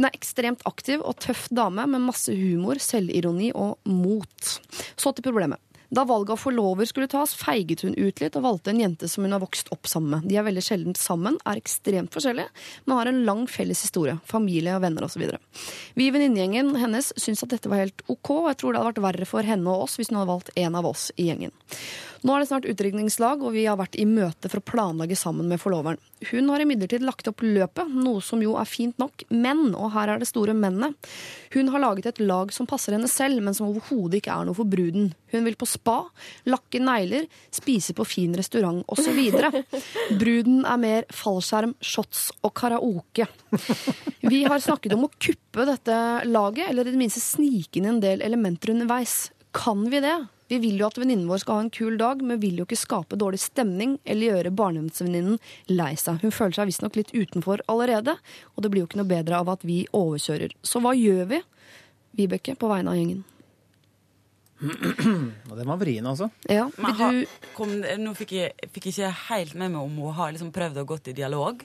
Hun 0.00 0.08
er 0.08 0.16
ekstremt 0.16 0.64
aktiv 0.70 1.04
og 1.04 1.20
tøff 1.28 1.50
dame 1.52 1.84
med 1.84 2.08
masse 2.08 2.32
humor, 2.32 2.80
selvironi 2.80 3.52
og 3.52 3.76
mot. 3.84 4.54
Så 4.96 5.12
til 5.12 5.28
problemet. 5.28 5.60
Da 5.88 6.04
valget 6.04 6.34
av 6.34 6.40
forlover 6.42 6.84
skulle 6.84 7.08
tas, 7.08 7.32
feiget 7.38 7.80
hun 7.86 7.94
ut 7.96 8.20
litt 8.20 8.36
og 8.36 8.44
valgte 8.44 8.74
en 8.74 8.80
jente 8.82 9.08
som 9.08 9.24
hun 9.24 9.32
har 9.32 9.40
vokst 9.40 9.70
opp 9.72 9.88
sammen 9.88 10.12
med. 10.12 10.28
De 10.28 10.36
er 10.36 10.44
veldig 10.44 10.64
sjelden 10.64 10.96
sammen, 10.98 11.38
er 11.48 11.60
ekstremt 11.60 12.12
forskjellige, 12.12 12.52
men 12.84 12.98
har 12.98 13.08
en 13.08 13.22
lang 13.24 13.46
felles 13.48 13.80
historie. 13.86 14.18
Familie 14.28 14.76
og 14.76 14.84
venner 14.84 15.06
osv. 15.06 15.24
Vi 15.96 16.08
i 16.08 16.12
venninnegjengen 16.12 16.74
hennes 16.76 17.12
syns 17.16 17.44
at 17.46 17.54
dette 17.54 17.72
var 17.72 17.86
helt 17.86 18.04
ok, 18.06 18.34
og 18.36 18.50
jeg 18.50 18.60
tror 18.60 18.74
det 18.74 18.82
hadde 18.82 18.92
vært 18.92 19.06
verre 19.08 19.30
for 19.30 19.48
henne 19.48 19.72
og 19.72 19.86
oss 19.86 19.96
hvis 19.96 20.12
hun 20.12 20.20
hadde 20.20 20.32
valgt 20.34 20.52
en 20.60 20.78
av 20.78 20.90
oss 20.92 21.08
i 21.16 21.30
gjengen. 21.30 21.56
Nå 22.26 22.34
er 22.34 22.42
det 22.42 22.48
snart 22.50 22.66
utdrikningslag, 22.66 23.42
og 23.44 23.54
vi 23.54 23.64
har 23.68 23.78
vært 23.78 23.98
i 23.98 24.06
møte 24.08 24.50
for 24.50 24.58
å 24.58 24.66
planlegge 24.66 25.16
sammen 25.18 25.46
med 25.50 25.60
forloveren. 25.62 26.00
Hun 26.32 26.48
har 26.50 26.62
imidlertid 26.64 27.04
lagt 27.06 27.28
opp 27.30 27.44
løpet, 27.44 27.92
noe 27.94 28.22
som 28.24 28.40
jo 28.42 28.56
er 28.58 28.66
fint 28.66 28.96
nok, 28.98 29.22
men, 29.30 29.68
og 29.78 29.92
her 29.94 30.10
er 30.10 30.22
det 30.22 30.26
store 30.30 30.54
mennet, 30.56 30.96
hun 31.54 31.70
har 31.72 31.82
laget 31.84 32.08
et 32.10 32.22
lag 32.22 32.50
som 32.54 32.66
passer 32.68 32.96
henne 32.96 33.08
selv, 33.10 33.38
men 33.44 33.54
som 33.54 33.68
overhodet 33.68 34.18
ikke 34.18 34.34
er 34.34 34.48
noe 34.48 34.58
for 34.58 34.68
bruden. 34.68 35.12
Hun 35.30 35.46
vil 35.46 35.58
på 35.60 35.68
spa, 35.68 36.00
lakke 36.50 36.80
negler, 36.82 37.28
spise 37.54 37.94
på 37.94 38.06
fin 38.08 38.34
restaurant 38.36 38.82
osv. 38.90 39.20
Bruden 40.18 40.64
er 40.66 40.80
mer 40.82 41.06
fallskjerm, 41.14 41.76
shots 41.78 42.28
og 42.42 42.54
karaoke. 42.58 43.28
Vi 44.26 44.42
har 44.44 44.58
snakket 44.64 44.96
om 44.96 45.06
å 45.06 45.12
kuppe 45.14 45.68
dette 45.68 46.00
laget, 46.26 46.66
eller 46.72 46.88
i 46.88 46.96
det 46.96 47.00
minste 47.00 47.22
snike 47.22 47.78
inn 47.78 47.92
en 47.94 48.02
del 48.02 48.26
elementer 48.26 48.74
underveis. 48.74 49.28
Kan 49.54 49.86
vi 49.92 50.02
det? 50.04 50.16
Vi 50.48 50.58
vil 50.62 50.78
jo 50.80 50.88
at 50.88 50.96
venninnen 50.96 51.28
vår 51.28 51.42
skal 51.42 51.58
ha 51.58 51.64
en 51.66 51.72
kul 51.72 51.98
dag, 52.00 52.22
men 52.24 52.40
vil 52.40 52.60
jo 52.60 52.64
ikke 52.64 52.78
skape 52.80 53.18
dårlig 53.20 53.40
stemning 53.42 53.98
eller 54.08 54.32
gjøre 54.32 54.52
barndomsvenninnen 54.56 55.36
lei 55.68 55.92
seg. 56.00 56.22
Hun 56.24 56.32
føler 56.32 56.56
seg 56.56 56.70
visstnok 56.70 56.96
litt 56.96 57.12
utenfor 57.12 57.62
allerede, 57.68 58.16
og 58.54 58.64
det 58.64 58.72
blir 58.72 58.84
jo 58.84 58.88
ikke 58.88 59.02
noe 59.02 59.12
bedre 59.12 59.42
av 59.42 59.52
at 59.52 59.66
vi 59.68 59.82
overkjører. 59.92 60.56
Så 60.64 60.80
hva 60.84 60.94
gjør 60.96 61.28
vi? 61.34 61.42
Vibeke, 62.18 62.56
på 62.56 62.70
vegne 62.72 62.94
av 62.94 62.96
gjengen. 62.98 63.26
Og 64.58 65.54
den 65.54 65.68
var 65.68 65.78
vrien, 65.78 66.06
altså. 66.08 66.30
Ja, 66.50 66.66
du 66.74 67.20
kom, 67.54 67.76
nå 68.00 68.14
fikk 68.18 68.32
jeg, 68.40 68.70
fikk 68.74 68.88
jeg 68.88 68.96
ikke 68.96 69.12
helt 69.28 69.54
med 69.54 69.76
meg 69.76 69.84
om 69.84 70.00
hun 70.00 70.16
har 70.16 70.32
liksom 70.34 70.50
prøvd 70.54 70.80
å 70.82 70.88
gått 70.88 71.12
i 71.12 71.18
dialog. 71.20 71.62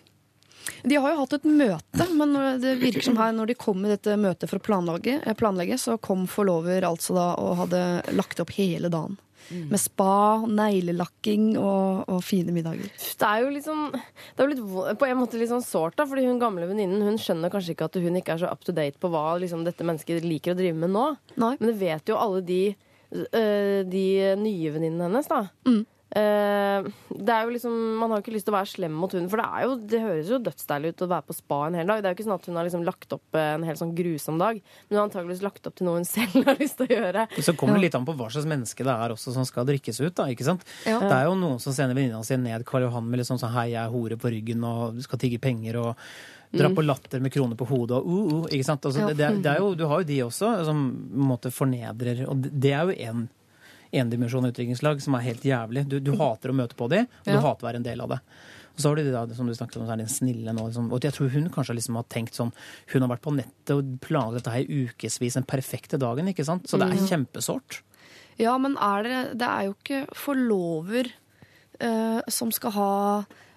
De 0.84 0.99
har 0.99 1.14
jo 1.14 1.20
hatt 1.24 1.36
et 1.38 1.45
møte, 1.47 2.07
men 2.16 2.38
det 2.61 2.78
virker 2.82 3.05
som 3.05 3.20
her 3.20 3.36
når 3.36 3.51
de 3.51 3.59
kom 3.59 3.84
i 3.86 3.91
dette 3.91 4.16
møtet 4.20 4.49
for 4.51 4.59
å 4.59 4.64
planlegge, 4.64 5.20
eh, 5.24 5.38
planlegge 5.38 5.80
så 5.82 5.97
kom 6.01 6.26
forlover 6.30 6.86
altså 6.88 7.16
da 7.18 7.28
og 7.41 7.57
hadde 7.66 7.84
lagt 8.16 8.41
opp 8.43 8.53
hele 8.57 8.91
dagen. 8.93 9.20
Med 9.51 9.80
spa, 9.82 10.45
neglelakking 10.47 11.57
og, 11.59 12.05
og 12.07 12.22
fine 12.26 12.53
middager. 12.55 12.88
Det 12.95 13.28
er 13.28 13.43
jo 13.43 13.49
litt 13.51 13.66
sånn 13.68 13.89
Det 13.91 14.39
er 14.39 14.45
jo 14.45 14.51
litt, 14.53 14.61
på 14.99 15.09
en 15.09 15.20
måte 15.20 15.39
litt 15.39 15.51
sånn 15.51 15.66
sårt, 15.66 15.97
da. 15.99 16.07
Fordi 16.09 16.24
hun 16.26 16.39
gamle 16.41 16.70
venninnen 16.70 17.03
hun 17.03 17.20
skjønner 17.22 17.51
kanskje 17.53 17.76
ikke 17.76 17.89
at 17.89 17.99
hun 17.99 18.20
ikke 18.20 18.38
er 18.38 18.43
så 18.45 18.51
up 18.53 18.64
to 18.66 18.76
date 18.76 19.01
på 19.01 19.11
hva 19.14 19.36
liksom, 19.43 19.66
dette 19.68 19.86
mennesket 19.86 20.24
liker 20.26 20.55
å 20.55 20.59
drive 20.59 20.80
med 20.80 20.93
nå. 20.95 21.05
Nei. 21.43 21.53
Men 21.59 21.70
det 21.70 21.76
vet 21.82 22.14
jo 22.14 22.20
alle 22.20 22.39
de, 22.47 22.61
øh, 23.20 23.82
de 23.89 24.05
nye 24.39 24.74
venninnene 24.78 25.09
hennes, 25.09 25.30
da. 25.30 25.43
Mm. 25.68 25.84
Eh, 26.14 26.86
det 27.09 27.34
er 27.34 27.47
jo 27.47 27.53
liksom, 27.55 27.74
Man 27.97 28.11
har 28.14 28.22
ikke 28.22 28.34
lyst 28.36 28.45
til 28.45 28.53
å 28.53 28.57
være 28.59 28.70
slem 28.70 28.93
mot 28.93 29.14
hunden, 29.16 29.30
for 29.32 29.41
det, 29.41 29.45
er 29.49 29.66
jo, 29.66 29.78
det 29.89 30.01
høres 30.03 30.30
jo 30.30 30.38
dødsdeilig 30.45 30.91
ut 30.93 31.03
å 31.05 31.07
være 31.09 31.26
på 31.30 31.36
spa 31.38 31.59
en 31.68 31.78
hel 31.80 31.89
dag. 31.89 32.03
Det 32.03 32.09
er 32.09 32.14
jo 32.14 32.18
ikke 32.20 32.28
sånn 32.28 32.36
at 32.38 32.49
hun 32.49 32.59
har 32.59 32.68
liksom 32.68 32.86
lagt 32.86 33.16
opp 33.18 33.39
en 33.41 33.66
helt 33.66 33.82
sånn 33.82 33.95
grusom 33.97 34.38
dag, 34.41 34.59
men 34.61 34.93
hun 34.93 34.99
har 34.99 35.07
antakeligvis 35.07 35.41
lagt 35.45 35.70
opp 35.70 35.80
til 35.80 35.89
noe 35.89 36.01
hun 36.01 36.09
selv 36.16 36.45
har 36.49 36.59
lyst 36.61 36.78
til 36.82 36.91
å 36.91 36.99
gjøre. 36.99 37.26
Så 37.41 37.55
kommer 37.57 37.80
det 37.80 37.88
litt 37.88 37.97
an 37.97 38.05
på 38.05 38.16
hva 38.20 38.30
slags 38.34 38.49
menneske 38.49 38.86
det 38.86 38.93
er 38.93 39.16
også 39.16 39.34
som 39.34 39.47
skal 39.49 39.66
drikkes 39.70 40.03
ut. 40.03 40.14
da, 40.22 40.28
ikke 40.34 40.45
sant? 40.47 40.68
Ja. 40.86 40.99
Det 41.01 41.16
er 41.18 41.26
jo 41.32 41.36
noen 41.39 41.57
som 41.64 41.74
sender 41.74 41.97
venninna 41.97 42.22
si 42.28 42.38
ned 42.38 42.66
Karl 42.70 42.86
Johan 42.88 43.09
med 43.09 43.22
litt 43.22 43.30
sånn 43.32 43.41
sånn 43.41 43.55
hei, 43.55 43.72
jeg 43.74 43.82
er 43.82 43.93
hore 43.93 44.20
på 44.22 44.30
ryggen 44.34 44.64
og 44.70 45.01
skal 45.05 45.22
tigge 45.22 45.41
penger 45.41 45.82
og 45.82 46.07
dra 46.53 46.70
på 46.70 46.84
latter 46.86 47.22
med 47.24 47.34
kroner 47.34 47.57
på 47.57 47.66
hodet 47.66 47.97
og 47.97 48.05
uh, 48.05 48.34
uh, 48.43 48.49
ikke 48.53 48.68
sant? 48.68 48.84
Altså, 48.86 49.07
det, 49.09 49.16
det 49.18 49.26
er, 49.26 49.39
det 49.41 49.53
er 49.55 49.64
jo, 49.64 49.72
du 49.74 49.88
har 49.89 50.03
jo 50.03 50.09
de 50.11 50.20
også 50.28 50.51
som 50.68 50.84
på 50.93 51.18
en 51.24 51.30
måte 51.32 51.49
fornedrer, 51.53 52.28
og 52.30 52.43
det- 52.45 52.76
er 52.78 52.91
jo 52.91 52.97
en 53.09 53.24
endimensjon 53.94 54.50
utviklingslag 54.50 55.02
som 55.04 55.16
er 55.18 55.28
helt 55.28 55.46
jævlig. 55.46 55.86
Du, 55.89 56.00
du 56.04 56.14
hater 56.20 56.52
å 56.52 56.58
møte 56.58 56.78
på 56.80 56.89
dem, 56.91 57.08
og 57.24 57.30
du 57.30 57.39
hater 57.39 57.66
å 57.66 57.70
være 57.70 57.82
en 57.82 57.88
del 57.88 58.04
av 58.04 58.16
det. 58.16 58.20
Og 58.74 58.82
så 58.82 58.89
har 58.89 58.98
du 58.98 59.04
de 59.06 59.14
da, 59.14 59.24
som 59.38 59.48
du 59.48 59.54
snakket 59.54 59.78
om, 59.78 59.86
så 59.86 59.94
er 59.94 60.02
den 60.02 60.10
snille 60.10 60.54
nå. 60.56 60.66
Liksom. 60.70 60.89
Og 60.96 61.06
jeg 61.06 61.14
tror 61.14 61.30
hun 61.34 61.50
kanskje 61.54 61.78
liksom 61.78 62.00
har 62.00 62.08
tenkt 62.10 62.38
sånn 62.38 62.50
Hun 62.89 63.06
har 63.06 63.12
vært 63.12 63.26
på 63.26 63.36
nettet 63.36 63.76
og 63.76 63.91
planlagt 64.02 64.39
dette 64.39 64.54
her 64.56 64.66
i 64.66 64.86
ukevis, 64.88 65.38
den 65.38 65.50
perfekte 65.50 66.00
dagen, 66.02 66.32
ikke 66.32 66.46
sant? 66.48 66.66
Så 66.70 66.80
det 66.82 66.89
er 66.89 67.10
kjempesårt. 67.12 67.84
Ja, 68.41 68.56
men 68.58 68.78
er 68.82 69.06
det 69.06 69.20
Det 69.44 69.50
er 69.50 69.68
jo 69.68 69.76
ikke 69.78 70.04
forlover 70.18 71.12
uh, 71.84 72.22
som 72.34 72.54
skal 72.56 72.74
ha 72.80 72.94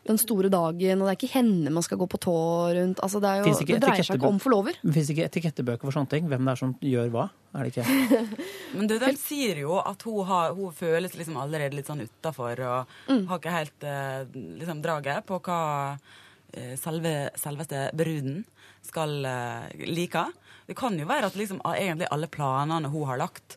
den 0.06 0.18
store 0.22 0.48
dagen, 0.52 1.00
og 1.02 1.08
det 1.08 1.12
er 1.12 1.18
ikke 1.18 1.32
henne 1.34 1.72
man 1.74 1.82
skal 1.84 1.98
gå 1.98 2.06
på 2.12 2.20
tå 2.22 2.34
rundt. 2.76 3.00
Altså, 3.02 3.20
det, 3.22 3.30
er 3.32 3.42
jo, 3.42 3.54
det 3.58 3.78
dreier 3.82 4.06
seg 4.06 4.18
ikke 4.20 4.30
om 4.30 4.38
forlover. 4.42 4.78
Fins 4.94 5.10
ikke 5.12 5.26
etikettebøker 5.26 5.88
for 5.88 5.96
sånne 5.96 6.12
ting? 6.12 6.28
Hvem 6.30 6.46
det 6.46 6.52
er 6.54 6.60
som 6.62 6.74
gjør 6.80 7.10
hva? 7.14 7.24
Er 7.56 7.66
det 7.66 7.72
ikke? 7.74 8.26
Men 8.76 8.90
du, 8.90 8.96
den 9.02 9.18
sier 9.20 9.62
jo 9.64 9.78
at 9.80 10.02
hun, 10.06 10.22
har, 10.28 10.54
hun 10.58 10.74
føles 10.76 11.16
liksom 11.18 11.38
allerede 11.42 11.78
litt 11.78 11.90
sånn 11.90 12.04
utafor 12.04 12.62
og 12.66 12.94
har 13.10 13.40
ikke 13.40 13.54
helt 13.56 13.86
eh, 13.88 14.22
liksom 14.62 14.82
draget 14.84 15.26
på 15.28 15.40
hva 15.46 15.60
eh, 16.52 16.74
selve, 16.80 17.14
selveste 17.40 17.88
bruden 17.96 18.42
skal 18.86 19.16
eh, 19.26 19.86
like. 19.90 20.26
Det 20.66 20.76
kan 20.78 20.98
jo 20.98 21.06
være 21.08 21.30
at 21.32 21.38
liksom 21.38 21.62
egentlig 21.66 22.10
alle 22.14 22.28
planene 22.30 22.90
hun 22.92 23.08
har 23.10 23.18
lagt, 23.22 23.56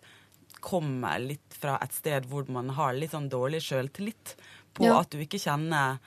kommer 0.60 1.20
litt 1.24 1.56
fra 1.56 1.78
et 1.84 1.93
sted 1.95 2.26
hvor 2.28 2.47
man 2.52 2.74
har 2.76 2.95
litt 2.97 3.14
sånn 3.16 3.30
dårlig 3.32 3.62
sjøltillit 3.64 4.34
på 4.76 4.84
Ja. 4.88 5.00
at 5.02 5.12
du 5.12 5.20
ikke 5.24 5.39
kjenner, 5.39 6.00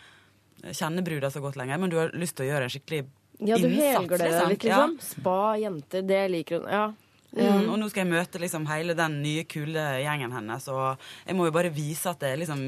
kjenner 0.71 1.03
bruda 1.07 1.31
så 1.31 1.43
godt 1.43 1.59
lenger, 1.59 1.81
men 1.83 1.91
du 1.91 1.99
har 1.99 2.15
lyst 2.15 2.37
til 2.39 2.47
å 2.47 2.53
gjøre 2.53 2.69
en 2.69 2.73
skikkelig 2.73 3.03
Ja, 3.43 3.57
du 3.59 3.67
helgarderer 3.67 4.37
deg 4.39 4.53
litt, 4.55 4.67
liksom. 4.69 4.99
Spa, 5.03 5.39
jenter, 5.59 6.05
det 6.07 6.21
liker 6.31 6.61
hun. 6.63 6.69
Ja. 6.71 6.85
Mm, 7.33 7.71
og 7.73 7.79
nå 7.81 7.89
skal 7.89 8.05
jeg 8.05 8.13
møte 8.13 8.41
liksom 8.43 8.67
hele 8.69 8.97
den 8.97 9.21
nye, 9.25 9.45
kule 9.49 9.83
gjengen 10.03 10.35
hennes. 10.35 10.67
Og 10.73 11.01
jeg 11.27 11.37
må 11.37 11.47
jo 11.49 11.55
bare 11.55 11.73
vise 11.73 12.11
at 12.11 12.23
jeg 12.27 12.43
liksom 12.43 12.65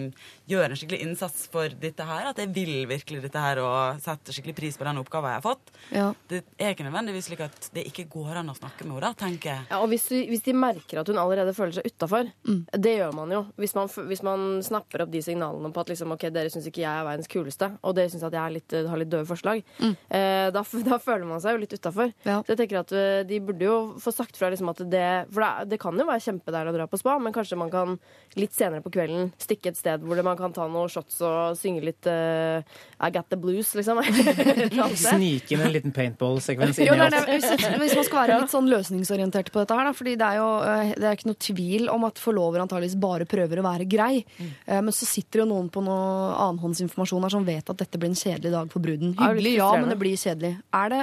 gjør 0.50 0.70
en 0.70 0.78
skikkelig 0.80 1.04
innsats 1.04 1.46
for 1.52 1.74
dette 1.80 2.06
her. 2.08 2.30
At 2.30 2.40
jeg 2.40 2.52
vil 2.54 2.86
virkelig 2.88 3.24
dette 3.26 3.44
her 3.44 3.60
og 3.64 4.00
setter 4.04 4.36
skikkelig 4.36 4.56
pris 4.56 4.78
på 4.80 4.86
den 4.88 5.00
oppgaven 5.02 5.34
jeg 5.34 5.40
har 5.40 5.44
fått. 5.44 5.74
Ja. 5.92 6.06
Det 6.30 6.42
er 6.56 6.72
ikke 6.72 6.86
nødvendigvis 6.88 7.28
slik 7.28 7.44
at 7.44 7.68
det 7.76 7.86
ikke 7.90 8.06
går 8.12 8.40
an 8.40 8.52
å 8.52 8.56
snakke 8.56 8.86
med 8.88 8.96
henne, 8.96 9.12
tenker 9.20 9.52
jeg. 9.52 9.66
Ja, 9.70 9.82
og 9.84 9.90
hvis, 9.92 10.06
du, 10.08 10.16
hvis 10.30 10.44
de 10.46 10.56
merker 10.56 11.02
at 11.02 11.12
hun 11.12 11.20
allerede 11.20 11.54
føler 11.56 11.76
seg 11.76 11.90
utafor, 11.90 12.30
det 12.72 12.96
gjør 12.96 13.14
man 13.16 13.36
jo. 13.36 13.42
Hvis 13.60 13.76
man, 13.76 13.92
hvis 14.08 14.24
man 14.24 14.46
snapper 14.64 15.04
opp 15.04 15.12
de 15.12 15.22
signalene 15.24 15.72
på 15.74 15.84
at 15.84 15.92
liksom, 15.92 16.16
ok, 16.16 16.28
dere 16.34 16.52
syns 16.52 16.70
ikke 16.70 16.84
jeg 16.84 16.90
er 16.90 17.06
verdens 17.06 17.30
kuleste, 17.30 17.70
og 17.84 17.96
dere 17.98 18.12
syns 18.12 18.24
at 18.26 18.36
jeg 18.36 18.42
er 18.42 18.56
litt, 18.56 18.76
har 18.88 19.00
litt 19.00 19.12
døve 19.12 19.28
forslag, 19.28 19.64
eh, 19.84 20.48
da, 20.54 20.64
da 20.88 21.00
føler 21.02 21.28
man 21.28 21.42
seg 21.44 21.56
jo 21.56 21.64
litt 21.64 21.76
utafor. 21.76 22.12
Ja. 22.24 22.40
Så 22.40 22.54
jeg 22.54 22.62
tenker 22.62 22.80
at 22.80 22.94
eh, 22.96 23.22
de 23.28 23.40
burde 23.44 23.68
jo 23.68 23.78
få 24.00 24.14
sagt 24.14 24.38
fra 24.40 24.53
liksom, 24.54 24.70
at 24.72 24.80
det 24.90 25.04
For 25.34 25.44
det, 25.44 25.68
det 25.74 25.80
kan 25.82 25.98
jo 25.98 26.06
være 26.08 26.22
kjempedeilig 26.24 26.72
å 26.72 26.76
dra 26.78 26.86
på 26.90 27.00
spa, 27.00 27.18
men 27.20 27.34
kanskje 27.34 27.58
man 27.60 27.72
kan 27.72 27.98
litt 28.38 28.54
senere 28.56 28.82
på 28.84 28.92
kvelden 28.94 29.28
stikke 29.42 29.70
et 29.74 29.78
sted 29.78 30.02
hvor 30.06 30.18
det 30.18 30.24
man 30.26 30.38
kan 30.38 30.54
ta 30.54 30.64
noen 30.70 30.90
shots 30.90 31.20
og 31.26 31.58
synge 31.58 31.84
litt 31.86 32.08
uh, 32.10 32.62
I 32.98 33.10
Got 33.14 33.28
The 33.30 33.38
Blues, 33.40 33.74
liksom. 33.76 34.00
Snike 35.04 35.54
inn 35.54 35.62
en 35.64 35.72
liten 35.74 35.94
paintball-sekvens 35.94 36.80
inni 36.82 36.90
oss. 36.94 37.28
Hvis, 37.28 37.46
hvis 37.82 37.96
man 37.98 38.06
skal 38.08 38.20
være 38.22 38.40
litt 38.42 38.54
sånn 38.54 38.70
løsningsorientert 38.70 39.52
på 39.54 39.62
dette 39.62 39.78
her, 39.78 39.88
da, 39.90 39.94
fordi 39.96 40.16
det 40.20 40.30
er 40.30 40.40
jo 40.40 40.48
eh, 40.62 40.94
det 40.98 41.08
er 41.10 41.18
ikke 41.18 41.30
noe 41.30 41.40
tvil 41.48 41.88
om 41.92 42.08
at 42.08 42.20
forlover 42.22 42.64
antageligvis 42.64 42.98
bare 43.02 43.28
prøver 43.28 43.60
å 43.60 43.66
være 43.66 43.88
grei. 43.90 44.24
Eh, 44.40 44.80
Men 44.80 44.92
så 44.94 45.08
sitter 45.08 45.44
jo 45.44 45.48
noen 45.50 45.70
på 45.72 45.82
noe 45.84 46.34
annenhåndsinformasjon 46.48 47.26
her 47.26 47.34
som 47.36 47.46
vet 47.46 47.70
at 47.74 47.80
dette 47.84 48.00
blir 48.00 48.12
en 48.12 48.18
kjedelig 48.18 48.54
dag 48.54 48.72
for 48.72 48.84
bruden. 48.84 49.16
Hyggelig, 49.18 49.56
ja, 49.58 49.70
men 49.78 49.90
det 49.92 50.00
blir 50.00 50.18
kjedelig. 50.20 50.54
Er 50.74 50.92
det 50.94 51.02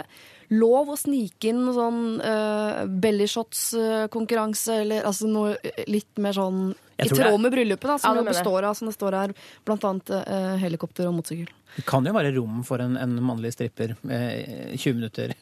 lov 0.52 0.92
å 0.92 0.98
snike 1.00 1.52
inn 1.52 1.64
sånn 1.76 2.02
uh, 2.20 2.84
bellyshots-konkurranse, 2.86 4.82
eller 4.84 5.08
altså 5.08 5.30
noe 5.32 5.56
litt 5.88 6.20
mer 6.22 6.36
sånn 6.36 6.72
i 7.02 7.10
tråd 7.10 7.40
med 7.42 7.52
bryllupet, 7.52 7.88
da, 7.88 7.98
som 8.00 8.18
Ja, 8.20 8.24
består 8.24 8.64
av, 8.68 8.76
som 8.78 8.90
det 8.90 8.94
står 8.94 9.18
her, 9.18 9.34
annet 9.66 10.12
eh, 10.20 10.56
helikopter 10.62 11.08
og 11.10 11.16
motorsykkel. 11.18 11.54
Det 11.78 11.86
kan 11.88 12.06
jo 12.06 12.14
være 12.14 12.34
rom 12.36 12.62
for 12.68 12.84
en, 12.84 12.98
en 13.00 13.16
mannlig 13.24 13.54
stripper 13.56 13.96
eh, 14.06 14.76
20 14.76 15.00
minutter. 15.00 15.34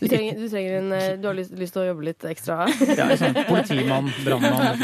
Du 0.00 0.06
trenger, 0.08 0.36
du 0.38 0.46
trenger 0.48 0.78
en 0.78 0.92
eh, 0.96 1.08
Du 1.20 1.26
har 1.28 1.36
lyst, 1.36 1.54
lyst 1.58 1.76
til 1.76 1.84
å 1.84 1.88
jobbe 1.90 2.06
litt 2.10 2.24
ekstra. 2.28 2.66
Ja, 2.98 3.08
sånn 3.16 3.36
politimann, 3.48 4.10
brannmann. 4.24 4.82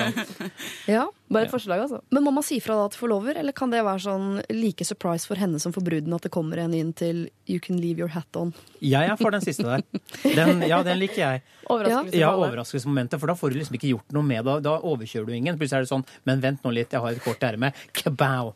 Ja. 0.88 1.06
Bare 1.28 1.44
et 1.44 1.52
forslag, 1.52 1.82
altså. 1.84 2.00
Men 2.14 2.24
må 2.24 2.32
man 2.32 2.44
si 2.46 2.56
fra 2.64 2.76
da 2.78 2.86
til 2.88 3.02
forlover, 3.02 3.36
eller 3.36 3.52
kan 3.56 3.72
det 3.72 3.82
være 3.84 4.00
sånn 4.00 4.38
like 4.54 4.86
surprise 4.88 5.28
for 5.28 5.36
henne 5.40 5.60
som 5.60 5.74
for 5.76 5.84
bruden 5.84 6.14
at 6.16 6.24
det 6.24 6.32
kommer 6.32 6.62
en 6.62 6.72
inn 6.76 6.94
til 6.96 7.26
You 7.48 7.60
can 7.64 7.76
leave 7.82 8.00
your 8.00 8.12
hat 8.14 8.38
on? 8.38 8.54
Jeg 8.80 9.12
er 9.12 9.20
for 9.20 9.34
den 9.34 9.44
siste 9.44 9.66
der. 9.66 9.84
Den, 10.24 10.64
ja, 10.64 10.80
den 10.86 11.00
liker 11.02 11.20
jeg. 11.20 11.44
Overraskelsesmomentet. 11.68 12.20
Ja, 12.20 12.32
overraskelsesmomentet, 12.32 13.20
for 13.20 13.28
da 13.28 13.36
får 13.36 13.52
du 13.52 13.60
liksom 13.60 13.76
ikke 13.76 13.92
gjort 13.92 14.16
noe 14.16 14.24
med 14.24 14.48
det. 14.48 14.56
Da 14.64 14.78
overkjører 14.80 15.28
du 15.28 15.36
ingen. 15.36 15.60
Plutselig 15.60 15.82
er 15.82 15.88
det 15.88 15.92
sånn 15.92 16.06
Men 16.28 16.40
vent 16.44 16.64
nå 16.64 16.72
litt, 16.72 16.96
jeg 16.96 17.04
har 17.04 17.16
et 17.16 17.24
kort 17.24 17.44
i 17.44 17.50
ermet. 17.50 17.86
Kabow! 17.96 18.54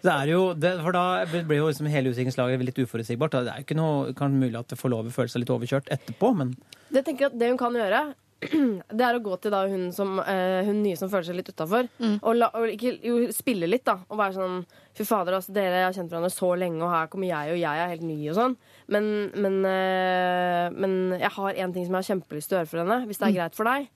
Det 0.00 0.12
er 0.12 0.32
jo, 0.32 0.40
det, 0.56 0.72
for 0.80 0.96
da 0.96 1.04
blir 1.28 1.60
jo 1.60 1.68
liksom 1.68 1.90
hele 1.92 2.12
utviklingslaget 2.12 2.64
litt 2.64 2.80
uforutsigbart. 2.80 3.36
Det 3.36 3.52
er 3.52 3.60
jo 3.60 3.68
ikke 3.68 3.78
noe 3.78 4.16
kan 4.16 4.32
mulig 4.32 4.56
at 4.58 4.72
forlover 4.80 5.12
føler 5.14 5.32
seg 5.32 5.44
litt 5.44 5.52
overkjørt 5.52 5.92
etterpå, 5.92 6.32
men 6.36 6.56
Det, 6.90 7.04
tenker 7.04 7.26
jeg 7.26 7.32
at 7.34 7.38
det 7.38 7.50
hun 7.52 7.60
kan 7.60 7.76
gjøre, 7.76 8.02
det 8.96 9.04
er 9.04 9.18
å 9.18 9.22
gå 9.22 9.36
til 9.42 9.52
da 9.52 9.60
hun, 9.68 9.90
som, 9.92 10.16
eh, 10.24 10.64
hun 10.64 10.80
nye 10.80 10.96
som 10.96 11.10
føler 11.12 11.28
seg 11.28 11.36
litt 11.36 11.50
utafor, 11.52 11.90
og, 12.22 12.30
la, 12.38 12.48
og 12.56 12.72
ikke, 12.72 12.94
jo, 13.04 13.18
spille 13.36 13.68
litt, 13.68 13.84
da. 13.84 13.98
Og 14.08 14.20
være 14.20 14.38
sånn 14.38 14.62
Fy 14.96 15.04
fader, 15.06 15.36
altså, 15.36 15.52
dere 15.54 15.84
har 15.84 15.94
kjent 15.94 16.10
hverandre 16.10 16.32
så 16.34 16.48
lenge, 16.58 16.80
og 16.82 16.90
her 16.90 17.06
kommer 17.12 17.28
jeg, 17.28 17.52
og 17.52 17.60
jeg 17.60 17.80
er 17.80 17.92
helt 17.92 18.02
ny, 18.02 18.16
og 18.32 18.34
sånn. 18.36 18.56
Men, 18.90 19.06
men, 19.38 19.60
eh, 19.68 20.66
men 20.74 20.96
jeg 21.14 21.30
har 21.36 21.60
én 21.62 21.72
ting 21.76 21.86
som 21.86 21.94
jeg 21.94 22.00
har 22.02 22.08
kjempelyst 22.08 22.50
til 22.50 22.58
å 22.58 22.60
gjøre 22.60 22.70
for 22.72 22.82
henne, 22.82 22.98
hvis 23.06 23.20
det 23.20 23.28
er 23.28 23.36
greit 23.36 23.56
for 23.56 23.70
deg. 23.70 23.86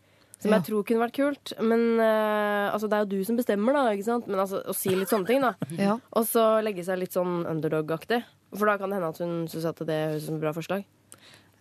Som 0.45 0.53
Ja. 0.53 0.59
jeg 0.61 0.67
tror 0.69 0.85
kunne 0.85 1.01
vært 1.07 1.17
kult. 1.17 1.53
Men 1.65 1.85
uh, 1.99 2.69
altså, 2.75 2.89
det 2.93 2.99
er 2.99 3.05
jo 3.07 3.13
du 3.17 3.25
som 3.25 3.37
bestemmer, 3.41 3.73
da. 3.73 3.85
ikke 3.97 4.05
sant? 4.11 4.27
Men 4.29 4.43
altså, 4.45 4.61
å 4.61 4.75
si 4.77 4.93
litt 4.95 5.09
sånne 5.09 5.27
ting, 5.31 5.41
da. 5.41 5.55
Ja. 5.89 5.97
Og 6.13 6.27
så 6.29 6.61
legge 6.63 6.85
seg 6.85 7.01
litt 7.01 7.17
sånn 7.17 7.47
underdog-aktig. 7.49 8.21
For 8.55 8.69
da 8.69 8.77
kan 8.79 8.93
det 8.93 9.01
hende 9.01 9.09
at 9.15 9.19
hun 9.25 9.49
syns 9.49 9.65
at 9.73 9.81
det 9.89 9.97
høres 10.13 10.23
ut 10.23 10.29
som 10.29 10.37
et 10.37 10.45
bra 10.45 10.53
forslag. 10.55 10.85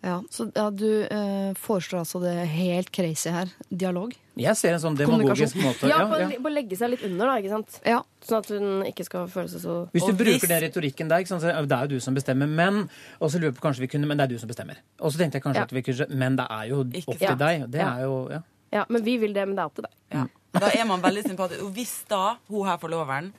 Ja, 0.03 0.17
så 0.35 0.49
ja, 0.51 0.65
du 0.69 1.05
eh, 1.07 1.53
foreslår 1.55 2.01
altså 2.03 2.19
det 2.19 2.33
helt 2.51 2.89
crazy 2.91 3.31
her. 3.31 3.47
Dialog. 3.71 4.11
jeg 4.35 4.57
ser 4.59 4.73
en 4.75 4.81
sånn 4.83 4.97
demagogisk 4.99 5.55
måte 5.63 5.87
Ja, 5.87 6.01
ja, 6.03 6.07
på, 6.11 6.17
ja. 6.19 6.39
å 6.43 6.51
legge 6.51 6.75
seg 6.75 6.89
litt 6.91 7.05
under, 7.07 7.29
da. 7.31 7.37
ikke 7.39 7.53
sant? 7.53 7.77
Ja. 7.87 8.01
Sånn 8.27 8.41
at 8.43 8.49
hun 8.51 8.83
ikke 8.89 9.05
skal 9.07 9.29
føle 9.31 9.47
seg 9.47 9.63
så 9.63 9.77
Hvis 9.95 10.03
du 10.03 10.11
Og 10.11 10.17
bruker 10.19 10.43
hvis- 10.43 10.49
den 10.51 10.59
retorikken 10.65 11.07
der, 11.07 11.23
ikke 11.23 11.31
sant, 11.31 11.41
så 11.45 11.53
er 11.55 11.63
det 11.63 11.71
er 11.77 11.87
jo 11.87 11.95
du 11.95 11.99
som 12.03 12.13
bestemmer, 12.19 12.51
men 12.51 12.89
Og 13.21 13.31
så 13.31 13.39
lurer 13.39 13.53
jeg 13.53 13.61
på 13.61 13.63
kanskje 13.63 13.79
vi 13.79 13.87
kunne 13.95 14.05
Men 14.11 14.17
det 14.19 14.25
er 14.27 14.33
du 14.35 14.39
som 14.43 14.49
bestemmer. 14.51 14.75
Og 14.99 15.13
så 15.13 15.17
tenkte 15.23 15.39
jeg 15.39 15.43
kanskje 15.47 15.63
Ja. 15.63 15.63
at 15.63 15.71
vi 15.71 15.81
kunne 15.87 16.09
Men 16.19 16.35
det 16.35 16.47
er 16.51 16.65
jo 16.67 16.79
opp 16.83 17.17
til 17.23 17.37
deg. 17.37 17.71
Det 17.71 17.79
Ja. 17.79 17.95
er 17.95 18.01
jo 18.03 18.27
Ja. 18.29 18.39
Ja, 18.73 18.85
men 18.89 19.03
vi 19.05 19.19
vil 19.21 19.35
det, 19.35 19.45
men 19.45 19.57
det 19.57 19.61
er 19.61 19.69
opp 19.69 19.77
til 19.77 19.85
deg. 19.85 19.93
Ja. 20.15 20.23
Da 20.53 20.69
er 20.73 20.85
man 20.89 21.01
veldig 21.01 21.23
sympatisk. 21.27 21.61
Og 21.65 21.73
hvis 21.75 21.93
da 22.09 22.35
hun 22.49 22.67
her 22.67 22.79
forloveren 22.81 23.31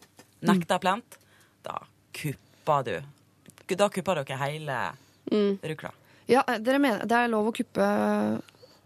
nekter 0.47 0.83
plent, 0.83 1.19
da 1.67 1.81
kupper 2.15 2.87
du. 2.87 2.95
Da 3.75 3.89
kupper 3.91 4.23
dere 4.23 4.39
hele 4.45 4.79
rukla. 5.65 5.91
Ja, 6.31 6.45
dere 6.63 6.81
mener 6.81 7.05
det 7.09 7.17
er 7.19 7.29
lov 7.29 7.51
å 7.51 7.53
kuppe 7.53 7.85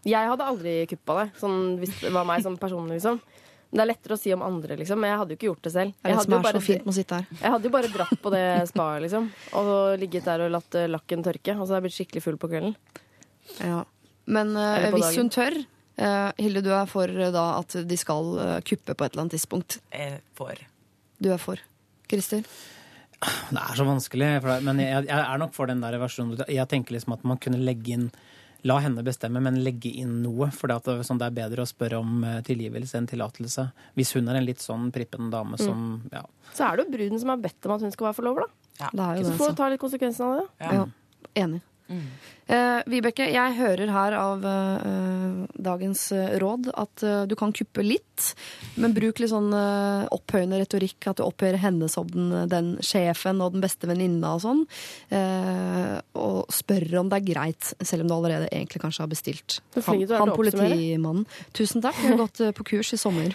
Jeg 0.07 0.27
hadde 0.31 0.47
aldri 0.47 0.73
kuppa 0.91 1.21
det, 1.21 1.27
sånn, 1.39 1.77
hvis 1.79 2.01
det 2.01 2.11
var 2.15 2.27
meg 2.27 2.43
som 2.43 2.57
person, 2.59 2.89
liksom. 2.91 3.21
Det 3.69 3.83
er 3.83 3.91
lettere 3.91 4.15
å 4.15 4.19
si 4.19 4.33
om 4.33 4.41
andre, 4.41 4.79
liksom. 4.79 4.97
Men 4.97 5.13
jeg 5.13 5.21
hadde 5.21 5.35
jo 5.35 5.37
ikke 5.37 5.49
gjort 5.51 5.65
det 5.67 5.73
selv. 5.75 5.97
Jeg 6.01 6.17
hadde 6.17 6.33
jo 6.33 6.41
bare, 6.41 6.61
jeg 6.65 7.51
hadde 7.53 7.69
jo 7.69 7.73
bare 7.75 7.91
dratt 7.93 8.21
på 8.23 8.31
det 8.33 8.45
spaet, 8.71 9.03
liksom. 9.05 9.27
Og 9.61 9.73
ligget 10.01 10.25
der 10.25 10.47
og 10.47 10.55
latt 10.55 10.77
lakken 10.89 11.25
tørke. 11.25 11.53
Og 11.53 11.67
så 11.67 11.75
hadde 11.75 11.77
jeg 11.77 11.85
blitt 11.85 11.97
skikkelig 11.99 12.23
full 12.25 12.39
på 12.41 12.49
kvelden. 12.49 12.73
Ja. 13.61 13.83
Men 14.29 14.55
uh, 14.57 14.89
hvis 14.89 15.05
dagen. 15.05 15.19
hun 15.21 15.29
tør 15.33 15.59
Hilde, 16.39 16.63
du 16.63 16.71
er 16.71 16.89
for 16.89 17.11
eh, 17.11 17.31
da 17.35 17.45
at 17.59 17.75
de 17.87 17.99
skal 17.99 18.33
eh, 18.39 18.57
kuppe 18.67 18.95
på 18.95 19.05
et 19.05 19.13
eller 19.13 19.25
annet 19.25 19.37
tidspunkt. 19.37 19.79
Jeg 19.91 20.21
for. 20.37 20.65
Du 21.19 21.31
er 21.33 21.41
for. 21.41 21.61
Christer? 22.09 22.43
Det 23.19 23.59
er 23.59 23.75
så 23.75 23.83
vanskelig, 23.83 24.27
men 24.63 24.79
jeg, 24.79 25.09
jeg 25.09 25.19
er 25.19 25.39
nok 25.41 25.51
for 25.55 25.67
den 25.67 25.81
der 25.83 25.97
versjonen. 25.99 26.39
Jeg 26.47 26.71
tenker 26.71 26.95
liksom 26.95 27.17
at 27.17 27.25
man 27.27 27.41
kunne 27.41 27.59
legge 27.59 27.97
inn 27.97 28.11
La 28.67 28.75
henne 28.83 29.03
bestemme, 29.07 29.39
men 29.39 29.61
legge 29.63 29.87
inn 30.01 30.17
noe. 30.19 30.49
For 30.51 30.67
det, 30.67 30.81
at 30.81 30.87
det, 30.89 31.05
sånn, 31.07 31.19
det 31.21 31.29
er 31.29 31.35
bedre 31.37 31.63
å 31.63 31.69
spørre 31.69 32.01
om 32.01 32.25
eh, 32.27 32.41
tilgivelse 32.43 32.99
enn 32.99 33.07
tillatelse. 33.07 33.69
Hvis 33.95 34.11
hun 34.17 34.27
er 34.27 34.39
en 34.39 34.47
litt 34.47 34.59
sånn 34.59 34.89
prippen 34.91 35.29
dame 35.31 35.59
som 35.61 36.01
ja. 36.11 36.25
Så 36.51 36.65
er 36.67 36.75
det 36.75 36.87
jo 36.87 36.95
bruden 36.97 37.21
som 37.21 37.31
har 37.31 37.39
bedt 37.39 37.69
om 37.69 37.77
at 37.77 37.85
hun 37.87 37.93
skal 37.95 38.09
være 38.09 38.17
forlover, 38.19 38.49
da. 38.49 38.89
Det 38.91 39.05
er 39.05 39.21
jo 39.21 39.29
Så 39.29 39.37
får 39.39 39.53
du 39.53 39.59
ta 39.61 39.69
litt 39.71 39.83
konsekvensen 39.83 40.27
av 40.27 40.41
det. 40.41 40.45
Ja. 40.59 40.73
Ja. 40.75 40.85
Enig. 41.39 41.61
Eh, 42.49 42.79
Vibeke, 42.89 43.27
jeg 43.29 43.53
hører 43.59 43.91
her 43.93 44.15
av 44.17 44.45
eh, 44.49 45.33
dagens 45.61 46.07
eh, 46.15 46.31
råd 46.41 46.71
at 46.73 47.03
eh, 47.05 47.21
du 47.29 47.35
kan 47.37 47.53
kuppe 47.53 47.83
litt, 47.85 48.31
men 48.81 48.95
bruk 48.95 49.21
litt 49.21 49.29
sånn 49.29 49.51
eh, 49.53 50.07
opphøyende 50.15 50.57
retorikk, 50.57 51.11
at 51.11 51.21
du 51.21 51.27
opphøyer 51.27 51.59
henne 51.61 51.89
som 51.93 52.09
den, 52.09 52.33
den 52.49 52.71
sjefen 52.81 53.43
og 53.45 53.53
den 53.53 53.61
beste 53.61 53.89
venninna 53.89 54.33
og 54.37 54.41
sånn, 54.47 54.65
og 56.19 56.49
spør 56.53 56.87
om 57.03 57.11
det 57.11 57.19
er 57.19 57.27
greit, 57.29 57.71
selv 57.85 58.05
om 58.05 58.09
du 58.09 58.15
allerede 58.17 58.49
egentlig 58.49 58.81
kanskje 58.81 59.05
har 59.05 59.13
bestilt. 59.13 59.59
Du 59.75 59.81
han 59.85 60.01
oppsummere. 60.01 60.35
politimannen. 60.37 61.25
Tusen 61.53 61.85
takk, 61.85 62.01
jeg 62.01 62.15
har 62.15 62.21
gått 62.25 62.41
på 62.57 62.67
kurs 62.73 62.93
i 62.97 62.99
sommer. 63.01 63.33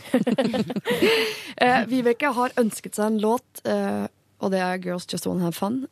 Vibeke 1.91 2.35
har 2.35 2.55
ønsket 2.61 2.99
seg 2.99 3.13
en 3.13 3.21
låt, 3.23 3.63
og 3.63 4.55
det 4.55 4.63
er 4.63 4.81
Girls 4.83 5.07
Just 5.11 5.31
Wanna 5.31 5.47
Have 5.47 5.59
Fun. 5.59 5.85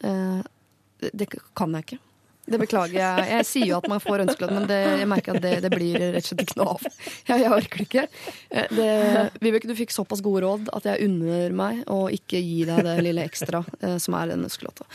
Det, 1.03 1.13
det 1.15 1.31
kan 1.59 1.79
jeg 1.79 1.87
ikke. 1.87 2.03
Det 2.43 2.59
beklager 2.59 2.97
jeg. 2.99 3.27
Jeg 3.31 3.47
sier 3.47 3.67
jo 3.71 3.77
at 3.79 3.87
man 3.89 4.01
får 4.03 4.25
ønskelønn, 4.25 4.55
men 4.57 4.65
det, 4.67 4.79
jeg 4.99 5.09
merker 5.09 5.37
at 5.39 5.45
det, 5.45 5.53
det 5.63 5.71
blir 5.73 5.95
rett 6.17 6.25
og 6.25 6.33
slett 6.33 6.43
ikke 6.43 6.59
noe 6.59 6.73
av. 6.75 6.87
Jeg, 7.29 7.45
jeg 7.45 7.53
orker 7.55 7.85
ikke. 7.87 8.05
Eh, 8.51 8.67
Det, 8.75 8.89
Vibeke, 9.45 9.71
du 9.71 9.77
fikk 9.79 9.95
såpass 9.95 10.25
gode 10.25 10.43
råd 10.45 10.73
at 10.75 10.89
jeg 10.91 11.07
unner 11.07 11.55
meg 11.55 11.85
å 11.93 12.09
ikke 12.13 12.43
gi 12.43 12.65
deg 12.69 12.83
det 12.89 12.97
lille 13.07 13.25
ekstra 13.29 13.63
eh, 13.81 13.97
som 14.03 14.19
er 14.19 14.35
den 14.35 14.43
ønskelåta. 14.49 14.89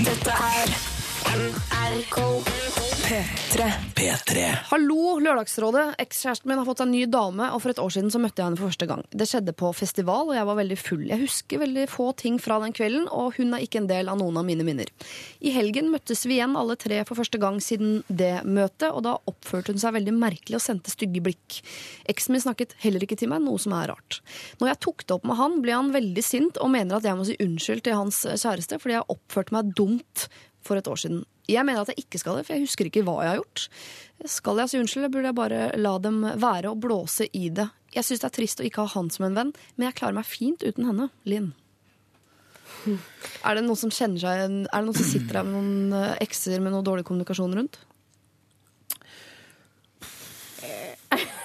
Dette 0.00 0.34
er 0.36 0.89
NRK 1.30 2.16
P3. 3.06 3.66
P3. 3.94 4.42
Hallo, 4.70 5.18
Lørdagsrådet. 5.22 5.92
Ekskjæresten 6.02 6.50
min 6.50 6.58
har 6.58 6.66
fått 6.66 6.80
seg 6.80 6.88
en 6.88 6.94
ny 6.94 7.04
dame, 7.10 7.46
og 7.54 7.60
for 7.62 7.70
et 7.70 7.78
år 7.82 7.92
siden 7.94 8.10
så 8.10 8.18
møtte 8.22 8.42
jeg 8.42 8.48
henne 8.48 8.58
for 8.58 8.70
første 8.70 8.88
gang. 8.90 9.04
Det 9.14 9.28
skjedde 9.30 9.54
på 9.54 9.70
festival, 9.74 10.32
og 10.32 10.34
jeg 10.34 10.48
var 10.48 10.58
veldig 10.58 10.78
full. 10.80 11.04
Jeg 11.06 11.22
husker 11.22 11.62
veldig 11.62 11.84
få 11.92 12.08
ting 12.18 12.40
fra 12.42 12.56
den 12.64 12.74
kvelden, 12.74 13.06
og 13.14 13.38
hun 13.38 13.54
er 13.54 13.62
ikke 13.62 13.78
en 13.82 13.86
del 13.90 14.10
av 14.10 14.18
noen 14.18 14.40
av 14.42 14.46
mine 14.48 14.66
minner. 14.66 14.90
I 15.38 15.52
helgen 15.54 15.92
møttes 15.94 16.24
vi 16.26 16.40
igjen 16.40 16.58
alle 16.58 16.74
tre 16.80 16.98
for 17.06 17.20
første 17.20 17.38
gang 17.42 17.62
siden 17.62 18.00
det 18.08 18.32
møtet, 18.42 18.88
og 18.90 19.04
da 19.06 19.14
oppførte 19.30 19.74
hun 19.74 19.82
seg 19.82 19.94
veldig 20.00 20.16
merkelig 20.18 20.58
og 20.58 20.66
sendte 20.66 20.94
stygge 20.94 21.22
blikk. 21.30 21.60
Eksen 22.10 22.34
min 22.34 22.42
snakket 22.46 22.74
heller 22.82 23.06
ikke 23.06 23.20
til 23.22 23.30
meg, 23.30 23.44
noe 23.46 23.62
som 23.62 23.78
er 23.78 23.92
rart. 23.92 24.18
Når 24.58 24.72
jeg 24.72 24.82
tok 24.88 25.06
det 25.06 25.18
opp 25.20 25.30
med 25.30 25.38
han, 25.38 25.60
ble 25.62 25.78
han 25.78 25.94
veldig 25.94 26.26
sint 26.26 26.58
og 26.58 26.74
mener 26.74 26.98
at 26.98 27.06
jeg 27.06 27.22
må 27.22 27.30
si 27.30 27.38
unnskyld 27.38 27.86
til 27.86 27.98
hans 28.02 28.24
kjæreste 28.26 28.82
fordi 28.82 28.98
jeg 28.98 29.10
oppførte 29.14 29.54
meg 29.54 29.74
dumt 29.78 30.30
for 30.66 30.78
et 30.78 30.88
år 30.90 31.00
siden. 31.00 31.24
Jeg 31.50 31.66
mener 31.66 31.82
at 31.82 31.90
jeg 31.92 32.04
ikke 32.04 32.20
skal 32.22 32.38
det, 32.38 32.46
for 32.46 32.56
jeg 32.56 32.66
husker 32.66 32.88
ikke 32.88 33.04
hva 33.06 33.16
jeg 33.24 33.32
har 33.32 33.40
gjort. 33.40 33.66
Skal 34.30 34.60
jeg 34.60 34.70
si 34.72 34.80
unnskyld, 34.80 35.10
burde 35.12 35.30
jeg 35.30 35.38
bare 35.38 35.60
la 35.80 35.94
dem 36.02 36.20
være 36.40 36.72
og 36.72 36.82
blåse 36.84 37.26
i 37.36 37.48
det? 37.54 37.66
Jeg 37.94 38.06
syns 38.06 38.22
det 38.22 38.28
er 38.28 38.36
trist 38.36 38.62
å 38.62 38.66
ikke 38.66 38.84
ha 38.84 38.94
han 38.94 39.10
som 39.10 39.26
en 39.26 39.38
venn, 39.38 39.52
men 39.74 39.88
jeg 39.88 39.98
klarer 39.98 40.18
meg 40.20 40.28
fint 40.28 40.62
uten 40.62 40.86
henne. 40.86 41.08
Linn. 41.26 41.52
Er 43.44 43.56
det 43.56 43.64
noen 43.66 43.76
som 43.76 43.90
kjenner 43.92 44.22
seg 44.22 44.38
Er 44.40 44.46
det 44.48 44.86
noen 44.86 44.96
som 44.96 45.04
sitter 45.04 45.40
her 45.40 45.44
med 45.44 45.56
noen 45.56 45.96
eh, 45.96 46.20
ekser 46.24 46.62
med 46.62 46.72
noe 46.72 46.86
dårlig 46.86 47.04
kommunikasjon 47.08 47.56
rundt? 47.58 47.80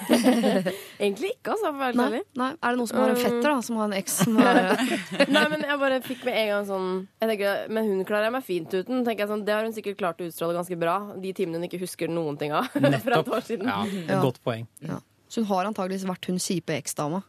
Egentlig 1.02 1.30
ikke, 1.36 1.52
altså. 1.54 1.70
For 1.72 1.96
Nei? 1.98 2.06
ærlig. 2.08 2.20
Nei? 2.40 2.48
Er 2.62 2.74
det 2.74 2.80
noen 2.80 2.90
som 2.90 3.00
har 3.02 3.12
en 3.12 3.20
fetter, 3.20 3.46
da? 3.48 3.56
Som 3.66 3.76
har 3.80 3.88
en 3.90 3.96
eks 3.98 4.16
som 4.22 4.36
Nei, 5.36 5.44
men 5.52 5.64
jeg 5.66 5.78
bare 5.82 5.98
fikk 6.04 6.24
med 6.28 6.38
en 6.40 6.48
gang 6.52 6.66
sånn 6.68 6.88
jeg 7.22 7.30
tenker, 7.32 7.62
Men 7.76 7.90
hun 7.90 8.04
klarer 8.08 8.28
jeg 8.28 8.36
meg 8.36 8.46
fint 8.46 8.76
uten. 8.78 9.04
tenker 9.06 9.24
jeg 9.26 9.32
sånn, 9.32 9.44
Det 9.48 9.54
har 9.56 9.66
hun 9.66 9.74
sikkert 9.76 9.98
klart 10.00 10.22
å 10.22 10.28
utstråle 10.30 10.56
ganske 10.58 10.78
bra. 10.80 10.96
De 11.22 11.32
timene 11.36 11.60
hun 11.60 11.68
ikke 11.68 11.80
husker 11.82 12.08
noen 12.12 12.38
ting 12.40 12.54
av. 12.56 12.68
fra 12.72 12.86
et 12.88 13.06
Nettopp. 13.06 13.32
år 13.38 13.46
siden. 13.48 13.66
Ja, 13.70 13.82
et 13.86 14.10
Ja. 14.16 14.20
godt 14.22 14.42
poeng. 14.46 14.66
ja. 14.86 15.00
Så 15.28 15.42
hun 15.42 15.48
har 15.50 15.66
antageligvis 15.66 16.04
vært 16.06 16.26
hun 16.30 16.36
kjipe 16.38 16.76
eksdama. 16.78 17.24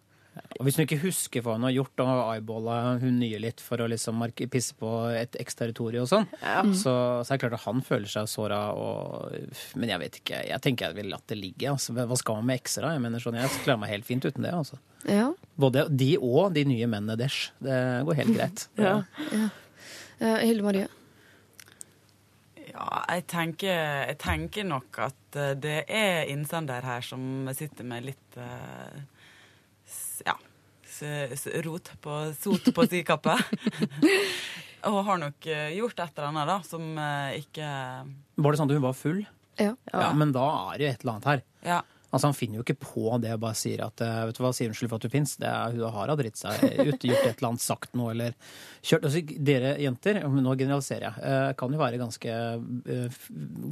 Og 0.60 0.66
hvis 0.66 0.78
hun 0.78 0.84
ikke 0.86 1.00
husker 1.04 1.44
hva 1.46 1.54
hun 1.58 1.66
har 1.68 1.74
gjort, 1.76 2.02
og 2.04 2.22
eyeballa 2.36 2.78
hun 3.02 3.20
nye 3.22 3.40
litt 3.40 3.62
for 3.62 3.78
å 3.84 3.88
liksom 3.92 4.24
pisse 4.50 4.74
på 4.78 4.90
et 5.16 5.38
eksterritorium 5.40 6.04
og 6.06 6.10
sånn, 6.12 6.28
så, 6.74 6.94
så 7.24 7.34
er 7.34 7.38
det 7.38 7.42
klart 7.44 7.58
at 7.60 7.66
han 7.68 7.82
føler 7.86 8.08
seg 8.12 8.28
såra 8.32 8.60
og 8.74 9.32
Men 9.76 9.90
jeg 9.94 10.00
vet 10.04 10.20
ikke. 10.22 10.42
Jeg 10.50 10.62
tenker 10.66 10.88
jeg 10.90 10.96
vil 11.00 11.10
latt 11.14 11.28
det 11.28 11.38
ligge. 11.38 11.70
Altså. 11.72 11.94
Hva 11.94 12.18
skal 12.18 12.36
man 12.42 12.46
med 12.52 12.60
ekser, 12.62 12.82
da? 12.88 12.94
Jeg 12.98 13.04
mener 13.06 13.20
sånn, 13.24 13.38
jeg 13.40 13.50
klarer 13.64 13.80
meg 13.86 13.94
helt 13.96 14.06
fint 14.10 14.26
uten 14.26 14.44
det. 14.48 14.54
altså. 14.54 14.78
Ja. 15.08 15.32
Både 15.56 15.88
de 15.90 16.12
og 16.18 16.54
de 16.58 16.66
nye 16.66 16.88
mennene 16.90 17.16
deres. 17.20 17.52
Det 17.62 17.80
går 18.10 18.22
helt 18.24 18.36
greit. 18.38 18.68
Ja. 18.78 19.02
Eh, 20.20 20.40
Hilde 20.48 20.64
Marie. 20.66 20.88
Ja, 22.72 23.04
jeg 23.14 23.24
tenker, 23.32 23.78
jeg 24.10 24.18
tenker 24.22 24.66
nok 24.68 24.98
at 25.08 25.38
eh, 25.40 25.54
det 25.62 25.78
er 25.88 26.28
innsender 26.34 26.86
her 26.86 27.06
som 27.06 27.48
sitter 27.58 27.86
med 27.88 28.06
litt 28.10 28.38
Ja. 28.38 28.44
s- 28.44 29.04
Rot 31.66 31.91
på 32.04 32.20
sot 32.39 32.70
på 32.76 32.88
si 32.89 33.04
kappe. 33.08 33.36
og 34.91 35.00
har 35.08 35.20
nok 35.22 35.50
eh, 35.52 35.74
gjort 35.78 36.00
et 36.00 36.18
eller 36.18 36.30
annet 36.32 36.50
da, 36.50 36.58
som 36.68 36.86
eh, 37.02 37.39
ikke 37.41 37.68
Var 38.38 38.54
det 38.54 38.60
sånn 38.62 38.72
at 38.72 38.78
hun 38.78 38.86
var 38.86 38.98
full? 38.98 39.22
Ja. 39.58 39.74
Ja, 39.89 40.10
Men 40.14 40.34
da 40.36 40.45
er 40.72 40.78
det 40.78 40.86
jo 40.86 40.91
et 40.91 41.04
eller 41.06 41.16
annet 41.16 41.30
her. 41.32 41.45
Ja. 41.66 41.80
Altså 42.18 42.32
Han 42.32 42.38
finner 42.38 42.59
jo 42.59 42.65
ikke 42.65 42.80
på 42.82 43.18
det 43.22 43.36
og 43.36 43.43
bare 43.43 43.57
sier 43.57 43.84
at 43.86 44.01
eh, 44.01 44.22
vet 44.30 44.39
du 44.39 44.43
hva, 44.43 44.51
sier 44.57 44.72
unnskyld 44.72 44.89
for 44.89 44.97
at 44.97 45.05
du 45.05 45.13
fins. 45.13 45.36
Det 45.38 45.49
er 45.49 45.76
hun 45.78 45.93
har 45.93 46.13
dritt 46.18 46.39
seg 46.39 46.63
ut, 46.82 47.05
gjort 47.05 47.28
et 47.28 47.38
eller 47.38 47.49
annet, 47.51 47.63
sagt 47.63 47.97
noe 47.97 48.13
eller 48.15 48.34
kjørt. 48.82 49.05
Altså, 49.07 49.22
dere 49.51 49.76
jenter, 49.84 50.22
nå 50.26 50.55
generaliserer 50.57 51.07
jeg, 51.07 51.26
eh, 51.30 51.51
kan 51.59 51.76
jo 51.76 51.82
være 51.82 52.01
ganske 52.01 52.38
eh, 52.97 53.20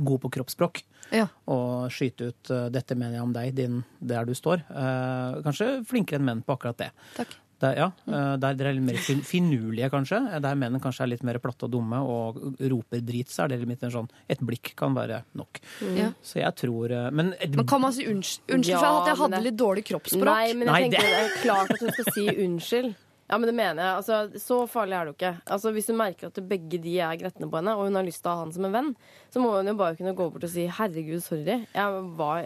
gode 0.05 0.21
på 0.25 0.33
kroppsspråk. 0.37 0.83
Ja. 1.15 1.27
Og 1.51 1.89
skyte 1.93 2.29
ut 2.31 2.53
eh, 2.53 2.67
'dette 2.73 2.97
mener 2.97 3.19
jeg 3.19 3.25
om 3.25 3.33
deg, 3.35 3.55
din, 3.57 3.81
der 3.99 4.29
du 4.29 4.35
står'. 4.37 4.63
Eh, 4.69 5.41
Kanskje 5.45 5.71
flinkere 5.89 6.21
enn 6.21 6.29
menn 6.29 6.45
på 6.45 6.55
akkurat 6.55 6.79
det. 6.85 6.91
Takk. 7.17 7.33
Der, 7.65 7.77
ja, 7.81 7.87
eh, 8.07 8.35
der 8.45 8.57
dere 8.59 8.71
er 8.71 8.77
litt 8.77 8.87
mer 8.91 8.99
fin 9.01 9.21
finurlige, 9.25 9.89
kanskje. 9.93 10.19
Der 10.45 10.57
menn 10.59 10.77
kanskje 10.83 11.05
er 11.07 11.11
litt 11.15 11.23
mer 11.27 11.39
platte 11.43 11.65
og 11.67 11.73
dumme 11.73 11.99
og 12.05 12.37
roper 12.61 13.01
drit, 13.05 13.31
så 13.33 13.45
er 13.45 13.53
det 13.55 13.61
litt 13.63 13.81
mer 13.83 13.93
sånn 13.95 14.09
Et 14.29 14.41
blikk 14.45 14.73
kan 14.79 14.93
være 14.97 15.23
nok. 15.39 15.59
Ja. 15.97 16.11
Så 16.25 16.39
jeg 16.43 16.55
tror 16.61 16.91
eh, 16.93 17.09
Men, 17.11 17.33
Men 17.55 17.65
kan 17.69 17.81
man 17.81 17.93
si 17.95 18.05
unnskyld, 18.09 18.53
unnskyld 18.59 18.75
Ja, 18.75 18.83
for 18.83 19.01
at 19.01 19.09
jeg 19.13 19.21
hadde 19.23 19.43
litt 19.49 19.57
dårlig 19.59 19.85
kroppsspråk? 19.89 20.29
Nei, 20.29 20.53
men 20.53 20.67
jeg 20.67 20.73
Nei, 20.73 20.81
tenker 20.85 21.01
det- 21.01 21.15
det 21.15 21.25
er 21.25 21.41
klart 21.43 21.71
at 21.75 21.79
hun 21.81 21.91
skal 21.97 22.13
si 22.13 22.27
unnskyld. 22.45 22.95
Ja, 23.25 23.39
men 23.41 23.47
det 23.49 23.55
mener 23.57 23.79
jeg. 23.81 23.93
Altså, 23.97 24.17
så 24.37 24.55
farlig 24.69 24.93
er 24.93 25.05
det 25.07 25.11
jo 25.11 25.15
ikke. 25.17 25.31
Altså, 25.49 25.71
Hvis 25.73 25.87
hun 25.89 25.97
merker 25.97 26.27
at 26.29 26.37
begge 26.47 26.77
de 26.77 26.91
er 27.01 27.15
gretne 27.17 27.47
på 27.49 27.57
henne, 27.57 27.73
og 27.73 27.87
hun 27.87 27.95
har 27.97 28.05
lyst 28.05 28.21
til 28.21 28.29
å 28.29 28.35
ha 28.35 28.43
han 28.43 28.51
som 28.53 28.65
en 28.67 28.71
venn, 28.75 28.91
så 29.33 29.41
må 29.41 29.49
hun 29.55 29.65
jo 29.65 29.73
bare 29.79 29.95
kunne 29.97 30.13
gå 30.13 30.27
bort 30.31 30.43
og 30.45 30.49
si 30.53 30.67
'herregud, 30.67 31.23
sorry'. 31.25 31.65
Jeg 31.73 32.03
var... 32.19 32.43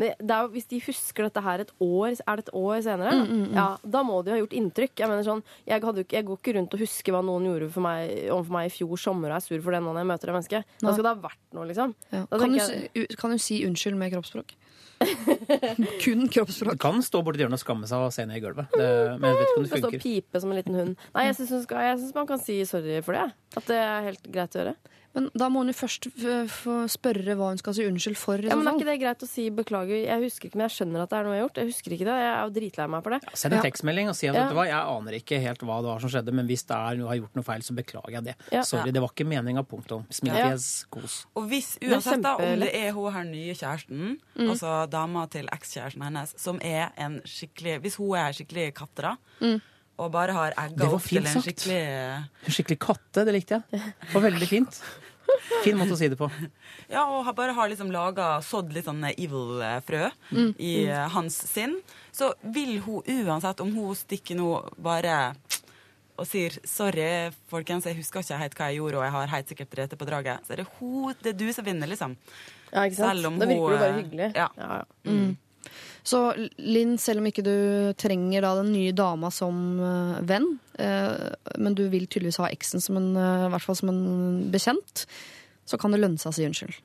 Men 0.00 0.14
jo, 0.24 0.48
hvis 0.54 0.66
de 0.70 0.80
husker 0.80 1.24
dette 1.28 1.42
her 1.44 1.60
et 1.60 1.72
år, 1.78 2.16
er 2.26 2.36
det 2.40 2.48
et 2.48 2.54
år 2.56 2.80
senere, 2.80 3.12
ja, 3.52 3.76
da 3.84 4.02
må 4.02 4.22
det 4.24 4.32
jo 4.32 4.36
ha 4.38 4.42
gjort 4.46 4.56
inntrykk. 4.56 4.96
Jeg 4.96 5.08
mener 5.12 5.22
sånn, 5.28 5.42
jeg, 5.68 5.82
ikke- 5.82 6.12
jeg 6.16 6.24
går 6.24 6.38
ikke 6.40 6.54
rundt 6.56 6.72
og 6.74 6.80
husker 6.80 7.12
hva 7.12 7.20
noen 7.22 7.44
gjorde 7.44 7.70
for 7.70 7.80
meg, 7.82 8.30
overfor 8.32 8.52
meg 8.52 8.66
i 8.72 8.74
fjor 8.78 8.96
sommer 8.96 9.28
og 9.28 9.36
er 9.36 9.40
sur 9.44 9.60
for 9.60 9.72
den 9.72 9.82
når 9.84 9.98
jeg 10.00 10.06
møter 10.08 10.26
det 10.26 10.34
mennesket. 10.40 10.64
Da 10.80 10.92
skal 10.92 11.04
det 11.04 11.12
ha 11.12 11.28
vært 11.28 11.44
noe, 11.52 11.66
liksom. 11.68 11.94
Ja. 12.12 12.24
Kan, 12.32 12.48
du, 12.48 12.56
jeg- 12.96 13.16
kan 13.18 13.30
du 13.30 13.36
si 13.38 13.60
unnskyld 13.66 13.96
med 13.96 14.12
kroppsspråk? 14.12 14.56
Kun 16.04 16.28
kroppsspråk. 16.32 16.76
Du 16.76 16.82
kan 16.82 17.02
stå 17.04 17.22
borti 17.26 17.42
hjørnet 17.42 17.58
og 17.58 17.62
skamme 17.62 17.88
seg 17.90 18.06
og 18.06 18.14
se 18.14 18.24
ned 18.28 18.40
i 18.40 18.42
gulvet. 18.44 18.70
Det, 18.72 18.88
men 19.20 19.28
jeg 19.30 19.38
vet 19.40 19.46
ikke 19.48 19.58
om 19.58 19.66
det 19.66 19.72
funker. 19.74 19.98
og 19.98 20.04
pipe 20.06 20.42
som 20.42 20.52
en 20.54 20.60
liten 20.60 20.78
hund. 20.80 21.06
Nei, 21.16 21.26
jeg 21.28 21.38
syns, 21.40 22.14
man 22.16 22.28
kan 22.30 22.42
si 22.42 22.58
sorry 22.68 23.00
for 23.04 23.18
det. 23.18 23.26
At 23.58 23.70
det 23.70 23.80
er 23.80 24.08
helt 24.10 24.28
greit 24.34 24.56
å 24.56 24.62
gjøre. 24.62 24.76
Men 25.14 25.28
da 25.38 25.46
må 25.48 25.60
hun 25.62 25.68
jo 25.70 25.74
først 25.78 26.08
få 26.50 26.72
spørre 26.90 27.36
hva 27.38 27.52
hun 27.52 27.58
skal 27.60 27.74
si 27.76 27.84
unnskyld 27.86 28.16
for. 28.18 28.40
i 28.42 28.48
Ja, 28.50 28.56
men 28.58 28.66
Er 28.66 28.74
ikke 28.80 28.88
det 28.88 28.96
greit 29.00 29.20
å 29.22 29.28
si 29.30 29.44
beklager? 29.54 29.94
Jeg 30.08 30.22
husker 30.24 30.48
ikke, 30.48 30.58
men 30.58 30.66
jeg 30.68 30.74
skjønner 30.74 31.04
at 31.04 31.10
det 31.12 31.18
er 31.20 31.22
noe 31.28 31.34
jeg 31.36 31.40
har 31.42 31.46
gjort. 31.48 31.60
Jeg 31.62 31.68
husker 31.70 31.94
ikke 31.94 32.08
det. 32.08 32.16
Jeg 32.18 32.30
er 32.34 32.40
jo 32.42 32.50
dritlei 32.56 32.86
meg 32.90 33.02
for 33.06 33.10
det. 33.14 33.20
Send 33.38 33.54
en 33.54 33.60
Ja. 33.60 33.62
tekstmelding 33.68 34.08
og 34.10 34.16
si 34.18 34.26
at 34.26 34.34
Ja. 34.34 34.40
vet 34.42 34.50
du 34.50 34.56
hva, 34.58 34.64
jeg 34.66 34.82
aner 34.96 35.12
ikke 35.20 35.38
helt 35.40 35.60
hva 35.62 35.76
det 35.78 35.88
var 35.92 36.00
som 36.00 36.10
skjedde, 36.10 36.32
men 36.34 36.46
hvis 36.50 36.66
det 36.66 36.74
er 36.76 36.96
noe, 36.98 37.08
har 37.08 37.16
gjort 37.22 37.34
noe 37.38 37.44
feil, 37.46 37.62
så 37.62 37.74
beklager 37.78 38.10
jeg 38.10 38.24
det. 38.24 38.34
Ja. 38.50 38.62
Sorry, 38.62 38.90
det 38.90 39.00
var 39.00 39.08
ikke 39.14 39.26
meninga. 39.30 39.62
Punktum. 39.64 40.04
Smilefjes, 40.10 40.86
kos. 40.90 41.26
Og 41.36 41.46
hvis, 41.48 41.78
uansett 41.80 42.20
da, 42.22 42.34
om 42.36 42.58
det 42.60 42.74
er 42.74 42.90
hun 42.92 43.12
her 43.12 43.22
nye 43.24 43.54
kjæresten, 43.54 44.18
altså 44.36 44.90
dama 44.90 45.26
til 45.30 45.46
ekskjæresten 45.46 46.02
hennes, 46.02 46.34
som 46.36 46.58
er 46.60 46.90
en 46.98 47.20
skikkelig 47.24 47.80
Hvis 47.82 47.96
hun 47.96 48.16
er 48.18 48.32
skikkelig 48.34 48.74
katte, 48.74 49.02
da, 49.02 49.16
og 49.96 50.10
bare 50.10 50.32
har 50.34 50.50
egga 50.58 50.88
opp 50.90 51.02
til 51.06 51.22
fint 51.22 51.26
en 51.28 51.40
sagt. 51.40 51.46
skikkelig 51.46 52.26
Skikkelig 52.50 52.78
katte, 52.82 53.24
det 53.24 53.32
likte 53.32 53.62
jeg. 53.70 53.80
Det 53.80 54.12
var 54.12 54.22
veldig 54.30 54.48
fint. 54.48 54.82
Fin 55.64 55.78
måte 55.78 55.94
å 55.96 55.98
si 55.98 56.08
det 56.12 56.18
på. 56.20 56.28
Ja, 56.92 57.06
og 57.06 57.24
har 57.26 57.36
bare 57.36 57.54
har 57.56 57.70
liksom 57.70 57.92
laga 57.94 58.36
sådd 58.44 58.72
litt 58.74 58.88
sånn 58.88 59.04
evil-frø 59.10 60.08
i 60.58 60.74
mm. 60.84 61.10
hans 61.14 61.38
sinn, 61.48 61.78
så 62.12 62.32
vil 62.54 62.78
hun 62.84 63.06
uansett, 63.24 63.62
om 63.64 63.72
hun 63.74 63.96
stikker 63.98 64.38
nå 64.38 64.50
bare 64.76 65.34
og 66.14 66.28
sier 66.30 66.54
'sorry, 66.62 67.32
folkens, 67.50 67.88
jeg 67.88 67.98
husker 67.98 68.22
ikke 68.22 68.38
helt 68.38 68.58
hva 68.58 68.68
jeg 68.70 68.78
gjorde', 68.78 68.98
og 69.00 69.04
jeg 69.04 69.14
har 69.16 69.32
helt 69.32 69.48
sikkert 69.50 69.72
drete 69.72 69.96
på 69.98 70.06
draget, 70.06 70.44
så 70.46 70.54
er 70.54 70.62
det 70.62 70.66
hun, 70.78 71.14
det 71.22 71.32
er 71.32 71.38
du 71.40 71.48
som 71.52 71.66
vinner, 71.66 71.90
liksom. 71.90 72.14
Ja, 72.70 72.84
ikke 72.84 73.00
sant? 73.00 73.18
Selv 73.18 73.32
om 73.32 73.40
da 73.40 73.48
virker 73.50 73.64
hun, 73.64 73.72
det 73.72 73.80
bare 73.80 73.88
eh, 73.88 73.98
hyggelig. 74.02 74.28
ja. 74.36 74.48
Ja, 74.54 74.76
ja. 74.78 74.84
Så 76.04 76.18
Linn, 76.60 76.98
selv 77.00 77.22
om 77.22 77.26
ikke 77.30 77.42
du 77.46 77.54
trenger 77.96 78.44
da 78.44 78.50
den 78.60 78.74
nye 78.74 78.92
dama 78.92 79.30
som 79.32 79.56
eh, 79.80 80.18
venn, 80.28 80.58
eh, 80.76 81.30
men 81.56 81.76
du 81.78 81.86
vil 81.88 82.04
tydeligvis 82.06 82.36
ha 82.42 82.50
eksen 82.52 82.82
som 82.84 82.98
en, 83.00 83.14
eh, 83.16 83.46
i 83.46 83.52
hvert 83.54 83.64
fall 83.64 83.78
som 83.78 83.88
en 83.88 84.02
bekjent, 84.52 85.06
så 85.64 85.78
kan 85.80 85.96
det 85.96 86.02
lønne 86.02 86.20
seg 86.20 86.28
å 86.28 86.36
si 86.36 86.44
unnskyld. 86.44 86.76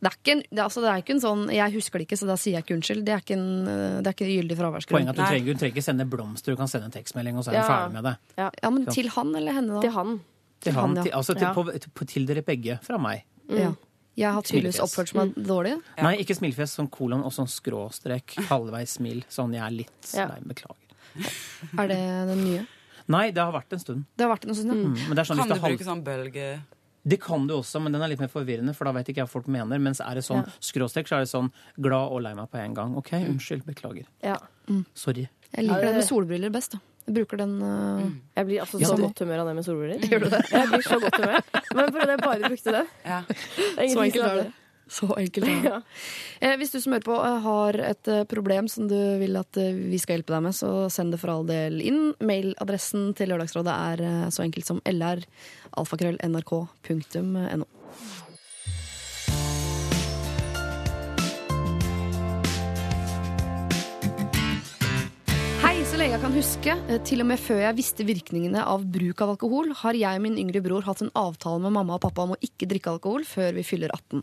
Det 0.00 0.08
er, 0.08 0.14
ikke 0.16 0.32
en, 0.36 0.42
det, 0.48 0.62
altså, 0.64 0.80
det 0.80 0.88
er 0.92 1.02
ikke 1.02 1.12
en 1.16 1.20
sånn 1.20 1.42
'jeg 1.52 1.74
husker 1.74 1.98
det 1.98 2.06
ikke, 2.06 2.16
så 2.22 2.26
da 2.30 2.36
sier 2.40 2.54
jeg 2.54 2.64
ikke 2.64 2.76
unnskyld'. 2.78 3.04
Det 3.04 3.12
er 3.12 3.20
ikke, 3.20 3.36
en, 3.36 3.64
det 4.00 4.06
er 4.06 4.14
ikke 4.14 4.30
gyldig 4.30 4.56
fraværsgrunn. 4.56 4.96
Poenget 4.96 5.10
er 5.10 5.10
at 5.10 5.18
du 5.18 5.26
trenger, 5.34 5.52
du 5.52 5.58
trenger 5.58 5.74
ikke 5.74 5.84
sende 5.90 6.06
blomster, 6.08 6.52
du 6.54 6.56
kan 6.56 6.68
sende 6.70 6.86
en 6.86 6.94
tekstmelding, 6.94 7.36
og 7.36 7.44
så 7.44 7.50
er 7.50 7.52
du 7.52 7.60
Ja. 7.60 7.68
ferdig 7.68 7.92
med 7.98 8.04
det. 8.04 8.16
Ja, 8.38 8.70
men 8.70 8.86
til 8.86 9.08
han 9.10 9.34
eller 9.36 9.52
henne, 9.52 9.74
da? 9.74 9.80
Til 9.82 9.90
han. 9.98 10.20
Til, 10.60 10.72
han, 10.72 10.96
ja. 10.96 11.02
til, 11.02 11.12
altså 11.12 11.34
til, 11.34 11.42
Ja. 11.42 11.52
på, 11.52 11.64
på, 11.94 12.06
til 12.06 12.24
dere 12.26 12.42
begge 12.46 12.78
fra 12.86 12.96
meg. 13.02 13.24
Ja. 13.50 13.74
Jeg 14.18 14.32
har 14.34 14.42
tydeligvis 14.42 14.80
oppført 14.82 15.14
meg 15.14 15.34
dårlig. 15.46 15.76
Nei, 16.02 16.16
ikke 16.22 16.34
smilefjes, 16.36 16.74
sånn 16.76 16.90
kolon 16.90 17.22
og 17.24 17.32
sånn 17.32 17.48
skråstrek, 17.48 18.34
halvveis 18.50 18.96
smil. 18.98 19.22
Sånn 19.30 19.54
jeg 19.54 19.62
er 19.64 19.70
litt 19.70 20.10
Ja. 20.16 20.26
Nei, 20.32 20.40
beklager. 20.50 20.98
Er 21.78 21.88
det 21.90 22.00
den 22.30 22.44
nye? 22.44 22.66
Nei, 23.10 23.30
det 23.34 23.42
har 23.42 23.52
vært 23.54 23.72
en 23.74 23.80
stund. 23.82 24.04
Det 24.16 24.26
har 24.26 24.30
vært 24.36 24.44
en 24.46 24.54
stund, 24.54 24.70
ja. 24.70 24.90
Mm, 24.90 25.08
men 25.08 25.16
det 25.16 25.22
er 25.24 25.30
sånn 25.30 25.40
Kan 25.40 25.48
hvis 25.50 25.56
du 25.56 25.64
halv... 25.64 25.74
bruke 25.78 25.88
sånn 25.88 26.04
bølge... 26.06 26.50
Det 27.02 27.16
kan 27.22 27.46
du 27.48 27.54
også, 27.56 27.80
men 27.80 27.94
den 27.96 28.02
er 28.04 28.10
litt 28.12 28.20
mer 28.20 28.28
forvirrende, 28.28 28.74
for 28.76 28.84
da 28.84 28.92
vet 28.92 29.08
ikke 29.08 29.22
jeg 29.22 29.24
hva 29.30 29.32
folk 29.32 29.46
mener. 29.48 29.78
Mens 29.80 30.02
er 30.04 30.18
det 30.18 30.22
sånn 30.26 30.42
skråstrek, 30.60 31.08
så 31.08 31.16
er 31.16 31.24
det 31.24 31.30
sånn 31.30 31.48
glad 31.80 32.12
og 32.12 32.20
lei 32.26 32.34
meg 32.36 32.50
på 32.52 32.60
en 32.60 32.74
gang. 32.76 32.92
OK, 33.00 33.14
unnskyld, 33.24 33.64
beklager. 33.64 34.04
Ja. 34.22 34.36
Sorry. 34.92 35.24
Jeg 35.54 35.64
liker 35.64 35.86
det- 35.88 35.94
med 35.96 36.04
solbriller 36.04 36.52
best. 36.52 36.76
da. 36.76 36.82
Bruker 37.10 37.40
den 37.42 37.56
uh... 37.62 38.04
Jeg 38.38 38.46
blir 38.46 38.60
altså 38.62 38.78
Ja, 38.80 38.86
så 38.90 38.96
det- 38.96 39.02
godt 39.08 39.18
humør 39.24 39.42
av 39.42 39.50
det 39.50 39.54
med 39.58 39.66
solbriller. 39.66 40.06
Gjør 40.10 40.24
du 40.24 40.30
det? 40.36 40.40
Jeg 40.52 40.68
blir 40.70 40.86
så 40.86 40.98
godt 41.02 41.16
humør. 41.20 41.44
Men 41.74 41.92
fordi 41.92 42.08
jeg 42.14 42.22
bare 42.24 42.48
brukte 42.48 42.74
den. 42.76 42.90
Ja. 43.04 43.20
Det 43.30 43.84
er 43.84 43.94
Så 43.94 44.04
enkelt 44.04 44.26
er 44.28 44.36
det. 44.40 44.46
Så 44.90 45.06
enkelt 45.16 45.46
er 45.46 45.50
det. 45.50 45.64
Ja. 45.70 45.80
Eh, 46.40 46.54
hvis 46.58 46.72
du 46.74 46.78
som 46.80 46.94
hører 46.96 47.06
på 47.06 47.18
eh, 47.18 47.40
har 47.44 47.80
et 47.90 48.10
problem 48.30 48.66
som 48.70 48.88
du 48.90 48.96
vil 49.20 49.36
at 49.38 49.58
vi 49.58 49.98
skal 50.02 50.18
hjelpe 50.18 50.34
deg 50.34 50.42
med, 50.48 50.56
så 50.56 50.70
send 50.90 51.12
det 51.14 51.20
for 51.22 51.30
all 51.34 51.46
del 51.46 51.78
inn. 51.82 52.12
Mailadressen 52.18 53.12
til 53.18 53.30
Lørdagsrådet 53.30 53.74
er 53.74 54.30
så 54.34 54.42
enkelt 54.46 54.66
som 54.66 54.80
lr. 54.86 55.22
Jeg 66.20 66.26
kan 66.28 66.36
huske, 66.36 66.72
eh, 66.92 66.98
til 67.00 67.22
og 67.22 67.30
med 67.30 67.40
før 67.40 67.62
jeg 67.62 67.76
visste 67.78 68.04
virkningene 68.04 68.60
av 68.60 68.82
bruk 68.84 69.22
av 69.24 69.30
alkohol, 69.32 69.70
har 69.72 69.96
jeg 69.96 70.18
og 70.18 70.20
min 70.20 70.36
yngre 70.36 70.60
bror 70.60 70.84
hatt 70.84 71.00
en 71.00 71.08
avtale 71.16 71.62
med 71.64 71.72
mamma 71.72 71.94
og 71.94 72.02
pappa 72.02 72.26
om 72.26 72.34
å 72.34 72.42
ikke 72.44 72.68
drikke 72.68 72.90
alkohol 72.92 73.24
før 73.24 73.54
vi 73.56 73.64
fyller 73.64 73.88
18. 73.88 74.20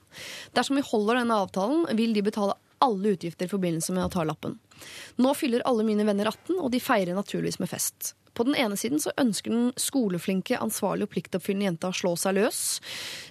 Dersom 0.53 0.77
vi 0.77 0.83
holder 0.85 1.17
denne 1.17 1.39
avtalen, 1.41 1.87
vil 1.97 2.13
de 2.13 2.21
betale 2.21 2.53
alle 2.85 3.15
utgifter 3.15 3.49
i 3.49 3.49
forbindelse 3.49 3.95
med 3.97 4.05
å 4.05 4.11
ta 4.13 4.21
lappen. 4.29 4.59
Nå 5.17 5.33
fyller 5.33 5.65
alle 5.65 5.87
mine 5.87 6.05
venner 6.05 6.29
18, 6.29 6.59
og 6.59 6.69
de 6.69 6.83
feirer 6.85 7.17
naturligvis 7.17 7.57
med 7.63 7.71
fest. 7.71 8.13
På 8.37 8.45
den 8.45 8.53
ene 8.53 8.77
siden 8.77 9.01
så 9.01 9.15
ønsker 9.17 9.49
den 9.49 9.73
skoleflinke, 9.73 10.61
ansvarlige 10.61 11.09
og 11.09 11.15
pliktoppfyllende 11.15 11.71
jenta 11.71 11.89
å 11.89 11.97
slå 11.97 12.13
seg 12.13 12.37
løs 12.37 12.61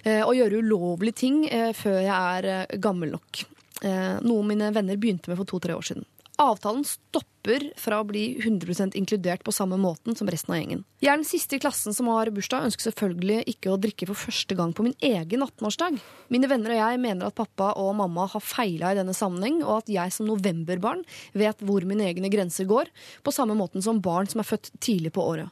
eh, 0.03 0.27
og 0.27 0.35
gjøre 0.35 0.59
ulovlige 0.59 1.21
ting 1.23 1.45
eh, 1.47 1.71
før 1.71 2.01
jeg 2.01 2.11
er 2.11 2.75
gammel 2.83 3.15
nok. 3.15 3.45
Noe 3.77 4.41
mine 4.41 4.71
venner 4.73 4.97
begynte 4.97 5.29
med 5.29 5.37
for 5.37 5.45
to-tre 5.45 5.75
år 5.77 5.85
siden. 5.85 6.03
Avtalen 6.37 6.83
stopper 6.85 7.63
fra 7.81 7.97
å 7.97 8.05
bli 8.05 8.37
100% 8.37 8.93
inkludert 8.99 9.41
på 9.41 9.53
samme 9.55 9.79
måten 9.81 10.13
som 10.17 10.29
resten 10.29 10.53
av 10.53 10.59
gjengen. 10.59 10.83
Jeg 11.01 11.09
er 11.09 11.17
den 11.17 11.25
siste 11.25 11.57
i 11.57 11.61
klassen 11.63 11.95
som 11.97 12.11
har 12.13 12.29
bursdag, 12.33 12.67
ønsker 12.67 12.91
selvfølgelig 12.91 13.39
ikke 13.55 13.73
å 13.73 13.79
drikke 13.81 14.05
for 14.11 14.21
første 14.27 14.57
gang 14.59 14.75
på 14.77 14.85
min 14.85 14.93
egen 15.01 15.41
18-årsdag. 15.41 15.97
Mine 16.29 16.51
venner 16.51 16.75
og 16.75 16.81
jeg 16.83 17.01
mener 17.01 17.31
at 17.31 17.39
pappa 17.39 17.71
og 17.81 17.95
mamma 17.97 18.27
har 18.29 18.45
feila 18.45 18.93
i 18.93 18.99
denne 18.99 19.17
sammenheng, 19.17 19.63
og 19.65 19.79
at 19.81 19.89
jeg 19.95 20.13
som 20.13 20.29
novemberbarn 20.29 21.01
vet 21.33 21.65
hvor 21.65 21.89
mine 21.89 22.05
egne 22.05 22.29
grenser 22.29 22.69
går, 22.69 22.93
på 23.25 23.33
samme 23.33 23.57
måten 23.57 23.81
som 23.81 24.03
barn 24.03 24.29
som 24.29 24.43
er 24.43 24.51
født 24.51 24.75
tidlig 24.77 25.15
på 25.17 25.25
året. 25.25 25.49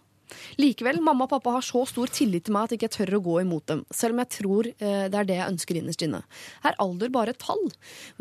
Likevel, 0.62 1.02
mamma 1.04 1.26
og 1.28 1.32
pappa 1.36 1.56
har 1.58 1.66
så 1.66 1.84
stor 1.90 2.12
tillit 2.14 2.48
til 2.48 2.56
meg 2.56 2.68
at 2.68 2.76
jeg 2.76 2.82
ikke 2.82 2.94
tør 2.96 3.18
å 3.18 3.24
gå 3.26 3.38
imot 3.44 3.66
dem, 3.72 3.84
selv 3.94 4.16
om 4.16 4.22
jeg 4.24 4.32
tror 4.38 4.70
eh, 4.74 5.06
det 5.12 5.20
er 5.20 5.30
det 5.30 5.38
jeg 5.40 5.54
ønsker 5.54 5.80
innerst 5.80 6.06
inne. 6.06 6.22
Er 6.66 6.78
alder 6.84 7.12
bare 7.14 7.36
et 7.36 7.42
tall? 7.42 7.64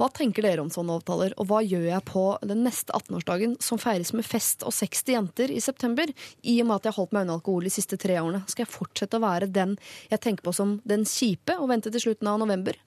Hva 0.00 0.10
tenker 0.14 0.46
dere 0.46 0.64
om 0.64 0.72
sånne 0.72 0.98
avtaler, 0.98 1.36
og 1.40 1.50
hva 1.50 1.62
gjør 1.64 1.86
jeg 1.90 2.06
på 2.10 2.24
den 2.44 2.64
neste 2.66 2.94
18-årsdagen 2.96 3.58
som 3.64 3.80
feires 3.82 4.14
med 4.16 4.26
fest 4.28 4.66
og 4.66 4.74
60 4.76 5.14
jenter 5.16 5.54
i 5.54 5.60
september, 5.64 6.10
i 6.42 6.58
og 6.62 6.70
med 6.70 6.78
at 6.78 6.88
jeg 6.88 6.94
har 6.94 7.00
holdt 7.02 7.14
meg 7.16 7.26
unna 7.26 7.38
alkohol 7.38 7.68
de 7.68 7.74
siste 7.74 8.00
tre 8.00 8.18
årene? 8.22 8.44
Skal 8.50 8.66
jeg 8.66 8.74
fortsette 8.74 9.20
å 9.20 9.24
være 9.24 9.50
den 9.52 9.78
jeg 10.10 10.24
tenker 10.24 10.46
på 10.46 10.56
som 10.56 10.78
den 10.88 11.06
kjipe, 11.08 11.58
og 11.58 11.70
vente 11.72 11.92
til 11.94 12.08
slutten 12.08 12.30
av 12.30 12.42
november? 12.42 12.78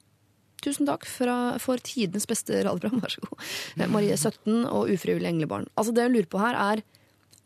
Tusen 0.64 0.88
takk 0.88 1.06
fra, 1.06 1.34
for 1.62 1.78
tidenes 1.82 2.26
beste 2.26 2.64
radioprogram, 2.66 3.02
vær 3.04 3.14
så 3.14 3.22
god. 3.24 3.42
Eh, 3.78 3.90
Marie 3.90 4.16
17 4.16 4.64
og 4.66 4.90
ufrivillig 4.90 5.30
englebarn. 5.30 5.68
Altså 5.78 5.94
Det 5.94 6.06
jeg 6.06 6.14
lurer 6.16 6.30
på 6.30 6.42
her 6.42 6.58
er 6.58 6.82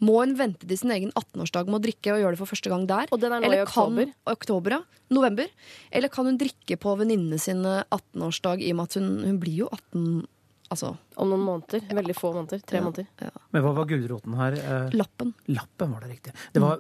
må 0.03 0.19
hun 0.19 0.35
vente 0.39 0.67
til 0.67 0.79
sin 0.81 0.93
egen 0.95 1.13
18-årsdag 1.15 1.71
med 1.71 1.79
å 1.79 1.85
drikke 1.85 2.15
og 2.15 2.23
gjøre 2.23 2.35
det 2.35 2.43
for 2.43 2.51
første 2.51 2.73
gang 2.73 2.87
der? 2.91 3.11
Og 3.15 3.23
den 3.23 3.35
er 3.37 3.43
nå 3.43 3.49
Eller 3.49 3.63
i 3.63 3.67
oktober. 3.67 4.11
Kan, 4.11 4.35
oktober, 4.35 4.77
ja. 4.77 5.03
November. 5.13 5.51
Eller 5.95 6.13
kan 6.13 6.27
hun 6.27 6.39
drikke 6.41 6.79
på 6.81 6.95
venninnene 6.99 7.39
sin 7.41 7.63
18-årsdag 7.63 8.65
i 8.65 8.73
og 8.75 8.81
med 8.81 8.91
at 8.91 8.99
hun, 8.99 9.11
hun 9.29 9.43
blir 9.43 9.65
jo 9.65 9.71
18 9.71 10.25
Altså 10.73 10.95
Om 11.21 11.29
noen 11.29 11.43
måneder. 11.45 11.83
Veldig 11.99 12.15
få 12.17 12.31
måneder. 12.33 12.61
Tre 12.65 12.79
Ja. 12.79 12.85
måneder. 12.87 13.07
Men 13.53 13.63
hva 13.67 13.73
var 13.77 13.85
gulroten 13.91 14.35
her? 14.39 14.55
Eh, 14.57 14.91
lappen. 14.97 15.35
Lappen 15.53 15.91
var 15.93 16.01
det 16.07 16.11
riktig. 16.15 16.33
Det 16.55 16.63
var, 16.63 16.79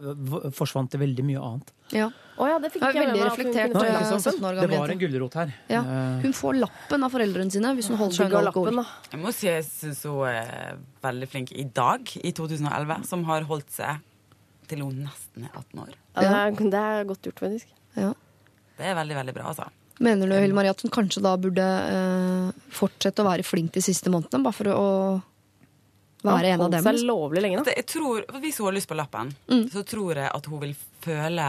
forsvant 0.56 0.90
det 0.94 1.00
veldig 1.02 1.24
mye 1.28 1.42
annet. 1.44 1.72
Ja. 1.92 2.06
Oh, 2.40 2.46
ja, 2.48 2.56
det 2.58 2.70
fikk 2.72 2.86
jeg 2.86 2.96
veldig 2.96 3.24
reflektert, 3.26 3.72
kunne 3.74 3.82
Nei, 3.84 3.90
få 3.92 4.16
ikke 4.16 4.22
sant? 4.24 4.40
17 4.40 4.60
Det 4.62 4.70
var 4.78 4.88
en 4.94 5.02
gulrot 5.02 5.34
her. 5.36 5.52
Ja. 5.68 5.82
Eh, 5.82 6.22
Hun 6.24 6.32
får 6.32 6.56
lappen 6.62 7.04
av 7.04 7.12
foreldrene 7.12 7.52
sine 7.52 7.74
hvis 7.76 7.88
hun 7.92 7.98
holder 8.00 8.16
seg 8.16 8.26
unna 8.32 8.40
lappen, 8.48 8.62
alkohol. 8.64 8.80
da. 8.80 9.12
Jeg 9.12 9.20
må 9.20 9.32
si 9.36 9.46
jeg 9.50 9.64
syns 9.68 10.02
hun 10.08 10.24
er 10.32 10.78
veldig 11.04 11.28
flink 11.28 11.52
i 11.52 11.64
dag, 11.64 12.00
i 12.24 12.32
2011, 12.32 13.04
som 13.12 13.24
har 13.28 13.42
holdt 13.52 13.70
seg 13.70 14.00
til 14.72 14.80
hun 14.86 15.04
nesten 15.04 15.44
er 15.44 15.52
18 15.60 15.84
år. 15.84 15.92
Ja, 16.16 16.20
det, 16.22 16.32
er, 16.32 16.70
det 16.72 16.80
er 16.80 17.04
godt 17.12 17.22
gjort, 17.28 17.44
faktisk. 17.44 17.66
Ja. 18.00 18.14
Det 18.78 18.86
er 18.88 18.94
veldig, 18.96 19.16
veldig 19.20 19.34
bra, 19.36 19.52
altså. 19.52 19.68
Mener 20.02 20.26
du 20.28 20.34
Hilde 20.34 20.54
Marie, 20.56 20.70
at 20.74 20.80
hun 20.82 20.90
kanskje 20.90 21.22
da 21.22 21.36
burde 21.38 21.62
eh, 21.64 22.62
fortsette 22.74 23.22
å 23.22 23.28
være 23.28 23.44
flink 23.46 23.72
de 23.76 23.82
siste 23.84 24.10
månedene, 24.10 24.42
bare 24.42 24.56
for 24.56 24.70
å 24.72 24.86
være 26.22 26.52
en 26.54 26.60
av 26.66 26.70
dem? 26.70 26.82
seg 26.84 26.96
liksom? 26.96 27.08
lovlig 27.10 27.42
lenge, 27.42 27.62
da. 27.64 27.74
Jeg 27.76 27.86
tror, 27.90 28.24
Hvis 28.42 28.58
hun 28.60 28.66
har 28.68 28.76
lyst 28.78 28.88
på 28.90 28.96
lappen, 28.98 29.32
Mm. 29.48 29.68
så 29.70 29.82
tror 29.86 30.14
jeg 30.14 30.30
at 30.34 30.46
hun 30.46 30.60
vil 30.60 30.74
føle 31.02 31.46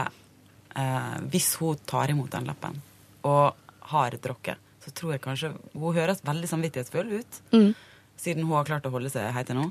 eh, 0.76 1.18
Hvis 1.30 1.54
hun 1.60 1.76
tar 1.86 2.10
imot 2.10 2.30
den 2.30 2.44
lappen 2.50 2.80
og 3.24 3.54
har 3.94 4.10
drukket, 4.10 4.56
så 4.84 4.90
tror 4.92 5.12
jeg 5.14 5.20
kanskje 5.22 5.52
Hun 5.72 5.94
høres 5.94 6.20
veldig 6.26 6.48
samvittighetsfull 6.50 7.12
ut, 7.20 7.40
Mm. 7.52 7.74
siden 8.16 8.44
hun 8.44 8.52
har 8.56 8.64
klart 8.64 8.86
å 8.86 8.90
holde 8.90 9.10
seg 9.10 9.32
helt 9.32 9.46
til 9.46 9.56
nå. 9.56 9.70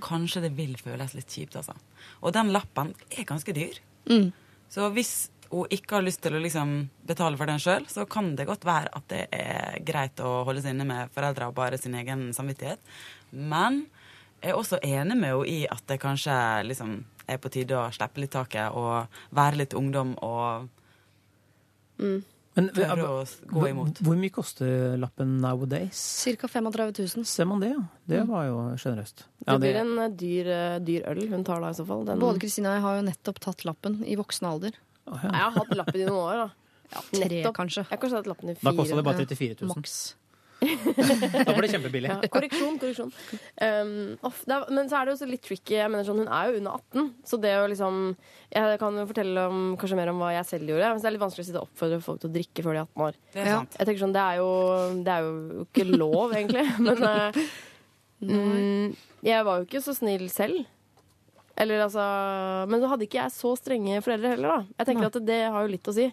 Kanskje 0.00 0.42
det 0.42 0.52
vil 0.56 0.74
føles 0.76 1.14
litt 1.14 1.26
kjipt, 1.28 1.56
altså. 1.56 1.74
Og 2.22 2.32
den 2.32 2.52
lappen 2.52 2.94
er 3.10 3.24
ganske 3.24 3.52
dyr. 3.54 3.78
Mm. 4.08 4.32
Så 4.70 4.92
hvis 4.92 5.28
hun 5.54 5.72
ikke 5.74 5.96
har 5.98 6.04
lyst 6.06 6.20
til 6.24 6.34
å 6.36 6.40
liksom 6.42 6.74
betale 7.06 7.38
for 7.40 7.46
den 7.50 7.60
sjøl, 7.62 7.84
så 7.90 8.04
kan 8.10 8.32
det 8.36 8.46
godt 8.48 8.64
være 8.66 8.90
at 8.98 9.08
det 9.12 9.22
er 9.32 9.80
greit 9.86 10.20
å 10.24 10.44
holde 10.48 10.62
seg 10.64 10.74
inne 10.74 10.86
med 10.88 11.12
foreldra 11.14 11.48
og 11.50 11.54
bare 11.58 11.78
sin 11.80 11.94
egen 11.94 12.28
samvittighet. 12.36 12.80
Men 13.32 13.84
jeg 14.42 14.52
er 14.52 14.58
også 14.60 14.80
enig 14.84 15.16
med 15.16 15.30
henne 15.32 15.48
i 15.48 15.60
at 15.70 15.84
det 15.88 16.00
kanskje 16.02 16.34
liksom 16.68 16.96
er 17.30 17.38
på 17.40 17.48
tide 17.54 17.72
å 17.78 17.86
slippe 17.94 18.20
litt 18.20 18.34
taket 18.34 18.74
og 18.76 19.06
være 19.32 19.56
litt 19.62 19.72
ungdom 19.78 20.16
og 20.20 20.68
Men 22.54 22.68
tørre 22.70 23.06
å 23.08 23.22
gå 23.50 23.64
imot. 23.70 23.98
Hvor 24.04 24.18
mye 24.18 24.30
koster 24.34 24.92
lappen 25.00 25.38
nowadays? 25.42 25.98
Cirka 26.22 26.46
35 26.50 26.92
000. 27.16 27.24
Ser 27.26 27.48
man 27.50 27.62
det, 27.62 27.72
ja. 27.72 27.80
Det 28.06 28.20
Mm. 28.22 28.28
var 28.30 28.44
jo 28.46 28.58
sjenerøst. 28.78 29.24
Det 29.46 29.58
blir 29.60 29.76
en 29.80 29.98
eh, 29.98 30.08
dyr, 30.08 30.46
eh, 30.46 30.78
dyr 30.78 31.02
øl 31.10 31.28
hun 31.30 31.42
tar 31.44 31.60
da, 31.60 31.70
i 31.70 31.74
så 31.74 31.84
fall. 31.86 32.04
Den, 32.04 32.20
Både 32.20 32.38
Kristina 32.38 32.68
og 32.70 32.74
jeg 32.76 32.82
har 32.82 32.96
jo 33.00 33.06
nettopp 33.10 33.40
tatt 33.40 33.64
lappen 33.64 34.04
i 34.06 34.14
voksen 34.14 34.46
alder. 34.46 34.72
Jeg 35.04 35.40
har 35.40 35.50
hatt 35.58 35.74
lappen 35.76 36.00
i 36.00 36.04
noen 36.08 36.20
år, 36.24 36.44
da. 36.46 36.50
Tre, 37.10 37.26
Nettopp. 37.28 37.54
kanskje. 37.56 37.82
Jeg 37.84 37.90
har 37.96 38.02
kanskje 38.04 38.20
hatt 38.22 38.28
lappen 38.30 38.50
i 38.50 38.54
Da 38.54 38.60
fire. 38.70 38.76
kosta 38.78 38.96
det 38.96 39.04
bare 39.04 39.24
34 39.26 39.56
000. 39.62 39.72
Maks. 39.74 39.96
Da 40.64 41.52
var 41.52 41.60
det 41.60 41.68
kjempebillig. 41.74 42.08
Ja, 42.08 42.28
korreksjon, 42.32 42.76
korreksjon. 42.80 43.10
Um, 43.60 43.90
off, 44.24 44.38
det 44.48 44.54
er, 44.54 44.70
men 44.72 44.88
så 44.88 44.96
er 44.96 45.04
det 45.04 45.12
jo 45.12 45.16
også 45.18 45.26
litt 45.28 45.42
tricky. 45.44 45.74
Jeg 45.76 45.90
mener 45.92 46.06
sånn, 46.06 46.22
Hun 46.22 46.30
er 46.32 46.46
jo 46.52 46.60
under 46.62 46.78
18, 46.78 47.10
så 47.28 47.38
det 47.42 47.52
å 47.60 47.66
liksom 47.68 47.98
Jeg 48.54 48.78
kan 48.80 48.96
jo 48.96 49.04
fortelle 49.10 49.44
om, 49.50 49.58
kanskje 49.76 49.98
mer 49.98 50.12
om 50.14 50.22
hva 50.22 50.30
jeg 50.38 50.46
selv 50.54 50.70
gjorde. 50.72 50.92
Men 50.94 51.02
det 51.02 51.10
er 51.10 51.16
litt 51.16 51.24
vanskelig 51.24 51.44
å 51.44 51.48
sitte 51.50 51.60
og 51.60 51.68
oppfordre 51.68 52.00
folk 52.06 52.22
til 52.22 52.30
å 52.30 52.34
drikke 52.38 52.64
før 52.64 52.72
de 52.72 52.80
er 52.80 52.86
18 52.86 53.04
år. 53.08 53.18
Det 53.34 53.42
er 53.42 53.50
Ja. 53.50 53.58
sant. 53.58 53.76
Jeg 53.80 53.86
tenker 53.90 54.04
sånn, 54.06 54.14
Det 54.16 54.24
er 54.24 54.36
jo, 54.40 54.48
det 55.04 55.12
er 55.12 55.20
jo 55.26 55.66
ikke 55.66 55.84
lov, 55.98 56.32
egentlig. 56.32 56.64
Men 56.86 57.02
eh, 57.10 57.42
mm, 58.22 58.96
jeg 59.26 59.44
var 59.44 59.58
jo 59.60 59.66
ikke 59.68 59.82
så 59.84 59.94
snill 59.98 60.28
selv. 60.32 60.64
Eller 61.64 61.84
altså 61.86 62.04
Men 62.70 62.82
så 62.82 62.90
hadde 62.92 63.08
ikke 63.08 63.22
jeg 63.22 63.34
så 63.34 63.54
strenge 63.58 64.02
foreldre 64.04 64.34
heller, 64.36 64.56
da. 64.56 64.78
Jeg 64.78 64.90
tenker 64.90 65.06
Nei. 65.06 65.12
at 65.12 65.28
det 65.32 65.40
har 65.56 65.64
jo 65.64 65.72
litt 65.72 65.90
å 65.90 65.96
si. 65.96 66.08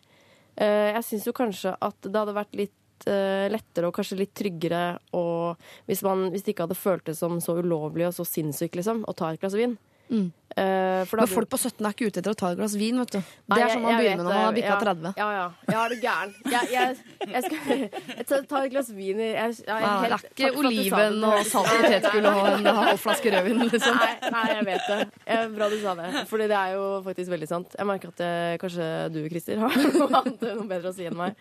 Eh, 0.56 0.92
jeg 0.96 1.08
syns 1.08 1.28
jo 1.28 1.36
kanskje 1.36 1.76
at 1.76 2.08
det 2.08 2.18
hadde 2.18 2.36
vært 2.36 2.58
litt 2.60 3.08
eh, 3.12 3.48
lettere 3.52 3.90
og 3.90 3.96
kanskje 3.96 4.20
litt 4.20 4.34
tryggere 4.38 4.84
og 5.18 5.62
hvis, 5.88 6.04
man, 6.08 6.28
hvis 6.34 6.44
det 6.46 6.56
ikke 6.56 6.68
hadde 6.68 6.80
føltes 6.80 7.22
som 7.24 7.40
så 7.44 7.56
ulovlig 7.62 8.10
og 8.10 8.16
så 8.18 8.28
sinnssykt, 8.28 8.80
liksom, 8.80 9.06
å 9.08 9.16
ta 9.18 9.32
et 9.32 9.44
glass 9.44 9.56
vin. 9.60 9.78
Mm. 10.12 10.30
Da 10.56 11.06
Men 11.16 11.28
folk 11.32 11.48
på 11.50 11.58
17 11.58 11.86
er 11.86 11.94
ikke 11.94 12.10
ute 12.12 12.20
etter 12.20 12.34
å 12.34 12.38
ta 12.38 12.50
et 12.52 12.60
glass 12.60 12.74
vin, 12.76 12.98
vet 13.00 13.14
du. 13.16 13.20
Det 13.22 13.60
er 13.64 13.72
sånn 13.72 13.86
man 13.86 13.94
jeg 13.94 14.02
begynner 14.02 14.26
når 14.26 14.34
man 14.34 14.44
har 14.44 14.56
bikka 14.58 14.74
Ja, 14.74 14.80
30. 14.82 15.14
Ja, 15.22 15.28
ja. 15.38 15.46
Ja, 15.72 15.84
er 15.86 15.94
du 15.94 16.04
gæren? 16.04 16.34
Jeg, 16.52 16.72
jeg, 16.74 16.98
jeg, 17.32 17.44
skal, 17.46 18.44
tar 18.50 18.68
et 18.68 18.74
glass 18.74 18.92
vin 18.92 19.22
i 19.22 19.30
jeg, 19.30 19.56
jeg, 19.62 19.86
Ja, 19.86 19.94
det 20.04 20.12
er 20.12 20.28
ikke 20.28 20.52
oliven 20.60 21.26
og 21.30 21.48
salt 21.48 21.72
potetgull 21.72 22.30
og 22.34 22.52
en 22.52 22.70
halv 22.82 23.02
flaske 23.06 23.34
rødvin, 23.38 23.64
liksom. 23.72 24.02
Nei, 24.02 24.12
nei, 24.36 24.46
jeg 24.52 24.68
vet 24.68 24.92
det. 24.92 25.40
Bra 25.56 25.72
du 25.72 25.80
sa 25.82 25.98
det. 26.02 26.12
Fordi 26.34 26.52
det 26.52 26.60
er 26.60 26.76
jo 26.76 26.86
faktisk 27.08 27.36
veldig 27.38 27.52
sant. 27.56 27.76
Jeg 27.80 27.92
merker 27.94 28.12
at 28.12 28.24
eh, 28.28 28.54
kanskje 28.62 28.94
du, 29.16 29.22
Christer, 29.32 29.64
har 29.64 29.84
noe 30.02 30.12
annet 30.20 30.48
noe 30.52 30.68
bedre 30.68 30.92
å 30.92 30.98
si 31.00 31.08
enn 31.08 31.20
meg. 31.20 31.40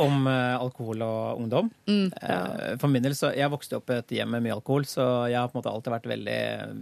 Om 0.00 0.26
eh, 0.26 0.54
alkohol 0.56 1.02
og 1.04 1.40
ungdom. 1.42 1.70
Mm. 1.88 2.12
Eh, 2.16 2.76
for 2.80 2.88
min 2.88 3.02
del, 3.04 3.12
så 3.18 3.32
Jeg 3.36 3.50
vokste 3.52 3.76
opp 3.76 3.90
i 3.90 3.98
et 4.00 4.14
hjem 4.16 4.30
med 4.36 4.42
mye 4.46 4.54
alkohol, 4.56 4.84
så 4.88 5.28
jeg 5.28 5.36
har 5.38 5.48
på 5.48 5.56
en 5.56 5.60
måte 5.62 5.72
alltid 5.72 5.92
vært 5.92 6.08
veldig 6.12 6.36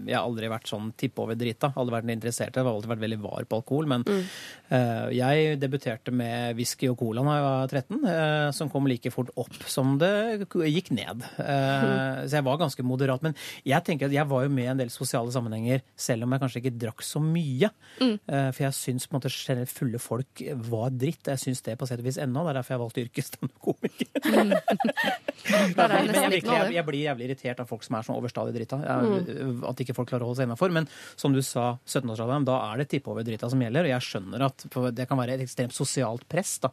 Jeg 0.07 0.15
har 0.16 0.24
aldri 0.27 0.51
vært 0.53 0.69
sånn 0.70 0.93
tippe 0.97 1.23
over 1.24 1.35
drita. 1.35 1.73
Aldri 1.77 1.97
vært 1.97 2.11
interessert. 2.15 2.55
Jeg 2.55 2.65
har 2.65 2.73
alltid 2.73 2.93
vært 2.93 3.05
veldig 3.07 3.20
var 3.24 3.45
på 3.51 3.61
alkohol. 3.62 3.87
Men 3.91 4.05
Mm. 4.11 4.24
uh, 4.73 5.09
jeg 5.12 5.59
debuterte 5.61 6.12
med 6.12 6.57
whisky 6.57 6.89
og 6.91 6.99
cola 6.99 7.23
da 7.23 7.35
jeg 7.37 7.45
var 7.45 7.69
13, 7.69 8.05
uh, 8.05 8.51
som 8.53 8.70
kom 8.70 8.87
like 8.87 9.11
fort 9.12 9.31
opp 9.37 9.53
som 9.66 9.99
det 9.99 10.47
gikk 10.51 10.91
ned. 10.95 11.23
Eh, 11.39 12.27
Så 12.27 12.37
jeg 12.39 12.45
var 12.45 12.59
ganske 12.59 12.82
moderat. 12.85 13.23
Men 13.23 13.35
jeg 13.65 13.85
tenker 13.85 14.07
at 14.07 14.12
jeg 14.12 14.27
var 14.28 14.43
jo 14.45 14.49
med 14.53 14.65
i 14.65 14.70
en 14.70 14.77
del 14.78 14.91
sosiale 14.91 15.31
sammenhenger, 15.32 15.82
selv 15.97 16.24
om 16.24 16.32
jeg 16.32 16.41
kanskje 16.41 16.62
ikke 16.62 16.78
drakk 16.78 17.03
så 17.03 17.20
mye. 17.23 17.70
Mm. 18.01 18.19
For 18.27 18.62
jeg 18.65 18.73
syns 18.77 19.07
på 19.07 19.15
en 19.15 19.20
måte 19.20 19.32
generelt 19.32 19.73
fulle 19.73 19.99
folk 19.99 20.43
var 20.70 20.91
dritt. 20.91 21.27
Jeg 21.27 21.39
syns 21.43 21.62
det 21.62 21.77
på 21.78 21.87
sett 21.89 22.01
og 22.01 22.05
vis 22.07 22.19
ennå. 22.19 22.45
Det 22.45 22.51
er 22.55 22.59
derfor 22.61 22.74
jeg 22.77 22.82
valgte 22.85 22.99
yrket 23.05 23.31
standup-komiker. 23.31 24.09
Der 25.77 25.94
er 25.94 26.06
Men 26.06 26.14
jeg, 26.14 26.43
jeg, 26.44 26.72
jeg 26.74 26.85
blir 26.86 27.01
jævlig 27.05 27.27
irritert 27.28 27.60
av 27.62 27.68
folk 27.70 27.85
som 27.86 27.97
er 27.97 28.06
sånn 28.06 28.18
overstadig 28.18 28.55
drita. 28.55 28.78
Jeg, 28.85 29.55
At 29.68 29.82
ikke 29.82 29.97
folk 29.97 30.10
klarer 30.10 30.27
å 30.27 30.31
holde 30.31 30.40
seg 30.40 30.48
innafor. 30.48 30.72
Men 30.74 30.89
som 31.18 31.35
du 31.35 31.40
sa, 31.44 31.72
17-årsalderen, 31.86 32.47
da 32.48 32.59
er 32.68 32.82
det 32.82 32.90
tippe 32.93 33.12
over 33.12 33.27
drita 33.27 33.51
som 33.51 33.62
gjelder. 33.62 33.89
Og 33.89 33.94
jeg 33.94 34.06
skjønner 34.06 34.44
at 34.47 34.66
det 34.97 35.06
kan 35.10 35.20
være 35.20 35.36
et 35.36 35.44
ekstremt 35.44 35.77
sosialt 35.77 36.27
press 36.31 36.56
da, 36.64 36.72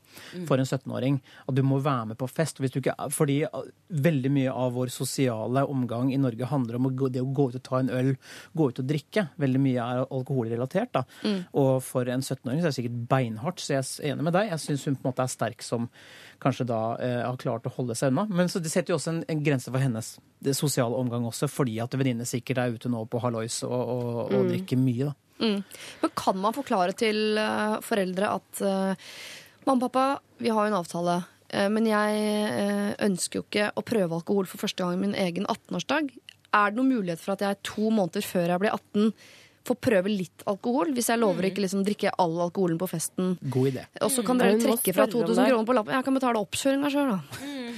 for 0.49 0.60
en 0.60 0.68
17-åring. 0.68 1.20
At 1.48 1.58
du 1.58 1.64
må 1.68 1.80
være 1.84 2.12
med 2.12 2.20
på 2.20 2.30
fest. 2.32 2.62
Hvis 2.64 2.76
du 2.76 2.82
ikke, 2.82 2.95
fordi 3.14 3.40
veldig 4.08 4.34
mye 4.36 4.56
av 4.66 4.76
vår 4.78 4.91
sosiale 4.94 5.64
omgang 5.68 6.12
i 6.14 6.20
Norge 6.22 6.52
handler 6.52 6.80
om 6.80 6.91
det 7.14 7.24
å 7.24 7.32
gå 7.32 7.49
ut 7.52 7.60
og 7.60 7.66
ta 7.66 7.82
en 7.82 7.94
øl, 7.94 8.14
gå 8.58 8.70
ut 8.72 8.84
og 8.84 8.90
drikke. 8.90 9.28
Veldig 9.40 9.64
mye 9.64 9.88
er 9.88 10.04
alkoholrelatert. 10.06 10.94
da. 10.99 11.06
Og 11.58 11.78
for 11.86 12.10
en 12.12 12.24
17-åring 12.24 12.62
så 12.62 12.68
er 12.68 12.74
det 12.74 12.80
sikkert 12.82 13.02
beinhardt, 13.12 13.64
så 13.64 13.78
jeg 13.78 13.86
er 13.86 14.14
enig 14.14 14.28
med 14.28 14.38
deg. 14.38 14.52
Jeg 14.54 14.66
syns 14.66 14.88
hun 14.88 14.98
på 14.98 15.06
en 15.06 15.12
måte 15.12 15.26
er 15.26 15.32
sterk 15.32 15.66
som 15.66 15.88
kanskje 16.44 16.68
da 16.69 16.81
eh, 17.03 17.22
har 17.23 17.38
klart 17.41 17.68
å 17.68 17.73
holde 17.77 17.95
seg 17.98 18.14
unna. 18.14 18.27
Men 18.30 18.52
så 18.52 18.61
det 18.64 18.72
setter 18.73 18.94
jo 18.94 18.99
også 18.99 19.14
en, 19.14 19.22
en 19.30 19.44
grense 19.45 19.72
for 19.72 19.81
hennes 19.81 20.15
det 20.44 20.53
sosiale 20.57 20.98
omgang 20.98 21.26
også, 21.27 21.49
fordi 21.49 21.80
at 21.84 21.95
venninnene 21.98 22.27
sikkert 22.30 22.61
er 22.61 22.76
ute 22.76 22.91
nå 22.91 23.03
på 23.10 23.22
hallois 23.23 23.61
og, 23.68 23.73
og, 23.77 24.19
og 24.35 24.52
drikker 24.52 24.80
mye. 24.81 25.10
da. 25.10 25.15
Mm. 25.38 25.64
Men 26.02 26.14
kan 26.18 26.38
man 26.41 26.56
forklare 26.56 26.94
til 26.98 27.38
uh, 27.38 27.77
foreldre 27.85 28.30
at 28.39 28.61
uh, 28.65 29.10
mamma 29.68 29.77
og 29.77 29.89
pappa, 29.89 30.06
vi 30.41 30.53
har 30.53 30.65
jo 30.65 30.73
en 30.73 30.80
avtale, 30.80 31.18
eh, 31.49 31.68
men 31.73 31.89
jeg 31.89 32.94
ønsker 33.03 33.39
jo 33.39 33.45
ikke 33.45 33.72
å 33.76 33.84
prøve 33.85 34.15
alkohol 34.15 34.48
for 34.49 34.61
første 34.61 34.84
gang 34.84 34.95
i 34.95 35.02
min 35.02 35.18
egen 35.18 35.45
18-årsdag. 35.49 36.14
Er 36.56 36.72
det 36.72 36.80
noen 36.80 36.94
mulighet 36.94 37.19
for 37.19 37.35
at 37.35 37.44
jeg 37.44 37.60
to 37.68 37.89
måneder 37.91 38.23
før 38.23 38.53
jeg 38.53 38.64
blir 38.64 38.77
18 38.77 39.11
får 39.68 39.77
prøve 39.84 40.11
litt 40.11 40.44
alkohol? 40.49 40.94
Hvis 40.95 41.10
jeg 41.11 41.19
lover 41.22 41.49
ikke 41.49 41.64
liksom 41.65 41.84
drikke 41.88 42.11
all 42.18 42.35
alkoholen 42.48 42.80
på 42.80 42.88
festen. 42.89 43.35
God 43.52 43.72
idé. 43.73 43.85
Og 44.02 44.10
så 44.14 44.23
kan 44.26 44.38
Mm. 44.38 44.39
dere 44.39 44.57
Men 44.57 44.65
trekke 44.65 44.94
fra 44.95 45.06
2000 45.07 45.48
kroner 45.52 45.65
på 45.68 45.76
lappen. 45.76 45.94
Jeg 45.94 46.06
kan 46.07 46.14
betale 46.18 46.41
oppkjøringa 46.41 46.91
sjøl, 46.94 47.10
da. 47.11 47.19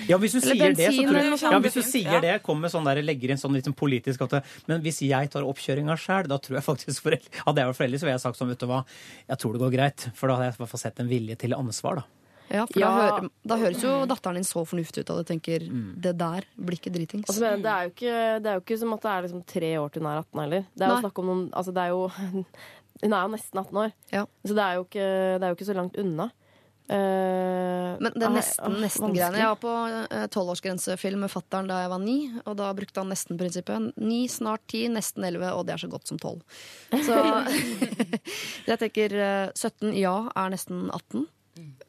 Ja, 0.10 0.18
hvis 0.18 0.32
du 0.34 0.40
Eller 0.40 0.56
sier 0.56 0.74
det, 0.74 0.88
så 0.90 1.04
tror 1.06 1.18
jeg 1.20 1.52
ja, 1.52 1.60
hvis 1.60 1.74
du 1.74 1.82
sier 1.86 2.22
det, 2.22 2.44
kommer 2.44 2.70
sånn 2.72 2.86
der, 2.86 3.02
legger 3.04 3.30
inn 3.32 3.38
sånn 3.38 3.54
litt 3.54 3.66
sånn 3.66 3.76
politisk 3.78 4.22
at 4.26 4.44
Men 4.68 4.82
hvis 4.82 5.02
jeg 5.06 5.30
tar 5.30 5.44
oppkjøringa 5.44 5.96
sjøl, 6.00 6.28
da 6.28 6.38
tror 6.38 6.58
jeg 6.58 6.64
faktisk 6.66 7.02
foreldre, 7.04 7.30
Hadde 7.46 7.62
jeg 7.62 7.68
vært 7.70 7.78
forelder, 7.78 7.98
så 8.00 8.06
ville 8.08 8.18
jeg 8.18 8.22
sagt 8.22 8.38
sånn, 8.40 8.50
vet 8.50 8.60
du 8.60 8.68
hva, 8.68 8.86
jeg 9.30 9.38
tror 9.38 9.54
det 9.54 9.62
går 9.62 9.72
greit. 9.76 10.10
For 10.16 10.28
da 10.28 10.36
hadde 10.36 10.46
jeg 10.50 10.54
i 10.56 10.58
hvert 10.64 10.70
fall 10.74 10.80
sett 10.80 11.00
en 11.00 11.08
vilje 11.10 11.38
til 11.38 11.52
ansvar, 11.54 11.96
da. 11.96 12.04
Ja, 12.50 12.66
for 12.66 12.82
Ja. 12.82 12.90
Da, 12.90 12.96
hører, 12.98 13.30
da 13.52 13.58
høres 13.62 13.84
jo 13.84 13.94
datteren 14.10 14.40
din 14.40 14.48
så 14.48 14.64
fornuftig 14.66 15.04
ut, 15.04 15.12
at 15.14 15.22
du 15.22 15.30
tenker 15.30 15.66
det 16.02 16.16
der 16.18 16.48
blir 16.58 16.80
ikke 16.80 16.94
dritings. 16.94 17.30
Altså, 17.30 17.46
men 17.46 17.64
det, 17.66 17.72
er 17.72 17.88
jo 17.88 17.94
ikke, 17.94 18.18
det 18.42 18.52
er 18.52 18.60
jo 18.60 18.66
ikke 18.66 18.80
som 18.82 18.98
at 18.98 19.06
det 19.06 19.14
er 19.14 19.28
liksom 19.28 19.46
tre 19.54 19.72
år 19.80 19.94
til 19.94 20.04
hun 20.04 20.12
er 20.12 20.22
18 20.24 20.44
heller. 20.44 20.68
Det 20.74 20.84
er 20.84 20.90
jo 20.90 20.98
Nei. 20.98 21.06
snakk 21.06 21.22
om 21.22 21.32
noen 21.32 21.46
Altså, 21.60 21.74
det 21.76 21.86
er 21.86 21.96
jo 21.96 22.04
Hun 23.00 23.14
er 23.16 23.24
jo 23.24 23.32
nesten 23.32 23.60
18 23.62 23.78
år, 23.80 23.92
Ja. 24.12 24.26
så 24.44 24.56
det 24.58 24.64
er 24.66 24.76
jo 24.76 24.82
ikke, 24.84 25.10
det 25.40 25.46
er 25.46 25.52
jo 25.54 25.56
ikke 25.56 25.70
så 25.70 25.76
langt 25.78 26.00
unna. 26.02 26.26
Uh, 26.90 28.00
Men 28.02 28.16
det 28.16 28.26
er 28.26 28.32
ah, 28.32 28.34
nesten, 28.34 28.66
ah, 28.66 28.78
nesten 28.82 29.14
greiene. 29.14 29.38
Jeg 29.38 29.52
var 29.52 29.60
på 29.62 29.74
tolvårsgrensefilm 30.34 31.20
uh, 31.20 31.22
med 31.22 31.32
fattern 31.32 31.70
da 31.70 31.84
jeg 31.84 31.92
var 31.92 32.02
ni, 32.02 32.18
og 32.42 32.56
da 32.58 32.72
brukte 32.74 33.04
han 33.04 33.12
nesten-prinsippet. 33.14 33.92
Ni, 34.02 34.24
snart 34.28 34.64
ti, 34.74 34.88
nesten 34.90 35.28
elleve, 35.28 35.52
og 35.54 35.68
det 35.68 35.76
er 35.76 35.84
så 35.84 35.90
godt 35.92 36.10
som 36.10 36.18
tolv. 36.20 36.42
Så 37.06 37.20
jeg 38.72 38.82
tenker 38.82 39.16
uh, 39.22 39.52
17, 39.54 39.94
ja, 40.02 40.16
er 40.34 40.56
nesten 40.56 40.88
18. 40.90 41.28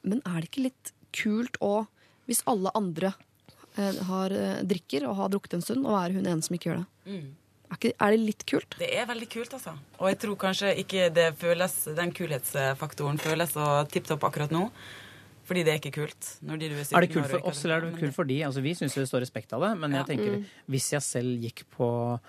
Men 0.02 0.22
er 0.26 0.40
det 0.40 0.50
ikke 0.50 0.64
litt 0.68 0.92
kult 1.12 1.58
å, 1.60 1.86
hvis 2.30 2.42
alle 2.50 2.70
andre 2.78 3.12
eh, 3.76 4.00
har, 4.08 4.30
eh, 4.32 4.62
drikker 4.64 5.06
og 5.08 5.16
har 5.16 5.28
drukket 5.32 5.54
en 5.58 5.62
stund, 5.66 5.86
og 5.86 5.98
er 5.98 6.14
hun 6.16 6.26
ene 6.26 6.42
som 6.42 6.54
ikke 6.56 6.70
gjør 6.70 6.82
det? 6.84 7.20
Er, 7.70 7.76
ikke, 7.76 7.92
er 8.02 8.10
det 8.16 8.20
litt 8.20 8.46
kult? 8.50 8.74
Det 8.80 8.88
er 8.98 9.06
veldig 9.06 9.28
kult, 9.30 9.52
altså. 9.54 9.76
Og 10.00 10.08
jeg 10.10 10.18
tror 10.24 10.36
kanskje 10.42 10.72
ikke 10.82 11.10
det 11.14 11.28
føles, 11.38 11.76
den 11.94 12.10
kulhetsfaktoren 12.16 13.18
føles 13.22 13.52
så 13.54 13.68
tipp 13.90 14.08
topp 14.10 14.24
akkurat 14.26 14.50
nå. 14.54 14.64
Fordi 15.50 15.64
det 15.66 15.72
er 15.72 15.78
ikke 15.80 15.94
kult. 15.96 16.26
Når 16.46 16.58
de 16.60 16.66
du 16.70 16.74
er, 16.78 16.84
Er 16.94 17.00
det 17.06 17.10
kult 17.10 17.26
for 17.30 17.46
oss, 17.50 17.64
eller 17.64 17.76
er 17.80 17.86
det 17.90 17.98
kult 17.98 18.14
for 18.14 18.24
de? 18.28 18.36
Altså, 18.46 18.62
vi 18.62 18.70
syns 18.78 18.94
det 18.94 19.08
står 19.10 19.24
respekt 19.24 19.52
av 19.52 19.60
det, 19.64 19.70
men 19.80 19.90
jeg 19.90 19.98
Ja. 19.98 20.04
tenker 20.06 20.36
Mm. 20.38 20.44
hvis 20.70 20.90
jeg 20.94 21.02
selv 21.02 21.42
gikk 21.42 21.64
på, 21.74 22.20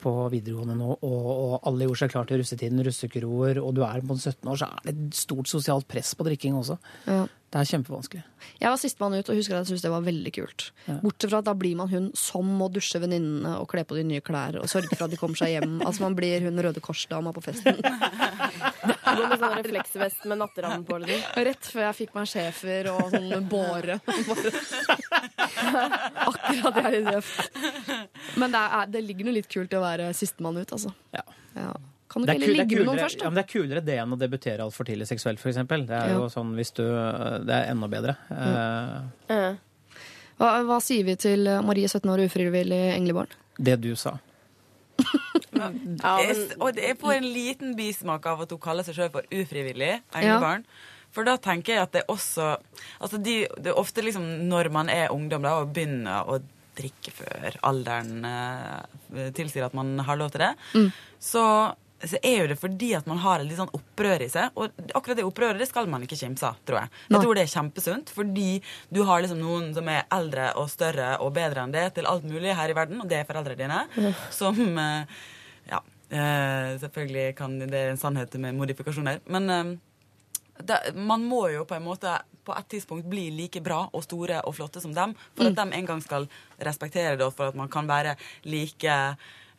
på 0.00 0.12
videregående 0.32 0.76
nå, 0.78 0.94
og, 1.06 1.26
og 1.30 1.68
alle 1.68 1.88
gjorde 1.88 2.02
seg 2.04 2.14
klar 2.14 2.28
til 2.28 2.40
russetiden, 2.40 2.82
russekroer, 2.86 3.60
og 3.62 3.74
du 3.76 3.84
er 3.86 4.04
på 4.06 4.16
17 4.16 4.50
år, 4.50 4.60
så 4.60 4.70
er 4.70 4.88
det 4.88 4.96
et 4.96 5.20
stort 5.20 5.50
sosialt 5.50 5.88
press 5.90 6.14
på 6.16 6.26
drikking 6.26 6.56
også. 6.60 6.78
Ja. 7.06 7.26
Det 7.50 7.58
er 7.58 7.66
kjempevanskelig. 7.66 8.20
Jeg 8.60 8.70
var 8.70 8.78
sistemann 8.78 9.16
ut 9.18 9.30
og 9.32 9.34
husker 9.40 9.56
at 9.56 9.64
jeg 9.64 9.72
syntes 9.72 9.82
det 9.82 9.90
var 9.90 10.04
veldig 10.06 10.32
kult. 10.36 10.68
Bortsett 11.02 11.32
fra 11.32 11.40
at 11.42 11.48
da 11.48 11.54
blir 11.58 11.74
man 11.80 11.90
hun 11.90 12.04
som 12.14 12.46
må 12.46 12.68
dusje 12.70 13.00
venninnene 13.02 13.56
og 13.58 13.66
kle 13.72 13.82
på 13.82 13.98
de 13.98 14.04
nye 14.06 14.22
klær 14.22 14.60
og 14.60 14.68
sørge 14.70 14.94
for 14.94 15.08
at 15.08 15.10
de 15.10 15.18
kommer 15.18 15.40
seg 15.40 15.56
hjem. 15.56 15.80
Altså 15.90 16.04
man 16.04 16.14
blir 16.14 16.46
hun 16.46 16.62
Røde 16.62 16.78
Kors-dama 16.84 17.32
på 17.34 17.42
festen. 17.42 17.80
Gå 19.10 19.26
med 19.26 19.40
sånn 19.42 19.56
refleksvest 19.58 20.28
med 20.30 20.38
natteramme 20.44 20.86
på. 20.86 21.00
Liksom. 21.02 21.42
Rett 21.50 21.70
før 21.72 21.86
jeg 21.88 21.98
fikk 22.04 22.14
meg 22.14 22.30
schæfer 22.30 22.92
og 22.92 23.10
sånn 23.16 23.48
båre. 23.50 23.98
Akkurat 26.28 26.76
jeg 26.80 26.84
er 26.84 26.96
litt 26.96 27.12
røft. 27.14 27.60
Men 28.40 28.52
det, 28.54 28.60
er, 28.80 28.90
det 28.94 29.02
ligger 29.06 29.28
noe 29.28 29.36
litt 29.38 29.48
kult 29.52 29.72
i 29.72 29.78
å 29.78 29.82
være 29.84 30.10
sistemann 30.16 30.58
ut, 30.60 30.72
altså. 30.76 30.92
Ja. 31.16 31.24
Ja. 31.56 31.72
Kan 32.10 32.24
du 32.24 32.32
ikke 32.32 32.40
kul, 32.40 32.42
heller 32.42 32.54
er 32.54 32.58
ligge 32.64 32.78
med 32.80 32.86
noen 32.88 32.98
først? 32.98 33.04
først, 33.04 33.22
ja, 33.22 33.30
men 33.30 33.38
det 33.38 33.42
er 33.44 33.50
kulere 33.52 33.82
det 33.86 33.96
enn 34.02 34.14
å 34.16 34.18
debutere 34.18 34.64
altfor 34.66 34.88
tidlig 34.88 35.06
seksuelt, 35.06 35.38
f.eks. 35.38 35.60
Det 35.70 35.98
er 36.00 36.14
jo 36.16 36.24
Ja. 36.24 36.30
sånn 36.32 36.54
hvis 36.58 36.72
du 36.74 36.82
Det 37.46 37.54
er 37.54 37.70
enda 37.70 37.86
bedre. 37.92 38.16
Eh, 39.30 39.54
Hva, 40.40 40.50
hva 40.64 40.78
sier 40.82 41.04
vi 41.04 41.14
til 41.20 41.44
Marie, 41.62 41.86
17 41.86 42.08
år, 42.10 42.24
ufrivillig 42.26 42.82
englebarn? 42.96 43.28
det 43.60 43.76
du 43.82 43.94
sa. 43.94 44.14
Ja, 45.52 45.68
men, 45.70 45.98
Jeg- 46.00 46.56
Og 46.60 46.74
det 46.74 46.84
er 46.90 46.94
på 46.94 47.12
en 47.12 47.24
liten 47.24 47.74
bismak 47.76 48.24
av 48.26 48.40
at 48.42 48.50
hun 48.50 48.58
kaller 48.58 48.82
seg 48.82 48.94
sjøl 48.96 49.10
for 49.12 49.22
ufrivillig 49.30 50.00
englebarn. 50.14 50.64
For 51.12 51.26
da 51.26 51.34
tenker 51.42 51.74
jeg 51.74 51.82
at 51.82 51.92
det 51.96 52.04
også 52.08 52.52
Altså 53.00 53.18
de, 53.18 53.40
det 53.58 53.72
er 53.72 53.78
ofte 53.80 54.02
liksom 54.04 54.24
når 54.48 54.68
man 54.70 54.88
er 54.92 55.10
ungdom 55.14 55.42
da, 55.42 55.56
og 55.64 55.72
begynner 55.74 56.28
å 56.30 56.38
drikke 56.78 57.10
før 57.12 57.56
alderen 57.66 58.24
eh, 58.24 59.30
tilsier 59.36 59.66
at 59.66 59.74
man 59.76 59.98
har 60.06 60.16
lov 60.16 60.30
til 60.32 60.44
det, 60.46 60.52
så, 61.20 61.42
så 62.00 62.20
er 62.22 62.36
jo 62.38 62.46
det 62.52 62.56
fordi 62.62 62.92
at 62.96 63.08
man 63.10 63.18
har 63.20 63.42
et 63.42 63.48
litt 63.50 63.58
sånn 63.58 63.72
opprør 63.76 64.22
i 64.24 64.28
seg. 64.32 64.54
Og 64.56 64.70
akkurat 64.96 65.18
det 65.18 65.26
opprøret 65.26 65.58
det 65.60 65.66
skal 65.68 65.90
man 65.90 66.06
ikke 66.06 66.16
kimse 66.16 66.46
av, 66.46 66.56
tror 66.64 66.78
jeg. 66.84 66.92
Jeg 67.10 67.20
tror 67.26 67.36
det 67.36 67.42
er 67.44 67.52
kjempesunt, 67.56 68.14
fordi 68.16 68.46
du 68.94 69.02
har 69.10 69.20
liksom 69.26 69.42
noen 69.42 69.68
som 69.76 69.90
er 69.92 70.06
eldre 70.14 70.52
og 70.62 70.70
større 70.72 71.10
og 71.20 71.34
bedre 71.36 71.66
enn 71.66 71.74
det 71.74 71.84
til 71.98 72.08
alt 72.08 72.24
mulig 72.24 72.54
her 72.56 72.70
i 72.72 72.78
verden, 72.78 73.02
og 73.02 73.10
det 73.10 73.18
er 73.20 73.28
foreldrene 73.28 73.60
dine, 73.60 74.14
som 74.32 74.56
eh, 74.78 75.20
Ja. 75.74 75.82
eh, 76.08 76.78
selvfølgelig 76.86 77.28
kan 77.42 77.58
det 77.66 77.74
er 77.76 77.92
en 77.92 78.00
sannhet 78.00 78.32
med 78.40 78.56
modifikasjoner, 78.62 79.20
men 79.28 79.50
eh, 79.50 79.76
det, 80.66 80.94
man 80.94 81.24
må 81.26 81.46
jo 81.52 81.66
på 81.68 81.76
en 81.76 81.86
måte 81.86 82.14
på 82.46 82.54
et 82.56 82.70
tidspunkt 82.72 83.08
bli 83.10 83.28
like 83.34 83.60
bra 83.64 83.82
og 83.92 84.04
store 84.06 84.40
og 84.48 84.56
flotte 84.56 84.82
som 84.82 84.94
dem, 84.96 85.14
for 85.36 85.50
at 85.50 85.58
de 85.58 85.76
en 85.76 85.90
gang 85.92 86.00
skal 86.04 86.26
respektere 86.58 87.16
det, 87.16 87.26
og 87.26 87.36
for 87.36 87.52
at 87.52 87.58
man 87.58 87.70
kan 87.72 87.88
være 87.90 88.16
like 88.44 88.96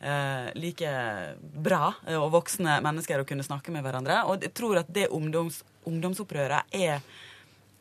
Uh, 0.02 0.48
like 0.58 0.88
bra 1.62 1.92
eh, 2.10 2.16
og 2.18 2.32
voksne 2.34 2.80
mennesker 2.82 3.20
og 3.22 3.28
kunne 3.28 3.44
snakke 3.46 3.70
med 3.70 3.84
hverandre. 3.86 4.16
Og 4.26 4.42
jeg 4.42 4.50
tror 4.50 4.80
at 4.80 4.88
det 4.90 5.04
ungdoms, 5.14 5.60
ungdomsopprøret 5.86 6.74
er 6.74 6.98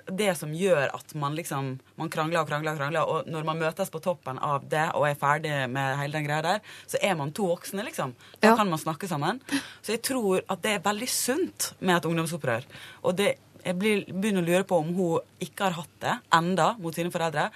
det 0.07 0.32
som 0.38 0.52
gjør 0.56 0.90
at 0.95 1.14
man 1.15 1.36
liksom 1.36 1.80
man 1.98 2.10
krangler 2.10 2.41
og 2.41 2.48
krangler, 2.49 2.72
og 2.73 2.78
krangler, 2.80 3.02
og 3.07 3.28
når 3.30 3.44
man 3.45 3.60
møtes 3.60 3.90
på 3.94 4.02
toppen 4.02 4.40
av 4.40 4.64
det 4.69 4.88
og 4.95 5.06
er 5.10 5.15
ferdig 5.19 5.53
med 5.69 5.98
hele 5.99 6.14
den 6.18 6.26
greia 6.26 6.41
der, 6.41 6.60
så 6.88 6.98
er 7.02 7.15
man 7.19 7.32
to 7.32 7.48
voksne, 7.52 7.84
liksom. 7.86 8.14
Da 8.41 8.49
Ja. 8.52 8.56
kan 8.56 8.69
man 8.69 8.80
snakke 8.80 9.07
sammen. 9.07 9.40
Så 9.82 9.94
jeg 9.94 10.02
tror 10.02 10.41
at 10.49 10.61
det 10.61 10.72
er 10.72 10.80
veldig 10.80 11.10
sunt 11.10 11.73
med 11.80 11.98
et 11.98 12.06
ungdomsopprør. 12.06 12.64
Og 13.03 13.15
det, 13.15 13.36
jeg 13.65 13.78
blir, 13.78 14.06
begynner 14.10 14.41
å 14.41 14.45
lure 14.48 14.64
på 14.64 14.80
om 14.80 14.94
hun 14.95 15.19
ikke 15.40 15.64
har 15.69 15.72
hatt 15.78 15.99
det 15.99 16.19
enda 16.34 16.76
mot 16.80 16.94
sine 16.95 17.11
foreldre. 17.11 17.49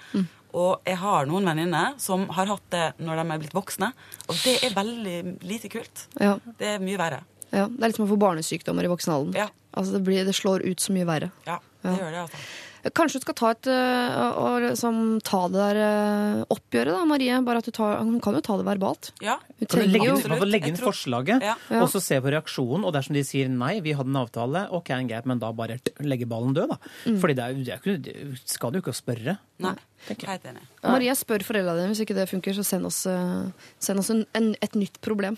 Og 0.56 0.80
jeg 0.86 0.96
har 0.96 1.26
noen 1.26 1.44
venninner 1.44 1.98
som 2.00 2.28
har 2.32 2.46
hatt 2.46 2.62
det 2.70 2.84
når 3.02 3.16
de 3.20 3.24
er 3.34 3.38
blitt 3.42 3.52
voksne, 3.52 3.90
og 4.28 4.36
det 4.44 4.54
er 4.64 4.70
veldig 4.76 5.16
lite 5.44 5.68
kult. 5.68 6.06
Ja, 6.20 6.38
Det 6.58 6.66
er 6.66 6.78
mye 6.78 6.96
verre. 6.96 7.24
ja. 7.52 7.66
Det 7.68 7.82
er 7.82 7.88
litt 7.88 7.96
som 7.96 8.06
å 8.06 8.08
få 8.08 8.16
barnesykdommer 8.18 8.84
i 8.84 8.88
voksen 8.88 9.12
alder. 9.12 9.38
Ja. 9.38 9.48
Altså 9.76 9.92
det, 9.92 10.04
blir, 10.06 10.24
det 10.24 10.32
slår 10.34 10.64
ut 10.64 10.80
så 10.80 10.92
mye 10.94 11.04
verre. 11.04 11.30
Ja, 11.46 11.58
det 11.92 12.00
gjør 12.02 12.10
det, 12.16 12.22
altså. 12.28 12.46
Kanskje 12.94 13.18
du 13.18 13.24
skal 13.24 13.34
ta, 13.34 13.48
et, 13.50 13.66
øh, 13.66 14.16
og 14.38 14.60
liksom, 14.62 14.98
ta 15.26 15.38
det 15.50 15.58
der 15.58 15.78
øh, 15.82 16.42
oppgjøret, 16.54 16.92
da, 16.94 17.00
Marie. 17.10 17.38
Bare 17.42 17.58
at 17.58 17.66
du 17.66 17.72
tar, 17.74 17.96
hun 17.98 18.20
kan 18.22 18.36
jo 18.38 18.42
ta 18.46 18.54
det 18.60 18.66
verbalt. 18.68 19.08
Ja. 19.24 19.34
Hun 19.42 19.66
Kan 19.66 19.72
trenger 19.72 19.90
legge, 19.96 20.06
jo 20.06 20.14
inn- 20.20 20.28
man 20.30 20.38
får 20.38 20.50
legge 20.52 20.68
inn 20.70 20.76
tror- 20.78 20.92
forslaget, 20.94 21.42
Ja. 21.42 21.56
Og 21.80 21.88
så 21.90 21.98
se 22.04 22.20
på 22.22 22.30
reaksjonen. 22.30 22.84
Og 22.86 22.94
dersom 22.94 23.14
de 23.18 23.24
sier 23.26 23.48
nei, 23.50 23.80
vi 23.82 23.90
hadde 23.98 24.06
en 24.06 24.20
avtale, 24.22 24.62
ok, 24.70 24.92
greit, 25.10 25.26
men 25.26 25.42
da 25.42 25.50
bare 25.50 25.80
legge 25.98 26.28
ballen 26.30 26.54
død, 26.54 26.68
da. 26.76 26.78
Mm. 27.10 27.18
Fordi 27.24 27.34
det, 27.34 27.42
er, 27.42 27.58
det, 27.58 27.74
er 27.74 27.98
det 28.06 28.38
skal 28.44 28.70
du 28.70 28.78
jo 28.78 28.84
ikke 28.86 28.94
spørre. 28.94 29.34
Nei, 29.58 29.74
jeg. 30.06 30.62
Marie, 30.84 31.10
spør 31.18 31.42
foreldrene 31.42 31.80
dine. 31.82 31.90
Hvis 31.90 32.04
ikke 32.06 32.14
det 32.14 32.28
funker, 32.30 32.54
så 32.54 32.62
send 32.62 32.86
oss, 32.86 33.02
øh, 33.10 33.50
send 33.82 33.98
oss 33.98 34.10
en, 34.14 34.22
en, 34.32 34.54
et 34.62 34.78
nytt 34.78 35.00
problem. 35.02 35.34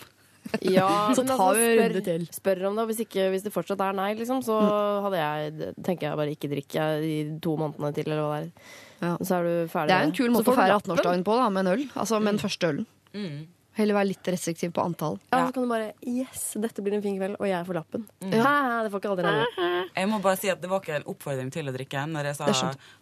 ja, 0.78 0.88
Så 1.14 1.22
men 1.24 1.32
altså, 1.34 1.48
en 1.48 1.58
spør, 1.58 1.80
runde 1.82 2.02
til. 2.06 2.26
spør 2.32 2.62
om 2.70 2.76
det. 2.78 2.82
og 2.84 2.90
Hvis, 2.92 3.02
ikke, 3.04 3.28
hvis 3.34 3.44
det 3.46 3.52
fortsatt 3.54 3.82
er 3.84 3.96
nei, 3.98 4.10
liksom, 4.18 4.42
så 4.46 4.56
hadde 5.04 5.20
jeg, 5.20 5.72
tenker 5.84 6.08
jeg 6.08 6.20
bare 6.20 6.34
ikke 6.36 6.50
drikke 6.52 6.86
de 7.04 7.14
to 7.44 7.56
månedene 7.60 7.92
til, 7.96 8.08
eller 8.08 8.24
hva 8.24 8.38
det 8.38 8.48
er. 8.48 8.74
Ja. 8.98 9.12
Så 9.22 9.36
er 9.38 9.46
du 9.46 9.52
ferdig. 9.70 9.92
Det 9.92 9.98
er 9.98 10.08
en 10.08 10.16
kul 10.16 10.32
måte 10.34 10.50
å 10.50 10.56
feire 10.58 10.80
18-årsdagen 10.80 11.22
på, 11.26 11.36
da, 11.38 11.48
med 11.54 11.66
en 11.66 11.72
øl. 11.76 11.84
Altså 11.94 12.18
med 12.22 12.34
den 12.36 12.42
første 12.42 12.72
ølen. 12.72 12.86
Mm. 13.14 13.38
Heller 13.78 13.94
være 13.94 14.08
litt 14.10 14.26
restriktiv 14.32 14.72
på 14.74 14.82
antall. 14.82 15.20
Ja, 15.30 15.46
så 15.46 15.52
kan 15.54 15.62
du 15.62 15.68
bare 15.70 15.92
Yes, 16.02 16.48
dette 16.58 16.82
blir 16.82 16.96
en 16.96 17.02
fin 17.04 17.14
kveld, 17.18 17.36
og 17.38 17.46
jeg 17.46 17.66
får 17.68 17.76
lappen. 17.78 18.06
Mm. 18.24 18.32
Hæ, 18.34 18.54
det 18.82 18.90
får 18.90 18.98
ikke 19.02 19.12
aldri 19.12 19.24
andre. 19.30 19.44
Jeg 19.98 20.08
må 20.10 20.18
bare 20.22 20.38
si 20.38 20.48
at 20.50 20.60
det 20.62 20.68
var 20.70 20.82
ikke 20.82 20.96
en 20.98 21.06
oppfordring 21.10 21.48
til 21.54 21.70
å 21.70 21.72
drikke 21.74 22.02
når 22.10 22.28
jeg 22.28 22.36
sa 22.38 22.44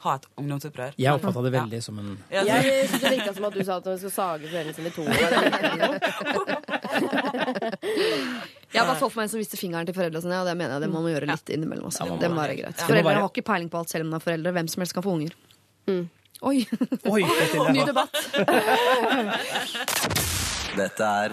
ha 0.05 0.13
et 0.17 0.27
ungdomsopprør. 0.41 0.95
Jeg 1.01 1.13
oppfatta 1.19 1.43
det 1.45 1.53
veldig 1.53 1.81
som 1.85 1.99
en 2.01 2.11
Ja. 2.33 2.45
Jeg 2.47 2.87
synes 2.89 3.03
det 3.03 3.11
virka 3.17 3.33
som 3.37 3.45
at 3.49 3.57
du 3.57 3.63
sa 3.67 3.77
at 3.81 3.85
du 3.89 3.91
skal 4.01 4.13
sage 4.15 4.45
foreldrene 4.53 4.75
sine 4.77 4.89
i 4.89 4.95
to. 4.97 5.03
Jeg 8.73 8.81
har 8.81 8.87
bare 8.87 8.99
fått 9.01 9.13
for 9.13 9.21
meg 9.21 9.27
en 9.27 9.33
som 9.33 9.41
viste 9.41 9.59
fingeren 9.61 9.89
til 9.89 9.97
foreldrene 9.97 10.25
sine, 10.25 10.41
og 10.41 10.49
det 10.49 10.57
mener 10.59 10.77
jeg 10.77 10.85
det 10.87 10.91
må 10.93 11.01
man 11.05 11.13
gjøre 11.13 11.29
litt 11.31 11.53
innimellom. 11.57 11.89
Også. 11.91 12.07
Ja, 12.09 12.17
det 12.21 12.31
må 12.33 12.41
være 12.43 12.57
greit. 12.61 12.81
Foreldre 12.85 13.17
har 13.21 13.31
ikke 13.31 13.47
peiling 13.47 13.71
på 13.73 13.81
alt 13.81 13.93
selv 13.93 14.07
om 14.07 14.13
de 14.13 14.21
er 14.21 14.25
foreldre. 14.27 14.55
Hvem 14.57 14.69
som 14.73 14.85
helst 14.85 14.97
kan 14.97 15.07
få 15.07 15.17
unger. 15.17 15.33
Oi, 16.43 16.67
Oi! 17.09 17.23
Ny 17.77 17.87
debatt. 17.87 18.15
Dette 20.77 21.07
er 21.09 21.33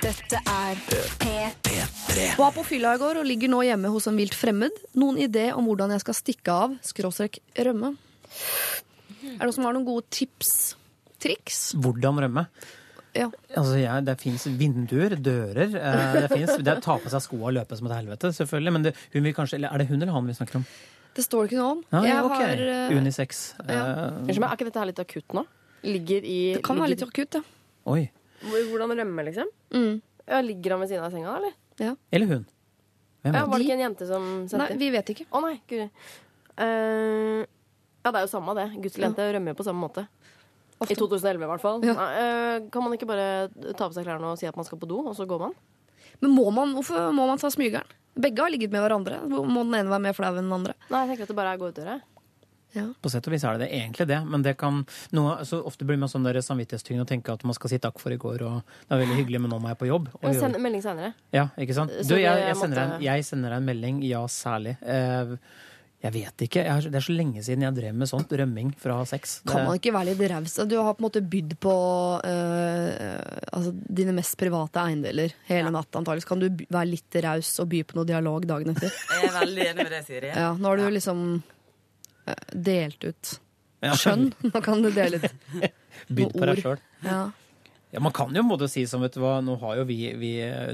Dette 0.00 0.38
er 0.38 0.78
P3. 1.18 2.26
Var 2.38 2.52
på 2.54 2.62
fylla 2.68 2.92
i 2.94 3.00
går 3.02 3.18
og 3.18 3.26
ligger 3.26 3.50
nå 3.50 3.64
hjemme 3.66 3.90
hos 3.90 4.06
en 4.06 4.18
vilt 4.20 4.36
fremmed. 4.38 4.76
Noen 4.94 5.18
idé 5.18 5.48
om 5.50 5.66
hvordan 5.66 5.90
jeg 5.96 6.04
skal 6.04 6.16
stikke 6.16 6.54
av, 6.54 6.76
skråstrek 6.86 7.40
rømme? 7.66 7.96
Er 9.26 9.40
det 9.40 9.48
noen 9.48 9.56
som 9.58 9.66
har 9.66 9.74
noen 9.74 9.88
gode 9.88 10.06
tips? 10.14 10.52
Triks? 11.20 11.58
Hvordan 11.82 12.22
rømme? 12.22 12.46
Ja. 13.18 13.26
Altså, 13.58 13.74
ja, 13.80 13.98
det 14.06 14.14
fins 14.22 14.46
vinduer, 14.46 15.16
dører 15.18 15.66
eh, 15.66 16.12
Det 16.14 16.28
fins 16.30 16.52
det 16.62 16.76
er 16.76 16.82
Ta 16.84 16.94
på 17.02 17.10
seg 17.10 17.24
skoa 17.24 17.48
og 17.50 17.56
løpe 17.58 17.74
som 17.74 17.90
et 17.90 17.96
helvete, 17.96 18.30
selvfølgelig. 18.38 18.76
Men 18.76 18.86
det, 18.86 18.94
kanskje, 19.34 19.58
er 19.66 19.82
det 19.82 19.90
hun 19.90 19.98
eller 19.98 20.14
han 20.14 20.30
vi 20.30 20.38
snakker 20.38 20.62
om? 20.62 20.68
Det 21.16 21.26
står 21.26 21.48
ikke 21.48 21.58
noe 21.58 21.72
om. 21.74 21.80
Ja, 21.90 22.04
jeg 22.06 22.28
ok. 22.28 22.36
har, 22.38 22.68
uh, 22.70 22.98
Unisex. 23.00 23.48
ja. 23.66 23.80
Uh, 24.22 24.30
Er 24.30 24.52
ikke 24.54 24.68
dette 24.70 24.78
her 24.78 24.92
litt 24.92 25.02
akutt 25.02 25.34
nå? 25.34 25.42
Ligger 25.86 26.24
i 26.28 26.38
det 26.56 26.62
kan 26.66 26.76
være 26.80 26.92
litt 26.94 27.04
akutt, 27.06 27.38
ja. 27.40 27.42
oi. 27.88 28.02
Hvordan 28.44 28.92
rømme, 28.96 29.24
liksom? 29.28 29.48
Mm. 29.74 30.00
Ja, 30.26 30.40
ligger 30.44 30.74
han 30.76 30.82
ved 30.82 30.90
siden 30.92 31.04
av 31.04 31.12
senga, 31.14 31.36
eller? 31.36 31.54
Eller 32.12 32.26
hun. 32.34 32.44
Hvem 33.24 33.34
Ja, 33.36 33.44
var 33.46 33.58
det 33.58 33.66
ikke 33.66 33.76
en 33.76 33.84
jente 33.84 34.06
som 34.08 34.26
Nei, 34.42 34.48
sendte? 34.48 34.76
vi 34.80 34.90
vet 34.94 35.10
ikke. 35.12 35.26
Å 35.32 35.40
nei, 35.44 35.54
guri. 35.68 35.86
Uh, 36.60 37.40
ja, 38.00 38.12
det 38.12 38.16
er 38.20 38.24
jo 38.24 38.30
samme 38.32 38.54
det. 38.56 38.66
Gutt 38.80 38.96
eller 38.96 39.08
jente 39.10 39.26
rømmer 39.36 39.52
jo 39.54 39.58
på 39.60 39.66
samme 39.66 39.82
måte. 39.84 40.06
I 40.80 40.96
2011 40.96 41.44
i 41.44 41.48
hvert 41.50 41.60
fall. 41.64 41.82
Ja. 41.84 41.94
Nei, 41.98 42.08
uh, 42.16 42.68
kan 42.72 42.84
man 42.84 42.96
ikke 42.96 43.08
bare 43.10 43.26
ta 43.76 43.88
på 43.88 43.96
seg 43.96 44.06
klærne 44.08 44.30
og 44.32 44.40
si 44.40 44.48
at 44.48 44.56
man 44.56 44.68
skal 44.68 44.80
på 44.80 44.88
do, 44.88 45.02
og 45.10 45.16
så 45.16 45.26
går 45.28 45.42
man? 45.48 45.56
Men 46.20 46.32
må 46.36 46.46
man, 46.52 46.72
hvorfor 46.76 47.10
må 47.16 47.26
man 47.28 47.40
ta 47.40 47.50
smygeren? 47.52 47.88
Begge 48.20 48.42
har 48.42 48.50
ligget 48.52 48.72
med 48.72 48.82
hverandre. 48.82 49.20
Må 49.30 49.62
den 49.64 49.76
ene 49.78 49.92
være 49.92 50.04
mer 50.08 50.16
flau 50.16 50.32
enn 50.34 50.48
den 50.48 50.56
andre? 50.56 50.74
Nei, 50.90 51.04
jeg 51.04 51.12
tenker 51.12 51.28
at 51.28 51.32
det 51.32 51.36
bare 51.38 51.52
er 51.54 51.60
å 51.60 51.62
gå 51.62 51.68
ut 51.70 51.76
døra. 51.76 51.98
På 53.02 53.10
sett 53.10 53.26
og 53.26 53.32
vis 53.34 53.44
er 53.44 53.58
det, 53.58 53.66
det 53.68 53.80
egentlig 53.80 54.06
det, 54.08 54.20
men 54.26 54.42
det 54.42 54.56
kan 54.56 54.84
noe, 55.12 55.38
så 55.44 55.58
ofte 55.66 55.84
blir 55.88 55.98
man 55.98 56.08
sånn 56.08 56.24
der 56.24 56.38
samvittighetstyngende 56.40 57.02
og 57.02 57.08
tenke 57.10 57.32
at 57.32 57.42
man 57.44 57.54
skal 57.54 57.70
si 57.70 57.78
takk 57.78 57.98
for 57.98 58.12
i 58.14 58.16
går, 58.20 58.42
og 58.46 58.60
det 58.88 58.94
er 58.94 59.02
veldig 59.04 59.16
hyggelig, 59.24 59.40
men 59.40 59.50
nå 59.50 59.58
må 59.60 59.68
jeg 59.72 59.78
på 59.78 59.88
jobb. 59.90 60.08
Og 60.20 60.28
gjøre- 60.30 60.40
Send 60.40 60.60
melding 60.62 60.82
senere. 60.82 61.14
Ja, 61.32 61.48
ikke 61.58 61.74
sant? 61.74 61.90
Du, 62.08 62.14
jeg, 62.14 62.24
jeg, 62.46 62.56
sender 62.56 62.78
en- 62.84 63.02
jeg 63.02 63.24
sender 63.24 63.50
deg 63.50 63.56
en 63.58 63.66
melding, 63.72 64.02
ja, 64.06 64.22
særlig. 64.26 64.76
Eh, 64.82 65.36
jeg 66.00 66.12
vet 66.14 66.42
ikke. 66.46 66.62
Jeg 66.64 66.72
har, 66.72 66.80
det 66.80 66.94
er 66.96 67.04
så 67.04 67.12
lenge 67.12 67.42
siden 67.44 67.60
jeg 67.60 67.74
drev 67.76 67.92
med 67.94 68.08
sånt. 68.08 68.30
Rømming 68.32 68.70
fra 68.80 69.04
sex. 69.04 69.42
Det- 69.44 69.52
Kan 69.52 69.66
man 69.66 69.76
ikke 69.76 69.92
være 69.92 70.14
litt 70.14 70.30
raus? 70.30 70.54
Du 70.66 70.76
har 70.80 70.94
på 70.94 71.02
en 71.04 71.10
måte 71.10 71.20
bydd 71.28 71.58
på 71.60 71.74
øh, 72.24 73.20
altså, 73.52 73.72
dine 73.94 74.14
mest 74.16 74.36
private 74.40 74.80
eiendeler 74.80 75.34
hele 75.48 75.70
natta, 75.74 75.98
antakeligvis. 76.00 76.28
Kan 76.30 76.40
du 76.40 76.48
by- 76.48 76.66
være 76.72 76.88
litt 76.94 77.20
raus 77.26 77.52
og 77.60 77.68
by 77.68 77.82
på 77.84 77.98
noe 77.98 78.08
dialog 78.08 78.46
dagen 78.48 78.72
etter? 78.74 78.88
Jeg 78.90 79.28
er 79.28 79.36
veldig 79.40 79.66
enig 79.72 79.76
med 79.84 79.92
det, 79.92 80.02
Siri. 80.06 80.32
Ja, 80.34 80.52
nå 80.56 80.70
har 80.72 80.76
du 80.80 80.88
liksom 80.96 81.42
delt 82.52 83.04
ut 83.04 83.36
skjønn. 83.96 84.30
Nå 84.52 84.60
kan 84.64 84.82
du 84.84 84.90
dele 84.94 85.20
ut 85.22 85.30
Bydd 86.14 86.34
på 86.36 86.48
deg 86.50 86.60
sjøl. 86.64 86.82
Ja. 87.06 87.20
Ja, 87.90 87.98
man 87.98 88.12
kan 88.14 88.30
jo 88.36 88.44
måte 88.46 88.68
si 88.70 88.84
som, 88.86 89.02
vet 89.02 89.16
du 89.16 89.22
hva, 89.24 89.40
nå 89.42 89.56
har 89.58 89.80
jo 89.80 89.84
vi, 89.88 89.96
vi 90.14 90.28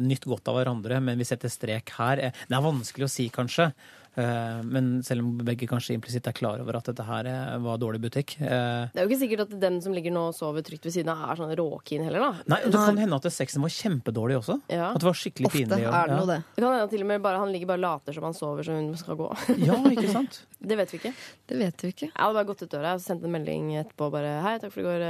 nytt 0.04 0.26
godt 0.28 0.50
av 0.52 0.58
hverandre, 0.58 0.98
men 1.00 1.16
vi 1.16 1.24
setter 1.24 1.48
strek 1.48 1.94
her. 1.96 2.20
Eh, 2.26 2.42
Det 2.44 2.56
er 2.58 2.64
vanskelig 2.66 3.06
å 3.06 3.08
si, 3.08 3.30
kanskje. 3.32 3.70
Eh, 4.16 4.62
Men 4.64 5.02
selv 5.04 5.20
om 5.20 5.32
begge 5.44 5.66
kanskje 5.68 5.92
implisitt 5.96 6.26
er 6.26 6.32
klar 6.32 6.60
over 6.62 6.78
at 6.78 6.86
dette 6.88 7.04
her 7.04 7.26
eh, 7.28 7.58
var 7.60 7.76
dårlig 7.76 8.00
butikk. 8.00 8.36
eh, 8.40 8.88
Det 8.94 9.02
er 9.02 9.04
jo 9.04 9.10
ikke 9.10 9.20
sikkert 9.20 9.42
at 9.44 9.52
den 9.60 9.76
som 9.84 9.92
ligger 9.92 10.14
nå 10.14 10.22
og 10.30 10.34
sover 10.34 10.64
trygt 10.64 10.86
ved 10.88 10.94
siden 10.94 11.10
av, 11.12 11.20
er 11.30 11.36
sånn 11.36 11.52
råkeen 11.58 12.06
heller, 12.06 12.24
da. 12.24 12.46
Nei, 12.54 12.60
og 12.64 12.72
Det 12.72 12.80
kan 12.80 12.96
hende 13.02 13.18
at 13.20 13.28
sexen 13.34 13.60
var 13.60 13.74
kjempedårlig 13.76 14.38
også. 14.40 14.56
Ja. 14.72 14.88
At 14.94 15.02
det 15.04 15.08
var 15.10 15.18
skikkelig 15.20 15.50
Ofte 15.50 15.58
pinlig. 15.58 15.84
Ofte 15.84 16.00
er 16.00 16.08
det 16.08 16.16
ja. 16.16 16.20
noe 16.22 16.30
det. 16.32 16.38
Det 16.56 16.62
kan 16.64 16.70
hende 16.72 16.86
at 16.88 16.94
til 16.96 17.04
og 17.04 17.10
med 17.12 17.22
bare, 17.28 17.42
han 17.44 17.52
ligger 17.52 17.70
bare 17.74 17.84
later 17.84 18.16
som 18.16 18.24
han 18.30 18.38
sover 18.40 18.64
så 18.64 18.78
hun 18.78 18.88
skal 18.96 19.20
gå. 19.20 19.28
Ja, 19.66 19.76
ikke 19.92 20.08
sant? 20.14 20.40
Det 20.66 20.74
vet 20.80 20.90
vi 20.94 20.98
ikke. 21.02 21.12
Det 21.46 21.58
vet 21.60 21.82
vi 21.84 21.92
ikke. 21.92 22.08
Jeg 22.08 22.16
hadde 22.16 22.34
bare 22.40 22.48
gått 22.48 22.62
ut 22.64 22.72
døra 22.72 22.94
og 22.96 23.04
sendt 23.04 23.22
en 23.28 23.30
melding 23.36 23.68
etterpå 23.84 24.08
bare 24.10 24.32
Hei, 24.42 24.56
takk 24.58 24.72
for 24.72 24.80
i 24.80 24.88
går. 24.88 25.04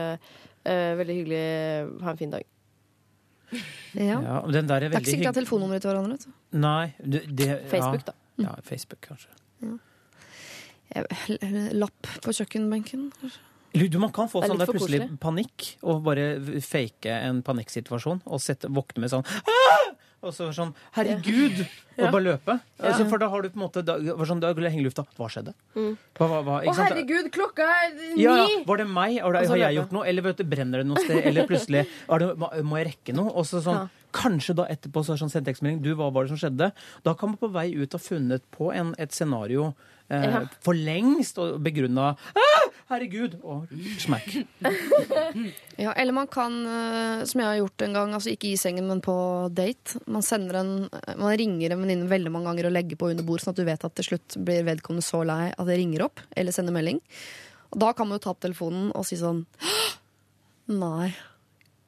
veldig 0.99 1.15
hyggelig. 1.23 1.47
Ha 2.03 2.11
en 2.11 2.19
fin 2.20 2.35
dag. 2.35 2.43
Ja. 3.95 4.19
Ja, 4.20 4.37
den 4.51 4.66
der 4.66 4.83
er 4.83 4.89
Det 4.91 4.99
er 4.99 5.01
ikke 5.01 5.15
sikkert 5.15 5.31
at 5.31 5.39
telefonnummeret 5.39 5.81
til 5.87 5.91
hverandre. 5.95 6.19
vet 6.19 6.27
du. 6.27 6.59
Nei, 6.59 6.95
det, 6.99 7.23
det, 7.39 7.49
Facebook, 7.70 8.03
ja. 8.03 8.11
da. 8.11 8.12
Ja, 8.43 8.55
Facebook, 8.63 9.01
kanskje. 9.07 9.29
Ja. 9.65 9.77
Lapp 11.77 12.09
på 12.23 12.35
kjøkkenbenken. 12.37 13.11
kanskje. 13.21 13.99
Man 14.01 14.13
kan 14.15 14.29
få 14.33 14.41
sånn 14.47 14.57
der 14.61 14.71
plutselig 14.71 15.03
koselig. 15.03 15.19
panikk, 15.21 15.65
og 15.85 16.05
bare 16.07 16.27
fake 16.65 17.13
en 17.13 17.43
panikksituasjon, 17.45 18.23
og 18.25 18.41
sette, 18.41 18.71
våkne 18.73 19.05
med 19.05 19.13
sånn 19.13 19.27
Aah! 19.27 19.91
Og 20.27 20.33
så 20.33 20.49
sånn 20.57 20.73
Herregud! 20.97 21.61
Og 21.97 22.07
bare 22.13 22.25
løpe. 22.25 22.55
Altså, 22.81 23.05
for 23.11 23.21
da 23.21 23.29
har 23.31 23.45
du 23.45 23.51
på 23.53 23.59
en 23.61 23.63
måte 23.67 23.83
da, 23.85 23.99
sånn, 24.29 24.41
da 24.43 24.51
henger 24.73 24.89
lufta. 24.89 25.05
Hva 25.17 25.29
skjedde? 25.33 25.53
Hva, 25.77 26.27
hva, 26.27 26.41
hva, 26.45 26.57
Å, 26.67 26.75
herregud, 26.81 27.29
klokka 27.35 27.67
er 27.69 27.93
ni! 27.95 28.09
Ja, 28.25 28.35
ja. 28.43 28.63
Var 28.67 28.81
det 28.83 28.87
meg? 28.91 29.19
Det, 29.21 29.45
har 29.53 29.61
jeg 29.61 29.61
løpe. 29.61 29.77
gjort 29.79 29.95
noe? 29.97 30.07
Eller 30.09 30.27
vet 30.27 30.41
du, 30.41 30.45
brenner 30.49 30.83
det 30.83 30.89
noe 30.89 31.05
sted? 31.05 31.21
Eller 31.31 31.47
plutselig 31.49 31.85
det, 32.23 32.31
må- 32.41 32.51
jeg 32.81 32.89
rekke 32.91 33.15
noe? 33.17 33.33
Og 33.37 33.47
så 33.49 33.63
sånn, 33.65 33.85
Ja. 33.85 33.95
Kanskje 34.17 34.57
da 34.57 34.65
etterpå 34.73 35.03
så 35.05 35.15
er 35.15 35.21
sånn 35.21 35.33
sendt 35.33 35.49
tekstmelding 35.51 35.83
Du, 35.85 35.93
hva 35.99 36.09
var 36.15 36.25
det 36.27 36.33
som 36.35 36.41
skjedde? 36.41 36.71
Da 37.05 37.15
kan 37.19 37.33
man 37.35 37.41
på 37.41 37.51
vei 37.53 37.69
ut 37.77 37.93
ha 37.97 38.01
funnet 38.01 38.45
på 38.55 38.71
en, 38.73 38.95
et 39.03 39.13
scenario 39.15 39.73
eh, 40.09 40.25
Ja. 40.25 40.41
for 40.65 40.79
lengst 40.79 41.39
og 41.43 41.59
begrunna 41.65 42.15
ah, 42.15 42.67
Herregud! 42.91 43.41
Og 43.43 43.67
smack. 43.99 44.29
Ja, 45.83 45.91
eller 45.93 46.15
man 46.15 46.29
kan, 46.31 46.55
eh, 46.71 47.25
som 47.29 47.43
jeg 47.43 47.49
har 47.49 47.57
gjort 47.59 47.83
en 47.85 47.97
gang, 47.99 48.13
altså 48.15 48.31
ikke 48.33 48.53
i 48.53 48.61
sengen, 48.61 48.87
men 48.89 49.03
på 49.05 49.17
date. 49.53 49.99
Man, 50.07 50.23
en, 50.57 50.71
man 51.19 51.35
ringer 51.37 51.75
en 51.75 51.83
venninne 51.83 52.09
veldig 52.09 52.33
mange 52.33 52.49
ganger 52.49 52.69
og 52.71 52.77
legger 52.77 53.01
på 53.01 53.11
under 53.11 53.27
bord, 53.27 53.43
sånn 53.43 53.53
at 53.53 53.59
du 53.61 53.67
vet 53.67 53.85
at 53.85 53.97
til 53.99 54.07
slutt 54.13 54.39
blir 54.47 54.65
vedkommende 54.69 55.05
så 55.05 55.21
lei 55.27 55.51
at 55.51 55.67
det 55.69 55.77
ringer 55.83 56.07
opp, 56.07 56.23
eller 56.39 56.55
sender 56.55 56.77
melding. 56.79 57.03
Og 57.75 57.81
da 57.83 57.91
kan 57.93 58.09
man 58.09 58.17
jo 58.21 58.25
ta 58.25 58.33
opp 58.33 58.41
telefonen 58.47 58.89
og 58.95 59.05
si 59.09 59.19
sånn 59.21 59.43
Nei, 60.71 61.11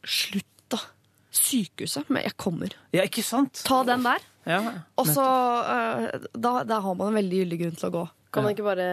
slutt, 0.06 0.50
da. 0.70 0.78
Sykehuset. 1.34 2.08
Men 2.08 2.24
jeg 2.24 2.36
kommer. 2.40 2.74
Ja, 2.94 3.04
ikke 3.04 3.24
sant? 3.26 3.60
Ta 3.66 3.82
den 3.86 4.06
der. 4.06 4.24
Ja. 4.48 4.60
Og 4.96 5.08
så 5.10 5.24
uh, 5.24 6.06
da, 6.32 6.52
da 6.64 6.78
har 6.84 6.94
man 6.96 7.10
en 7.10 7.18
veldig 7.18 7.42
gyldig 7.42 7.58
grunn 7.62 7.80
til 7.80 7.90
å 7.90 7.94
gå. 7.98 8.04
Kan 8.32 8.46
man 8.46 8.54
ikke 8.54 8.66
bare 8.66 8.86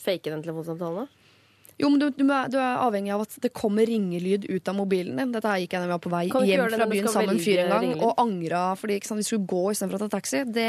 fake 0.00 0.32
den 0.32 0.42
telefonsamtalen, 0.42 1.04
da? 1.04 1.24
Jo, 1.78 1.88
men 1.90 1.98
du, 1.98 2.06
du, 2.14 2.22
du 2.22 2.56
er 2.60 2.82
avhengig 2.84 3.10
av 3.10 3.24
at 3.24 3.32
det 3.42 3.50
kommer 3.54 3.86
ringelyd 3.90 4.46
ut 4.46 4.68
av 4.70 4.76
mobilen 4.78 5.18
din. 5.18 5.32
Dette 5.34 5.50
her 5.50 5.62
gikk 5.62 5.74
jeg 5.74 5.82
når 5.82 5.90
vi 5.90 5.94
var 5.96 6.02
på 6.04 6.12
vei 6.12 6.22
hjem 6.28 6.68
fra 6.70 6.86
byen 6.90 7.08
sammen 7.10 7.32
med 7.32 7.40
en 7.40 7.42
fyr 7.42 7.62
en 7.64 7.72
gang, 7.72 7.86
ringelyd? 7.88 8.04
og 8.06 8.22
angra 8.22 8.62
fordi 8.78 8.98
ikke 9.00 9.10
sant, 9.10 9.22
vi 9.22 9.26
skulle 9.26 9.50
gå 9.50 9.62
istedenfor 9.72 9.98
å 9.98 10.04
ta 10.04 10.10
taxi. 10.14 10.44
Det, 10.54 10.68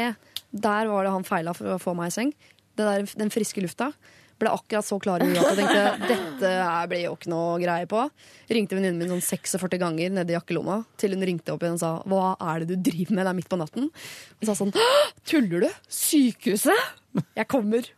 der 0.50 0.90
var 0.90 1.06
det 1.06 1.14
han 1.14 1.26
feila 1.28 1.54
for 1.54 1.76
å 1.76 1.78
få 1.82 1.94
meg 1.98 2.10
i 2.10 2.16
seng. 2.16 2.34
Det 2.76 2.88
der, 2.88 3.06
den 3.22 3.30
friske 3.32 3.62
lufta 3.62 3.92
ble 4.40 4.52
akkurat 4.52 4.84
så 4.84 4.98
klar 5.00 5.22
i 5.24 5.28
huet 5.30 5.40
at 5.40 5.60
jeg 5.60 5.68
tenkte 5.72 6.12
dette 6.12 6.52
blir 6.90 7.04
jo 7.06 7.14
ikke 7.16 7.32
noe 7.32 7.58
greie 7.62 7.88
på. 7.90 8.02
Ringte 8.52 8.76
venninnen 8.76 9.00
min 9.00 9.12
sånn 9.16 9.24
46 9.24 9.80
ganger 9.80 10.16
nedi 10.18 10.36
jakkelomma 10.36 10.82
til 11.00 11.16
hun 11.16 11.24
ringte 11.28 11.54
opp 11.54 11.64
igjen 11.64 11.78
og 11.78 11.82
sa 11.82 11.92
hva 12.04 12.34
er 12.52 12.64
det 12.64 12.74
du 12.74 12.90
driver 12.90 13.16
med, 13.16 13.24
det 13.24 13.32
er 13.32 13.38
midt 13.40 13.52
på 13.52 13.60
natten. 13.60 13.92
Og 14.40 14.48
sa 14.48 14.56
sånn 14.58 14.74
tuller 15.28 15.66
du? 15.66 15.70
Sykehuset? 15.88 17.22
Jeg 17.38 17.48
kommer. 17.48 17.88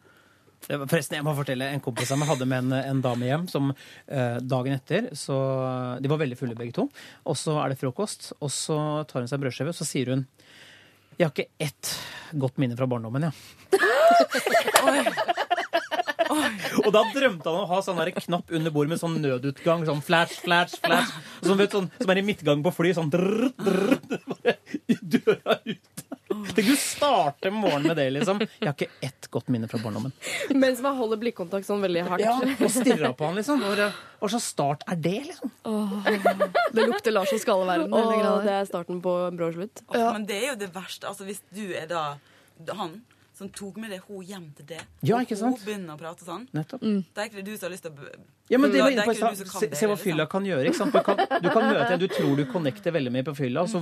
Forresten, 0.68 1.16
jeg 1.16 1.24
må 1.24 1.32
fortelle 1.38 1.68
En 1.72 1.80
kompis 1.80 2.10
av 2.12 2.18
meg 2.20 2.28
hadde 2.28 2.46
med 2.48 2.66
en, 2.66 2.74
en 2.90 2.98
dame 3.00 3.24
hjem 3.24 3.46
som 3.48 3.70
eh, 3.72 4.36
dagen 4.44 4.74
etter 4.74 5.06
så, 5.16 5.36
De 6.02 6.10
var 6.10 6.20
veldig 6.20 6.36
fulle 6.36 6.56
begge 6.58 6.74
to. 6.76 6.88
Og 7.24 7.38
så 7.40 7.56
er 7.62 7.72
det 7.72 7.80
frokost, 7.80 8.32
og 8.38 8.52
så 8.52 8.78
tar 9.08 9.24
hun 9.24 9.30
seg 9.30 9.38
en 9.38 9.46
brødskive, 9.46 9.72
og 9.72 9.78
så 9.78 9.88
sier 9.88 10.12
hun 10.12 10.26
Jeg 11.16 11.24
har 11.24 11.32
ikke 11.32 11.48
ett 11.70 11.94
godt 12.36 12.60
minne 12.60 12.76
fra 12.76 12.90
barndommen, 12.90 13.30
jeg. 13.30 13.34
Og 16.84 16.90
da 16.94 17.04
drømte 17.14 17.48
han 17.48 17.56
om 17.56 17.64
å 17.64 17.70
ha 17.72 17.80
sånn 17.84 18.00
der 18.00 18.12
knapp 18.16 18.52
under 18.54 18.74
bordet 18.74 18.94
med 18.94 19.00
sånn 19.02 19.16
nødutgang. 19.22 19.86
Sånn 19.88 20.02
flash, 20.04 20.40
flash, 20.44 20.78
flash. 20.84 21.14
Sånn, 21.42 21.58
vet, 21.60 21.74
sånn, 21.74 21.88
som 22.00 22.12
er 22.12 22.20
i 22.20 22.26
midtgang 22.26 22.64
på 22.64 22.72
fly. 22.74 22.92
Sånn 22.96 23.12
drr, 23.12 23.48
drr, 23.56 23.96
bare 24.32 24.58
i 24.88 24.98
døra 25.00 25.58
ute. 25.64 26.04
Tenk 26.28 26.68
du 26.68 26.76
starter 26.78 27.50
morgenen 27.54 27.88
med 27.88 27.96
det, 27.98 28.06
liksom. 28.18 28.40
Jeg 28.44 28.68
har 28.68 28.74
ikke 28.76 29.06
ett 29.08 29.28
godt 29.32 29.48
minne 29.52 29.68
fra 29.70 29.80
barndommen. 29.82 30.12
Mens 30.54 30.82
man 30.84 30.96
holder 30.98 31.20
blikkontakt 31.22 31.66
sånn 31.66 31.82
veldig 31.82 32.04
hardt. 32.06 32.22
Ja, 32.22 32.36
og 32.36 32.72
stirra 32.72 33.10
på 33.16 33.26
han, 33.30 33.38
liksom. 33.40 33.64
Hva 33.64 34.30
slags 34.30 34.48
start 34.52 34.84
er 34.92 35.00
det, 35.02 35.16
liksom? 35.30 35.52
Det 35.64 36.84
lukter 36.84 37.14
Lars 37.14 37.32
og 37.34 37.42
Skalleverden. 37.42 37.94
Hele 37.96 38.34
det 38.44 38.56
er 38.60 38.68
starten 38.68 39.00
på 39.04 39.14
en 39.26 39.38
brå 39.40 39.50
slutt. 39.56 39.82
Ja. 39.88 40.12
Men 40.12 40.28
det 40.28 40.42
er 40.42 40.50
jo 40.52 40.58
det 40.60 40.70
verste. 40.76 41.08
Altså, 41.10 41.26
hvis 41.28 41.40
du 41.48 41.64
er 41.72 41.88
da 41.90 42.04
han 42.76 43.00
som 43.38 43.48
tok 43.54 43.76
med 43.78 43.92
det 43.94 44.00
hun 44.08 44.24
hjem 44.26 44.48
til 44.58 44.66
det, 44.66 44.80
Ja, 45.06 45.20
ikke 45.22 45.36
sant? 45.38 45.60
hun 45.60 45.66
begynner 45.68 45.94
å 45.94 45.98
prate 46.00 46.26
sånn, 46.26 46.48
Nettopp. 46.56 46.82
da 47.14 47.22
er 47.22 47.28
ikke 47.30 47.38
det 47.38 47.44
du 47.46 47.54
som 47.56 47.68
har 47.68 47.72
lyst 47.76 47.86
til 47.86 47.92
å 47.92 48.08
Ja, 48.50 48.58
men 48.58 48.72
det 48.72 48.80
var 48.82 48.90
inne 48.90 49.02
er 49.04 49.06
på 49.06 49.12
ikke 49.14 49.28
det 49.30 49.44
du 49.44 49.50
kan 49.50 49.60
Se, 49.60 49.68
se 49.76 49.86
hva 49.86 49.94
liksom. 49.94 50.04
fylla 50.04 50.26
kan 50.32 50.44
gjøre. 50.48 50.64
ikke 50.70 50.78
sant? 50.80 50.92
Du 50.92 51.02
kan, 51.04 51.16
du 51.44 51.48
kan 51.52 51.66
møte 51.68 51.92
en 51.94 52.00
du 52.00 52.06
tror 52.08 52.36
du 52.36 52.44
connecter 52.50 52.90
veldig 52.96 53.12
mye 53.12 53.26
på 53.28 53.34
fylla, 53.36 53.62
og 53.62 53.68
så 53.68 53.80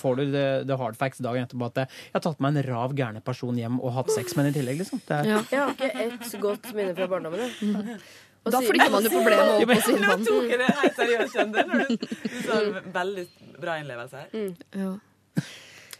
får, 0.00 0.16
du 0.16 0.24
the, 0.32 0.44
the 0.66 0.76
hard 0.80 0.96
facts 0.96 1.18
dagen 1.22 1.44
etterpå 1.46 1.66
at 1.70 1.82
jeg 1.84 1.88
har 2.14 2.20
tatt 2.24 2.40
meg 2.40 2.56
en 2.56 2.62
rav 2.72 2.94
gærne 2.96 3.20
person 3.22 3.56
hjem 3.60 3.76
og 3.80 3.92
hatt 3.92 4.10
sex 4.10 4.34
med 4.36 4.46
henne 4.46 4.56
i 4.56 4.58
tillegg. 4.60 4.78
liksom. 4.82 5.02
Det 5.06 5.18
er, 5.20 5.24
Ja. 5.26 5.42
Jeg 5.50 5.60
har 5.60 5.74
ikke 5.76 6.06
ett 6.06 6.40
godt 6.40 6.72
minne 6.74 6.94
fra 6.96 7.06
barndommen. 7.06 7.44
jeg. 7.44 8.00
Og 8.46 8.52
Da 8.52 8.60
flytter 8.62 8.90
man 8.94 9.02
jo 9.04 9.10
problemet 9.10 9.48
over 9.52 9.74
på 9.74 9.80
sin 9.82 10.00
Nå 10.00 10.06
hånd. 10.08 10.26
tok 10.26 10.50
jeg 10.50 10.58
det 10.58 10.66
helt 10.80 10.96
seriøst, 10.96 11.34
når 11.52 11.88
Du, 11.88 11.96
du 12.06 12.42
sa 12.46 12.58
en 12.62 12.92
veldig 12.94 13.24
bra 13.60 13.76
innlevelse 13.82 14.16
her. 14.16 14.54
Ja. 14.72 14.92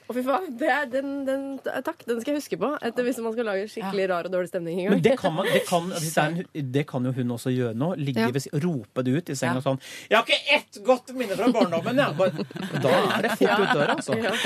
Å, 0.06 0.14
fy 0.14 0.22
faen. 0.22 0.44
Det 0.60 0.68
er 0.70 0.84
den, 0.90 1.12
den, 1.26 1.46
takk, 1.64 2.04
den 2.06 2.20
skal 2.22 2.32
jeg 2.34 2.38
huske 2.38 2.58
på 2.62 2.68
etter 2.78 3.06
hvis 3.06 3.18
man 3.24 3.34
skal 3.34 3.48
lage 3.48 3.64
skikkelig 3.72 4.04
rar 4.12 4.28
og 4.28 4.34
dårlig 4.36 4.50
stemning 4.52 4.78
en 4.84 4.92
men 4.94 5.02
det 5.02 5.16
kan, 5.18 5.34
man, 5.34 5.48
det, 5.50 5.64
kan, 5.66 5.88
det, 5.94 6.12
er 6.14 6.28
en, 6.30 6.70
det 6.76 6.84
kan 6.86 7.08
jo 7.08 7.12
hun 7.16 7.34
også 7.36 7.50
gjøre 7.54 7.74
nå. 7.74 7.92
Ligge 7.98 8.22
Ja. 8.26 8.30
ved, 8.34 8.46
rope 8.62 9.02
det 9.06 9.16
ut 9.18 9.30
i 9.34 9.38
senga 9.38 9.58
Ja. 9.58 9.64
sånn 9.66 9.80
'Jeg 10.08 10.16
har 10.16 10.24
ikke 10.24 10.56
ett 10.58 10.80
godt 10.86 11.14
minne 11.14 11.34
fra 11.36 11.50
barndommen!' 11.50 11.98
jeg. 11.98 12.16
Bare, 12.16 12.30
da 12.82 12.94
er 13.18 13.22
det 13.26 13.32
fort 13.38 13.60
ut 13.60 13.74
døra, 13.74 13.96
altså. 13.96 14.14
Ja. 14.22 14.34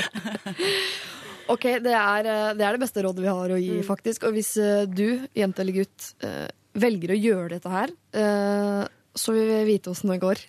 Ok, 1.51 1.65
det 1.83 1.91
er, 1.91 2.27
eh, 2.29 2.53
det 2.55 2.63
er 2.63 2.77
det 2.77 2.79
beste 2.79 3.01
rådet 3.03 3.23
vi 3.25 3.27
har 3.27 3.51
å 3.51 3.57
gi, 3.59 3.81
faktisk. 3.83 4.23
Og 4.29 4.35
hvis 4.37 4.53
eh, 4.61 4.85
du, 4.87 5.27
jente 5.35 5.59
eller 5.63 5.73
gutt, 5.81 6.13
eh, 6.23 6.47
velger 6.79 7.11
å 7.11 7.17
gjøre 7.19 7.49
dette 7.57 7.69
her, 7.73 7.91
eh, 8.15 8.85
så 9.17 9.33
vil 9.35 9.49
vi 9.49 9.57
vite 9.73 9.91
åssen 9.91 10.13
det 10.13 10.21
går. 10.21 10.39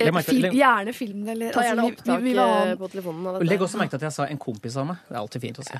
Eh, 0.00 0.10
merker- 0.10 0.50
gjerne 0.52 0.92
film 0.94 1.24
det, 1.24 1.30
eller 1.36 1.52
Ta 1.54 1.62
gjerne 1.62 1.82
altså, 1.82 1.86
vi- 1.86 1.92
opptak 1.94 2.18
vi, 2.18 2.24
vi 2.24 2.32
vil 2.32 2.38
eh, 2.42 2.74
på 2.80 2.88
telefonen. 2.90 3.26
av 3.26 3.34
Og. 3.36 3.44
Legg 3.46 3.60
også 3.60 3.78
merke 3.78 3.90
til 3.90 3.96
at 4.00 4.06
jeg 4.08 4.12
sa 4.12 4.24
'en 4.26 4.38
kompis 4.38 4.76
av 4.76 4.86
meg'. 4.88 4.98
Det 5.08 5.14
er 5.14 5.20
alltid 5.20 5.40
fint 5.40 5.58
å 5.58 5.64
si. 5.64 5.76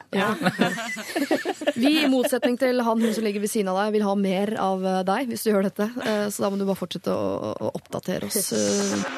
Vi, 1.75 2.05
i 2.05 2.09
motsetning 2.09 2.57
til 2.59 2.81
han 2.87 3.01
hun 3.03 3.13
som 3.15 3.25
ligger 3.25 3.41
ved 3.43 3.51
siden 3.51 3.69
av 3.69 3.77
deg, 3.85 3.93
vil 3.97 4.03
ha 4.07 4.15
mer 4.15 4.55
av 4.63 4.85
eh, 4.87 5.03
deg 5.03 5.29
hvis 5.29 5.43
du 5.43 5.51
gjør 5.51 5.65
dette. 5.67 5.89
Så 6.31 6.39
da 6.45 6.51
må 6.51 6.59
du 6.59 6.65
bare 6.65 6.79
fortsette 6.79 7.11
å, 7.11 7.55
å 7.59 7.71
oppdatere 7.75 8.27
oss. 8.27 8.53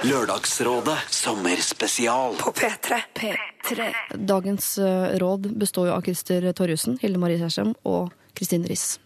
Lørdagsrådet 0.08 0.96
sommerspesial. 1.12 2.36
På 2.40 2.52
P3. 2.56 3.02
P3. 3.14 3.90
Dagens 4.16 4.78
råd 5.20 5.50
består 5.58 5.88
jo 5.90 5.92
av 5.98 6.02
Christer 6.06 6.52
Torjussen, 6.56 6.98
Hilde 7.02 7.18
Marie 7.18 7.38
Kjersem 7.38 7.74
og 7.84 8.12
Kristin 8.34 8.64
Riss. 8.68 8.98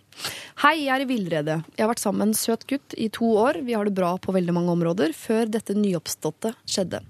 Hei, 0.60 0.74
jeg 0.84 0.92
er 0.92 1.04
i 1.04 1.08
villrede. 1.08 1.54
Jeg 1.76 1.84
har 1.84 1.90
vært 1.92 2.02
sammen 2.02 2.20
med 2.20 2.32
en 2.32 2.40
søt 2.40 2.66
gutt 2.68 2.96
i 3.00 3.08
to 3.12 3.30
år. 3.40 3.62
Vi 3.64 3.76
har 3.76 3.88
det 3.88 3.96
bra 3.96 4.12
på 4.20 4.34
veldig 4.36 4.54
mange 4.56 4.74
områder, 4.74 5.14
før 5.16 5.48
dette 5.48 5.76
nyoppståtte 5.78 6.52
skjedde. 6.68 7.00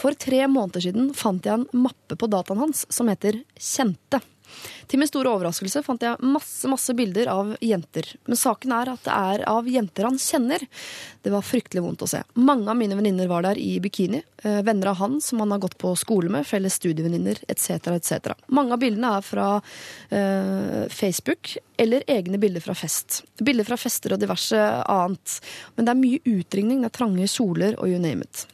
For 0.00 0.16
tre 0.18 0.42
måneder 0.50 0.84
siden 0.88 1.12
fant 1.16 1.46
jeg 1.46 1.62
en 1.62 1.84
mappe 1.86 2.18
på 2.18 2.28
dataen 2.28 2.60
hans 2.64 2.84
som 2.92 3.08
heter 3.08 3.40
Kjente. 3.56 4.20
Til 4.90 5.00
min 5.00 5.08
store 5.08 5.32
overraskelse 5.32 5.82
fant 5.86 6.02
jeg 6.04 6.20
masse 6.34 6.68
masse 6.70 6.94
bilder 6.96 7.30
av 7.32 7.54
jenter. 7.64 8.08
Men 8.28 8.38
saken 8.38 8.74
er 8.76 8.92
at 8.92 9.04
det 9.06 9.14
er 9.14 9.44
av 9.50 9.68
jenter 9.70 10.08
han 10.08 10.18
kjenner. 10.20 10.64
Det 11.24 11.32
var 11.32 11.46
fryktelig 11.46 11.82
vondt 11.84 12.04
å 12.04 12.10
se. 12.10 12.22
Mange 12.34 12.70
av 12.70 12.78
mine 12.78 12.96
venninner 12.98 13.30
var 13.30 13.46
der 13.46 13.60
i 13.60 13.78
bikini. 13.82 14.22
Eh, 14.44 14.60
venner 14.66 14.92
av 14.92 15.00
han 15.00 15.20
som 15.24 15.40
han 15.40 15.54
har 15.54 15.62
gått 15.64 15.78
på 15.80 15.94
skole 15.96 16.30
med, 16.32 16.46
felles 16.46 16.76
studievenninner 16.80 17.40
etc. 17.48 17.70
etc. 17.94 18.34
Mange 18.54 18.76
av 18.76 18.82
bildene 18.82 19.14
er 19.18 19.24
fra 19.24 19.48
eh, 20.10 20.84
Facebook 20.92 21.56
eller 21.80 22.04
egne 22.06 22.38
bilder 22.38 22.64
fra 22.64 22.76
fest. 22.78 23.22
Bilder 23.40 23.66
fra 23.66 23.78
fester 23.80 24.14
og 24.14 24.20
diverse 24.22 24.58
annet. 24.84 25.38
Men 25.74 25.86
det 25.86 25.94
er 25.94 26.02
mye 26.02 26.36
utringning, 26.36 26.84
det 26.84 26.92
er 26.92 26.98
trange 27.00 27.30
kjoler 27.30 27.78
og 27.80 27.90
you 27.90 28.02
name 28.02 28.26
it. 28.28 28.46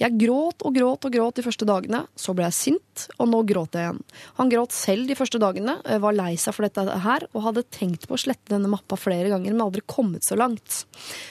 Jeg 0.00 0.18
gråt 0.20 0.62
og 0.66 0.74
gråt 0.76 1.06
og 1.08 1.14
gråt 1.14 1.38
de 1.38 1.44
første 1.44 1.66
dagene, 1.68 2.04
så 2.18 2.34
ble 2.36 2.46
jeg 2.48 2.56
sint, 2.56 3.06
og 3.18 3.28
nå 3.30 3.42
gråter 3.48 3.80
jeg 3.80 3.88
igjen. 3.88 4.02
Han 4.38 4.52
gråt 4.52 4.76
selv 4.76 5.08
de 5.10 5.16
første 5.18 5.40
dagene, 5.42 5.78
eh, 5.84 5.98
var 6.02 6.16
lei 6.16 6.34
seg 6.36 6.54
for 6.56 6.66
dette 6.66 6.84
her, 7.04 7.26
og 7.32 7.44
hadde 7.48 7.66
tenkt 7.74 8.08
på 8.08 8.16
å 8.16 8.20
slette 8.20 8.52
denne 8.54 8.70
mappa 8.70 8.98
flere 8.98 9.28
ganger, 9.32 9.52
men 9.52 9.64
aldri 9.66 9.82
kommet 9.86 10.26
så 10.26 10.38
langt. 10.38 10.84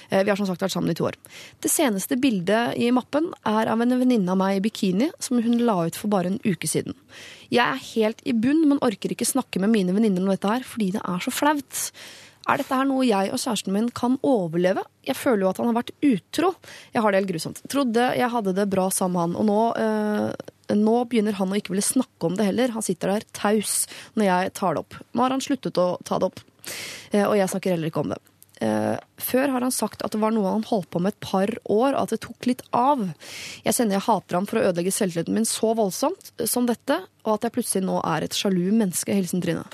Eh, 0.09 0.23
Vi 0.23 0.29
har 0.29 0.37
som 0.37 0.45
sagt 0.45 0.61
vært 0.61 0.75
sammen 0.75 0.91
i 0.91 0.97
to 0.97 1.05
år. 1.05 1.15
Det 1.61 1.71
seneste 1.71 2.19
bildet 2.19 2.77
i 2.77 2.91
mappen 2.91 3.31
er 3.45 3.67
av 3.67 3.81
en 3.81 3.99
venninne 3.99 4.29
av 4.29 4.37
meg 4.37 4.57
i 4.57 4.69
bikini, 4.69 5.11
som 5.19 5.41
hun 5.41 5.57
la 5.59 5.85
ut 5.85 5.95
for 5.95 6.07
bare 6.07 6.27
en 6.27 6.39
uke 6.43 6.67
siden. 6.67 6.93
Jeg 7.49 7.63
er 7.63 7.79
helt 7.95 8.21
i 8.25 8.33
bunn, 8.33 8.67
men 8.67 8.79
orker 8.83 9.09
ikke 9.13 9.25
snakke 9.25 9.59
med 9.59 9.71
mine 9.71 9.95
venninner 9.95 10.21
om 10.21 10.27
dette 10.33 10.49
her, 10.49 10.63
fordi 10.67 10.91
det 10.91 11.01
er 11.03 11.19
så 11.23 11.31
flaut. 11.31 11.91
Er 12.47 12.61
dette 12.61 12.75
her 12.79 12.87
noe 12.87 13.03
jeg 13.03 13.31
og 13.33 13.41
kjæresten 13.41 13.75
min 13.75 13.89
kan 13.95 14.15
overleve? 14.25 14.85
Jeg 15.07 15.19
føler 15.19 15.43
jo 15.43 15.49
at 15.49 15.59
han 15.59 15.67
har 15.69 15.79
vært 15.81 15.95
utro. 16.07 16.53
Jeg 16.93 17.03
har 17.03 17.11
det 17.11 17.21
helt 17.21 17.31
grusomt. 17.33 17.59
Trodde 17.71 18.05
jeg 18.15 18.31
hadde 18.31 18.55
det 18.55 18.69
bra 18.71 18.87
sammen 18.93 19.17
med 19.17 19.23
han, 19.25 19.35
og 19.35 19.47
nå, 19.49 19.59
eh, 19.83 20.77
nå 20.77 20.95
begynner 21.11 21.35
han 21.39 21.51
å 21.51 21.59
ikke 21.59 21.75
ville 21.75 21.83
snakke 21.83 22.29
om 22.29 22.39
det 22.39 22.47
heller. 22.47 22.71
Han 22.75 22.85
sitter 22.85 23.17
der 23.17 23.27
taus 23.35 23.83
når 24.15 24.29
jeg 24.29 24.55
tar 24.61 24.77
det 24.77 24.85
opp. 24.85 24.97
Nå 25.11 25.25
har 25.25 25.35
han 25.35 25.43
sluttet 25.43 25.83
å 25.83 25.89
ta 26.07 26.21
det 26.21 26.31
opp, 26.31 26.41
eh, 27.11 27.27
og 27.27 27.35
jeg 27.35 27.51
snakker 27.51 27.75
heller 27.75 27.91
ikke 27.91 28.05
om 28.05 28.15
det. 28.15 28.21
Eh, 28.63 28.95
før 29.21 29.51
har 29.53 29.61
han 29.61 29.75
sagt 29.75 30.01
at 30.01 30.15
det 30.15 30.21
var 30.23 30.31
noe 30.33 30.49
han 30.49 30.65
holdt 30.65 30.89
på 30.89 31.01
med 31.03 31.13
et 31.13 31.19
par 31.27 31.51
år, 31.67 31.91
og 31.93 31.99
at 31.99 32.15
det 32.15 32.23
tok 32.23 32.47
litt 32.49 32.63
av. 32.71 33.03
Jeg 33.67 33.75
kjenner 33.75 33.99
jeg 33.99 34.07
hater 34.07 34.39
ham 34.39 34.47
for 34.49 34.61
å 34.61 34.65
ødelegge 34.71 34.95
selvtilliten 34.95 35.35
min 35.35 35.45
så 35.45 35.75
voldsomt 35.77 36.31
som 36.47 36.65
dette, 36.69 37.03
og 37.27 37.35
at 37.35 37.45
jeg 37.45 37.57
plutselig 37.59 37.85
nå 37.85 37.99
er 38.01 38.25
et 38.25 38.37
sjalu 38.37 38.71
menneske. 38.71 39.13
Hilsen 39.13 39.43
Trine. 39.43 39.67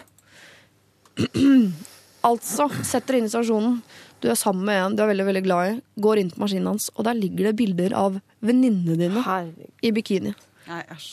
Altså, 2.23 2.69
sett 2.87 3.07
dere 3.07 3.19
inn 3.19 3.27
i 3.27 3.31
situasjonen. 3.31 3.81
Du 4.23 4.29
er 4.31 4.39
sammen 4.39 4.63
med 4.69 4.79
en 4.79 4.95
du 4.95 5.01
er 5.03 5.09
veldig 5.11 5.25
veldig 5.27 5.43
glad 5.43 5.71
i, 5.71 5.73
går 6.03 6.21
inn 6.21 6.29
på 6.31 6.39
maskinen 6.45 6.69
hans, 6.71 6.87
og 6.95 7.03
der 7.07 7.17
ligger 7.17 7.49
det 7.49 7.57
bilder 7.59 7.95
av 7.99 8.21
venninnene 8.39 8.95
dine 8.95 9.23
i 9.83 9.91
bikini. 9.95 10.31
Nei, 10.69 10.79
æsj. 10.93 11.09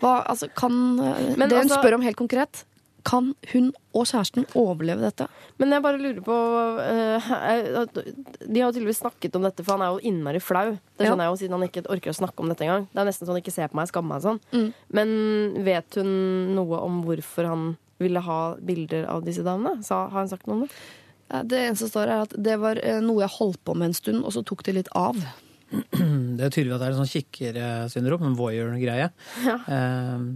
Hva, 0.00 0.18
altså, 0.28 0.48
kan, 0.56 0.74
Men 0.96 1.48
det 1.48 1.56
hun 1.56 1.64
altså- 1.64 1.80
spør 1.80 1.96
om 1.96 2.04
helt 2.04 2.20
konkret, 2.20 2.64
kan 3.04 3.32
hun 3.52 3.72
og 3.92 4.06
kjæresten 4.06 4.46
overleve 4.54 5.02
dette? 5.02 5.26
Men 5.58 5.72
jeg 5.74 5.82
bare 5.82 5.98
lurer 5.98 6.20
på 6.22 6.36
uh, 6.78 7.86
De 7.90 8.60
har 8.60 8.68
jo 8.68 8.76
tydeligvis 8.76 9.02
snakket 9.02 9.34
om 9.36 9.42
dette, 9.42 9.64
for 9.64 9.74
han 9.74 9.82
er 9.82 9.96
jo 9.96 10.12
innmari 10.12 10.40
flau. 10.40 10.76
Det 10.96 11.08
skjønner 11.08 11.26
jeg 11.26 11.32
jo, 11.32 11.40
siden 11.40 11.56
han 11.56 11.66
ikke 11.66 11.84
orker 11.90 12.12
å 12.12 12.18
snakke 12.20 12.44
om 12.44 12.52
dette 12.52 12.66
engang. 12.66 12.86
Det 12.92 13.02
er 13.02 13.08
nesten 13.10 13.28
sånn 13.28 13.40
ikke 13.40 13.54
se 13.54 13.66
på 13.66 13.78
meg, 13.78 13.90
skamme 13.90 14.12
meg 14.12 14.22
sånn. 14.22 14.38
Mm. 14.52 14.68
Men 14.98 15.08
vet 15.66 15.98
hun 15.98 16.12
noe 16.54 16.82
om 16.86 17.02
hvorfor 17.06 17.50
han 17.50 17.66
ville 18.04 18.22
ha 18.24 18.40
bilder 18.60 19.06
av 19.10 19.24
disse 19.26 19.44
damene? 19.46 19.82
Sa, 19.86 20.06
har 20.08 20.24
han 20.24 20.32
sagt 20.32 20.48
noe 20.48 20.60
om 20.60 20.66
det? 20.66 20.74
Det 21.48 21.62
eneste 21.62 21.86
som 21.86 21.94
står, 21.94 22.10
er 22.12 22.26
at 22.26 22.34
det 22.36 22.58
var 22.60 22.80
eh, 22.82 23.00
noe 23.00 23.22
jeg 23.24 23.36
holdt 23.38 23.62
på 23.64 23.76
med 23.78 23.90
en 23.90 23.96
stund, 23.96 24.20
og 24.26 24.34
så 24.34 24.42
tok 24.44 24.66
det 24.66 24.76
litt 24.76 24.90
av. 24.98 25.16
Det 26.32 26.46
er 26.46 26.52
tydelig 26.52 26.72
at 26.74 26.80
det 26.82 26.86
er 26.88 26.94
en 26.94 27.00
sånn 27.02 27.10
kikkersyndrom, 27.12 28.22
en 28.26 28.36
voyeur-greie. 28.38 29.08
Ja. 29.44 29.56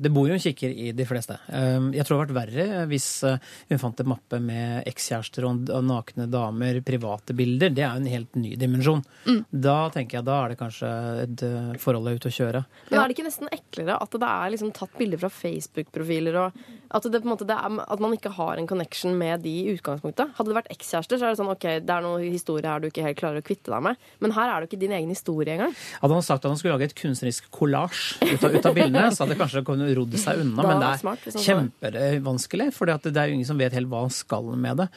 Det 0.03 0.11
bor 0.15 0.29
jo 0.29 0.37
en 0.37 0.43
kikker 0.43 0.71
i 0.71 0.91
de 0.97 1.07
fleste. 1.09 1.39
Eh, 1.49 1.79
Jeg 1.97 2.07
tror 2.07 2.17
det 2.17 2.27
hadde 2.27 2.37
vært 2.37 2.53
verre 2.53 2.85
hvis 2.91 3.07
eh, 3.27 3.39
hun 3.71 3.81
fant 3.81 4.03
en 4.03 4.11
mappe 4.13 4.41
med 4.43 4.87
ekskjærester 4.89 5.47
og 5.49 5.71
nakne 5.87 6.29
damer, 6.31 6.79
private 6.87 7.35
bilder. 7.37 7.73
Det 7.75 7.85
er 7.85 7.97
jo 7.97 8.03
en 8.05 8.11
helt 8.13 8.39
ny 8.39 8.55
dimensjon. 8.61 9.03
Da 9.51 9.77
tenker 9.95 10.21
jeg 10.21 10.29
da 10.29 10.39
er 10.45 10.55
det 10.55 10.59
kanskje 10.61 10.93
et 11.25 11.45
eh, 11.49 11.73
forhold 11.83 12.13
ute 12.17 12.31
å 12.31 12.37
kjøre. 12.39 12.63
Men 12.91 13.01
er 13.01 13.09
det 13.09 13.17
ikke 13.17 13.27
nesten 13.29 13.53
eklere 13.53 13.99
at 14.01 14.17
det 14.17 14.31
er 14.31 14.55
liksom 14.55 14.73
tatt 14.77 14.97
bilder 15.01 15.21
fra 15.25 15.33
Facebook-profiler, 15.33 16.39
og 16.45 16.65
at, 16.97 17.09
det, 17.13 17.23
måte, 17.27 17.49
er, 17.51 17.81
at 17.83 18.03
man 18.05 18.15
ikke 18.17 18.35
har 18.37 18.61
en 18.61 18.69
connection 18.71 19.17
med 19.19 19.43
de 19.45 19.55
i 19.65 19.75
utgangspunktet? 19.75 20.37
Hadde 20.39 20.53
det 20.53 20.59
vært 20.61 20.73
ekskjærester, 20.77 21.19
så 21.19 21.27
er 21.29 21.35
det 21.35 21.41
sånn 21.43 21.53
OK, 21.53 21.67
det 21.83 21.93
er 21.97 22.05
noen 22.05 22.25
historier 22.31 22.71
her 22.71 22.85
du 22.85 22.89
ikke 22.91 23.05
helt 23.09 23.19
klarer 23.21 23.43
å 23.43 23.47
kvitte 23.47 23.73
deg 23.75 23.85
med. 23.91 23.99
Men 24.23 24.37
her 24.37 24.53
er 24.53 24.55
det 24.61 24.69
jo 24.69 24.73
ikke 24.73 24.85
din 24.87 24.95
egen 24.97 25.11
historie 25.11 25.26
engang. 25.27 25.75
Hadde 26.03 26.15
han 26.15 26.23
sagt 26.23 26.45
at 26.45 26.51
han 26.51 26.57
skulle 26.61 26.75
lage 26.77 26.85
et 26.91 26.95
kunstnerisk 26.95 27.51
kollasj 27.51 28.23
ut, 28.23 28.43
ut 28.45 28.67
av 28.67 28.75
bildene, 28.75 29.11
så 29.13 29.25
hadde 29.25 29.35
det 29.35 29.41
kanskje 29.43 29.65
kunnet 29.67 29.95
rodd 29.99 30.15
seg 30.23 30.41
unna. 30.45 30.63
Da 30.63 30.69
Men 30.69 30.81
det 30.85 30.89
er 30.95 31.03
smart, 31.03 31.21
hvis 31.27 31.37
kjempevanskelig, 31.47 32.69
for 32.73 32.87
det 32.87 33.17
er 33.17 33.29
jo 33.29 33.35
ingen 33.39 33.47
som 33.49 33.59
vet 33.59 33.73
helt 33.77 33.89
hva 33.91 34.01
han 34.07 34.11
skal 34.15 34.45
med 34.57 34.77
det. 34.85 34.89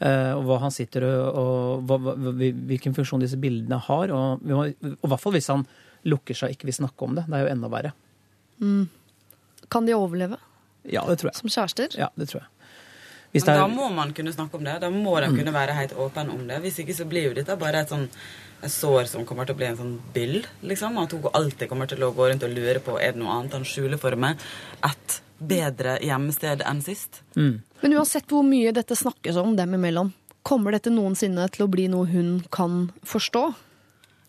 eh, 0.00 0.32
Og 0.36 0.44
hva 0.44 0.58
han 0.66 0.70
sitter 0.74 1.04
og, 1.08 1.38
og 1.42 1.86
hva, 1.86 1.98
hva, 2.02 2.32
hvilken 2.72 2.94
funksjon 2.94 3.20
disse 3.22 3.36
bildene 3.40 3.78
har. 3.86 4.10
Og, 4.12 4.42
og 4.50 4.66
i 4.68 5.06
hvert 5.08 5.20
fall 5.22 5.32
hvis 5.38 5.48
han 5.54 5.66
lukker 6.06 6.34
seg 6.38 6.50
og 6.50 6.56
ikke 6.58 6.66
vil 6.68 6.76
snakke 6.82 7.02
om 7.08 7.14
det. 7.16 7.24
Det 7.26 7.34
er 7.38 7.46
jo 7.46 7.52
enda 7.54 7.68
verre. 7.72 7.92
Kan 9.68 9.86
de 9.86 9.94
overleve 9.96 10.36
Ja, 10.86 11.02
det 11.08 11.18
tror 11.18 11.32
jeg. 11.32 11.36
som 11.40 11.50
kjærester? 11.50 11.96
Ja, 11.98 12.10
det 12.16 12.28
tror 12.30 12.42
jeg. 12.44 12.50
Hvis 13.32 13.44
Men 13.44 13.56
det 13.56 13.60
da 13.60 13.66
må 13.68 13.88
man 13.92 14.12
kunne 14.14 14.32
snakke 14.32 14.54
om 14.56 14.64
det. 14.64 14.76
Da 14.80 14.88
må 14.88 15.16
de 15.20 15.26
kunne 15.34 15.52
være 15.52 15.74
helt 15.76 15.92
åpen 15.98 16.30
om 16.30 16.44
det. 16.48 16.60
Hvis 16.62 16.78
ikke 16.80 16.94
så 16.94 17.04
blir 17.10 17.26
jo 17.26 17.34
dette 17.34 17.56
bare 17.58 17.82
et 17.82 17.90
sånn 17.90 18.06
sår 18.72 19.10
som 19.10 19.26
kommer 19.28 19.46
til 19.46 19.56
å 19.56 19.60
bli 19.60 19.68
en 19.68 19.78
sånn 19.78 19.94
byll. 20.14 20.40
liksom. 20.62 20.98
At 20.98 21.12
hun 21.12 21.28
alltid 21.32 21.68
kommer 21.68 21.86
til 21.90 22.02
å 22.04 22.12
gå 22.14 22.28
rundt 22.28 22.44
og 22.46 22.54
lure 22.54 22.80
på 22.80 22.98
er 23.00 23.14
det 23.14 23.22
noe 23.22 23.34
annet 23.38 23.56
han 23.58 23.64
skjuler 23.64 24.00
for 24.00 24.16
meg. 24.16 24.40
Et 24.86 25.20
bedre 25.38 25.98
gjemmested 26.00 26.62
enn 26.64 26.82
sist. 26.84 27.22
Men 27.36 27.96
uansett 27.96 28.30
hvor 28.32 28.46
mye 28.46 28.72
dette 28.72 28.96
snakkes 28.96 29.36
om 29.36 29.56
dem 29.56 29.74
imellom, 29.76 30.12
kommer 30.46 30.72
dette 30.72 30.92
noensinne 30.94 31.48
til 31.52 31.66
å 31.66 31.70
bli 31.70 31.88
noe 31.92 32.06
hun 32.08 32.40
kan 32.54 32.86
forstå? 33.04 33.48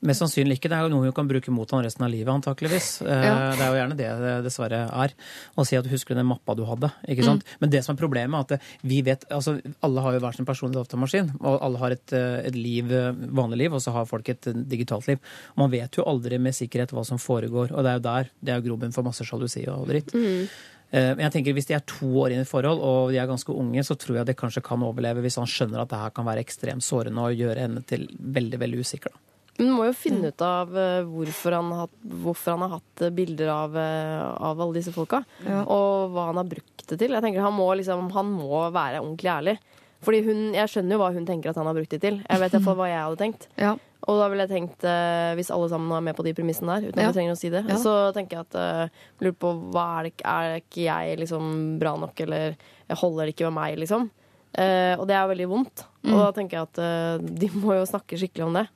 Mest 0.06 0.22
sannsynlig 0.22 0.60
ikke. 0.60 0.70
Det 0.70 0.78
er 0.78 0.84
jo 0.86 0.92
noe 0.94 1.08
hun 1.08 1.14
kan 1.18 1.26
bruke 1.30 1.50
mot 1.50 1.72
han 1.74 1.82
resten 1.84 2.04
av 2.06 2.12
livet, 2.14 2.30
antakeligvis. 2.30 3.02
Eh, 3.02 3.24
Ja. 3.26 3.52
Det 3.58 3.64
er 3.66 3.72
jo 3.72 3.78
gjerne 3.80 3.98
det 3.98 4.10
det 4.22 4.34
dessverre 4.46 4.82
er. 4.94 5.14
Å 5.58 5.66
si 5.66 5.76
at 5.76 5.84
du 5.88 5.90
husker 5.90 6.14
den 6.14 6.28
mappa 6.30 6.56
du 6.56 6.64
hadde. 6.70 6.92
ikke 7.08 7.24
sant? 7.26 7.44
Men 7.60 7.72
det 7.74 7.84
som 7.84 7.96
er 7.96 8.00
problemet, 8.00 8.52
er 8.52 8.60
at 8.60 8.62
vi 8.84 9.02
vet 9.02 9.26
altså 9.32 9.56
Alle 9.82 10.02
har 10.02 10.14
jo 10.14 10.20
hver 10.20 10.36
sin 10.36 10.46
personlig 10.46 10.78
datamaskin, 10.78 11.32
og 11.42 11.60
alle 11.62 11.78
har 11.82 11.92
et, 11.92 12.14
eh, 12.14 12.46
et 12.48 12.56
liv, 12.56 12.92
eh, 12.92 13.12
vanlig 13.12 13.58
liv, 13.58 13.74
og 13.74 13.82
så 13.82 13.92
har 13.92 14.06
folk 14.06 14.30
et 14.30 14.48
eh, 14.48 14.54
digitalt 14.54 15.08
liv. 15.08 15.18
Og 15.56 15.58
man 15.66 15.72
vet 15.72 15.92
jo 15.98 16.04
aldri 16.06 16.38
med 16.40 16.54
sikkerhet 16.54 16.94
hva 16.94 17.04
som 17.06 17.18
foregår, 17.18 17.72
og 17.72 17.84
det 17.84 17.90
er 17.90 17.98
jo 17.98 18.06
der 18.06 18.30
det 18.44 18.54
er 18.54 18.62
grobunn 18.62 18.94
for 18.94 19.02
masse 19.04 19.26
sjalusi 19.26 19.68
og 19.68 19.88
dritt. 19.88 20.14
Mm. 20.14 20.48
Men 20.94 21.20
jeg 21.20 21.32
tenker 21.34 21.54
hvis 21.54 21.68
de 21.68 21.74
er 21.76 21.82
to 21.86 22.08
år 22.22 22.32
inn 22.32 22.40
i 22.40 22.46
et 22.46 22.48
forhold, 22.48 22.80
og 22.80 23.12
de 23.12 23.18
er 23.18 23.28
ganske 23.28 23.52
unge, 23.52 23.84
så 23.84 23.98
tror 24.00 24.18
jeg 24.22 24.26
det 24.30 24.38
kanskje 24.38 24.64
kan 24.64 24.80
overleve 24.80 25.20
hvis 25.22 25.36
han 25.36 25.46
skjønner 25.50 25.82
at 25.82 25.90
det 25.90 26.00
her 26.00 26.14
kan 26.16 26.24
være 26.26 26.40
ekstremt 26.46 26.86
sårende 26.86 27.20
og 27.20 27.36
gjøre 27.36 27.60
henne 27.60 27.84
til 27.86 28.08
veldig, 28.16 28.60
veldig 28.62 28.80
usikker. 28.80 29.12
da. 29.12 29.27
Men 29.58 29.72
må 29.74 29.88
jo 29.88 29.94
finne 29.98 30.30
ut 30.30 30.42
av 30.46 30.76
eh, 30.78 31.02
hvorfor 31.10 31.56
han 31.58 31.72
har 31.74 31.88
hvorfor 32.06 32.54
han 32.54 32.66
har 32.68 32.76
hatt 32.78 33.02
eh, 33.08 33.14
bilder 33.18 33.50
av, 33.50 33.78
eh, 33.78 34.22
av 34.50 34.62
alle 34.62 34.78
disse 34.78 34.94
folka. 34.94 35.24
Og 35.66 36.14
hva 36.14 36.28
han 36.30 36.38
har 36.38 36.46
brukt 36.52 36.86
det 36.88 37.00
til. 37.02 37.12
Jeg 37.18 37.24
tenker 37.26 37.42
Han 37.42 37.58
må, 37.58 37.66
liksom, 37.80 38.12
han 38.14 38.30
må 38.38 38.68
være 38.72 39.02
ordentlig 39.02 39.32
ærlig. 39.34 39.58
Fordi 40.06 40.20
hun, 40.28 40.42
Jeg 40.54 40.70
skjønner 40.70 40.94
jo 40.94 41.02
hva 41.02 41.12
hun 41.16 41.26
tenker 41.26 41.50
at 41.50 41.58
han 41.58 41.66
har 41.66 41.74
brukt 41.74 41.90
det 41.90 42.02
til. 42.04 42.20
Jeg 42.22 42.40
vet 42.44 42.54
hva 42.62 42.86
jeg 42.88 43.02
hadde 43.02 43.18
tenkt. 43.24 43.48
Ja. 43.58 43.74
Og 44.08 44.20
da 44.22 44.28
ville 44.30 44.46
jeg 44.46 44.54
tenkt, 44.54 44.84
eh, 44.86 45.34
hvis 45.36 45.50
alle 45.52 45.68
sammen 45.72 45.92
er 45.98 46.04
med 46.06 46.16
på 46.16 46.24
de 46.24 46.36
premissene 46.38 46.78
der, 46.78 46.92
uten 46.92 47.02
Ja. 47.02 47.08
at 47.10 47.16
vi 47.16 47.18
trenger 47.18 47.34
å 47.34 47.40
si 47.42 47.50
det, 47.50 47.64
Ja. 47.68 47.76
så 47.82 48.14
tenker 48.14 48.38
jeg 48.38 48.46
at 48.46 48.56
eh, 48.56 48.90
lurer 49.20 49.34
på 49.42 49.52
hva 49.74 49.88
er 50.00 50.04
det, 50.04 50.14
er 50.24 50.62
ikke 50.62 50.86
jeg 50.86 51.18
liksom 51.18 51.80
bra 51.80 51.96
nok, 51.98 52.14
eller 52.22 52.56
jeg 52.88 52.98
holder 53.02 53.26
det 53.26 53.34
ikke 53.36 53.50
med 53.52 53.58
meg, 53.58 53.78
liksom. 53.82 54.10
Eh, 54.54 54.96
og 54.98 55.08
det 55.10 55.16
er 55.18 55.28
veldig 55.28 55.50
vondt. 55.50 55.84
Og 56.08 56.14
da 56.22 56.32
tenker 56.32 56.58
jeg 56.58 56.62
at 56.70 56.78
eh, 56.80 57.18
de 57.42 57.50
må 57.58 57.74
jo 57.74 57.90
snakke 57.90 58.16
skikkelig 58.22 58.46
om 58.46 58.54
det. 58.54 58.68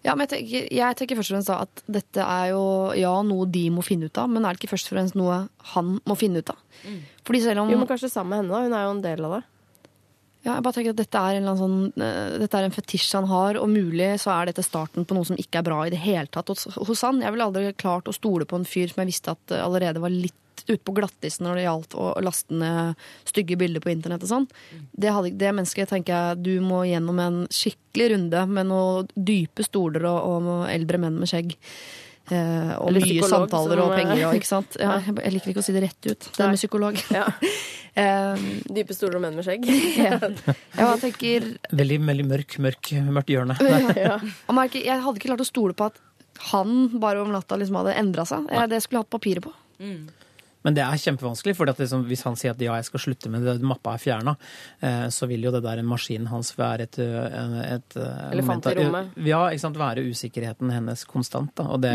Ja, 0.00 0.14
men 0.16 0.24
jeg 0.24 0.30
tenker, 0.32 0.68
jeg 0.72 0.96
tenker 0.96 1.18
først 1.18 1.32
og 1.32 1.36
fremst 1.36 1.52
at 1.52 1.82
dette 1.92 2.24
er 2.24 2.52
jo 2.54 2.62
ja, 2.96 3.12
noe 3.26 3.44
de 3.52 3.66
må 3.74 3.84
finne 3.84 4.08
ut 4.08 4.20
av, 4.20 4.30
men 4.32 4.46
er 4.48 4.56
det 4.56 4.62
ikke 4.62 4.72
først 4.72 4.88
og 4.88 4.94
fremst 4.96 5.16
noe 5.18 5.42
han 5.74 5.98
må 6.08 6.16
finne 6.16 6.40
ut 6.40 6.52
av? 6.54 6.60
Fordi 7.28 7.42
selv 7.44 7.64
om 7.64 7.72
Jo, 7.72 7.80
men 7.82 7.90
kanskje 7.90 8.08
sammen 8.08 8.32
med 8.32 8.40
henne, 8.40 8.54
da. 8.54 8.62
Hun 8.64 8.76
er 8.78 8.86
jo 8.86 8.94
en 8.94 9.02
del 9.04 9.26
av 9.28 9.34
det. 9.36 9.42
ja, 10.46 10.54
jeg 10.54 10.64
bare 10.64 10.76
tenker 10.78 10.94
at 10.94 11.02
dette 11.02 11.24
er, 11.28 11.50
sånn, 11.60 11.78
uh, 12.00 12.38
dette 12.40 12.56
er 12.56 12.68
en 12.70 12.76
fetisj 12.78 13.10
han 13.18 13.28
har, 13.28 13.60
og 13.60 13.68
mulig 13.68 14.14
så 14.24 14.32
er 14.38 14.48
dette 14.48 14.64
starten 14.64 15.04
på 15.04 15.18
noe 15.18 15.28
som 15.28 15.36
ikke 15.36 15.60
er 15.60 15.68
bra 15.68 15.82
i 15.84 15.92
det 15.92 16.00
hele 16.00 16.32
tatt 16.32 16.48
hos, 16.48 16.64
hos 16.80 17.04
han. 17.04 17.20
Jeg 17.20 17.36
ville 17.36 17.50
aldri 17.50 17.74
klart 17.76 18.08
å 18.08 18.16
stole 18.16 18.48
på 18.48 18.56
en 18.56 18.68
fyr 18.68 18.88
som 18.88 19.04
jeg 19.04 19.12
visste 19.12 19.36
at 19.36 19.52
eh, 19.52 19.60
allerede 19.60 20.00
var 20.00 20.16
litt 20.16 20.38
ute 20.76 20.84
på 20.86 20.94
glattisen 20.96 21.46
når 21.46 21.60
det 21.60 21.64
gjaldt 21.66 21.96
å 21.98 22.10
laste 22.24 22.56
ned 22.56 23.06
stygge 23.28 23.58
bilder 23.60 23.82
på 23.84 23.92
internett 23.92 24.26
og 24.26 24.32
sånn. 24.32 24.46
Det, 24.92 25.12
det 25.40 25.54
mennesket 25.56 25.90
tenker 25.92 26.14
jeg 26.14 26.44
du 26.44 26.52
må 26.64 26.84
gjennom 26.88 27.18
en 27.22 27.40
skikkelig 27.52 28.12
runde 28.14 28.44
med 28.50 28.70
noen 28.70 29.10
dype 29.14 29.66
stoler 29.66 30.06
og, 30.10 30.38
og 30.40 30.68
eldre 30.70 31.02
menn 31.02 31.18
med 31.20 31.30
skjegg. 31.30 31.56
Eh, 32.30 32.72
og 32.78 32.92
Eller 32.92 33.02
mye 33.02 33.26
samtaler 33.26 33.80
og 33.82 33.90
eh, 33.90 33.96
penger 33.98 34.20
og 34.28 34.36
ikke 34.38 34.50
sant. 34.50 34.76
Ja, 34.82 34.98
jeg, 35.02 35.32
liker 35.34 35.50
ikke 35.52 35.62
å 35.62 35.66
si 35.66 35.74
det 35.74 35.82
rett 35.86 36.10
ut. 36.10 36.28
Det 36.36 36.44
er 36.44 36.52
med 36.52 36.60
psykolog. 36.60 37.00
Ja. 37.18 37.24
um, 38.36 38.44
Dype 38.76 38.94
stoler 38.94 39.18
og 39.18 39.24
menn 39.24 39.38
med 39.38 39.46
skjegg. 39.48 39.66
ja. 39.98 40.20
Jeg 40.78 41.00
tenker 41.02 41.48
Veldig, 41.74 41.98
veldig 42.06 42.28
mørk, 42.30 42.58
mørk, 42.62 42.92
mørkt 43.10 43.34
hjørne. 43.34 43.58
ja. 43.98 44.20
merke, 44.54 44.84
jeg 44.84 45.02
hadde 45.02 45.18
ikke 45.18 45.32
klart 45.32 45.42
å 45.42 45.48
stole 45.48 45.74
på 45.76 45.90
at 45.90 45.98
han 46.52 46.86
bare 47.02 47.20
om 47.20 47.34
natta 47.34 47.58
liksom 47.58 47.80
hadde 47.82 47.98
endra 48.00 48.24
seg. 48.28 48.46
Eh, 48.48 48.66
Det 48.70 48.78
skulle 48.84 49.00
jeg 49.00 49.08
hatt 49.08 49.14
papiret 49.18 49.44
på. 49.48 49.54
Men 50.66 50.76
det 50.76 50.82
er 50.84 51.00
kjempevanskelig, 51.00 51.54
for 51.56 51.70
liksom, 51.70 52.04
hvis 52.08 52.24
han 52.26 52.36
sier 52.38 52.52
at 52.52 52.62
ja, 52.62 52.74
jeg 52.78 52.88
skal 52.90 53.04
slutte 53.06 53.30
med 53.32 53.46
det, 53.46 53.56
mappa 53.64 53.94
er 53.96 54.02
fjerna, 54.02 54.34
eh, 54.84 55.06
så 55.12 55.28
vil 55.30 55.46
jo 55.46 55.52
det 55.54 55.62
der 55.64 55.80
maskinen 55.86 56.28
hans 56.30 56.52
være 56.58 56.86
et, 56.88 56.98
eh, 57.00 57.60
et, 57.76 57.96
et 57.96 58.34
Elefant 58.34 58.68
i 58.68 58.74
rommet. 58.76 59.16
Ja, 59.24 59.42
ikke 59.48 59.64
sant. 59.64 59.78
Være 59.80 60.04
usikkerheten 60.04 60.72
hennes 60.74 61.06
konstant. 61.08 61.54
Da. 61.56 61.64
Og 61.72 61.80
det, 61.84 61.94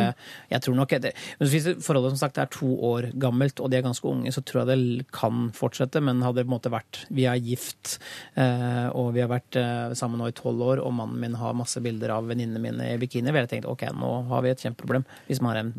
jeg 0.50 0.66
tror 0.66 0.78
nok 0.80 0.96
det, 1.04 1.14
hvis 1.44 1.70
forholdet 1.86 2.16
som 2.16 2.24
sagt 2.24 2.40
er 2.42 2.50
to 2.54 2.72
år 2.90 3.12
gammelt, 3.22 3.62
og 3.62 3.70
de 3.72 3.80
er 3.80 3.86
ganske 3.86 4.10
unge, 4.10 4.34
så 4.34 4.42
tror 4.42 4.64
jeg 4.64 4.72
det 4.72 5.10
kan 5.16 5.50
fortsette. 5.56 6.02
Men 6.02 6.24
hadde 6.26 6.42
det 6.42 6.48
på 6.48 6.54
en 6.54 6.58
måte 6.58 6.74
vært 6.74 7.04
Vi 7.14 7.28
er 7.30 7.38
gift, 7.42 8.00
eh, 8.40 8.88
og 8.90 9.14
vi 9.16 9.22
har 9.24 9.30
vært 9.32 9.60
eh, 9.62 9.94
sammen 9.98 10.22
nå 10.22 10.32
i 10.32 10.38
tolv 10.38 10.64
år, 10.66 10.82
og 10.82 10.96
mannen 10.98 11.22
min 11.22 11.38
har 11.40 11.58
masse 11.58 11.82
bilder 11.84 12.16
av 12.18 12.32
venninnene 12.32 12.64
mine 12.64 12.90
i 12.96 12.98
bikini, 13.02 13.30
ville 13.30 13.46
jeg 13.46 13.58
tenkt 13.58 13.70
ok, 13.70 13.88
nå 13.94 14.16
har 14.32 14.46
vi 14.46 14.56
et 14.56 14.66
kjempeproblem. 14.66 15.06
Hvis 15.30 15.44
man 15.44 15.54
er 15.54 15.64
en 15.66 15.76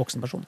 voksen 0.00 0.24
person. 0.24 0.46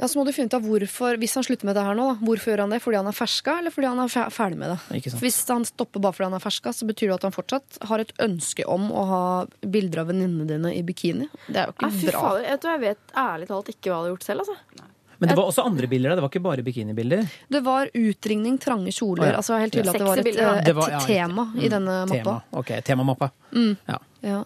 Ja, 0.00 0.08
Så 0.08 0.16
må 0.16 0.24
du 0.24 0.32
finne 0.32 0.48
ut 0.48 0.54
av 0.56 0.64
hvorfor, 0.64 1.18
hvis 1.20 1.34
han 1.36 1.44
slutter 1.44 1.68
med 1.68 1.76
det 1.76 1.82
her 1.84 1.94
nå, 1.98 2.06
da, 2.14 2.14
hvorfor 2.24 2.50
gjør 2.54 2.62
han 2.64 2.70
det? 2.72 2.78
Fordi 2.80 2.96
han 2.96 3.06
er 3.10 3.16
ferska, 3.18 3.58
eller 3.60 3.70
fordi 3.74 3.86
han 3.90 3.98
er 4.00 4.30
ferdig 4.32 4.56
med 4.56 4.70
det? 4.72 4.78
Ikke 4.96 5.10
sant? 5.12 5.20
Hvis 5.20 5.40
han 5.52 5.66
stopper 5.68 6.00
bare 6.00 6.16
fordi 6.16 6.30
han 6.30 6.38
er 6.38 6.44
ferska, 6.44 6.72
så 6.72 6.88
betyr 6.88 7.10
det 7.10 7.18
at 7.18 7.26
han 7.28 7.34
fortsatt 7.36 7.78
har 7.90 8.00
et 8.00 8.14
ønske 8.24 8.64
om 8.64 8.88
å 8.90 9.02
ha 9.10 9.22
bilder 9.60 10.00
av 10.00 10.08
venninnene 10.08 10.46
dine 10.48 10.72
i 10.72 10.80
bikini. 10.82 11.28
Det 11.50 11.60
er 11.60 11.68
jo 11.68 11.74
ikke 11.76 11.90
Nei, 11.90 11.98
fy 12.00 12.06
bra. 12.08 12.22
fader, 12.24 12.46
jeg, 12.48 12.60
tror 12.64 12.72
jeg 12.78 12.82
vet 12.86 13.14
ærlig 13.26 13.50
talt 13.52 13.68
ikke 13.74 13.84
hva 13.84 13.92
jeg 13.92 13.98
hadde 14.00 14.14
gjort 14.14 14.26
selv. 14.30 14.40
altså. 14.46 14.86
Men 15.20 15.28
det 15.28 15.36
var 15.36 15.50
også 15.50 15.64
andre 15.68 15.86
bilder 15.92 16.14
det 16.16 16.22
var 16.24 16.30
ikke 16.32 16.40
bare 16.46 16.62
bikinibilder. 16.64 17.26
Det 17.52 17.60
var 17.66 17.90
utringning, 17.92 18.54
trange 18.58 18.88
kjoler. 18.96 19.26
Å, 19.26 19.28
ja. 19.28 19.36
altså 19.36 19.58
helt 19.60 19.74
tydelig 19.74 19.92
Ja. 19.92 19.92
at 19.92 19.98
det 20.00 20.06
var 20.08 20.16
et, 20.16 20.26
et, 20.30 20.38
eh, 20.40 20.54
Det 20.64 20.68
et 20.72 20.76
var- 20.80 20.90
ja, 20.94 21.00
tema 21.04 21.44
i 21.60 21.68
denne 21.68 21.98
mappa. 22.08 22.22
Tema. 22.24 22.42
Ok, 22.56 22.72
temamappa. 22.88 23.30
Ja. 23.52 23.98
Ja. 24.24 24.38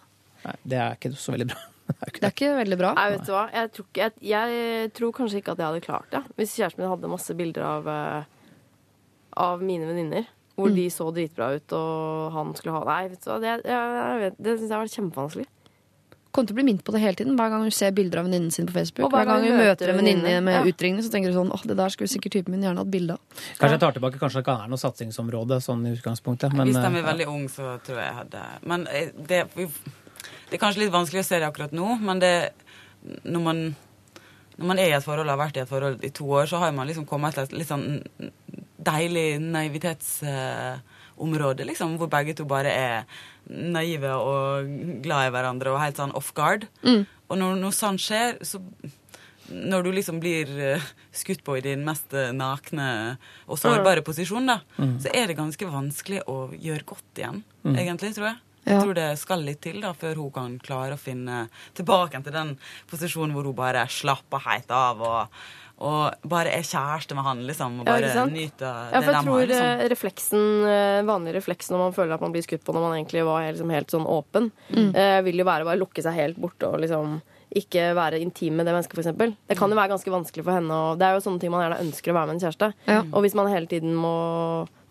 Nei, 0.45 0.55
det 0.67 0.79
er 0.83 0.97
ikke 0.99 1.15
så 1.15 1.31
veldig 1.37 1.47
bra. 1.53 1.61
Det 1.86 1.97
er 2.01 2.06
ikke 2.11 2.20
Det 2.20 2.28
er 2.28 2.35
ikke 2.35 2.52
veldig 2.59 2.78
bra. 2.81 2.93
Jeg, 2.97 3.12
vet 3.19 3.27
du 3.27 3.32
hva? 3.32 3.43
Jeg 3.52 3.73
tror, 3.77 3.86
ikke, 3.90 4.05
jeg, 4.05 4.12
jeg 4.31 4.93
tror 4.97 5.12
kanskje 5.12 5.40
ikke 5.43 5.52
at 5.52 5.59
jeg 5.59 5.66
hadde 5.66 5.81
klart 5.85 6.11
det. 6.15 6.23
Hvis 6.39 6.55
kjæresten 6.56 6.78
min 6.85 6.89
hadde 6.94 7.11
masse 7.12 7.35
bilder 7.36 7.62
av, 7.69 7.89
eh, 7.89 8.24
av 9.36 9.62
mine 9.62 9.86
venninner. 9.90 10.27
Hvor 10.56 10.69
Mm. 10.70 10.74
de 10.77 10.86
så 10.89 11.09
dritbra 11.12 11.48
ut, 11.56 11.73
og 11.74 12.32
han 12.32 12.55
skulle 12.55 12.73
ha 12.78 12.85
Nei, 12.85 13.09
vet 13.09 13.20
du 13.24 13.31
hva. 13.31 13.40
Det, 13.43 13.65
jeg, 13.66 14.32
det 14.39 14.52
syns 14.61 14.69
jeg 14.70 14.77
har 14.78 14.85
vært 14.86 14.94
kjempevanskelig. 15.01 15.47
Kommer 16.35 16.47
til 16.48 16.55
å 16.55 16.59
bli 16.59 16.65
minnet 16.66 16.82
på 16.86 16.93
det 16.94 17.01
hele 17.02 17.15
tiden. 17.19 17.36
Hver 17.39 17.51
gang 17.51 17.62
hun 17.62 17.70
ser 17.74 17.90
bilder 17.94 18.19
av 18.19 18.24
venninnen 18.27 18.51
sin 18.55 18.66
på 18.66 18.73
Facebook. 18.74 19.05
Og 19.06 19.11
hver 19.15 19.27
gang 19.27 19.43
hun 19.44 19.59
møter 19.59 19.90
en 19.90 19.98
venninne 20.01 20.40
med 20.43 20.55
Ja. 20.55 20.62
utringning, 20.73 21.02
så 21.02 21.11
tenker 21.11 21.31
du 21.31 21.36
sånn 21.39 21.51
åh, 21.52 21.62
det 21.66 21.77
der 21.77 21.89
skulle 21.90 22.09
sikkert 22.11 22.32
typen 22.39 22.51
min 22.55 22.62
gjerne 22.62 22.78
hatt 22.78 22.90
bilde 22.90 23.12
av. 23.12 23.20
Kanskje 23.59 23.70
jeg 23.70 23.81
tar 23.81 23.93
tilbake, 23.93 24.19
kanskje 24.19 24.40
det 24.43 24.44
kan 24.47 24.59
være 24.62 24.69
noe 24.70 24.78
satsingsområde 24.82 25.59
sånn 25.62 25.86
i 25.86 25.94
utgangspunktet. 25.98 26.52
Men, 26.55 26.66
Hvis 26.66 26.74
de 26.74 26.98
er 26.98 27.06
veldig 27.12 27.27
unge, 27.28 27.48
så 27.51 27.78
tror 27.82 27.98
jeg 27.98 28.06
jeg 28.06 28.15
hadde 28.15 28.43
Men 28.66 28.86
eh, 28.89 29.11
det, 29.27 29.43
vi- 29.55 29.69
det 30.55 30.61
er 30.61 30.69
kanskje 30.69 30.85
litt 30.85 30.93
vanskelig 30.95 31.25
å 31.25 31.27
se 31.27 31.39
det 31.43 31.49
akkurat 31.49 31.73
nå, 31.75 31.97
men 31.99 32.21
det 32.23 32.55
når 33.27 33.41
man, 33.43 33.75
når 34.55 34.67
man 34.71 34.79
er 34.79 34.87
i 34.93 34.95
et 34.95 35.03
forhold 35.03 35.27
og 35.27 35.35
har 35.35 35.41
vært 35.41 35.59
i 35.59 35.65
et 35.65 35.73
forhold 35.73 35.99
i 36.07 36.15
to 36.15 36.23
år, 36.31 36.47
så 36.47 36.63
har 36.63 36.71
man 36.77 36.87
liksom 36.87 37.09
kommet 37.11 37.35
til 37.35 37.43
et 37.43 37.51
litt 37.59 37.67
sånn 37.67 37.99
deilig 38.87 39.43
naivitetsområde, 39.43 41.67
liksom, 41.67 41.99
hvor 41.99 42.07
begge 42.13 42.39
to 42.39 42.47
bare 42.47 42.71
er 42.71 43.03
naive 43.51 44.15
og 44.15 44.71
glad 45.03 45.27
i 45.27 45.35
hverandre 45.35 45.75
og 45.75 45.83
helt 45.83 45.99
sånn 45.99 46.15
off 46.15 46.31
guard. 46.37 46.71
Og 47.27 47.35
når 47.41 47.59
noe 47.59 47.75
sånt 47.75 47.99
skjer, 48.05 48.39
så 48.47 48.63
når 49.51 49.83
du 49.85 49.91
liksom 49.93 50.21
blir 50.23 50.49
eh, 50.57 50.81
skutt 51.13 51.43
på 51.45 51.59
i 51.59 51.65
din 51.67 51.83
mest 51.85 52.15
eh, 52.17 52.31
nakne 52.33 53.19
og 53.45 53.59
sårbare 53.61 54.01
posisjon, 54.07 54.47
da, 54.49 54.61
så 55.03 55.09
er 55.13 55.27
det 55.29 55.37
ganske 55.37 55.67
vanskelig 55.69 56.23
å 56.31 56.49
gjøre 56.57 56.85
godt 56.95 57.19
igjen, 57.21 57.43
egentlig, 57.77 58.15
tror 58.17 58.27
jeg. 58.31 58.39
Ja. 58.65 58.78
Jeg 58.78 58.81
tror 58.86 58.95
det 58.97 59.09
skal 59.20 59.43
litt 59.45 59.61
til 59.65 59.81
da, 59.82 59.93
før 59.93 60.16
hun 60.23 60.31
kan 60.32 60.55
klare 60.59 60.97
å 60.97 61.01
finne 61.01 61.49
tilbake 61.77 62.23
til 62.24 62.32
den 62.32 62.55
posisjonen 62.91 63.35
hvor 63.36 63.45
hun 63.45 63.55
bare 63.59 63.82
slapper 63.93 64.41
helt 64.47 64.70
av 64.73 65.03
og, 65.05 65.39
og 65.85 66.28
bare 66.31 66.53
er 66.55 66.62
kjæreste 66.65 67.15
med 67.19 67.24
han, 67.27 67.43
liksom. 67.49 67.81
Og 67.82 67.86
Ja, 67.89 67.93
bare 67.99 68.12
sant? 68.15 68.32
nyter 68.32 68.65
Ja, 68.95 69.01
det 69.01 69.05
for 69.05 69.11
de 69.11 69.19
jeg 69.19 69.24
tror 69.27 69.39
har. 69.41 69.47
Liksom. 69.53 69.69
eh, 69.85 69.89
refleksen, 69.93 70.47
eh, 70.70 71.03
vanlig 71.11 71.35
refleks 71.36 71.70
når 71.74 71.78
man 71.85 71.93
føler 71.93 72.15
at 72.16 72.24
man 72.24 72.32
blir 72.32 72.47
skutt 72.47 72.65
på 72.65 72.73
når 72.73 72.86
man 72.89 72.97
egentlig 72.99 73.24
var 73.28 73.43
helt, 73.45 73.57
liksom, 73.59 73.74
helt 73.77 73.91
sånn 73.99 74.07
åpen, 74.07 74.51
eh, 74.95 75.20
vil 75.28 75.43
jo 75.43 75.45
være 75.51 75.66
å 75.66 75.70
bare 75.73 75.82
lukke 75.82 76.03
seg 76.03 76.15
helt 76.15 76.41
borte 76.41 76.70
og 76.73 76.81
liksom 76.81 77.20
ikke 77.59 77.91
være 77.97 78.21
intim 78.23 78.57
med 78.59 78.67
det 78.69 78.75
mennesket, 78.75 78.99
f.eks. 78.99 79.37
Det 79.49 79.57
kan 79.59 79.73
jo 79.73 79.79
være 79.79 79.93
ganske 79.95 80.13
vanskelig 80.13 80.45
for 80.47 80.57
henne. 80.57 80.79
Og 80.91 81.01
det 81.01 81.07
er 81.07 81.17
jo 81.17 81.23
sånne 81.25 81.43
ting 81.43 81.53
man 81.55 81.65
gjerne 81.65 81.83
ønsker 81.85 82.13
å 82.13 82.17
være 82.19 82.31
med 82.31 82.37
en 82.37 82.43
kjæreste. 82.45 82.71
Ja. 82.91 83.01
Og 83.11 83.25
hvis 83.25 83.37
man 83.39 83.51
hele 83.53 83.71
tiden 83.71 83.95
må, 83.99 84.15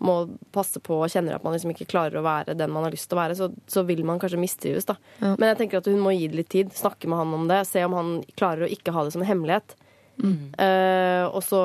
må 0.04 0.16
passe 0.54 0.82
på 0.84 0.98
og 1.02 1.12
kjenner 1.12 1.36
at 1.36 1.46
man 1.46 1.56
liksom 1.56 1.74
ikke 1.74 1.88
klarer 1.92 2.20
å 2.20 2.24
være 2.26 2.56
den 2.58 2.72
man 2.74 2.86
har 2.86 2.94
lyst 2.94 3.10
til 3.10 3.18
å 3.18 3.22
være, 3.22 3.38
så, 3.38 3.50
så 3.70 3.84
vil 3.88 4.04
man 4.08 4.20
kanskje 4.22 4.40
mistrives. 4.40 4.88
da. 4.88 4.98
Ja. 5.20 5.34
Men 5.34 5.50
jeg 5.52 5.60
tenker 5.62 5.82
at 5.82 5.90
hun 5.92 6.02
må 6.04 6.14
gi 6.16 6.28
det 6.32 6.40
litt 6.42 6.52
tid. 6.54 6.74
Snakke 6.76 7.10
med 7.10 7.20
han 7.22 7.34
om 7.36 7.48
det. 7.50 7.62
Se 7.70 7.84
om 7.86 7.96
han 7.98 8.14
klarer 8.38 8.66
å 8.66 8.72
ikke 8.72 8.94
ha 8.96 9.06
det 9.06 9.14
som 9.16 9.24
en 9.24 9.30
hemmelighet. 9.30 9.76
Eh, 10.14 11.24
og 11.26 11.42
så 11.42 11.60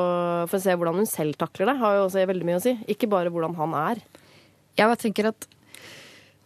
få 0.50 0.60
se 0.62 0.74
hvordan 0.74 1.02
hun 1.04 1.10
selv 1.10 1.38
takler 1.40 1.70
det. 1.72 1.78
Har 1.82 1.98
jo 1.98 2.08
også 2.08 2.26
veldig 2.30 2.48
mye 2.48 2.60
å 2.60 2.64
si. 2.64 2.76
Ikke 2.92 3.10
bare 3.12 3.32
hvordan 3.34 3.56
han 3.60 3.76
er. 3.78 4.04
Jeg 4.80 4.88
bare 4.88 5.02
tenker 5.02 5.32
at 5.32 5.48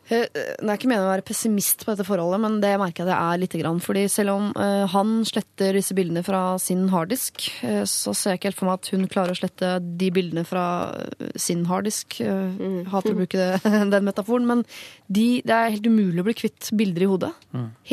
Det 0.04 0.20
er 0.36 0.76
ikke 0.76 0.90
meningen 0.90 1.08
å 1.08 1.14
være 1.14 1.24
pessimist 1.26 1.86
på 1.86 1.94
dette 1.94 2.06
forholdet, 2.06 2.42
men 2.44 2.58
det 2.64 2.74
merker 2.80 3.04
jeg 3.04 3.08
at 3.08 3.14
jeg 3.14 3.34
er 3.34 3.40
lite 3.40 3.60
grann. 3.62 3.80
Fordi 3.84 4.04
selv 4.12 4.34
om 4.34 4.50
eh, 4.60 4.84
han 4.92 5.14
sletter 5.28 5.78
disse 5.78 5.96
bildene 5.96 6.24
fra 6.28 6.42
sin 6.60 6.90
harddisk, 6.92 7.46
eh, 7.64 7.84
så 7.88 8.12
ser 8.12 8.34
jeg 8.36 8.42
ikke 8.42 8.50
helt 8.52 8.60
for 8.60 8.70
meg 8.70 8.82
at 8.82 8.90
hun 8.92 9.08
klarer 9.12 9.36
å 9.36 9.40
slette 9.40 9.70
de 10.02 10.10
bildene 10.14 10.44
fra 10.48 10.66
eh, 11.00 11.38
sin 11.40 11.64
harddisk. 11.70 12.20
Mm. 12.20 12.82
Hater 12.92 13.16
å 13.16 13.20
bruke 13.22 13.40
det, 13.40 13.76
den 13.96 14.08
metaforen, 14.10 14.48
men 14.50 14.66
de, 15.08 15.28
det 15.48 15.56
er 15.56 15.76
helt 15.78 15.88
umulig 15.88 16.24
å 16.24 16.28
bli 16.28 16.36
kvitt 16.44 16.74
bilder 16.76 17.06
i 17.06 17.12
hodet. 17.14 17.32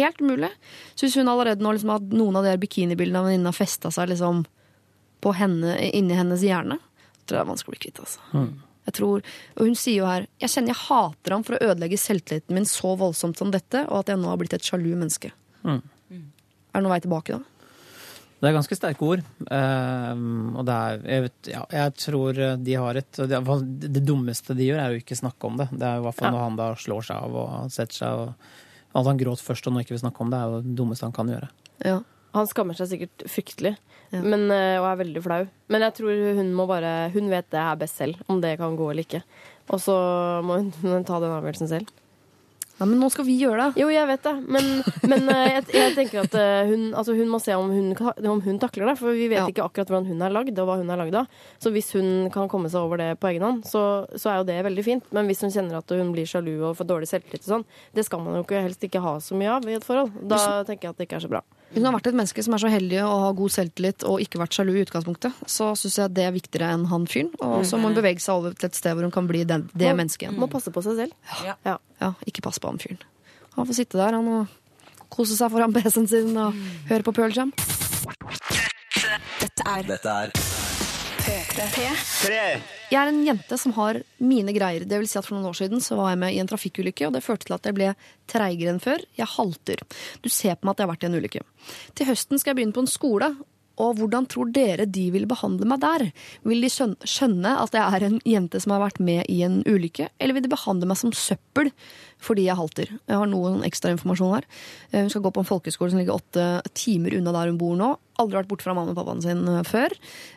Helt 0.01 0.19
umulig. 0.25 0.51
Så 0.97 1.07
hvis 1.07 1.19
hun 1.21 1.31
allerede 1.31 1.63
nå 1.63 1.77
liksom 1.77 1.95
hatt 1.95 2.11
noen 2.11 2.41
av 2.41 2.47
de 2.47 2.57
her 2.57 2.63
bikinibildene 2.63 3.23
av 3.23 3.31
venninna 3.31 3.55
festa 3.55 3.93
seg 3.95 4.11
liksom 4.11 4.43
på 5.23 5.37
henne, 5.37 5.77
inni 5.95 6.19
hennes 6.19 6.43
hjerne, 6.43 6.81
tror 7.23 7.39
jeg 7.39 7.39
det 7.39 7.45
er 7.45 7.53
vanskelig 7.53 7.71
å 7.71 7.77
bli 7.77 7.85
kvitt. 7.87 8.03
altså. 8.03 8.43
Jeg 8.89 8.97
tror, 8.97 9.23
og 9.57 9.63
Hun 9.69 9.77
sier 9.79 10.01
jo 10.01 10.09
her 10.09 10.27
jeg 10.41 10.51
kjenner 10.55 10.73
jeg 10.73 10.83
hater 10.89 11.35
ham 11.37 11.45
for 11.47 11.57
å 11.57 11.63
ødelegge 11.71 11.99
selvtilliten 12.01 12.57
min 12.57 12.67
så 12.69 12.97
voldsomt 12.99 13.39
som 13.39 13.53
dette, 13.53 13.85
og 13.89 14.01
at 14.03 14.13
jeg 14.13 14.21
nå 14.23 14.31
har 14.33 14.41
blitt 14.41 14.57
et 14.57 14.67
sjalu 14.67 14.93
menneske. 14.97 15.33
Mm. 15.63 15.83
Er 16.11 16.79
det 16.79 16.85
noen 16.85 16.95
vei 16.95 17.01
tilbake 17.05 17.37
da? 17.39 17.43
Det 18.41 18.49
er 18.49 18.55
ganske 18.57 18.77
sterke 18.79 19.05
ord. 19.05 19.21
Uh, 19.51 20.23
og 20.57 20.63
det 20.65 20.75
er 20.75 21.03
jeg, 21.13 21.25
vet, 21.27 21.51
ja, 21.53 21.65
jeg 21.77 21.93
tror 22.01 22.39
de 22.65 22.77
har 22.81 22.97
et 23.03 23.21
det, 23.29 23.41
det 23.85 24.03
dummeste 24.09 24.57
de 24.57 24.71
gjør, 24.71 24.81
er 24.81 24.95
jo 24.95 25.03
ikke 25.03 25.19
snakke 25.19 25.51
om 25.51 25.59
det. 25.61 25.67
Det 25.75 25.85
er 25.85 26.01
i 26.01 26.05
hvert 26.07 26.17
fall 26.17 26.31
Ja. 26.31 26.37
når 26.39 26.47
han 26.47 26.57
da 26.57 26.71
slår 26.81 27.05
seg 27.11 27.27
av 27.29 27.37
og 27.43 27.75
setter 27.75 28.01
seg 28.01 28.23
og 28.25 28.51
At 28.91 29.07
han 29.07 29.21
gråt 29.21 29.39
først 29.45 29.69
og 29.69 29.75
nå 29.77 29.85
ikke 29.85 29.93
vil 29.95 30.01
snakke 30.03 30.25
om 30.25 30.31
det, 30.33 30.39
er 30.41 30.49
jo 30.51 30.63
det 30.65 30.73
dummeste 30.81 31.07
han 31.07 31.13
kan 31.15 31.29
gjøre. 31.31 31.47
Ja. 31.87 32.01
Han 32.37 32.47
skammer 32.47 32.77
seg 32.79 32.93
sikkert 32.93 33.25
fryktelig 33.31 33.77
Ja. 34.11 34.21
men, 34.23 34.51
eh, 34.51 34.79
og 34.81 34.87
er 34.91 35.05
veldig 35.05 35.23
flau. 35.23 35.45
Men 35.71 35.81
jeg 35.87 35.95
tror 36.01 36.35
hun 36.37 36.53
må 36.55 36.67
bare 36.67 37.11
Hun 37.15 37.29
vet 37.31 37.49
det 37.51 37.61
her 37.63 37.77
best 37.77 37.97
selv, 37.97 38.17
om 38.29 38.41
det 38.41 38.57
kan 38.59 38.77
gå 38.77 38.91
eller 38.91 39.03
ikke. 39.07 39.23
Og 39.71 39.79
så 39.79 39.95
må 40.43 40.59
hun, 40.83 41.05
ta 41.05 41.21
den 41.23 41.31
avgjørelsen 41.31 41.69
selv. 41.71 41.87
Nei, 42.81 42.87
men 42.89 42.99
nå 43.03 43.11
skal 43.13 43.27
vi 43.27 43.35
gjøre 43.37 43.67
det. 43.75 43.83
Jo, 43.83 43.91
jeg 43.93 44.07
vet 44.09 44.23
det, 44.25 44.33
men, 44.49 44.65
men 45.05 45.29
eh, 45.29 45.51
jeg, 45.59 45.65
jeg 45.77 45.95
tenker 45.99 46.23
at 46.23 46.35
eh, 46.41 46.65
hun, 46.71 46.87
altså 46.97 47.13
hun 47.15 47.29
må 47.29 47.39
se 47.45 47.53
om 47.53 47.69
hun, 47.69 47.91
om 48.25 48.41
hun 48.41 48.59
takler 48.59 48.89
det. 48.89 48.95
For 48.99 49.13
vi 49.13 49.27
vet 49.29 49.37
Ja. 49.43 49.47
ikke 49.53 49.67
akkurat 49.67 49.91
hvordan 49.93 50.09
hun 50.09 50.23
er 50.25 50.33
lagd, 50.33 50.57
og 50.59 50.67
hva 50.71 50.79
hun 50.81 50.89
er 50.91 50.97
lagd 51.03 51.15
av. 51.21 51.29
Så 51.61 51.71
hvis 51.75 51.93
hun 51.93 52.31
kan 52.33 52.49
komme 52.49 52.71
seg 52.73 52.81
over 52.81 52.97
det 53.03 53.11
på 53.21 53.29
egen 53.35 53.45
hånd, 53.45 53.67
så, 53.69 53.85
så 54.17 54.33
er 54.33 54.41
jo 54.41 54.49
det 54.49 54.59
veldig 54.65 54.85
fint. 54.87 55.05
Men 55.13 55.29
hvis 55.29 55.45
hun 55.45 55.53
kjenner 55.53 55.77
at 55.83 55.93
hun 55.93 56.11
blir 56.17 56.25
sjalu 56.25 56.55
og 56.71 56.79
får 56.81 56.89
dårlig 56.89 57.11
selvtillit 57.13 57.45
og 57.45 57.53
sånn, 57.59 57.67
det 57.95 58.07
skal 58.09 58.25
man 58.25 58.41
jo 58.41 58.47
helst 58.49 58.81
ikke 58.89 59.05
ha 59.05 59.19
så 59.21 59.37
mye 59.37 59.53
av 59.61 59.69
i 59.69 59.77
et 59.77 59.85
forhold. 59.85 60.17
Da 60.33 60.63
tenker 60.65 60.89
jeg 60.89 60.97
at 60.97 60.97
det 61.05 61.07
ikke 61.11 61.21
er 61.21 61.27
så 61.29 61.35
bra. 61.37 61.45
Hun 61.71 61.85
har 61.87 61.95
vært 61.95 62.09
et 62.11 62.17
menneske 62.19 62.43
som 62.43 62.55
er 62.57 62.63
så 62.65 62.71
heldig 62.73 62.99
å 63.07 63.11
ha 63.25 63.29
god 63.39 63.53
selvtillit 63.55 64.03
og 64.11 64.19
ikke 64.25 64.41
vært 64.43 64.57
sjalu 64.57 64.73
i 64.75 64.81
utgangspunktet. 64.83 65.37
Så 65.47 65.69
syns 65.79 65.99
jeg 66.01 66.15
det 66.17 66.25
er 66.27 66.33
viktigere 66.35 66.73
enn 66.75 66.89
han 66.91 67.05
fyren. 67.07 67.31
Og 67.47 67.63
så 67.69 67.79
må 67.79 67.93
hun 67.93 67.95
bevege 67.99 68.19
seg 68.25 68.35
over 68.41 68.57
til 68.59 68.67
et 68.73 68.79
sted 68.79 68.97
hvor 68.99 69.07
hun 69.07 69.15
kan 69.15 69.29
bli 69.31 69.45
den, 69.47 69.69
det 69.75 69.87
Må- 69.93 70.01
mennesket 70.03 70.27
igjen. 70.27 70.39
Må 70.43 70.49
passe 70.51 70.73
på 70.75 70.83
seg 70.83 70.99
selv. 70.99 71.15
Ja. 71.47 71.55
Ja. 71.69 71.77
Ja, 72.03 72.13
ikke 72.27 72.43
pass 72.43 72.59
på 72.59 72.73
han 72.73 72.81
fyren. 72.83 72.99
Han 73.55 73.67
får 73.71 73.79
sitte 73.83 73.99
der 74.03 74.19
han 74.19 74.27
og 74.35 75.07
kose 75.15 75.37
seg 75.39 75.51
foran 75.55 75.73
PC-en 75.75 76.09
sin 76.11 76.35
og 76.39 76.59
høre 76.91 77.07
på 77.07 77.15
Pearl 77.15 77.35
Jam. 77.39 77.55
Dette 79.41 79.63
er 79.67 79.87
Dette 79.87 80.17
er 80.27 80.60
P3. 81.21 82.31
Jeg 82.91 82.97
er 82.97 83.11
en 83.11 83.21
jente 83.27 83.57
som 83.61 83.75
har 83.77 83.99
mine 84.23 84.55
greier. 84.57 84.87
Det 84.89 84.99
vil 85.03 85.09
si 85.09 85.19
at 85.21 85.27
For 85.27 85.37
noen 85.37 85.51
år 85.51 85.59
siden 85.59 85.83
så 85.85 85.99
var 85.99 86.15
jeg 86.15 86.21
med 86.23 86.35
i 86.35 86.41
en 86.43 86.49
trafikkulykke, 86.49 87.07
og 87.07 87.15
det 87.15 87.23
førte 87.25 87.49
til 87.49 87.57
at 87.57 87.69
jeg 87.69 87.77
ble 87.77 87.91
treigere 88.31 88.73
enn 88.73 88.81
før. 88.83 89.05
Jeg 89.19 89.29
halter. 89.37 89.83
Du 90.25 90.31
ser 90.33 90.57
på 90.57 90.67
meg 90.67 90.75
at 90.75 90.81
jeg 90.81 90.89
har 90.89 90.93
vært 90.95 91.05
i 91.05 91.11
en 91.11 91.19
ulykke. 91.21 91.45
Til 91.99 92.09
høsten 92.09 92.41
skal 92.41 92.53
jeg 92.53 92.61
begynne 92.61 92.77
på 92.77 92.85
en 92.87 92.91
skole. 92.91 93.31
Og 93.81 93.97
hvordan 93.99 94.29
tror 94.31 94.51
dere 94.53 94.87
de 94.87 95.07
vil 95.15 95.27
behandle 95.31 95.69
meg 95.69 95.81
der? 95.83 96.07
Vil 96.47 96.65
de 96.65 96.71
skjønne 96.71 97.55
at 97.63 97.75
jeg 97.77 97.83
er 97.83 98.07
en 98.07 98.21
jente 98.29 98.61
som 98.63 98.75
har 98.75 98.85
vært 98.85 99.01
med 99.01 99.25
i 99.33 99.41
en 99.47 99.61
ulykke, 99.65 100.11
eller 100.21 100.37
vil 100.37 100.45
de 100.45 100.53
behandle 100.53 100.89
meg 100.91 101.01
som 101.01 101.15
søppel 101.17 101.73
fordi 102.21 102.45
jeg 102.45 102.59
halter? 102.59 102.93
Jeg 103.09 103.17
har 103.17 103.29
noen 103.31 103.63
ekstra 103.65 103.95
informasjon 103.95 104.35
her. 104.37 104.47
Eh, 104.93 105.01
Hun 105.01 105.11
skal 105.13 105.25
gå 105.25 105.33
på 105.33 105.41
en 105.41 105.49
folkeskole 105.49 105.93
som 105.93 106.01
ligger 106.01 106.19
åtte 106.19 106.47
timer 106.77 107.17
unna 107.17 107.33
der 107.33 107.49
hun 107.49 107.61
bor 107.61 107.79
nå. 107.79 107.95
Aldri 108.21 108.37
vært 108.37 108.51
borte 108.51 108.67
fra 108.67 108.75
mamma 108.77 108.93
og 108.93 108.99
pappaen 108.99 109.23
sin 109.25 109.41
eh, 109.49 109.63
før. 109.65 109.95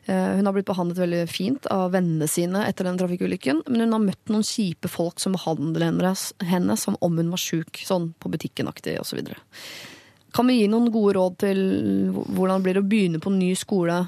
Eh, 0.07 0.30
Hun 0.38 0.48
har 0.48 0.56
blitt 0.56 0.70
behandlet 0.70 1.02
veldig 1.03 1.24
fint 1.28 1.68
av 1.74 1.91
vennene 1.91 2.30
sine 2.32 2.64
etter 2.70 2.88
den 2.88 3.02
trafikkulykken, 3.02 3.65
men 3.68 3.84
hun 3.84 3.98
har 3.98 4.06
møtt 4.06 4.32
noen 4.32 4.48
kjipe 4.48 4.91
folk 4.91 5.20
som 5.20 5.36
behandler 5.36 5.91
henne 6.48 6.78
som 6.80 6.95
om 7.03 7.20
hun 7.20 7.34
var 7.34 7.41
sjuk, 7.41 7.84
sånn 7.84 8.14
på 8.24 8.32
butikken-aktig 8.32 8.95
osv. 9.03 9.20
Kan 10.34 10.47
vi 10.49 10.60
gi 10.61 10.68
noen 10.72 10.89
gode 10.91 11.14
råd 11.18 11.38
til 11.43 11.60
hvordan 12.11 12.61
det 12.61 12.65
blir 12.65 12.81
å 12.81 12.88
begynne 12.89 13.22
på 13.22 13.31
ny 13.34 13.51
skole 13.60 13.99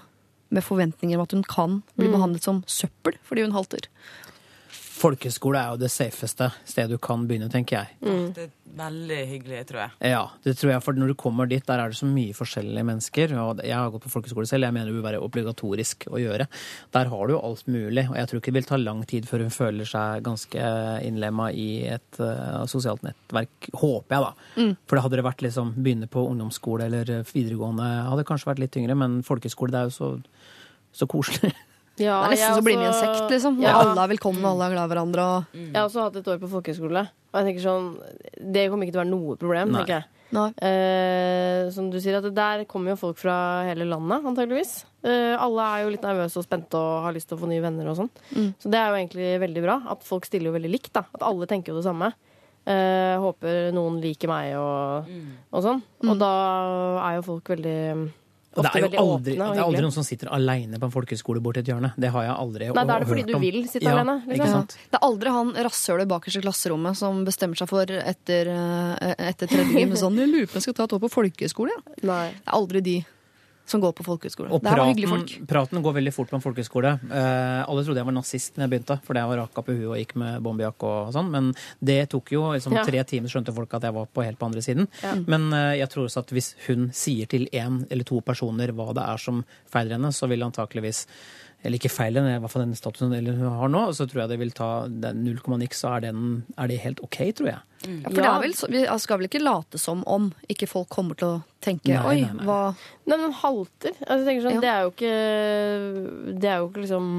med 0.55 0.63
forventninger 0.65 1.17
om 1.19 1.25
at 1.25 1.33
hun 1.35 1.43
kan 1.43 1.81
bli 1.97 2.07
Mm. 2.07 2.13
behandlet 2.17 2.43
som 2.43 2.63
søppel 2.67 3.17
fordi 3.27 3.43
hun 3.45 3.51
halter. 3.53 3.85
Folkeskole 5.05 5.59
er 5.59 5.73
jo 5.73 5.81
det 5.83 5.91
safeste 5.93 6.47
stedet 6.65 6.95
du 6.95 7.01
kan 7.01 7.25
begynne, 7.29 7.45
tenker 7.51 7.77
jeg. 7.77 7.97
Mm. 8.01 8.29
Det 8.33 8.45
er 8.47 8.53
veldig 8.79 9.17
hyggelig, 9.29 9.59
tror 9.69 9.81
jeg. 9.83 9.91
Ja, 10.15 10.21
det 10.41 10.55
tror 10.57 10.71
jeg, 10.71 10.81
for 10.81 10.97
når 10.97 11.11
du 11.11 11.15
kommer 11.19 11.49
dit, 11.49 11.61
der 11.67 11.81
er 11.81 11.91
det 11.91 11.99
så 11.99 12.07
mye 12.09 12.33
forskjellige 12.33 12.85
mennesker. 12.89 13.35
Og 13.43 13.61
jeg 13.61 13.75
har 13.75 13.91
gått 13.93 14.07
på 14.07 14.13
folkeskole 14.15 14.49
selv, 14.49 14.65
jeg 14.65 14.75
mener 14.75 14.89
det 14.89 14.95
vil 14.97 15.05
være 15.05 15.21
obligatorisk 15.21 16.07
å 16.09 16.21
gjøre. 16.21 16.47
Der 16.95 17.11
har 17.11 17.27
du 17.27 17.35
jo 17.35 17.43
alt 17.51 17.69
mulig, 17.69 18.07
og 18.09 18.17
jeg 18.17 18.31
tror 18.31 18.41
ikke 18.41 18.53
det 18.55 18.57
vil 18.57 18.69
ta 18.71 18.81
lang 18.81 19.03
tid 19.11 19.29
før 19.29 19.45
hun 19.45 19.53
føler 19.53 19.91
seg 19.91 20.25
ganske 20.25 20.71
innlemma 21.05 21.51
i 21.53 21.69
et 21.93 22.21
uh, 22.23 22.65
sosialt 22.71 23.05
nettverk. 23.05 23.69
Håper 23.75 24.17
jeg, 24.17 24.25
da. 24.25 24.73
For 24.87 24.97
det 24.97 25.05
hadde 25.05 25.21
det 25.21 25.27
vært 25.29 25.45
liksom 25.45 25.75
begynne 25.77 26.09
på 26.09 26.25
ungdomsskole 26.31 26.89
eller 26.89 27.13
videregående, 27.29 27.91
hadde 28.09 28.23
det 28.23 28.29
kanskje 28.31 28.51
vært 28.55 28.65
litt 28.65 28.73
tyngre, 28.73 28.97
men 28.97 29.21
folkeskole, 29.27 29.75
det 29.75 29.83
er 29.83 29.91
jo 29.91 29.97
så, 29.99 30.11
så 31.03 31.09
koselig. 31.13 31.53
Ja, 32.01 32.17
Det 32.25 32.27
er 32.27 32.33
nesten 32.35 32.57
så 32.59 32.65
blir 32.65 32.79
med 32.79 32.89
i 32.89 32.91
en 32.91 32.97
sekt, 32.97 33.29
liksom. 33.31 33.61
Ja. 33.63 33.77
Alle 33.79 33.95
er 34.03 34.11
velkomne, 34.11 34.43
og 34.43 34.55
alle 34.55 34.67
er 34.67 34.73
glad 34.75 34.89
i 34.89 34.93
hverandre. 34.93 35.27
Og... 35.35 35.61
Jeg 35.61 35.77
har 35.77 35.85
også 35.87 36.07
hatt 36.09 36.19
et 36.19 36.27
år 36.33 36.41
på 36.41 36.49
folkehøyskole. 36.51 37.05
Og 37.31 37.39
jeg 37.39 37.47
tenker 37.49 37.63
sånn 37.65 37.87
Det 38.55 38.67
kommer 38.71 38.87
ikke 38.87 38.95
til 38.95 39.01
å 39.01 39.03
være 39.03 39.13
noe 39.13 39.39
problem, 39.39 39.71
Nei. 39.71 39.79
tenker 39.81 39.97
jeg. 39.99 40.09
Nei. 40.35 40.49
Eh, 40.67 41.61
som 41.71 41.87
du 41.93 41.99
sier, 42.01 42.17
at 42.19 42.27
Der 42.35 42.65
kommer 42.67 42.93
jo 42.93 42.99
folk 42.99 43.19
fra 43.21 43.37
hele 43.67 43.87
landet, 43.87 44.25
antageligvis. 44.27 44.83
Eh, 45.05 45.35
alle 45.37 45.67
er 45.69 45.85
jo 45.85 45.93
litt 45.93 46.05
nervøse 46.05 46.41
og 46.41 46.47
spente 46.47 46.79
og 46.79 47.05
har 47.05 47.15
lyst 47.15 47.29
til 47.29 47.37
å 47.37 47.43
få 47.43 47.49
nye 47.51 47.63
venner 47.63 47.91
og 47.91 47.99
sånn. 48.01 48.11
Mm. 48.33 48.49
Så 48.59 48.71
det 48.73 48.81
er 48.81 48.89
jo 48.89 48.99
egentlig 48.99 49.31
veldig 49.45 49.65
bra. 49.67 49.79
At 49.95 50.03
folk 50.07 50.27
stiller 50.27 50.51
jo 50.51 50.57
veldig 50.57 50.73
likt. 50.73 50.91
da 50.97 51.05
At 51.15 51.23
alle 51.23 51.47
tenker 51.47 51.71
jo 51.71 51.79
det 51.79 51.87
samme. 51.87 52.11
Eh, 52.65 53.15
håper 53.21 53.71
noen 53.77 53.99
liker 54.01 54.31
meg 54.31 54.55
og, 54.57 55.09
og 55.53 55.61
sånn. 55.63 55.83
Mm. 56.01 56.11
Og 56.11 56.21
da 56.23 56.33
er 57.05 57.19
jo 57.19 57.27
folk 57.29 57.53
veldig 57.53 57.79
det 58.55 58.61
Ofte 58.63 58.79
er 58.79 58.81
jo 58.81 58.87
veldig 58.87 58.99
aldri, 59.01 59.33
åpne 59.35 59.45
og 59.45 59.55
det 59.55 59.59
er 59.59 59.65
aldri 59.65 59.81
noen 59.83 59.95
som 59.95 60.05
sitter 60.07 60.29
aleine 60.31 60.79
på 60.79 60.87
en 60.87 60.93
folkehøyskole 60.93 61.41
borti 61.43 61.59
et 61.59 61.71
hjørne. 61.71 61.89
Det 61.99 62.11
har 62.13 62.23
jeg 62.23 62.35
aldri 62.45 62.69
hørt 62.69 62.75
om. 62.75 62.79
Nei, 62.79 62.85
da 62.87 62.95
er 62.95 63.03
det 63.03 63.09
fordi 63.09 63.25
du 63.27 63.33
vil 63.41 63.57
sitte 63.67 63.89
ja, 63.89 63.95
alene, 63.97 64.15
liksom. 64.21 64.37
Ikke 64.37 64.51
sant? 64.53 64.75
Det 64.93 64.99
er 64.99 65.07
aldri 65.09 65.33
han 65.35 65.51
rasshølet 65.67 66.11
bakerst 66.13 66.39
i 66.39 66.43
klasserommet 66.45 66.99
som 67.01 67.19
bestemmer 67.27 67.59
seg 67.59 67.71
for 67.71 67.95
etter, 67.99 68.51
eh, 68.53 69.17
etter 69.27 69.51
tredje 69.51 69.83
gym 69.83 69.97
sånn 70.05 70.23
Jeg 70.23 70.31
lurer 70.31 70.47
på 70.47 70.55
om 70.55 70.61
jeg 70.61 70.67
skal 70.69 70.77
ta 70.79 70.87
et 70.87 70.95
år 70.95 71.03
på 71.03 71.11
folkehøyskole. 71.17 71.75
Ja. 71.75 72.07
Nei. 72.13 72.23
Det 72.37 72.47
er 72.47 72.57
aldri 72.61 72.85
de 72.85 72.95
som 73.65 73.81
går 73.81 73.93
på 73.97 74.03
folkehøyskole. 74.05 74.51
Og 74.53 74.61
var 74.63 74.77
folk. 74.77 74.95
praten, 74.95 75.47
praten 75.49 75.81
går 75.81 75.95
veldig 75.97 76.13
fort 76.13 76.29
på 76.29 76.37
en 76.37 76.43
folkehøyskole. 76.43 76.91
Eh, 77.09 77.61
alle 77.65 77.83
trodde 77.85 77.97
jeg 78.01 78.05
var 78.05 78.15
nazist 78.15 78.55
når 78.57 78.65
jeg 78.65 78.73
begynte, 78.75 78.97
fordi 79.07 79.21
jeg 79.23 79.31
var 79.31 79.41
raka 79.41 79.63
på 79.65 79.73
huet 79.75 79.87
og 79.89 79.97
gikk 79.97 80.15
med 80.21 80.43
bombejakke 80.45 80.91
og 80.91 81.13
sånn. 81.15 81.31
Men 81.33 81.51
det 81.83 82.09
tok 82.13 82.31
jo 82.35 82.43
liksom, 82.53 82.73
Ja. 82.77 82.83
tre 82.85 83.03
timer, 83.03 83.27
skjønte 83.33 83.55
folk 83.55 83.73
at 83.73 83.81
jeg 83.89 83.93
var 83.93 84.05
på 84.05 84.23
helt 84.23 84.37
på 84.39 84.45
andre 84.45 84.61
siden. 84.61 84.87
Men 85.27 85.51
eh, 85.53 85.77
jeg 85.79 85.89
tror 85.89 86.05
også 86.05 86.19
at 86.19 86.29
hvis 86.35 86.53
hun 86.67 86.91
sier 86.93 87.25
til 87.27 87.47
én 87.51 87.85
eller 87.89 88.03
to 88.03 88.21
personer 88.21 88.71
hva 88.71 88.93
det 88.93 89.03
er 89.03 89.17
som 89.17 89.43
feiler 89.71 89.97
henne, 89.97 90.13
så 90.13 90.29
vil 90.29 90.45
antakeligvis 90.45 91.05
eller 91.65 91.79
ikke 91.79 91.89
feil 91.91 92.17
henne, 92.19 92.35
i 92.37 92.41
hvert 92.43 92.53
fall 92.53 92.63
den 92.65 92.77
statusen 92.77 93.13
hun 93.15 93.45
har 93.59 93.71
nå, 93.73 93.81
så 93.97 94.05
tror 94.07 94.23
jeg 94.23 94.33
det 94.35 94.39
vil 94.41 94.53
ta 94.55 94.69
den 94.87 95.23
null 95.25 95.39
komma 95.43 95.57
niks, 95.61 95.81
så 95.81 95.95
er, 95.95 96.05
den, 96.07 96.43
er 96.61 96.69
det 96.69 96.77
helt 96.83 97.01
OK, 97.05 97.17
tror 97.37 97.49
jeg. 97.49 97.61
Ja, 97.85 98.09
for 98.09 98.17
det 98.21 98.25
er 98.29 98.41
vel, 98.43 98.55
vi 98.73 98.83
skal 99.03 99.19
vel 99.21 99.27
ikke 99.29 99.41
late 99.43 99.81
som 99.81 100.01
om 100.09 100.31
ikke 100.49 100.69
folk 100.69 100.89
kommer 100.93 101.17
til 101.19 101.35
å 101.35 101.41
tenke 101.61 101.91
Nei, 101.91 102.01
Oi, 102.01 102.21
nei, 102.23 102.31
nei. 102.39 102.45
hva 102.47 102.59
Nei, 103.05 103.17
men 103.19 103.33
halter 103.43 103.93
altså, 104.01 104.35
sånn, 104.45 104.55
Ja. 104.55 104.61
Det 104.63 104.71
er 104.71 104.85
jo 104.85 104.93
ikke 104.93 105.11
Det 106.41 106.49
er 106.49 106.63
jo 106.63 106.69
ikke 106.71 106.81
liksom 106.81 107.09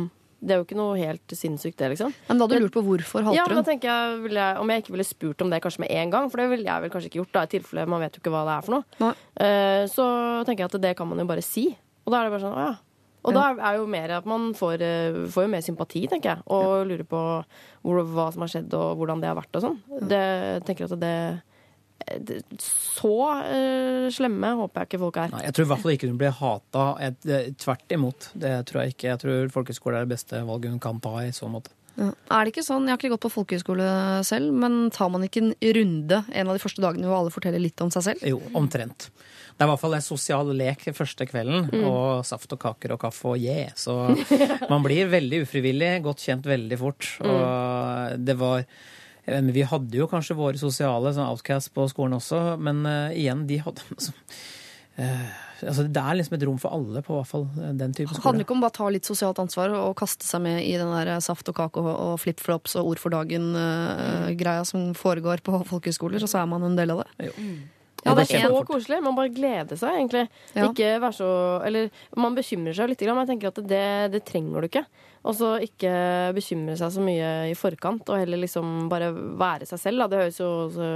Det 0.40 0.54
er 0.54 0.58
jo 0.60 0.66
ikke 0.66 0.78
noe 0.80 0.96
helt 0.98 1.34
sinnssykt, 1.38 1.76
det, 1.78 1.92
liksom. 1.94 2.14
Men 2.26 2.40
da 2.40 2.48
hadde 2.48 2.58
du 2.58 2.66
lurt 2.66 2.74
på 2.74 2.82
hvorfor 2.86 3.22
Ja, 3.22 3.28
halter 3.44 3.54
men 3.54 3.60
da 3.60 3.66
tenker 3.68 3.92
jeg, 3.92 4.18
ville 4.24 4.42
jeg 4.48 4.58
Om 4.64 4.72
jeg 4.74 4.82
ikke 4.82 4.94
ville 4.96 5.06
spurt 5.06 5.46
om 5.46 5.54
det 5.54 5.62
kanskje 5.64 5.84
med 5.84 5.94
en 6.00 6.16
gang, 6.16 6.30
for 6.32 6.42
det 6.42 6.48
ville 6.50 6.66
jeg 6.66 6.84
vel 6.86 6.92
kanskje 6.96 7.12
ikke 7.12 7.20
gjort, 7.22 7.32
da, 7.36 7.44
i 7.46 7.52
tilfelle 7.54 7.86
man 7.94 8.02
vet 8.02 8.18
jo 8.18 8.24
ikke 8.24 8.34
hva 8.34 8.42
det 8.48 8.56
er 8.56 8.66
for 8.66 8.76
noe. 8.78 9.12
Eh, 9.46 9.84
så 9.92 10.08
tenker 10.48 10.66
jeg 10.66 10.72
at 10.72 10.82
det 10.82 10.92
kan 10.98 11.08
man 11.10 11.22
jo 11.22 11.28
bare 11.30 11.46
si. 11.46 11.68
Og 12.06 12.10
da 12.10 12.20
er 12.20 12.26
det 12.28 12.34
bare 12.34 12.44
sånn, 12.48 12.58
å 12.58 12.66
ja. 12.72 12.74
Og 13.26 13.34
da 13.34 13.48
er 13.54 13.80
jo 13.80 13.88
mer 13.90 14.14
at 14.20 14.28
man 14.28 14.52
får, 14.56 14.82
eh, 14.86 15.18
får 15.32 15.46
jo 15.46 15.52
mer 15.52 15.64
sympati, 15.64 16.04
tenker 16.10 16.36
jeg, 16.36 16.46
og 16.46 16.86
lurer 16.86 17.06
på 17.08 17.20
hvor, 17.82 18.00
hva 18.14 18.30
som 18.34 18.44
har 18.44 18.52
skjedd, 18.52 18.74
og 18.78 19.00
hvordan 19.00 19.22
det 19.22 19.30
har 19.30 19.38
vært 19.38 19.58
og 19.58 19.64
sånn. 19.66 19.78
Det 20.02 20.22
jeg 20.22 20.64
tenker 20.68 20.86
at 20.86 21.00
det, 21.02 21.14
det 22.28 22.38
Så 22.62 23.10
uh, 23.10 24.06
slemme 24.14 24.52
håper 24.60 24.82
jeg 24.84 24.90
ikke 24.90 25.02
folk 25.02 25.18
er. 25.22 25.32
Nei, 25.34 25.46
jeg 25.48 25.56
tror 25.56 25.66
i 25.66 25.70
hvert 25.72 25.84
fall 25.84 25.96
ikke 25.96 26.10
hun 26.10 26.20
blir 26.20 26.36
hata. 26.38 26.86
Eh, 27.02 27.50
Tvert 27.58 27.96
imot. 27.96 28.30
Det 28.34 28.52
tror 28.68 28.84
jeg 28.84 28.94
ikke. 28.94 29.10
Jeg 29.14 29.22
tror 29.24 29.50
folkeskole 29.54 29.98
er 29.98 30.06
det 30.06 30.14
beste 30.14 30.44
valget 30.46 30.76
hun 30.76 30.82
kan 30.82 31.02
ta 31.02 31.16
i 31.24 31.34
så 31.34 31.50
måte. 31.50 31.74
Ja. 31.96 32.10
Er 32.12 32.44
det 32.44 32.52
ikke 32.52 32.66
sånn, 32.66 32.84
Jeg 32.84 32.92
har 32.92 33.00
ikke 33.00 33.14
gått 33.14 33.24
på 33.24 33.32
folkehøyskole 33.32 33.86
selv, 34.28 34.52
men 34.52 34.90
tar 34.92 35.08
man 35.08 35.24
ikke 35.24 35.40
en 35.40 35.54
runde 35.78 36.18
en 36.28 36.50
av 36.50 36.52
de 36.52 36.60
første 36.60 36.84
dagene 36.84 37.08
hvor 37.08 37.22
alle 37.22 37.32
forteller 37.32 37.62
litt 37.62 37.80
om 37.80 37.90
seg 37.94 38.04
selv? 38.10 38.26
Jo, 38.28 38.42
omtrent. 38.58 39.08
Det 39.56 39.64
er 39.64 39.70
i 39.70 39.72
hvert 39.72 39.80
fall 39.80 39.96
en 39.96 40.04
sosial 40.04 40.50
lek 40.52 40.82
første 40.92 41.24
kvelden, 41.30 41.70
Mm. 41.72 41.84
og 41.88 42.26
saft 42.28 42.52
og 42.52 42.60
kaker 42.60 42.92
og 42.92 43.00
kaffe 43.00 43.30
og 43.32 43.38
yeah. 43.40 43.72
Så 43.74 43.94
man 44.72 44.84
blir 44.84 45.08
veldig 45.08 45.46
ufrivillig, 45.46 46.02
godt 46.04 46.20
kjent 46.26 46.44
veldig 46.44 46.78
fort. 46.78 47.08
Mm. 47.24 47.30
Og 47.32 48.26
det 48.26 48.36
var 48.36 48.66
jeg 49.26 49.54
Vi 49.56 49.62
hadde 49.66 49.96
jo 49.98 50.06
kanskje 50.06 50.36
våre 50.38 50.60
sosiale 50.60 51.10
sånn 51.16 51.26
outcasts 51.26 51.72
på 51.74 51.88
skolen 51.90 52.14
også, 52.20 52.58
men 52.62 52.84
uh, 52.86 53.10
igjen, 53.10 53.46
de 53.48 53.56
hadde 53.58 53.82
altså, 53.96 54.12
uh, 55.00 55.32
altså, 55.66 55.86
Det 55.88 56.02
er 56.04 56.18
liksom 56.20 56.36
et 56.36 56.44
rom 56.46 56.60
for 56.62 56.76
alle 56.76 57.02
på 57.02 57.16
hvert 57.16 57.30
fall 57.32 57.48
eh, 57.58 57.72
den 57.80 57.96
type 57.96 58.12
skole. 58.12 58.22
Handler 58.28 58.46
ikke 58.46 58.54
om 58.54 58.62
bare 58.62 58.74
å 58.74 58.78
ta 58.78 58.90
litt 58.94 59.08
sosialt 59.08 59.40
ansvar 59.42 59.74
og 59.74 59.96
kaste 59.98 60.28
seg 60.28 60.44
med 60.46 60.60
i 60.62 60.76
den 60.78 60.92
der 60.94 61.16
saft 61.24 61.48
og 61.50 61.58
kake 61.58 61.82
og, 61.82 61.90
og 61.90 62.20
flipflops 62.22 62.76
og 62.78 62.92
ord 62.92 63.02
for 63.02 63.16
dagen-greia 63.16 64.62
som 64.68 64.92
foregår 64.94 65.42
på 65.42 65.64
folkehøyskoler, 65.72 66.22
og 66.22 66.30
så 66.30 66.44
er 66.44 66.52
man 66.52 66.68
en 66.68 66.78
del 66.78 66.94
av 66.94 67.02
det? 67.02 67.32
Jo. 67.32 67.50
Ja, 68.06 68.14
Det 68.14 68.28
det 68.28 68.38
er 68.40 68.48
så 68.54 68.62
koselig. 68.68 69.02
Man 69.02 69.16
bare 69.18 69.32
gleder 69.34 69.78
seg, 69.80 69.98
egentlig. 69.98 70.24
Ja. 70.54 70.68
Ikke 70.70 70.92
være 71.02 71.16
så 71.16 71.30
Eller 71.66 71.90
man 72.16 72.36
bekymrer 72.38 72.76
seg 72.78 72.92
litt, 72.92 73.02
men 73.08 73.22
jeg 73.24 73.32
tenker 73.34 73.52
at 73.52 73.60
det, 73.68 73.84
det 74.14 74.24
trenger 74.28 74.62
du 74.62 74.68
ikke. 74.70 74.84
Og 75.26 75.34
så 75.34 75.56
ikke 75.64 75.92
bekymre 76.36 76.76
seg 76.78 76.92
så 76.94 77.02
mye 77.02 77.30
i 77.50 77.54
forkant, 77.58 78.06
og 78.06 78.20
heller 78.22 78.38
liksom 78.38 78.86
bare 78.92 79.10
være 79.12 79.66
seg 79.66 79.82
selv. 79.82 80.04
Da. 80.04 80.10
Det 80.12 80.20
høres 80.22 80.40
jo 80.40 80.50
så 80.74 80.90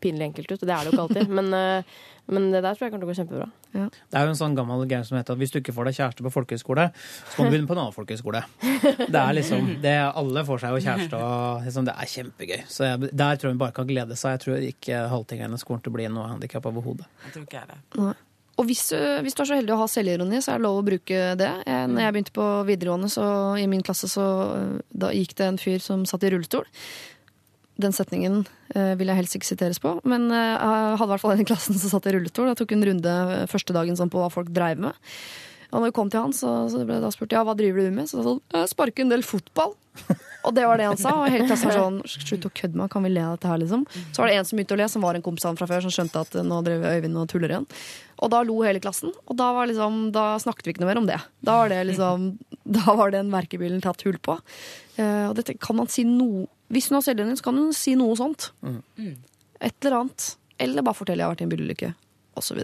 pinlig 0.00 0.30
enkelt 0.30 0.52
ut, 0.52 0.58
og 0.60 0.68
det 0.68 0.74
er 0.74 0.84
det 0.84 0.90
jo 0.90 0.96
ikke 0.96 1.06
alltid. 1.06 1.32
Men, 1.40 1.52
eh, 1.56 2.00
men 2.30 2.44
det 2.52 2.60
der 2.62 2.76
tror 2.76 2.86
jeg 2.86 2.92
kommer 2.92 3.02
til 3.02 3.08
å 3.08 3.10
gå 3.10 3.16
kjempebra. 3.18 3.46
Det 3.72 4.18
er 4.20 4.26
jo 4.28 4.30
en 4.30 4.38
sånn 4.38 4.52
gammel 4.54 4.84
greie 4.86 5.02
som 5.02 5.16
heter 5.18 5.34
at 5.34 5.40
hvis 5.40 5.50
du 5.50 5.56
ikke 5.58 5.74
får 5.74 5.88
deg 5.88 5.96
kjæreste 5.96 6.22
på 6.22 6.30
folkehøyskole, 6.30 6.84
så 6.94 7.40
må 7.40 7.48
du 7.48 7.56
begynne 7.56 7.66
på 7.66 7.74
en 7.74 7.80
annen 7.82 7.96
folkehøyskole. 7.96 8.44
Det 9.00 9.18
er 9.18 9.34
liksom, 9.34 9.72
det, 9.82 9.96
Alle 10.20 10.44
får 10.46 10.62
seg 10.62 10.76
jo 10.76 10.84
kjæreste, 10.84 11.18
og 11.26 11.66
liksom, 11.66 11.88
det 11.90 11.96
er 11.96 12.12
kjempegøy. 12.14 12.56
Så 12.70 12.86
jeg, 12.86 13.10
Der 13.10 13.40
tror 13.40 13.50
jeg 13.50 13.58
vi 13.58 13.62
bare 13.64 13.74
kan 13.80 13.90
glede 13.90 14.20
seg. 14.20 14.36
Jeg 14.36 14.44
tror 14.44 14.68
ikke 14.70 15.04
halvtingene 15.10 15.58
kommer 15.66 15.82
til 15.82 15.90
å 15.90 15.98
bli 15.98 16.06
noe 16.14 16.30
handikap 16.36 16.70
overhodet. 16.70 17.10
Jeg 17.26 17.34
tror 17.34 17.48
ikke 17.48 17.64
jeg 17.64 17.72
det. 17.74 18.10
Og 18.60 18.66
hvis, 18.68 18.90
hvis 19.24 19.36
du 19.36 19.40
er 19.40 19.48
så 19.48 19.56
heldig 19.56 19.72
å 19.72 19.80
ha 19.80 19.86
selvironi, 19.88 20.40
så 20.44 20.52
er 20.52 20.60
det 20.60 20.66
lov 20.66 20.82
å 20.82 20.84
bruke 20.84 21.20
det. 21.40 21.50
Når 21.64 22.02
jeg 22.04 22.14
begynte 22.16 22.34
på 22.36 22.48
videregående, 22.68 23.08
så 23.12 23.24
i 23.56 23.64
min 23.70 23.84
klasse, 23.86 24.10
så 24.12 24.26
øh, 24.52 24.74
da 24.92 25.14
gikk 25.16 25.32
det 25.38 25.46
en 25.48 25.60
fyr 25.60 25.80
som 25.80 26.04
satt 26.08 26.26
i 26.28 26.32
rullestol. 26.34 26.66
Den 27.80 27.94
setningen 27.96 28.42
øh, 28.74 28.94
vil 29.00 29.08
jeg 29.08 29.16
helst 29.16 29.36
ikke 29.38 29.48
siteres 29.48 29.80
på, 29.80 29.94
men 30.04 30.28
øh, 30.28 30.36
jeg 30.36 30.98
hadde 31.00 31.08
i 31.08 31.12
hvert 31.14 31.22
fall 31.22 31.36
en 31.36 31.44
i 31.44 31.48
klassen 31.48 31.78
som 31.80 31.94
satt 31.94 32.10
i 32.10 32.14
rullestol. 32.16 32.50
Jeg 32.50 32.60
tok 32.60 32.74
en 32.76 32.88
runde 32.90 33.14
øh, 33.36 33.46
første 33.50 33.76
dagen 33.76 33.96
sånn 33.96 34.12
på 34.12 34.20
hva 34.20 34.28
folk 34.32 34.52
dreiv 34.52 34.82
med. 34.84 35.08
Og 35.70 35.78
når 35.78 35.90
vi 35.90 35.94
kom 35.96 36.10
til 36.10 36.24
han, 36.24 36.34
så, 36.36 36.50
så 36.70 36.82
ble 36.82 36.98
det 36.98 37.04
da 37.04 37.12
spurt 37.14 37.34
ja, 37.34 37.44
hva 37.46 37.54
driver 37.58 37.86
du 37.86 37.94
med. 37.94 38.08
Så 38.10 38.18
sa 38.18 38.24
han 38.24 38.40
sånn, 38.40 38.68
sparker 38.72 39.06
en 39.06 39.12
del 39.14 39.22
fotball. 39.26 39.76
Og 40.46 40.54
det 40.56 40.64
var 40.64 40.80
det 40.80 40.86
han 40.88 40.98
sa. 40.98 41.12
Og 41.20 41.28
hele 41.30 41.46
klassen 41.48 41.68
var 41.68 41.76
sånn 41.76 41.98
slutt 42.08 42.46
å 42.48 42.52
kødde 42.56 42.78
meg, 42.80 42.90
kan 42.92 43.04
vi 43.04 43.10
le 43.12 43.24
av 43.26 43.34
dette 43.36 43.50
her, 43.50 43.60
liksom. 43.60 43.82
Så 44.10 44.22
var 44.22 44.30
det 44.30 44.38
en 44.40 44.46
som 44.48 44.56
begynte 44.58 44.76
å 44.76 44.80
le, 44.80 44.86
som 44.88 45.04
var 45.04 45.18
en 45.18 45.24
kompis 45.24 45.44
av 45.44 45.52
han 45.52 45.58
fra 45.60 45.68
før, 45.70 45.84
som 45.84 45.92
skjønte 45.94 46.22
at 46.24 46.38
nå 46.46 46.60
drev 46.66 46.86
Øyvind 46.88 47.20
og 47.20 47.26
tuller 47.32 47.52
igjen. 47.52 47.66
Og 48.20 48.32
da 48.32 48.40
lo 48.46 48.56
hele 48.64 48.80
klassen, 48.82 49.12
og 49.26 49.36
da, 49.36 49.50
var 49.56 49.68
liksom, 49.68 49.98
da 50.16 50.24
snakket 50.40 50.66
vi 50.66 50.74
ikke 50.74 50.84
noe 50.84 50.90
mer 50.92 51.00
om 51.02 51.08
det. 51.10 51.18
Da 51.44 51.58
var 51.60 51.72
det 51.72 51.80
liksom, 51.90 52.30
da 52.78 52.96
var 52.96 53.12
den 53.14 53.32
verkebilen 53.32 53.84
tatt 53.84 54.04
hull 54.06 54.18
på. 54.22 54.38
Eh, 54.96 55.26
og 55.28 55.36
dette 55.38 55.56
kan 55.60 55.78
man 55.78 55.88
si 55.92 56.04
noe 56.08 56.46
Hvis 56.70 56.86
hun 56.86 57.00
har 57.00 57.02
selvironi, 57.02 57.34
så 57.34 57.48
kan 57.48 57.56
hun 57.58 57.72
si 57.74 57.96
noe 57.98 58.14
sånt. 58.18 58.52
Et 59.60 59.74
eller 59.84 59.96
annet. 60.04 60.26
Eller 60.62 60.84
bare 60.86 60.94
fortelle 60.94 61.24
jeg 61.24 61.26
har 61.26 61.34
vært 61.34 61.42
i 61.42 61.46
en 61.48 61.50
bilulykke, 61.50 61.88
osv. 62.38 62.60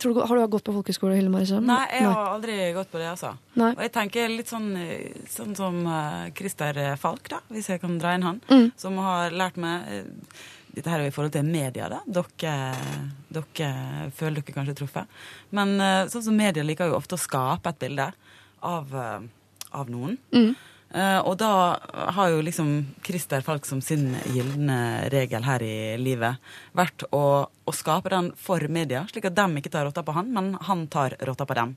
Tror 0.00 0.14
du- 0.14 0.20
Har 0.26 0.36
du 0.36 0.46
gått 0.48 0.64
på 0.64 0.72
folkehøyskole, 0.74 1.14
Hilde 1.16 1.30
Marie 1.32 1.46
Søm? 1.46 1.64
Nei, 1.66 1.86
jeg 1.92 2.04
har 2.08 2.30
aldri 2.34 2.56
gått 2.76 2.90
på 2.92 2.98
det, 3.00 3.08
altså. 3.10 3.34
Nei. 3.56 3.70
Og 3.72 3.80
jeg 3.84 3.92
tenker 3.92 4.28
litt 4.28 4.48
sånn, 4.48 4.70
eh, 4.76 5.12
sånn 5.28 5.54
som 5.56 5.80
eh, 5.86 6.30
Christer 6.36 6.96
Falk, 7.00 7.28
da, 7.28 7.40
hvis 7.50 7.68
jeg 7.72 7.80
kan 7.80 7.98
dra 7.98 8.14
inn 8.14 8.22
han, 8.22 8.40
Mm. 8.48 8.72
som 8.76 8.96
har 8.98 9.30
lært 9.30 9.56
meg 9.56 9.88
eh, 9.88 10.04
Dette 10.72 10.86
her 10.86 11.00
er 11.00 11.08
jo 11.08 11.10
i 11.10 11.14
forhold 11.16 11.32
til 11.34 11.42
media, 11.42 11.88
da. 11.90 11.98
Dere, 12.06 12.76
dere 13.34 14.10
føler 14.14 14.38
dere 14.38 14.54
kanskje 14.54 14.76
truffet. 14.78 15.06
Men 15.50 15.72
eh, 15.80 16.04
sånn 16.06 16.22
som 16.22 16.36
media 16.38 16.62
liker 16.62 16.86
jo 16.92 16.94
ofte 16.94 17.16
å 17.16 17.18
skape 17.18 17.72
et 17.72 17.80
bilde 17.82 18.06
av, 18.62 18.94
eh, 18.94 19.20
av 19.74 19.90
noen. 19.90 20.16
Mm. 20.32 20.54
Eh, 20.90 21.18
og 21.22 21.36
da 21.38 21.78
har 22.16 22.32
jo 22.32 22.40
liksom 22.42 22.70
Christer 23.06 23.44
Falk 23.46 23.64
som 23.68 23.78
sin 23.84 24.08
gylne 24.34 25.08
regel 25.12 25.44
her 25.46 25.62
i 25.62 25.96
livet 26.02 26.40
vært 26.74 27.04
å, 27.14 27.46
å 27.46 27.74
skape 27.76 28.10
den 28.10 28.32
for 28.34 28.64
media, 28.66 29.04
slik 29.06 29.28
at 29.30 29.36
dem 29.38 29.54
ikke 29.60 29.70
tar 29.70 29.86
rotta 29.86 30.02
på 30.02 30.16
han, 30.16 30.32
men 30.34 30.56
han 30.66 30.88
tar 30.90 31.14
rotta 31.28 31.46
på 31.46 31.54
dem. 31.60 31.76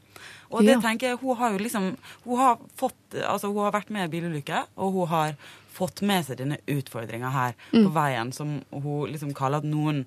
Og 0.50 0.66
det 0.66 0.80
Ja. 0.80 0.82
tenker 0.82 1.12
jeg, 1.14 1.20
hun 1.22 1.38
har 1.38 1.52
jo 1.54 1.58
liksom 1.62 1.92
Hun 2.26 2.38
har 2.38 2.58
fått 2.78 2.96
Altså, 3.14 3.54
hun 3.54 3.64
har 3.64 3.72
vært 3.72 3.90
med 3.94 4.08
i 4.10 4.14
bilulykke, 4.20 4.66
og 4.78 4.94
hun 4.94 5.08
har 5.08 5.36
fått 5.74 6.04
med 6.06 6.26
seg 6.28 6.40
denne 6.40 6.60
utfordringa 6.70 7.32
her 7.34 7.56
på 7.72 7.90
veien, 7.96 8.32
som 8.36 8.60
hun 8.72 9.12
liksom 9.12 9.34
kaller 9.38 9.64
at 9.64 9.68
noen 9.68 10.04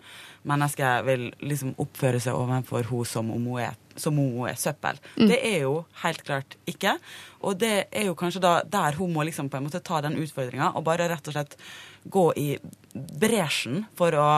mennesker 0.47 1.03
vil 1.09 1.29
liksom 1.43 1.75
oppføre 1.83 2.21
seg 2.23 2.39
overfor 2.39 2.87
henne 2.87 3.11
som 3.11 3.33
om 3.35 3.49
hun 3.51 3.61
er, 3.65 3.75
som 3.99 4.19
om 4.23 4.39
hun 4.39 4.51
er 4.51 4.61
søppel. 4.61 5.01
Det 5.19 5.41
er 5.41 5.59
jo 5.65 5.75
helt 6.05 6.23
klart 6.27 6.57
ikke. 6.71 6.97
Og 7.43 7.59
det 7.61 7.75
er 7.91 8.09
jo 8.09 8.17
kanskje 8.19 8.45
da 8.45 8.55
der 8.63 8.99
hun 9.01 9.13
må 9.15 9.27
liksom 9.27 9.51
på 9.51 9.59
en 9.59 9.67
måte 9.67 9.83
ta 9.85 10.01
den 10.05 10.19
utfordringa 10.23 10.73
og 10.75 10.87
bare 10.87 11.11
rett 11.11 11.29
og 11.29 11.37
slett 11.37 11.59
gå 12.07 12.27
i 12.39 12.49
bresjen 12.95 13.85
for 13.99 14.15
å 14.15 14.31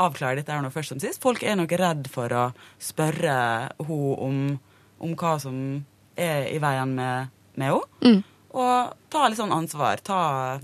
avklare 0.00 0.38
dette 0.40 0.52
her 0.54 0.62
nå 0.64 0.70
først 0.72 0.94
som 0.94 1.00
sist. 1.02 1.20
Folk 1.22 1.42
er 1.44 1.58
nok 1.58 1.72
redd 1.76 2.06
for 2.10 2.32
å 2.32 2.50
spørre 2.80 3.38
henne 3.82 4.12
om, 4.28 4.42
om 5.02 5.16
hva 5.18 5.38
som 5.42 5.56
er 6.16 6.48
i 6.52 6.60
veien 6.62 6.94
med, 6.96 7.32
med 7.56 7.74
henne. 7.74 8.22
Og 8.52 8.92
ta 9.12 9.28
litt 9.28 9.40
sånn 9.40 9.54
ansvar. 9.54 10.02
Ta, 10.04 10.60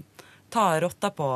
ta 0.51 0.81
rotta 0.81 1.11
på 1.15 1.27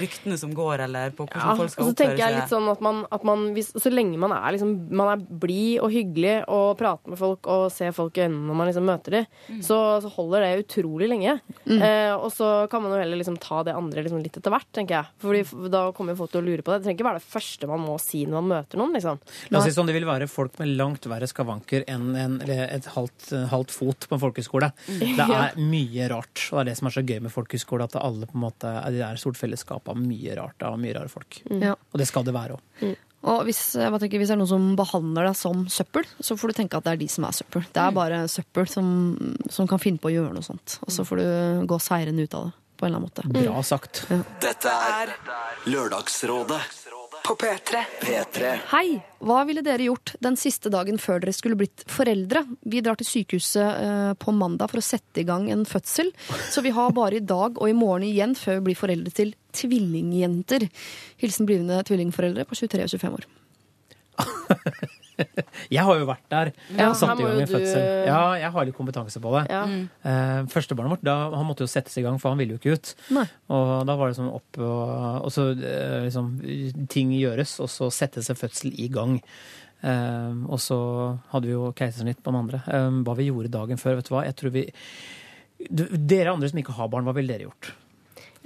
ryktene 0.00 0.36
som 0.38 0.52
går, 0.54 0.80
eller 0.86 1.10
på 1.16 1.26
hvordan 1.26 1.42
Ja, 1.42 1.54
folk 1.58 1.70
oppføre 1.70 1.74
seg. 1.76 1.86
så 1.86 1.96
tenker 2.00 2.22
jeg 2.24 2.34
litt 2.36 2.50
sånn 2.50 2.68
at 2.72 2.80
man, 2.84 3.04
at 3.12 3.24
man 3.24 3.44
hvis, 3.54 3.72
Så 3.78 3.90
lenge 3.92 4.18
man 4.18 4.32
er, 4.32 4.52
liksom, 4.56 4.72
man 4.90 5.12
er 5.12 5.22
blid 5.26 5.80
og 5.84 5.90
hyggelig 5.94 6.36
og 6.48 6.76
prater 6.78 7.08
med 7.12 7.18
folk 7.20 7.46
og 7.46 7.70
ser 7.72 7.92
folk 7.92 8.16
i 8.18 8.24
øynene 8.26 8.46
når 8.48 8.54
man 8.60 8.66
liksom 8.72 8.86
møter 8.88 9.10
dem, 9.20 9.26
Mm. 9.46 9.60
så, 9.62 9.76
så 10.02 10.08
holder 10.10 10.40
det 10.42 10.64
utrolig 10.66 11.06
lenge. 11.08 11.36
Eh, 11.70 12.14
og 12.16 12.30
så 12.34 12.68
kan 12.70 12.82
man 12.82 12.90
jo 12.92 12.98
heller 12.98 13.16
liksom 13.20 13.36
ta 13.38 13.62
det 13.62 13.74
andre 13.76 14.02
liksom 14.02 14.22
litt 14.22 14.36
etter 14.36 14.50
hvert, 14.50 14.66
tenker 14.74 14.96
jeg. 14.96 15.06
Fordi 15.22 15.70
da 15.70 15.92
kommer 15.92 16.12
jo 16.14 16.20
folk 16.24 16.32
til 16.32 16.40
å 16.42 16.46
lure 16.46 16.62
på 16.66 16.72
det. 16.72 16.80
Det 16.80 16.86
trenger 16.88 16.98
ikke 16.98 17.08
være 17.10 17.20
det 17.20 17.30
første 17.30 17.68
man 17.70 17.80
må 17.84 17.94
si 18.02 18.24
når 18.26 18.40
man 18.42 18.50
møter 18.56 18.80
noen, 18.80 18.92
liksom. 18.96 19.20
La 19.50 19.58
oss 19.60 19.64
si 19.68 19.74
sånn, 19.76 19.86
Det 19.86 19.94
vil 19.94 20.06
være 20.08 20.26
folk 20.28 20.58
med 20.58 20.72
langt 20.76 21.06
verre 21.06 21.28
skavanker 21.30 21.84
enn 21.86 22.16
en, 22.16 22.40
et 22.42 22.86
halvt, 22.96 23.30
halvt 23.52 23.70
fot 23.70 24.08
på 24.08 24.16
en 24.16 24.20
folkehøyskole. 24.24 24.72
Det 24.88 25.28
er 25.38 25.54
mye 25.60 26.08
rart. 26.10 26.48
Og 26.50 26.58
det 26.58 26.64
er 26.64 26.70
det 26.72 26.76
som 26.78 26.88
er 26.88 26.96
så 26.96 27.04
gøy 27.06 27.20
med 27.22 27.30
folkehøyskole, 27.34 27.84
at 27.84 27.94
alle 28.00 28.26
på 28.26 28.34
en 28.34 28.40
måte, 28.40 28.54
det 28.62 29.00
er 29.00 29.02
et 29.08 29.22
stort 29.22 29.38
fellesskap 29.38 29.88
av 29.92 29.98
mye 30.00 30.36
rart 30.38 30.62
av 30.66 30.78
mye 30.80 30.94
rare 30.96 31.12
folk. 31.12 31.40
Ja. 31.50 31.74
Og 31.74 32.00
det 32.00 32.08
skal 32.08 32.26
det 32.26 32.34
være 32.36 32.56
òg. 32.58 32.94
Og 33.26 33.40
hvis, 33.48 33.60
jeg 33.74 33.90
tenker, 33.98 34.20
hvis 34.20 34.30
det 34.30 34.36
er 34.36 34.38
noen 34.38 34.50
som 34.50 34.66
behandler 34.78 35.26
deg 35.26 35.38
som 35.38 35.64
søppel, 35.72 36.06
så 36.22 36.36
får 36.38 36.52
du 36.52 36.58
tenke 36.60 36.78
at 36.78 36.86
det 36.86 36.92
er 36.94 37.00
de 37.00 37.08
som 37.10 37.26
er 37.26 37.34
søppel. 37.34 37.64
Det 37.74 37.82
er 37.82 37.96
bare 37.96 38.20
søppel 38.30 38.68
som, 38.70 38.92
som 39.50 39.66
kan 39.70 39.82
finne 39.82 39.98
på 39.98 40.12
å 40.12 40.14
gjøre 40.14 40.36
noe 40.36 40.46
sånt. 40.46 40.78
Og 40.86 40.94
så 40.94 41.06
får 41.08 41.22
du 41.22 41.66
gå 41.72 41.80
seirende 41.82 42.28
ut 42.28 42.38
av 42.38 42.48
det 42.50 42.54
på 42.76 42.86
en 42.86 42.92
eller 42.92 43.00
annen 43.00 43.08
måte. 43.08 43.24
Bra 43.32 43.62
sagt. 43.64 44.04
Dette 44.42 44.68
er 44.92 45.14
Lørdagsrådet 45.72 46.60
På 47.26 47.34
P3. 47.34 47.80
P3. 48.00 48.58
Hei! 48.70 49.00
Hva 49.26 49.40
ville 49.48 49.62
dere 49.66 49.88
gjort 49.88 50.12
den 50.22 50.36
siste 50.38 50.70
dagen 50.70 50.94
før 51.02 51.18
dere 51.24 51.32
skulle 51.34 51.58
blitt 51.58 51.82
foreldre? 51.90 52.44
Vi 52.62 52.78
drar 52.86 52.94
til 53.00 53.08
sykehuset 53.08 53.66
eh, 53.66 54.12
på 54.22 54.34
mandag 54.36 54.70
for 54.70 54.78
å 54.78 54.84
sette 54.86 55.24
i 55.24 55.26
gang 55.26 55.48
en 55.50 55.64
fødsel, 55.66 56.12
så 56.54 56.62
vi 56.62 56.70
har 56.76 56.94
bare 56.94 57.18
i 57.18 57.24
dag 57.26 57.58
og 57.58 57.66
i 57.66 57.74
morgen 57.74 58.06
igjen 58.06 58.36
før 58.38 58.60
vi 58.60 58.68
blir 58.68 58.78
foreldre 58.78 59.10
til 59.16 59.34
tvillingjenter. 59.58 60.68
Hilsen 61.18 61.50
blivende 61.50 61.80
tvillingforeldre 61.88 62.46
på 62.46 62.60
23 62.62 62.86
og 62.86 62.94
25 62.94 63.18
år. 63.18 63.26
Jeg 65.76 65.82
har 65.86 65.98
jo 66.00 66.06
vært 66.08 66.24
der. 66.32 66.50
Ja, 66.76 66.88
og 66.90 66.96
satt 67.00 67.18
i 67.20 67.24
gang 67.24 67.40
en 67.40 67.48
fødsel. 67.50 67.80
du- 67.80 68.06
Ja, 68.10 68.18
jeg 68.38 68.50
har 68.52 68.66
litt 68.68 68.76
kompetanse 68.76 69.20
på 69.24 69.32
det. 69.36 69.44
Ja. 69.50 69.62
Mm. 69.66 70.48
Førstebarnet 70.52 70.92
vårt 70.96 71.04
da, 71.08 71.14
han 71.34 71.46
måtte 71.48 71.64
jo 71.64 71.70
settes 71.72 71.96
i 71.98 72.04
gang, 72.04 72.18
for 72.22 72.30
han 72.34 72.38
ville 72.42 72.56
jo 72.56 72.60
ikke 72.60 72.74
ut. 72.76 72.94
Nei. 73.16 73.24
Og 73.48 73.72
da 73.88 73.96
var 73.96 74.10
det 74.12 74.18
sånn 74.18 74.28
opp 74.32 74.58
og, 74.60 75.24
og 75.26 75.32
så 75.32 75.46
eh, 75.56 76.02
liksom 76.08 76.32
Ting 76.92 77.12
gjøres, 77.16 77.56
og 77.64 77.70
så 77.72 77.88
settes 77.94 78.28
en 78.32 78.36
fødsel 78.38 78.74
i 78.76 78.88
gang. 78.92 79.16
Eh, 79.86 80.36
og 80.48 80.60
så 80.62 80.76
hadde 81.32 81.48
vi 81.48 81.56
jo 81.56 81.70
keisersnitt 81.76 82.20
på 82.24 82.32
den 82.32 82.40
andre. 82.44 82.60
Eh, 82.68 82.90
hva 83.06 83.16
vi 83.18 83.30
gjorde 83.30 83.52
dagen 83.56 83.80
før, 83.80 83.98
vet 84.00 84.08
du 84.10 84.14
hva? 84.16 84.24
Jeg 84.28 84.36
tror 84.40 84.54
vi 84.54 84.66
du, 85.72 85.86
Dere 85.96 86.34
andre 86.36 86.50
som 86.52 86.58
ikke 86.60 86.74
har 86.76 86.88
barn, 86.92 87.06
hva 87.08 87.14
ville 87.16 87.32
dere 87.32 87.48
gjort? 87.48 87.72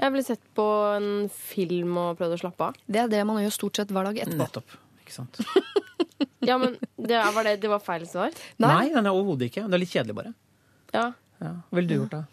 Jeg 0.00 0.12
ville 0.14 0.24
sett 0.24 0.40
på 0.56 0.64
en 0.96 1.26
film 1.34 1.96
og 2.00 2.14
prøvd 2.20 2.36
å 2.38 2.40
slappe 2.44 2.68
av. 2.70 2.78
Det 2.88 3.02
er 3.02 3.10
det 3.12 3.24
man 3.28 3.42
gjør 3.42 3.52
stort 3.58 3.76
sett 3.82 3.90
hver 3.92 4.06
dag 4.08 4.20
etterpå. 4.22 4.38
Nettopp. 4.40 4.76
Ikke 5.02 5.16
sant? 5.18 5.40
Ja, 6.48 6.56
men 6.60 6.76
det 6.96 7.20
var, 7.34 7.44
det, 7.46 7.56
det 7.62 7.70
var 7.72 7.82
feil 7.84 8.06
svar? 8.08 8.34
Nei, 8.60 8.90
nei, 8.90 9.02
nei 9.04 9.12
overhodet 9.12 9.50
ikke. 9.50 9.66
Det 9.68 9.76
er 9.76 9.82
litt 9.84 9.92
kjedelig, 9.92 10.16
bare. 10.16 10.32
Ja. 10.94 11.06
Ja. 11.40 11.52
Hva 11.68 11.78
ville 11.78 11.88
du 11.90 11.96
gjort, 11.98 12.16
da? 12.16 12.24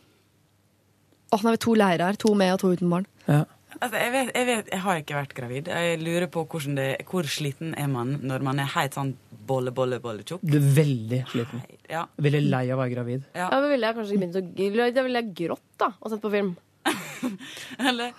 Åh, 1.36 1.44
nå 1.44 1.50
har 1.50 1.56
vi 1.58 1.62
to 1.66 1.76
leirer. 1.76 2.06
her. 2.08 2.20
To 2.24 2.34
med 2.40 2.56
og 2.56 2.60
to 2.64 2.74
uten 2.76 2.92
barn. 2.92 3.08
Ja. 3.28 3.44
Altså, 3.78 4.00
jeg, 4.00 4.12
vet, 4.14 4.30
jeg 4.34 4.48
vet, 4.48 4.70
jeg 4.74 4.82
har 4.82 5.00
ikke 5.02 5.18
vært 5.18 5.34
gravid. 5.38 5.68
Jeg 5.70 6.00
lurer 6.02 6.28
på 6.34 6.46
det, 6.78 6.88
hvor 7.10 7.28
sliten 7.30 7.76
er 7.78 7.90
man 7.92 8.16
når 8.24 8.46
man 8.48 8.62
er 8.64 8.70
helt 8.74 8.96
sånn 8.98 9.12
bolle, 9.48 9.72
bolle, 9.76 10.00
bolle 10.04 10.24
tjukk. 10.26 10.42
Du 10.42 10.58
er 10.58 10.70
veldig 10.80 11.20
sliten. 11.30 11.62
Ja. 11.92 12.06
Veldig 12.18 12.42
lei 12.48 12.64
av 12.72 12.80
å 12.80 12.82
være 12.82 12.96
gravid. 12.96 13.28
Ja. 13.36 13.50
Ja, 13.52 13.60
men 13.62 13.70
ville 13.76 13.92
jeg 13.92 14.00
kanskje 14.00 14.18
begynt 14.18 14.40
å 14.40 14.94
Da 14.98 15.04
ville 15.06 15.22
jeg 15.22 15.36
grått, 15.44 15.68
da, 15.78 15.92
og 16.00 16.12
sett 16.14 16.24
på 16.24 16.32
film. 16.34 16.56
Eller, 17.90 18.12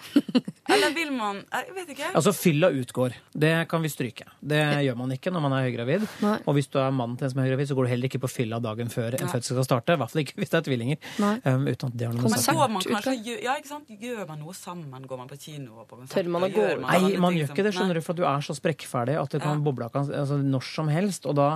eller 0.69 0.93
vil 0.95 1.11
man 1.15 1.41
Jeg 1.53 1.73
vet 1.77 1.91
ikke. 1.95 2.09
Altså, 2.17 2.33
fylla 2.37 2.69
utgår. 2.75 3.15
Det 3.33 3.53
kan 3.71 3.83
vi 3.83 3.89
stryke. 3.93 4.27
Det 4.41 4.61
gjør 4.85 4.97
man 4.99 5.13
ikke 5.15 5.33
når 5.35 5.43
man 5.45 5.55
er 5.57 5.65
høygravid. 5.69 6.05
Nei. 6.25 6.35
Og 6.49 6.57
hvis 6.59 6.69
du 6.73 6.79
er 6.83 6.93
mann 6.95 7.17
til 7.19 7.27
en 7.29 7.33
som 7.33 7.41
er 7.43 7.49
høygravid, 7.49 7.69
så 7.71 7.77
går 7.79 7.89
du 7.89 7.91
heller 7.93 8.11
ikke 8.11 8.21
på 8.23 8.31
fylla 8.31 8.59
dagen 8.65 8.91
før 8.93 9.17
en 9.19 9.31
fødsel 9.33 9.57
skal 9.59 9.67
starte. 9.67 9.97
I 9.97 10.01
hvert 10.03 10.13
fall 10.13 10.23
ikke 10.25 10.37
hvis 10.41 10.53
det 10.53 10.59
er 10.61 10.67
tvillinger. 10.69 11.01
Um, 11.19 11.67
uten 11.69 11.91
at 11.91 11.97
det 11.99 12.09
har 12.09 12.15
noe 12.17 12.25
med 12.27 12.35
Men 12.37 12.45
saken 12.45 12.75
man 12.77 12.87
kanskje 12.89 13.17
gjør, 13.27 13.41
Ja, 13.49 13.57
ikke 13.61 13.73
sant? 13.73 13.93
Gjør 14.03 14.23
man 14.29 14.43
noe 14.45 14.55
sammen? 14.57 15.07
Går 15.11 15.23
man 15.23 15.31
på 15.33 15.39
kino? 15.41 15.81
og 15.83 15.89
På 15.91 15.99
konsert, 16.01 16.15
Tør 16.19 16.31
man 16.37 16.47
å 16.49 16.51
gå 16.55 16.67
ut? 16.75 16.85
Nei, 16.85 17.17
man 17.23 17.39
gjør 17.39 17.53
ikke 17.53 17.67
det, 17.67 17.75
skjønner 17.77 17.99
du, 18.01 18.03
for 18.05 18.19
du 18.19 18.25
er 18.29 18.45
så 18.45 18.57
sprekkferdig 18.59 19.19
at 19.21 19.35
det 19.35 19.43
kan 19.45 19.59
Ja. 19.59 19.65
boble 19.71 19.89
kan, 19.95 20.09
altså, 20.13 20.39
når 20.43 20.67
som 20.69 20.89
helst. 20.93 21.27
Og 21.27 21.35
da 21.39 21.49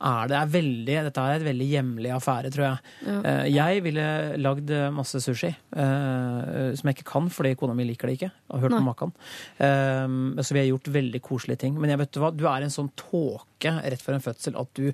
er 0.00 0.30
det 0.30 0.36
er 0.40 0.52
veldig 0.56 0.98
Dette 1.10 1.20
er 1.26 1.40
et 1.40 1.46
veldig 1.48 1.68
hjemlig 1.70 2.10
affære, 2.14 2.50
tror 2.54 2.66
jeg. 2.68 2.78
Eh, 3.24 3.44
jeg 3.50 3.82
ville 3.84 4.06
lagd 4.38 4.70
masse 4.94 5.20
sushi, 5.24 5.54
Uh, 5.70 6.74
som 6.76 6.88
jeg 6.89 6.89
ikke 6.94 7.08
kan 7.10 7.28
fordi 7.32 7.54
kona 7.58 7.76
mi 7.76 7.86
liker 7.88 8.10
det 8.10 8.16
ikke. 8.18 8.30
Har 8.52 8.64
hørt 8.64 8.76
på. 9.00 9.10
Um, 9.58 10.38
så 10.40 10.56
vi 10.56 10.62
har 10.62 10.70
gjort 10.70 10.92
veldig 10.94 11.22
koselige 11.24 11.62
ting. 11.64 11.78
Men 11.80 11.92
jeg 11.92 12.02
vet 12.02 12.12
du 12.14 12.20
hva, 12.22 12.32
du 12.34 12.46
er 12.50 12.66
en 12.66 12.74
sånn 12.74 12.92
tåke 12.98 13.49
rett 13.68 14.00
før 14.02 14.14
en 14.14 14.20
fødsel 14.24 14.56
at 14.56 14.68
du 14.74 14.92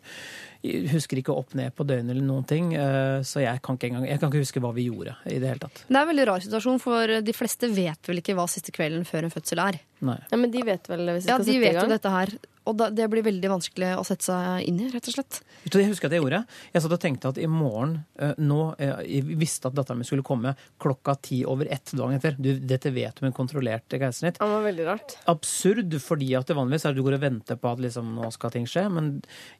husker 0.92 1.20
ikke 1.20 1.34
opp 1.36 1.54
ned 1.54 1.74
på 1.76 1.86
døgnet 1.86 2.10
eller 2.10 2.26
noen 2.26 2.46
ting. 2.48 2.74
eh, 2.74 3.20
så 3.22 3.40
jeg 3.44 3.62
kan 3.62 3.76
ikke 3.76 3.86
engang 3.92 4.08
Jeg 4.08 4.18
kan 4.20 4.30
ikke 4.32 4.42
huske 4.42 4.60
hva 4.60 4.74
vi 4.74 4.88
gjorde 4.88 5.14
i 5.26 5.38
det 5.38 5.48
hele 5.48 5.58
tatt. 5.62 5.84
Det 5.86 5.94
er 5.96 6.02
en 6.02 6.08
veldig 6.08 6.26
rar 6.26 6.40
situasjon, 6.40 6.80
for 6.82 7.06
de 7.22 7.32
fleste 7.32 7.68
vet 7.70 8.02
vel 8.08 8.18
ikke 8.18 8.34
hva 8.34 8.48
siste 8.50 8.72
kvelden 8.72 9.04
før 9.06 9.24
en 9.24 9.30
fødsel 9.30 9.58
er. 9.62 9.78
Nei. 10.00 10.18
Ja, 10.30 10.36
Men 10.36 10.50
de 10.50 10.62
vet 10.66 10.88
vel 10.88 11.06
hvis 11.14 11.24
de 11.24 11.30
Ja, 11.30 11.36
skal 11.38 11.44
de 11.46 11.52
sette 11.52 11.56
i 11.56 11.64
vet 11.68 11.82
jo 11.82 11.88
dette 11.88 12.10
her, 12.12 12.34
og 12.66 12.74
da, 12.76 12.90
det 12.90 13.06
blir 13.08 13.22
veldig 13.22 13.48
vanskelig 13.48 13.92
å 13.94 14.02
sette 14.04 14.26
seg 14.26 14.64
inn 14.66 14.80
i, 14.82 14.88
rett 14.90 15.06
og 15.06 15.14
slett. 15.14 15.38
Vet 15.62 15.72
du 15.72 15.78
jeg 15.78 15.88
husker 15.92 16.08
at 16.10 16.16
jeg 16.16 16.20
gjorde? 16.24 16.40
Jeg 16.74 16.82
satt 16.82 16.94
og 16.96 17.00
tenkte 17.00 17.30
at 17.30 17.38
i 17.38 17.46
morgen 17.46 17.92
eh, 18.18 18.32
nå, 18.42 18.74
eh, 18.82 19.04
Jeg 19.06 19.36
visste 19.38 19.70
at 19.70 19.76
datteren 19.78 20.00
min 20.02 20.08
skulle 20.08 20.26
komme 20.26 20.56
klokka 20.82 21.14
ti 21.22 21.44
over 21.46 21.70
ett 21.70 21.92
dagen 21.94 22.16
etter. 22.18 22.34
Du, 22.36 22.58
dette 22.58 22.90
vet 22.90 23.14
du 23.14 23.22
med 23.22 23.30
en 23.30 23.36
kontrollert 23.38 23.86
keisersnitt. 23.88 24.40
Det 24.42 24.50
var 24.50 24.66
veldig 24.66 24.86
rart. 24.88 25.14
Absurd, 25.30 25.94
fordi 26.02 26.34
at 26.34 26.50
det 26.50 26.56
vanligvis 26.58 26.84
er 26.84 26.90
at 26.90 26.98
du 26.98 27.04
går 27.06 27.16
og 27.20 27.22
venter 27.22 27.56
på 27.62 27.70
at 27.70 27.78
liksom, 27.86 28.10
nå 28.18 28.32
skal 28.34 28.50
ting 28.56 28.68
skje. 28.70 28.86
Men 28.92 29.14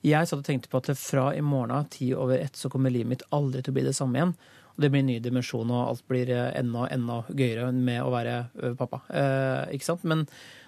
jeg 0.06 0.28
satt 0.28 0.42
og 0.42 0.48
tenkte 0.48 0.72
på 0.72 0.82
at 0.82 0.92
fra 0.98 1.30
i 1.36 1.44
morgen 1.44 1.74
av 1.76 1.88
ti 1.92 2.10
over 2.16 2.40
ett 2.40 2.58
så 2.58 2.72
kommer 2.72 2.94
livet 2.94 3.14
mitt 3.14 3.26
aldri 3.36 3.62
til 3.62 3.74
å 3.74 3.78
bli 3.78 3.86
det 3.86 3.96
samme 3.96 4.20
igjen. 4.20 4.36
Og 4.76 4.84
det 4.84 4.92
blir 4.92 5.00
en 5.00 5.08
ny 5.08 5.16
dimensjon, 5.24 5.70
og 5.72 5.82
alt 5.86 6.04
blir 6.10 6.28
eh, 6.34 6.50
enda, 6.58 6.84
enda 6.92 7.22
gøyere 7.32 7.70
med 7.72 8.02
å 8.04 8.12
være 8.12 8.36
eh, 8.44 8.74
pappa. 8.76 9.00
Eh, 9.08 9.76
ikke 9.78 9.88
sant? 9.88 10.04
Men 10.04 10.26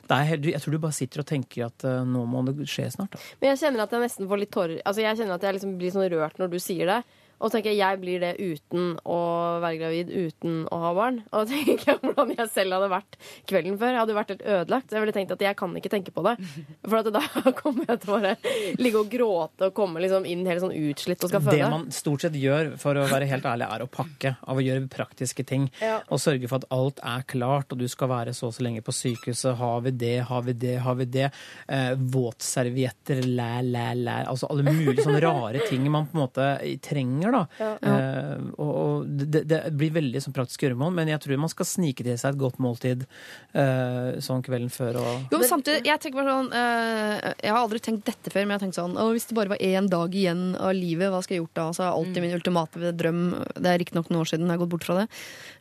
er, 0.08 0.38
jeg 0.40 0.62
tror 0.64 0.72
du 0.72 0.80
bare 0.80 0.96
sitter 0.96 1.20
og 1.20 1.28
tenker 1.28 1.66
at 1.66 1.84
eh, 1.84 2.04
nå 2.08 2.24
må 2.30 2.40
det 2.46 2.56
skje 2.70 2.88
snart. 2.94 3.12
Da. 3.12 3.20
Men 3.42 3.52
jeg 3.52 3.60
kjenner 3.64 3.84
at 3.84 3.92
jeg 3.92 4.06
nesten 4.06 4.30
får 4.30 4.40
litt 4.40 4.52
tårer 4.54 4.78
Altså 4.80 5.04
jeg 5.04 5.18
kjenner 5.20 5.36
at 5.36 5.44
jeg 5.44 5.58
liksom 5.58 5.74
blir 5.80 5.92
sånn 5.92 6.08
rørt 6.14 6.40
når 6.40 6.54
du 6.54 6.58
sier 6.62 6.88
det. 6.88 7.02
Og 7.38 7.48
så 7.48 7.56
tenker 7.56 7.70
jeg 7.72 7.78
jeg 7.78 8.00
blir 8.02 8.22
det 8.22 8.32
uten 8.40 8.96
å 9.06 9.18
være 9.62 9.78
gravid, 9.78 10.10
uten 10.10 10.64
å 10.74 10.80
ha 10.82 10.90
barn. 10.96 11.20
Og 11.30 11.44
da 11.44 11.44
tenker 11.52 11.92
jeg 11.92 12.00
hvordan 12.02 12.34
jeg 12.34 12.50
selv 12.54 12.78
hadde 12.78 12.90
vært 12.92 13.18
kvelden 13.48 13.78
før. 13.78 13.94
Jeg 13.94 14.02
hadde 14.02 14.18
vært 14.18 14.32
helt 14.34 14.44
ødelagt. 14.56 14.88
Så 14.88 14.98
jeg 14.98 15.04
ville 15.04 15.16
tenkt 15.16 15.36
at 15.36 15.46
jeg 15.46 15.58
kan 15.60 15.78
ikke 15.78 15.92
tenke 15.92 16.14
på 16.14 16.24
det. 16.26 16.34
For 16.82 16.98
at 16.98 17.10
da 17.14 17.22
kommer 17.62 17.86
jeg 17.86 18.02
til 18.02 18.12
å 18.12 18.18
bare 18.18 18.34
ligge 18.82 19.02
og 19.04 19.12
gråte 19.12 19.70
og 19.70 19.76
komme 19.76 20.02
liksom 20.02 20.26
inn 20.28 20.44
helt 20.48 20.64
sånn 20.64 20.74
utslitt 20.74 21.22
og 21.22 21.32
skal 21.32 21.46
Det 21.48 21.70
man 21.70 21.88
stort 21.94 22.26
sett 22.26 22.36
gjør, 22.38 22.74
for 22.80 22.98
å 22.98 23.06
være 23.10 23.30
helt 23.30 23.46
ærlig, 23.48 23.68
er 23.68 23.86
å 23.86 23.90
pakke. 23.92 24.34
Av 24.48 24.58
å 24.58 24.64
gjøre 24.64 24.88
praktiske 24.90 25.46
ting. 25.46 25.68
Ja. 25.84 26.00
Og 26.10 26.22
sørge 26.22 26.50
for 26.50 26.62
at 26.62 26.68
alt 26.74 27.02
er 27.06 27.24
klart, 27.28 27.70
og 27.72 27.80
du 27.80 27.86
skal 27.90 28.10
være 28.10 28.34
så 28.36 28.48
og 28.48 28.54
så 28.56 28.64
lenge 28.64 28.82
på 28.84 28.94
sykehuset. 28.96 29.54
Har 29.60 29.82
vi 29.84 29.92
det, 30.00 30.16
har 30.28 30.44
vi 30.46 30.54
det, 30.56 30.74
har 30.84 30.96
vi 30.98 31.06
det? 31.12 31.28
Eh, 31.68 31.92
våtservietter, 31.98 33.22
læ, 33.28 33.50
læ, 33.62 33.86
læ. 33.94 34.16
Altså 34.30 34.48
alle 34.50 34.64
mulige 34.68 35.04
sånne 35.04 35.22
rare 35.24 35.64
ting 35.68 35.84
man 35.92 36.08
på 36.08 36.16
en 36.18 36.24
måte 36.24 36.48
trenger, 36.84 37.27
da. 37.36 37.70
Eh, 37.82 38.46
og 38.58 38.74
og 38.78 39.06
det, 39.08 39.42
det 39.48 39.60
blir 39.78 39.92
veldig 39.94 40.20
sånn 40.22 40.34
praktisk 40.36 40.64
gjøremål, 40.64 40.92
men 40.94 41.10
jeg 41.12 41.20
tror 41.22 41.40
man 41.40 41.50
skal 41.52 41.68
snike 41.68 42.04
til 42.06 42.18
seg 42.20 42.34
et 42.34 42.40
godt 42.40 42.58
måltid 42.62 43.04
eh, 43.52 44.18
sånn 44.24 44.42
kvelden 44.46 44.70
før 44.72 45.00
og 45.02 45.32
Jo, 45.32 45.40
men 45.40 45.48
samtidig, 45.50 45.82
jeg 45.88 46.02
tenker 46.02 46.20
bare 46.20 46.36
sånn 46.36 46.50
eh, 46.58 47.28
Jeg 47.44 47.54
har 47.54 47.60
aldri 47.60 47.82
tenkt 47.84 48.06
dette 48.08 48.32
før, 48.32 48.44
men 48.44 48.54
jeg 48.54 48.58
har 48.58 48.64
tenkt 48.66 48.78
sånn 48.78 48.96
«Å, 48.98 49.08
Hvis 49.14 49.28
det 49.30 49.36
bare 49.38 49.52
var 49.54 49.62
én 49.64 49.88
dag 49.90 50.14
igjen 50.14 50.44
av 50.56 50.74
livet, 50.76 51.10
hva 51.12 51.22
skal 51.24 51.38
jeg 51.38 51.44
gjort 51.44 51.58
da? 51.58 51.66
Så 51.76 51.84
er 51.84 51.90
alltid 51.92 52.24
min 52.24 52.36
ultimate 52.38 52.92
drøm, 52.98 53.22
det 53.58 53.72
er 53.72 53.82
riktignok 53.82 54.12
noen 54.12 54.22
år 54.22 54.30
siden 54.32 54.46
jeg 54.48 54.54
har 54.56 54.62
gått 54.64 54.74
bort 54.76 54.88
fra 54.88 54.98
det, 55.00 55.06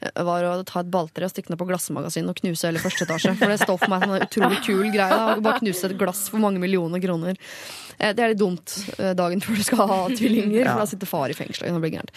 eh, 0.02 0.24
var 0.28 0.48
å 0.48 0.54
ta 0.68 0.84
et 0.84 0.92
balltre 0.94 1.28
og 1.28 1.34
stikke 1.34 1.54
ned 1.54 1.62
på 1.62 1.70
glassmagasin 1.70 2.32
og 2.32 2.40
knuse 2.42 2.70
hele 2.70 2.84
første 2.84 3.08
etasje. 3.08 3.36
For 3.40 3.54
det 3.54 3.60
står 3.64 3.82
for 3.84 3.94
meg 3.94 4.06
som 4.06 4.16
en 4.16 4.26
utrolig 4.28 4.62
kul 4.66 4.88
greie. 4.94 5.10
da, 5.10 5.36
å 5.36 5.44
Bare 5.44 5.62
knuse 5.62 5.90
et 5.90 5.98
glass 6.00 6.28
for 6.32 6.44
mange 6.44 6.62
millioner 6.64 7.02
kroner. 7.04 7.38
Eh, 8.00 8.14
Det 8.14 8.24
er 8.24 8.34
litt 8.34 8.42
dumt 8.42 8.76
eh, 8.98 9.14
dagen 9.18 9.42
før 9.44 9.58
du 9.58 9.64
skal 9.66 9.90
ha 9.90 10.00
tvillinger, 10.14 10.68
for 10.70 10.84
da 10.84 10.88
sitter 10.90 11.10
far 11.10 11.34
i 11.34 11.38
fengsel. 11.38 11.70
Og 11.74 11.82
blir 11.84 11.96
gærent. 11.98 12.14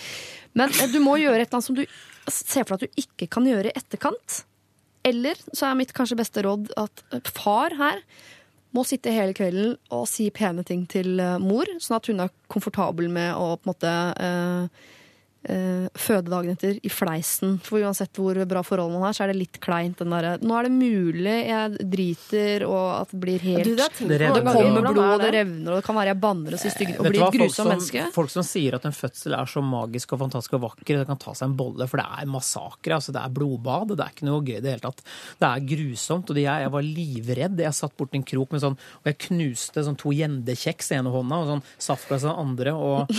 Men 0.58 0.72
eh, 0.76 0.90
du 0.92 1.00
må 1.04 1.16
gjøre 1.20 1.40
et 1.44 1.48
eller 1.48 1.60
annet 1.60 1.68
som 1.70 1.78
du 1.78 1.84
ser 2.30 2.66
for 2.68 2.76
deg 2.76 2.84
at 2.84 2.84
du 2.90 3.02
ikke 3.04 3.30
kan 3.32 3.48
gjøre 3.48 3.72
i 3.72 3.76
etterkant. 3.78 4.42
Eller 5.06 5.38
så 5.56 5.70
er 5.70 5.78
mitt 5.80 5.94
kanskje 5.96 6.18
beste 6.20 6.42
råd 6.44 6.74
at 6.76 7.04
far 7.32 7.72
her 7.78 8.02
må 8.76 8.84
sitte 8.86 9.10
hele 9.10 9.32
kvelden 9.34 9.72
og 9.90 10.04
si 10.06 10.28
pene 10.30 10.62
ting 10.62 10.84
til 10.86 11.16
mor, 11.42 11.66
sånn 11.82 11.96
at 11.96 12.06
hun 12.06 12.20
er 12.22 12.34
komfortabel 12.52 13.08
med 13.10 13.32
å 13.34 13.56
på 13.56 13.64
en 13.64 13.70
måte 13.72 13.94
eh, 14.20 14.90
eh, 15.48 15.86
føde 15.94 16.40
etter 16.52 16.78
i 16.82 16.90
fleisen. 16.92 17.58
For 17.64 17.80
uansett 17.80 18.16
hvor 18.18 18.38
bra 18.48 18.62
forhold 18.66 18.92
man 18.94 19.06
har, 19.06 19.16
så 19.16 19.24
er 19.24 19.32
det 19.32 19.40
litt 19.40 19.60
kleint. 19.62 19.98
Den 20.00 20.12
derre 20.14 20.36
Nå 20.40 20.56
er 20.56 20.68
det 20.68 20.72
mulig 20.74 21.36
jeg 21.48 21.88
driter, 21.92 22.64
og 22.68 22.86
at 23.00 23.14
det 23.14 23.20
blir 23.22 23.44
helt 23.44 23.68
Du, 23.68 23.74
det 23.76 23.88
Det 24.00 24.18
Det 24.20 24.44
kommer 24.44 24.86
blod, 24.90 25.02
og 25.06 25.24
det 25.24 25.32
revner, 25.36 25.70
og 25.72 25.80
det 25.80 25.86
kan 25.86 25.98
være 26.00 26.12
jeg 26.12 26.20
banner 26.20 26.56
og 26.56 26.62
sier 26.62 26.74
stygge 26.74 26.96
og 26.98 27.08
blir 27.08 27.20
et 27.20 27.24
folk 27.24 27.38
grusomt 27.38 27.72
menneske. 27.74 28.06
folk 28.14 28.34
som 28.34 28.46
sier 28.46 28.76
at 28.78 28.86
en 28.88 28.96
fødsel 28.96 29.36
er 29.36 29.50
så 29.50 29.64
magisk 29.64 30.14
og 30.16 30.22
fantastisk 30.24 30.56
og 30.58 30.64
vakker, 30.68 31.00
det 31.00 31.08
kan 31.08 31.20
ta 31.20 31.34
seg 31.36 31.50
en 31.50 31.56
bolle, 31.58 31.88
for 31.90 32.02
det 32.02 32.06
er 32.20 32.30
massakre. 32.30 32.98
Altså, 32.98 33.14
det 33.16 33.22
er 33.22 33.34
blodbad, 33.34 33.94
det 33.96 34.04
er 34.04 34.14
ikke 34.14 34.28
noe 34.28 34.44
gøy 34.44 34.58
i 34.58 34.64
det 34.64 34.74
hele 34.74 34.84
tatt. 34.84 35.04
Det 35.40 35.48
er 35.50 35.66
grusomt. 35.74 36.30
Og 36.30 36.38
jeg, 36.40 36.64
jeg 36.64 36.72
var 36.74 36.86
livredd. 36.86 37.62
Jeg 37.64 37.76
satt 37.76 37.96
borti 37.98 38.18
en 38.20 38.26
krok 38.26 38.54
med 38.54 38.62
sånn, 38.64 38.76
og 39.00 39.10
jeg 39.10 39.18
knuste 39.26 39.84
sånn 39.86 39.98
to 40.00 40.12
gjendekjeks 40.14 40.92
i 40.92 40.98
ene 40.98 41.12
hånda 41.12 41.40
og 41.42 41.50
sånn 41.50 41.64
saftglass 41.88 42.26
i 42.26 42.28
den 42.28 42.42
andre, 42.44 42.74
og, 42.74 43.14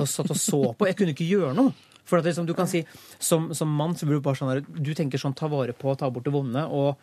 og 0.00 0.08
satt 0.10 0.32
og 0.34 0.40
så 0.40 0.62
på. 0.74 0.88
Jeg 0.90 0.98
kunne 0.98 1.14
ikke 1.14 1.28
gjøre 1.28 1.43
noe. 1.52 1.74
For 2.04 2.20
at 2.20 2.26
liksom, 2.28 2.44
du 2.44 2.52
kan 2.56 2.68
si, 2.68 2.82
som, 3.22 3.48
som 3.56 3.70
mann 3.72 3.94
så 3.96 4.04
blir 4.04 4.20
du 4.20 4.24
bare 4.24 4.36
sånn 4.36 4.66
du 4.76 4.90
tenker 4.96 5.20
sånn 5.20 5.36
ta 5.36 5.48
vare 5.48 5.72
på, 5.76 5.94
ta 5.96 6.10
bort 6.12 6.26
det 6.26 6.34
vonde. 6.34 6.66
og 6.68 7.00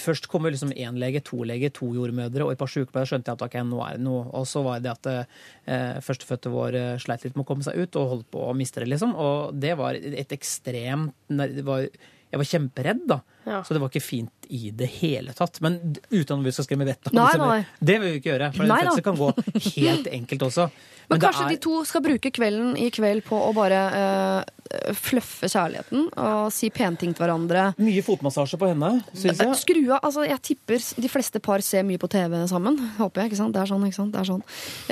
Først 0.00 0.26
kommer 0.32 0.52
liksom 0.52 0.72
én 0.72 0.96
lege, 1.00 1.20
to 1.24 1.42
leger, 1.46 1.70
to 1.76 1.90
jordmødre 1.94 2.46
og 2.46 2.54
et 2.54 2.60
par 2.60 2.70
sykepleiere. 2.72 3.10
skjønte 3.12 3.30
jeg 3.30 3.38
at 3.38 3.44
ok, 3.46 3.58
nå 3.68 3.82
er 3.84 3.98
det 3.98 4.04
noe. 4.06 4.24
Og 4.40 4.48
så 4.48 4.64
var 4.64 4.80
det 4.84 4.94
at 4.94 5.10
eh, 5.12 6.00
førstefødte 6.04 6.52
vår 6.52 6.80
eh, 6.80 6.90
sleit 7.02 7.26
litt 7.26 7.36
med 7.36 7.44
å 7.44 7.50
komme 7.52 7.66
seg 7.66 7.76
ut 7.76 8.00
og 8.00 8.10
holdt 8.14 8.30
på 8.32 8.48
å 8.48 8.56
miste 8.56 8.82
det, 8.82 8.90
liksom. 8.94 9.14
Og 9.20 9.54
det 9.54 9.76
var 9.78 10.00
et 10.00 10.32
ekstremt 10.34 11.12
det 11.28 11.64
var, 11.66 11.84
Jeg 12.32 12.40
var 12.42 12.48
kjemperedd, 12.50 13.02
da. 13.06 13.20
Ja. 13.46 13.60
Så 13.62 13.74
det 13.76 13.80
var 13.80 13.88
ikke 13.92 14.02
fint 14.02 14.48
i 14.50 14.70
det 14.74 14.88
hele 14.98 15.32
tatt. 15.36 15.60
Men 15.62 15.76
uten 16.10 16.40
at 16.40 16.44
vi 16.48 16.52
skal 16.56 16.66
skremme 16.66 16.86
vettet 16.88 17.12
av 17.14 17.38
det, 17.38 17.66
det- 17.86 18.00
vil 18.02 18.12
vi 18.12 18.18
ikke 18.20 18.32
gjøre. 18.32 18.48
For 18.56 18.66
Nei 18.66 18.80
fødsel 18.82 19.04
kan 19.06 19.16
gå 19.20 19.30
helt 19.78 20.06
enkelt 20.10 20.42
også. 20.48 20.66
Men, 21.08 21.20
Men 21.20 21.20
kanskje 21.22 21.44
er- 21.46 21.52
de 21.54 21.56
to 21.62 21.84
skal 21.86 22.02
bruke 22.02 22.32
kvelden 22.34 22.76
i 22.82 22.90
kveld 22.90 23.22
på 23.28 23.38
å 23.38 23.52
bare 23.54 23.82
eh, 23.94 24.55
fluffe 24.96 25.48
kjærligheten 25.50 26.08
og 26.16 26.52
si 26.54 26.70
pene 26.74 26.96
ting 27.00 27.12
til 27.14 27.24
hverandre. 27.24 27.68
Mye 27.82 28.02
fotmassasje 28.06 28.58
på 28.60 28.68
henne, 28.70 28.90
syns 29.12 29.40
jeg. 29.42 29.56
Skru 29.60 29.80
av, 29.94 30.00
altså 30.06 30.24
Jeg 30.26 30.42
tipper 30.42 30.82
de 31.02 31.08
fleste 31.12 31.40
par 31.42 31.62
ser 31.64 31.82
mye 31.86 31.98
på 32.02 32.08
TV 32.12 32.36
sammen. 32.50 32.78
Håper 32.98 33.22
jeg, 33.22 33.32
ikke 33.32 33.40
sant? 33.42 33.54
Det 33.56 33.62
er 33.62 33.70
sånn, 33.72 33.86
ikke 33.88 33.98
sant? 34.00 34.12
Det 34.14 34.20
er 34.22 34.30
sånn. 34.30 34.42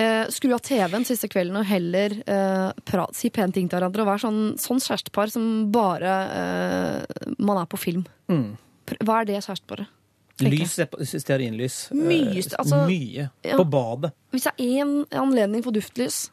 Eh, 0.00 0.24
skru 0.34 0.52
av 0.56 0.62
TV-en 0.66 1.04
siste 1.08 1.28
kvelden 1.32 1.56
og 1.60 1.66
heller 1.68 2.16
eh, 2.26 2.70
prat, 2.84 3.14
si 3.16 3.30
pene 3.34 3.52
ting 3.54 3.68
til 3.68 3.78
hverandre. 3.78 4.04
Og 4.04 4.10
vær 4.12 4.22
sånn, 4.22 4.40
sånn 4.60 4.82
kjærestepar 4.84 5.32
som 5.34 5.50
bare 5.74 6.14
eh, 6.38 7.28
man 7.38 7.60
er 7.62 7.66
på 7.70 7.80
film. 7.80 8.06
Mm. 8.30 8.54
Hva 9.04 9.20
er 9.22 9.30
det 9.32 9.42
kjæresteparet? 9.44 9.90
Lys, 10.42 10.72
stearinlys. 11.22 11.74
Mye, 11.94 12.40
Eh, 12.42 12.54
altså- 12.58 12.86
mye. 12.88 13.28
På 13.54 13.64
badet. 13.70 14.10
Hvis 14.32 14.42
det 14.48 14.52
er 14.58 14.82
én 14.82 15.06
anledning 15.12 15.62
for 15.62 15.70
duftlys, 15.70 16.30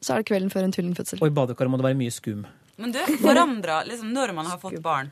så 0.00 0.14
er 0.14 0.22
det 0.22 0.28
kvelden 0.30 0.50
før 0.52 0.64
en 0.66 0.72
tvillingfødsel. 0.72 1.20
Og 1.20 1.28
i 1.28 1.34
badekaret 1.36 1.70
må 1.72 1.76
det 1.80 1.84
være 1.90 1.98
mye 2.00 2.14
skum. 2.14 2.46
Men 2.80 2.92
du, 2.94 3.00
forandra 3.20 3.82
liksom 3.84 4.12
når 4.16 4.32
man 4.34 4.46
har 4.48 4.58
fått 4.62 4.78
barn, 4.84 5.10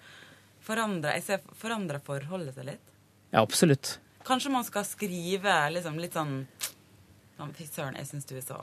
forandra 0.65 2.01
forholdet 2.05 2.55
seg 2.57 2.69
litt? 2.73 2.85
Ja, 3.33 3.43
absolutt. 3.43 3.99
Kanskje 4.29 4.51
man 4.53 4.65
skal 4.65 4.85
skrive 4.89 5.55
liksom 5.73 5.99
litt 6.01 6.17
sånn 6.17 6.47
sånn, 7.39 7.53
Fy 7.57 7.67
søren, 7.69 7.97
jeg 7.97 8.09
syns 8.11 8.27
du 8.29 8.37
er 8.37 8.45
så 8.45 8.57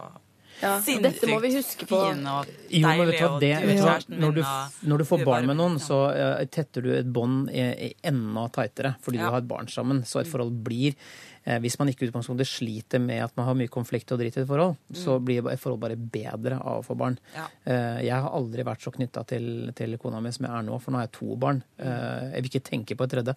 Ja, 0.61 0.77
dette 0.79 1.27
må 1.27 1.39
vi 1.43 1.49
huske 1.55 1.85
på. 1.87 1.97
fin 2.09 2.25
og 2.31 2.47
Jo, 2.69 2.87
men 2.87 2.99
vet 3.09 3.11
deilig, 3.11 3.19
du 3.19 3.25
hva, 3.27 3.39
det, 3.39 3.53
vet 3.65 3.77
du 3.77 3.83
hva? 3.83 3.95
Når, 4.23 4.35
du, 4.37 4.41
når 4.89 4.97
du 4.97 5.05
får 5.09 5.23
barn 5.27 5.47
med 5.49 5.57
noen, 5.59 5.77
så 5.83 5.97
eh, 6.15 6.45
tetter 6.47 6.81
du 6.85 6.91
et 6.95 7.09
bånd 7.11 7.49
i 7.51 7.93
enda 8.03 8.47
tightere, 8.55 8.95
fordi 9.03 9.19
Ja. 9.19 9.25
du 9.27 9.31
har 9.35 9.41
et 9.43 9.49
barn 9.49 9.67
sammen. 9.67 10.03
Så 10.07 10.21
et 10.21 10.31
forhold 10.31 10.53
blir 10.63 10.93
eh, 10.93 11.34
Hvis 11.61 11.75
man 11.77 11.91
ikke 11.91 12.07
utgangspunktet 12.07 12.49
sliter 12.49 12.99
med 12.99 13.21
at 13.21 13.35
man 13.37 13.45
har 13.45 13.57
mye 13.57 13.69
konflikt 13.69 14.09
og 14.15 14.17
dritt 14.17 14.37
i 14.37 14.41
et 14.41 14.47
forhold, 14.49 14.75
så 14.97 15.19
blir 15.21 15.45
et 15.51 15.61
forhold 15.61 15.81
bare 15.83 15.97
bedre 15.97 16.57
av 16.57 16.79
å 16.79 16.85
få 16.85 16.95
barn. 16.97 17.19
Ja. 17.35 17.45
Eh, 17.69 17.99
Jeg 18.07 18.17
har 18.23 18.33
aldri 18.33 18.63
vært 18.65 18.81
så 18.81 18.91
knytta 18.95 19.21
til, 19.29 19.71
til 19.77 19.93
kona 20.01 20.21
mi 20.25 20.31
som 20.33 20.47
jeg 20.47 20.53
er 20.57 20.65
nå, 20.65 20.79
for 20.81 20.91
nå 20.91 20.97
har 21.01 21.05
jeg 21.05 21.13
to 21.19 21.35
barn. 21.37 21.61
Eh, 21.77 22.31
Jeg 22.33 22.41
vil 22.45 22.49
ikke 22.49 22.63
tenke 22.71 22.97
på 22.97 23.05
et 23.05 23.13
tredje. 23.13 23.35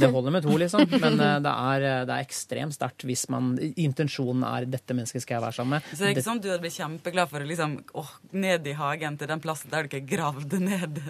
Det 0.00 0.10
holder 0.12 0.34
med 0.36 0.44
to, 0.44 0.56
liksom. 0.60 0.84
Men 1.00 1.16
eh, 1.24 1.38
det 1.46 1.54
er, 1.72 1.86
det 2.08 2.14
er 2.18 2.26
ekstremt 2.26 2.76
sterkt 2.76 3.06
hvis 3.08 3.26
man 3.32 3.54
Intensjonen 3.78 4.44
er 4.44 4.66
'dette 4.68 4.92
mennesket 4.94 5.22
skal 5.24 5.38
jeg 5.38 5.42
være 5.46 5.56
sammen 5.56 5.78
med'. 5.78 5.88
Så 5.94 6.02
det 6.04 6.08
er 6.10 6.14
ikke 6.16 6.26
sånn 6.28 6.42
du 6.42 6.48
hadde 6.50 6.60
blitt 6.62 6.76
kjempeglad 6.76 7.30
for 7.30 7.40
å 7.40 7.48
liksom, 7.48 7.78
å, 7.94 8.04
ned 8.32 8.66
i 8.66 8.72
hagen 8.76 9.16
til 9.18 9.28
den 9.30 9.40
plassen 9.40 9.70
der 9.72 9.88
dere 9.88 10.04
gravde 10.04 10.60
ned 10.60 11.00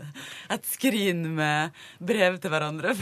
et 0.51 0.65
skrin 0.69 1.25
med 1.35 1.71
brev 1.99 2.39
til 2.39 2.51
hverandre? 2.53 2.95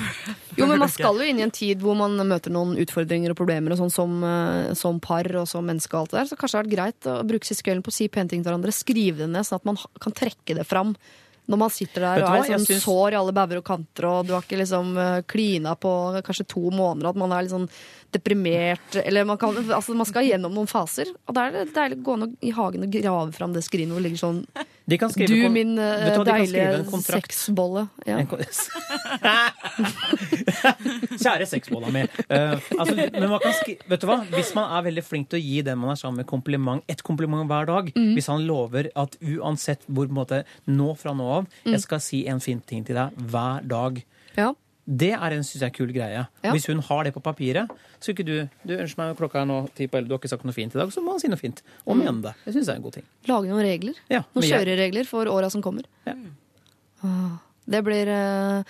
Jo, 0.56 0.66
men 0.66 0.78
man 0.78 0.88
skal 0.88 1.18
jo 1.20 1.26
inn 1.26 1.40
i 1.40 1.44
en 1.46 1.50
tid 1.54 1.82
hvor 1.82 1.96
man 1.98 2.16
møter 2.28 2.50
noen 2.54 2.76
utfordringer 2.80 3.25
og 3.32 3.38
problemer 3.38 3.72
og 3.74 3.78
sånn 3.80 3.92
som, 3.92 4.16
eh, 4.24 4.74
som 4.74 5.00
par 5.00 5.26
og 5.36 5.46
som 5.48 5.64
menneske 5.66 5.94
og 5.94 6.00
alt 6.06 6.10
det 6.10 6.18
der. 6.20 6.30
Så 6.30 6.36
kanskje 6.40 6.52
det 6.52 6.58
har 6.58 6.66
vært 6.66 6.76
greit 6.76 7.08
å 7.12 7.28
bruke 7.28 7.48
siste 7.48 7.62
kvelden 7.66 7.82
på 7.82 7.92
å 7.94 7.98
si 7.98 8.08
pene 8.08 8.28
ting 8.28 8.42
til 8.42 8.52
hverandre. 8.52 8.72
Skrive 8.74 9.24
det 9.24 9.30
ned, 9.30 9.46
sånn 9.46 9.60
at 9.60 9.64
man 9.64 9.76
kan 10.00 10.12
trekke 10.12 10.54
det 10.58 10.66
fram. 10.66 10.96
Når 11.46 11.58
man 11.58 11.70
sitter 11.70 12.00
der 12.02 12.22
og 12.24 12.28
er 12.34 12.42
sånn 12.58 12.66
syns- 12.66 12.82
sår 12.82 13.12
i 13.12 13.18
alle 13.20 13.32
bauger 13.32 13.58
og 13.58 13.64
kanter, 13.64 14.04
og 14.10 14.26
du 14.26 14.32
har 14.34 14.42
ikke 14.42 14.58
liksom 14.58 14.96
eh, 14.98 15.22
klina 15.22 15.76
på 15.78 15.92
kanskje 16.26 16.48
to 16.48 16.70
måneder, 16.74 17.10
at 17.10 17.16
man 17.16 17.30
er 17.30 17.42
litt 17.42 17.54
sånn 17.54 17.68
deprimert 18.16 18.98
Eller 19.02 19.26
man, 19.28 19.38
kan, 19.40 19.56
altså 19.56 19.94
man 19.96 20.08
skal 20.08 20.26
gjennom 20.26 20.54
noen 20.56 20.70
faser. 20.70 21.10
Og 21.26 21.36
da 21.36 21.46
er 21.46 21.54
det 21.54 21.66
deilig 21.76 22.00
å 22.00 22.06
gå 22.06 22.16
ned 22.22 22.36
i 22.46 22.52
hagen 22.56 22.86
og 22.86 22.96
grave 22.96 23.36
fram 23.36 23.54
det 23.56 23.64
skrinet 23.66 23.94
hvor 23.94 24.02
det 24.02 24.10
ligger 24.10 24.22
sånn 24.24 24.40
De 24.86 24.98
kan 25.00 25.12
skrive 25.12 25.46
Du, 25.46 25.54
min 25.54 25.74
skrive 25.76 26.24
deilige 26.28 27.02
sexbolle. 27.06 27.86
Ja. 28.06 28.20
Kjære 31.22 31.46
sexbolla 31.48 31.90
mi. 31.94 32.04
Uh, 32.30 32.54
altså, 32.78 32.94
men 32.94 33.28
man 33.30 33.40
kan 33.42 33.52
vet 33.90 34.02
du 34.02 34.06
hva? 34.08 34.20
Hvis 34.30 34.52
man 34.56 34.70
er 34.76 34.86
veldig 34.86 35.04
flink 35.06 35.30
til 35.32 35.40
å 35.40 35.42
gi 35.42 35.62
den 35.66 35.80
man 35.80 35.94
er 35.94 36.00
sammen 36.00 36.22
med, 36.22 36.28
kompliment, 36.30 36.84
et 36.90 37.02
kompliment 37.06 37.46
hver 37.50 37.66
dag 37.70 37.86
Mm. 37.96 38.12
Hvis 38.16 38.28
han 38.30 38.44
lover 38.46 38.88
at 38.98 39.16
uansett 39.24 39.84
hvor 39.86 40.10
måte, 40.12 40.42
nå 40.66 40.94
fra 40.98 41.14
nå 41.16 41.26
av 41.38 41.46
Mm. 41.64 41.72
Jeg 41.72 41.82
skal 41.84 42.00
si 42.02 42.26
en 42.28 42.40
fin 42.40 42.60
ting 42.60 42.84
til 42.86 42.98
deg 42.98 43.16
hver 43.30 43.64
dag. 43.66 44.00
Ja. 44.36 44.52
Det 44.86 45.10
er 45.16 45.34
en, 45.34 45.42
synes 45.42 45.62
jeg, 45.66 45.72
kul 45.74 45.90
greie. 45.90 46.20
Ja. 46.44 46.50
Hvis 46.54 46.68
hun 46.70 46.78
har 46.78 47.02
det 47.04 47.12
på 47.16 47.20
papiret, 47.20 47.70
så 47.98 48.12
ikke 48.12 48.24
du 48.26 48.34
Du 48.62 48.76
ønsker 48.76 49.00
meg 49.02 49.16
klokka 49.18 49.40
er 49.42 49.48
nå 49.50 49.56
ti 49.74 49.88
på 49.90 49.98
elleve, 49.98 50.08
du 50.08 50.14
har 50.14 50.20
ikke 50.22 50.30
sagt 50.30 50.44
noe 50.46 50.54
fint 50.54 50.74
i 50.74 50.78
dag, 50.78 50.92
så 50.94 51.02
må 51.02 51.16
han 51.16 51.20
si 51.20 51.28
noe 51.32 51.40
fint. 51.40 51.62
Og 51.86 51.96
mene 51.98 52.22
det. 52.22 52.34
Det 52.44 52.54
syns 52.54 52.68
jeg 52.70 52.74
er 52.76 52.78
en 52.78 52.86
god 52.86 52.94
ting. 53.00 53.06
Lage 53.26 53.50
noen 53.50 53.66
regler. 53.66 53.98
Ja, 54.12 54.22
Noen 54.36 54.46
jeg- 54.46 54.60
kjøreregler 54.62 55.06
for 55.10 55.26
åra 55.26 55.50
som 55.50 55.62
kommer. 55.62 55.82
Ja. 56.06 56.14
Det 57.66 57.82
blir 57.82 58.06
eh, 58.08 58.62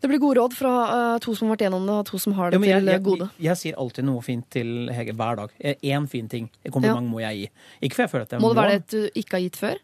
Det 0.00 0.08
blir 0.10 0.20
gode 0.20 0.36
råd 0.42 0.52
fra 0.52 0.72
eh, 1.14 1.18
to 1.24 1.32
som 1.34 1.48
har 1.48 1.56
vært 1.56 1.64
gjennom 1.64 1.86
det, 1.88 1.94
og 1.96 2.04
to 2.10 2.18
som 2.20 2.34
har 2.36 2.50
det 2.52 2.60
ja, 2.60 2.74
jeg, 2.74 2.82
til 2.82 2.88
eh, 2.88 2.92
jeg, 2.98 3.02
gode. 3.06 3.30
jeg 3.40 3.56
sier 3.56 3.78
alltid 3.80 4.04
noe 4.04 4.20
fint 4.22 4.44
til 4.52 4.90
Hege 4.92 5.14
hver 5.16 5.36
dag. 5.40 5.54
Én 5.80 6.06
fin 6.12 6.28
ting. 6.28 6.50
En 6.64 6.74
kompliment 6.76 7.08
må 7.08 7.22
jeg 7.24 7.38
gi. 7.38 7.48
Ikke 7.88 7.96
for 7.96 8.04
jeg 8.04 8.10
føler 8.12 8.28
at 8.28 8.36
jeg 8.36 8.44
Må 8.44 8.52
det 8.52 8.60
være 8.60 8.76
det 8.76 8.86
du 8.92 9.20
ikke 9.22 9.38
har 9.38 9.44
gitt 9.46 9.56
før? 9.56 9.80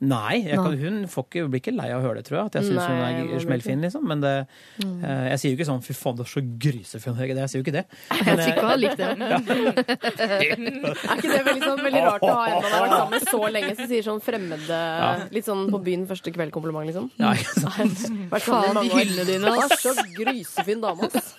Nei, 0.00 0.44
jeg 0.46 0.54
kan, 0.54 0.76
hun 0.78 0.98
får 1.10 1.24
ikke, 1.26 1.42
blir 1.50 1.58
ikke 1.58 1.72
lei 1.74 1.88
av 1.90 1.98
å 1.98 2.04
høre 2.06 2.20
det, 2.20 2.26
tror 2.28 2.36
jeg. 2.38 2.46
At 2.46 2.54
jeg 2.60 2.66
syns 2.68 2.84
hun 2.86 3.00
er 3.02 3.40
smellfin, 3.42 3.80
liksom. 3.82 4.04
Men 4.06 4.20
det, 4.22 4.34
Mm. 4.78 5.02
eh, 5.02 5.24
jeg 5.32 5.38
sier 5.40 5.50
jo 5.50 5.56
ikke 5.58 5.66
sånn 5.66 5.82
'fy 5.82 5.94
faen, 5.98 6.14
du 6.16 6.22
er 6.22 6.30
så 6.30 6.40
grisefin'. 6.58 7.18
Jeg 7.18 7.48
sier 7.50 7.58
jo 7.58 7.64
ikke 7.66 7.74
det. 7.74 7.84
Jeg 8.14 8.36
tror 8.38 8.46
ikke 8.46 8.62
hva 8.62 8.70
jeg 8.76 8.82
likte 8.84 8.96
det. 9.08 9.18
Er 9.18 11.16
ikke 11.18 11.30
det 11.34 11.42
veldig, 11.48 11.64
sånn, 11.66 11.82
veldig 11.82 12.02
rart 12.06 12.22
å 12.22 12.30
ha 12.30 12.44
en 12.46 12.62
man 12.62 12.70
har 12.70 12.86
vært 12.86 12.94
sammen 12.94 13.10
med 13.10 13.22
så 13.26 13.40
lenge, 13.50 13.74
som 13.76 13.86
sier 13.90 14.02
sånn 14.06 14.22
fremmede 14.22 15.32
Litt 15.34 15.44
sånn 15.50 15.66
på 15.70 15.82
byen 15.82 16.06
første 16.06 16.30
kveld-kompliment, 16.30 16.86
liksom? 16.86 17.10
Ja, 17.18 17.32
ikke 17.34 17.58
sant? 17.66 17.98
Vært 18.30 18.42
sammen 18.46 18.70
i 18.70 18.74
Faen, 18.74 18.88
de 18.88 18.94
hyllene 18.94 19.24
dine, 19.26 19.46
ass. 19.58 19.82
Så 19.82 19.94
grisefin 20.14 20.80
dame, 20.80 21.10
ass. 21.10 21.34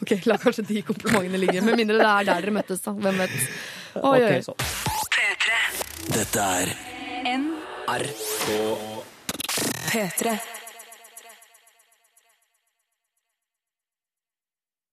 Ok, 0.00 0.16
La 0.26 0.36
kanskje 0.38 0.64
de 0.66 0.80
komplimentene 0.82 1.38
ligge. 1.38 1.60
Med 1.62 1.76
mindre 1.76 1.98
det 1.98 2.06
er 2.08 2.24
der 2.24 2.40
dere 2.40 2.52
møttes, 2.56 2.80
da. 2.80 2.92
Hvem 2.92 3.18
vet. 3.18 3.30
Oi, 4.00 4.18
okay, 4.22 4.40
oi. 4.48 5.86
Dette 6.10 6.40
er 6.40 6.68
NRK 7.38 8.46
P3. 9.90 10.59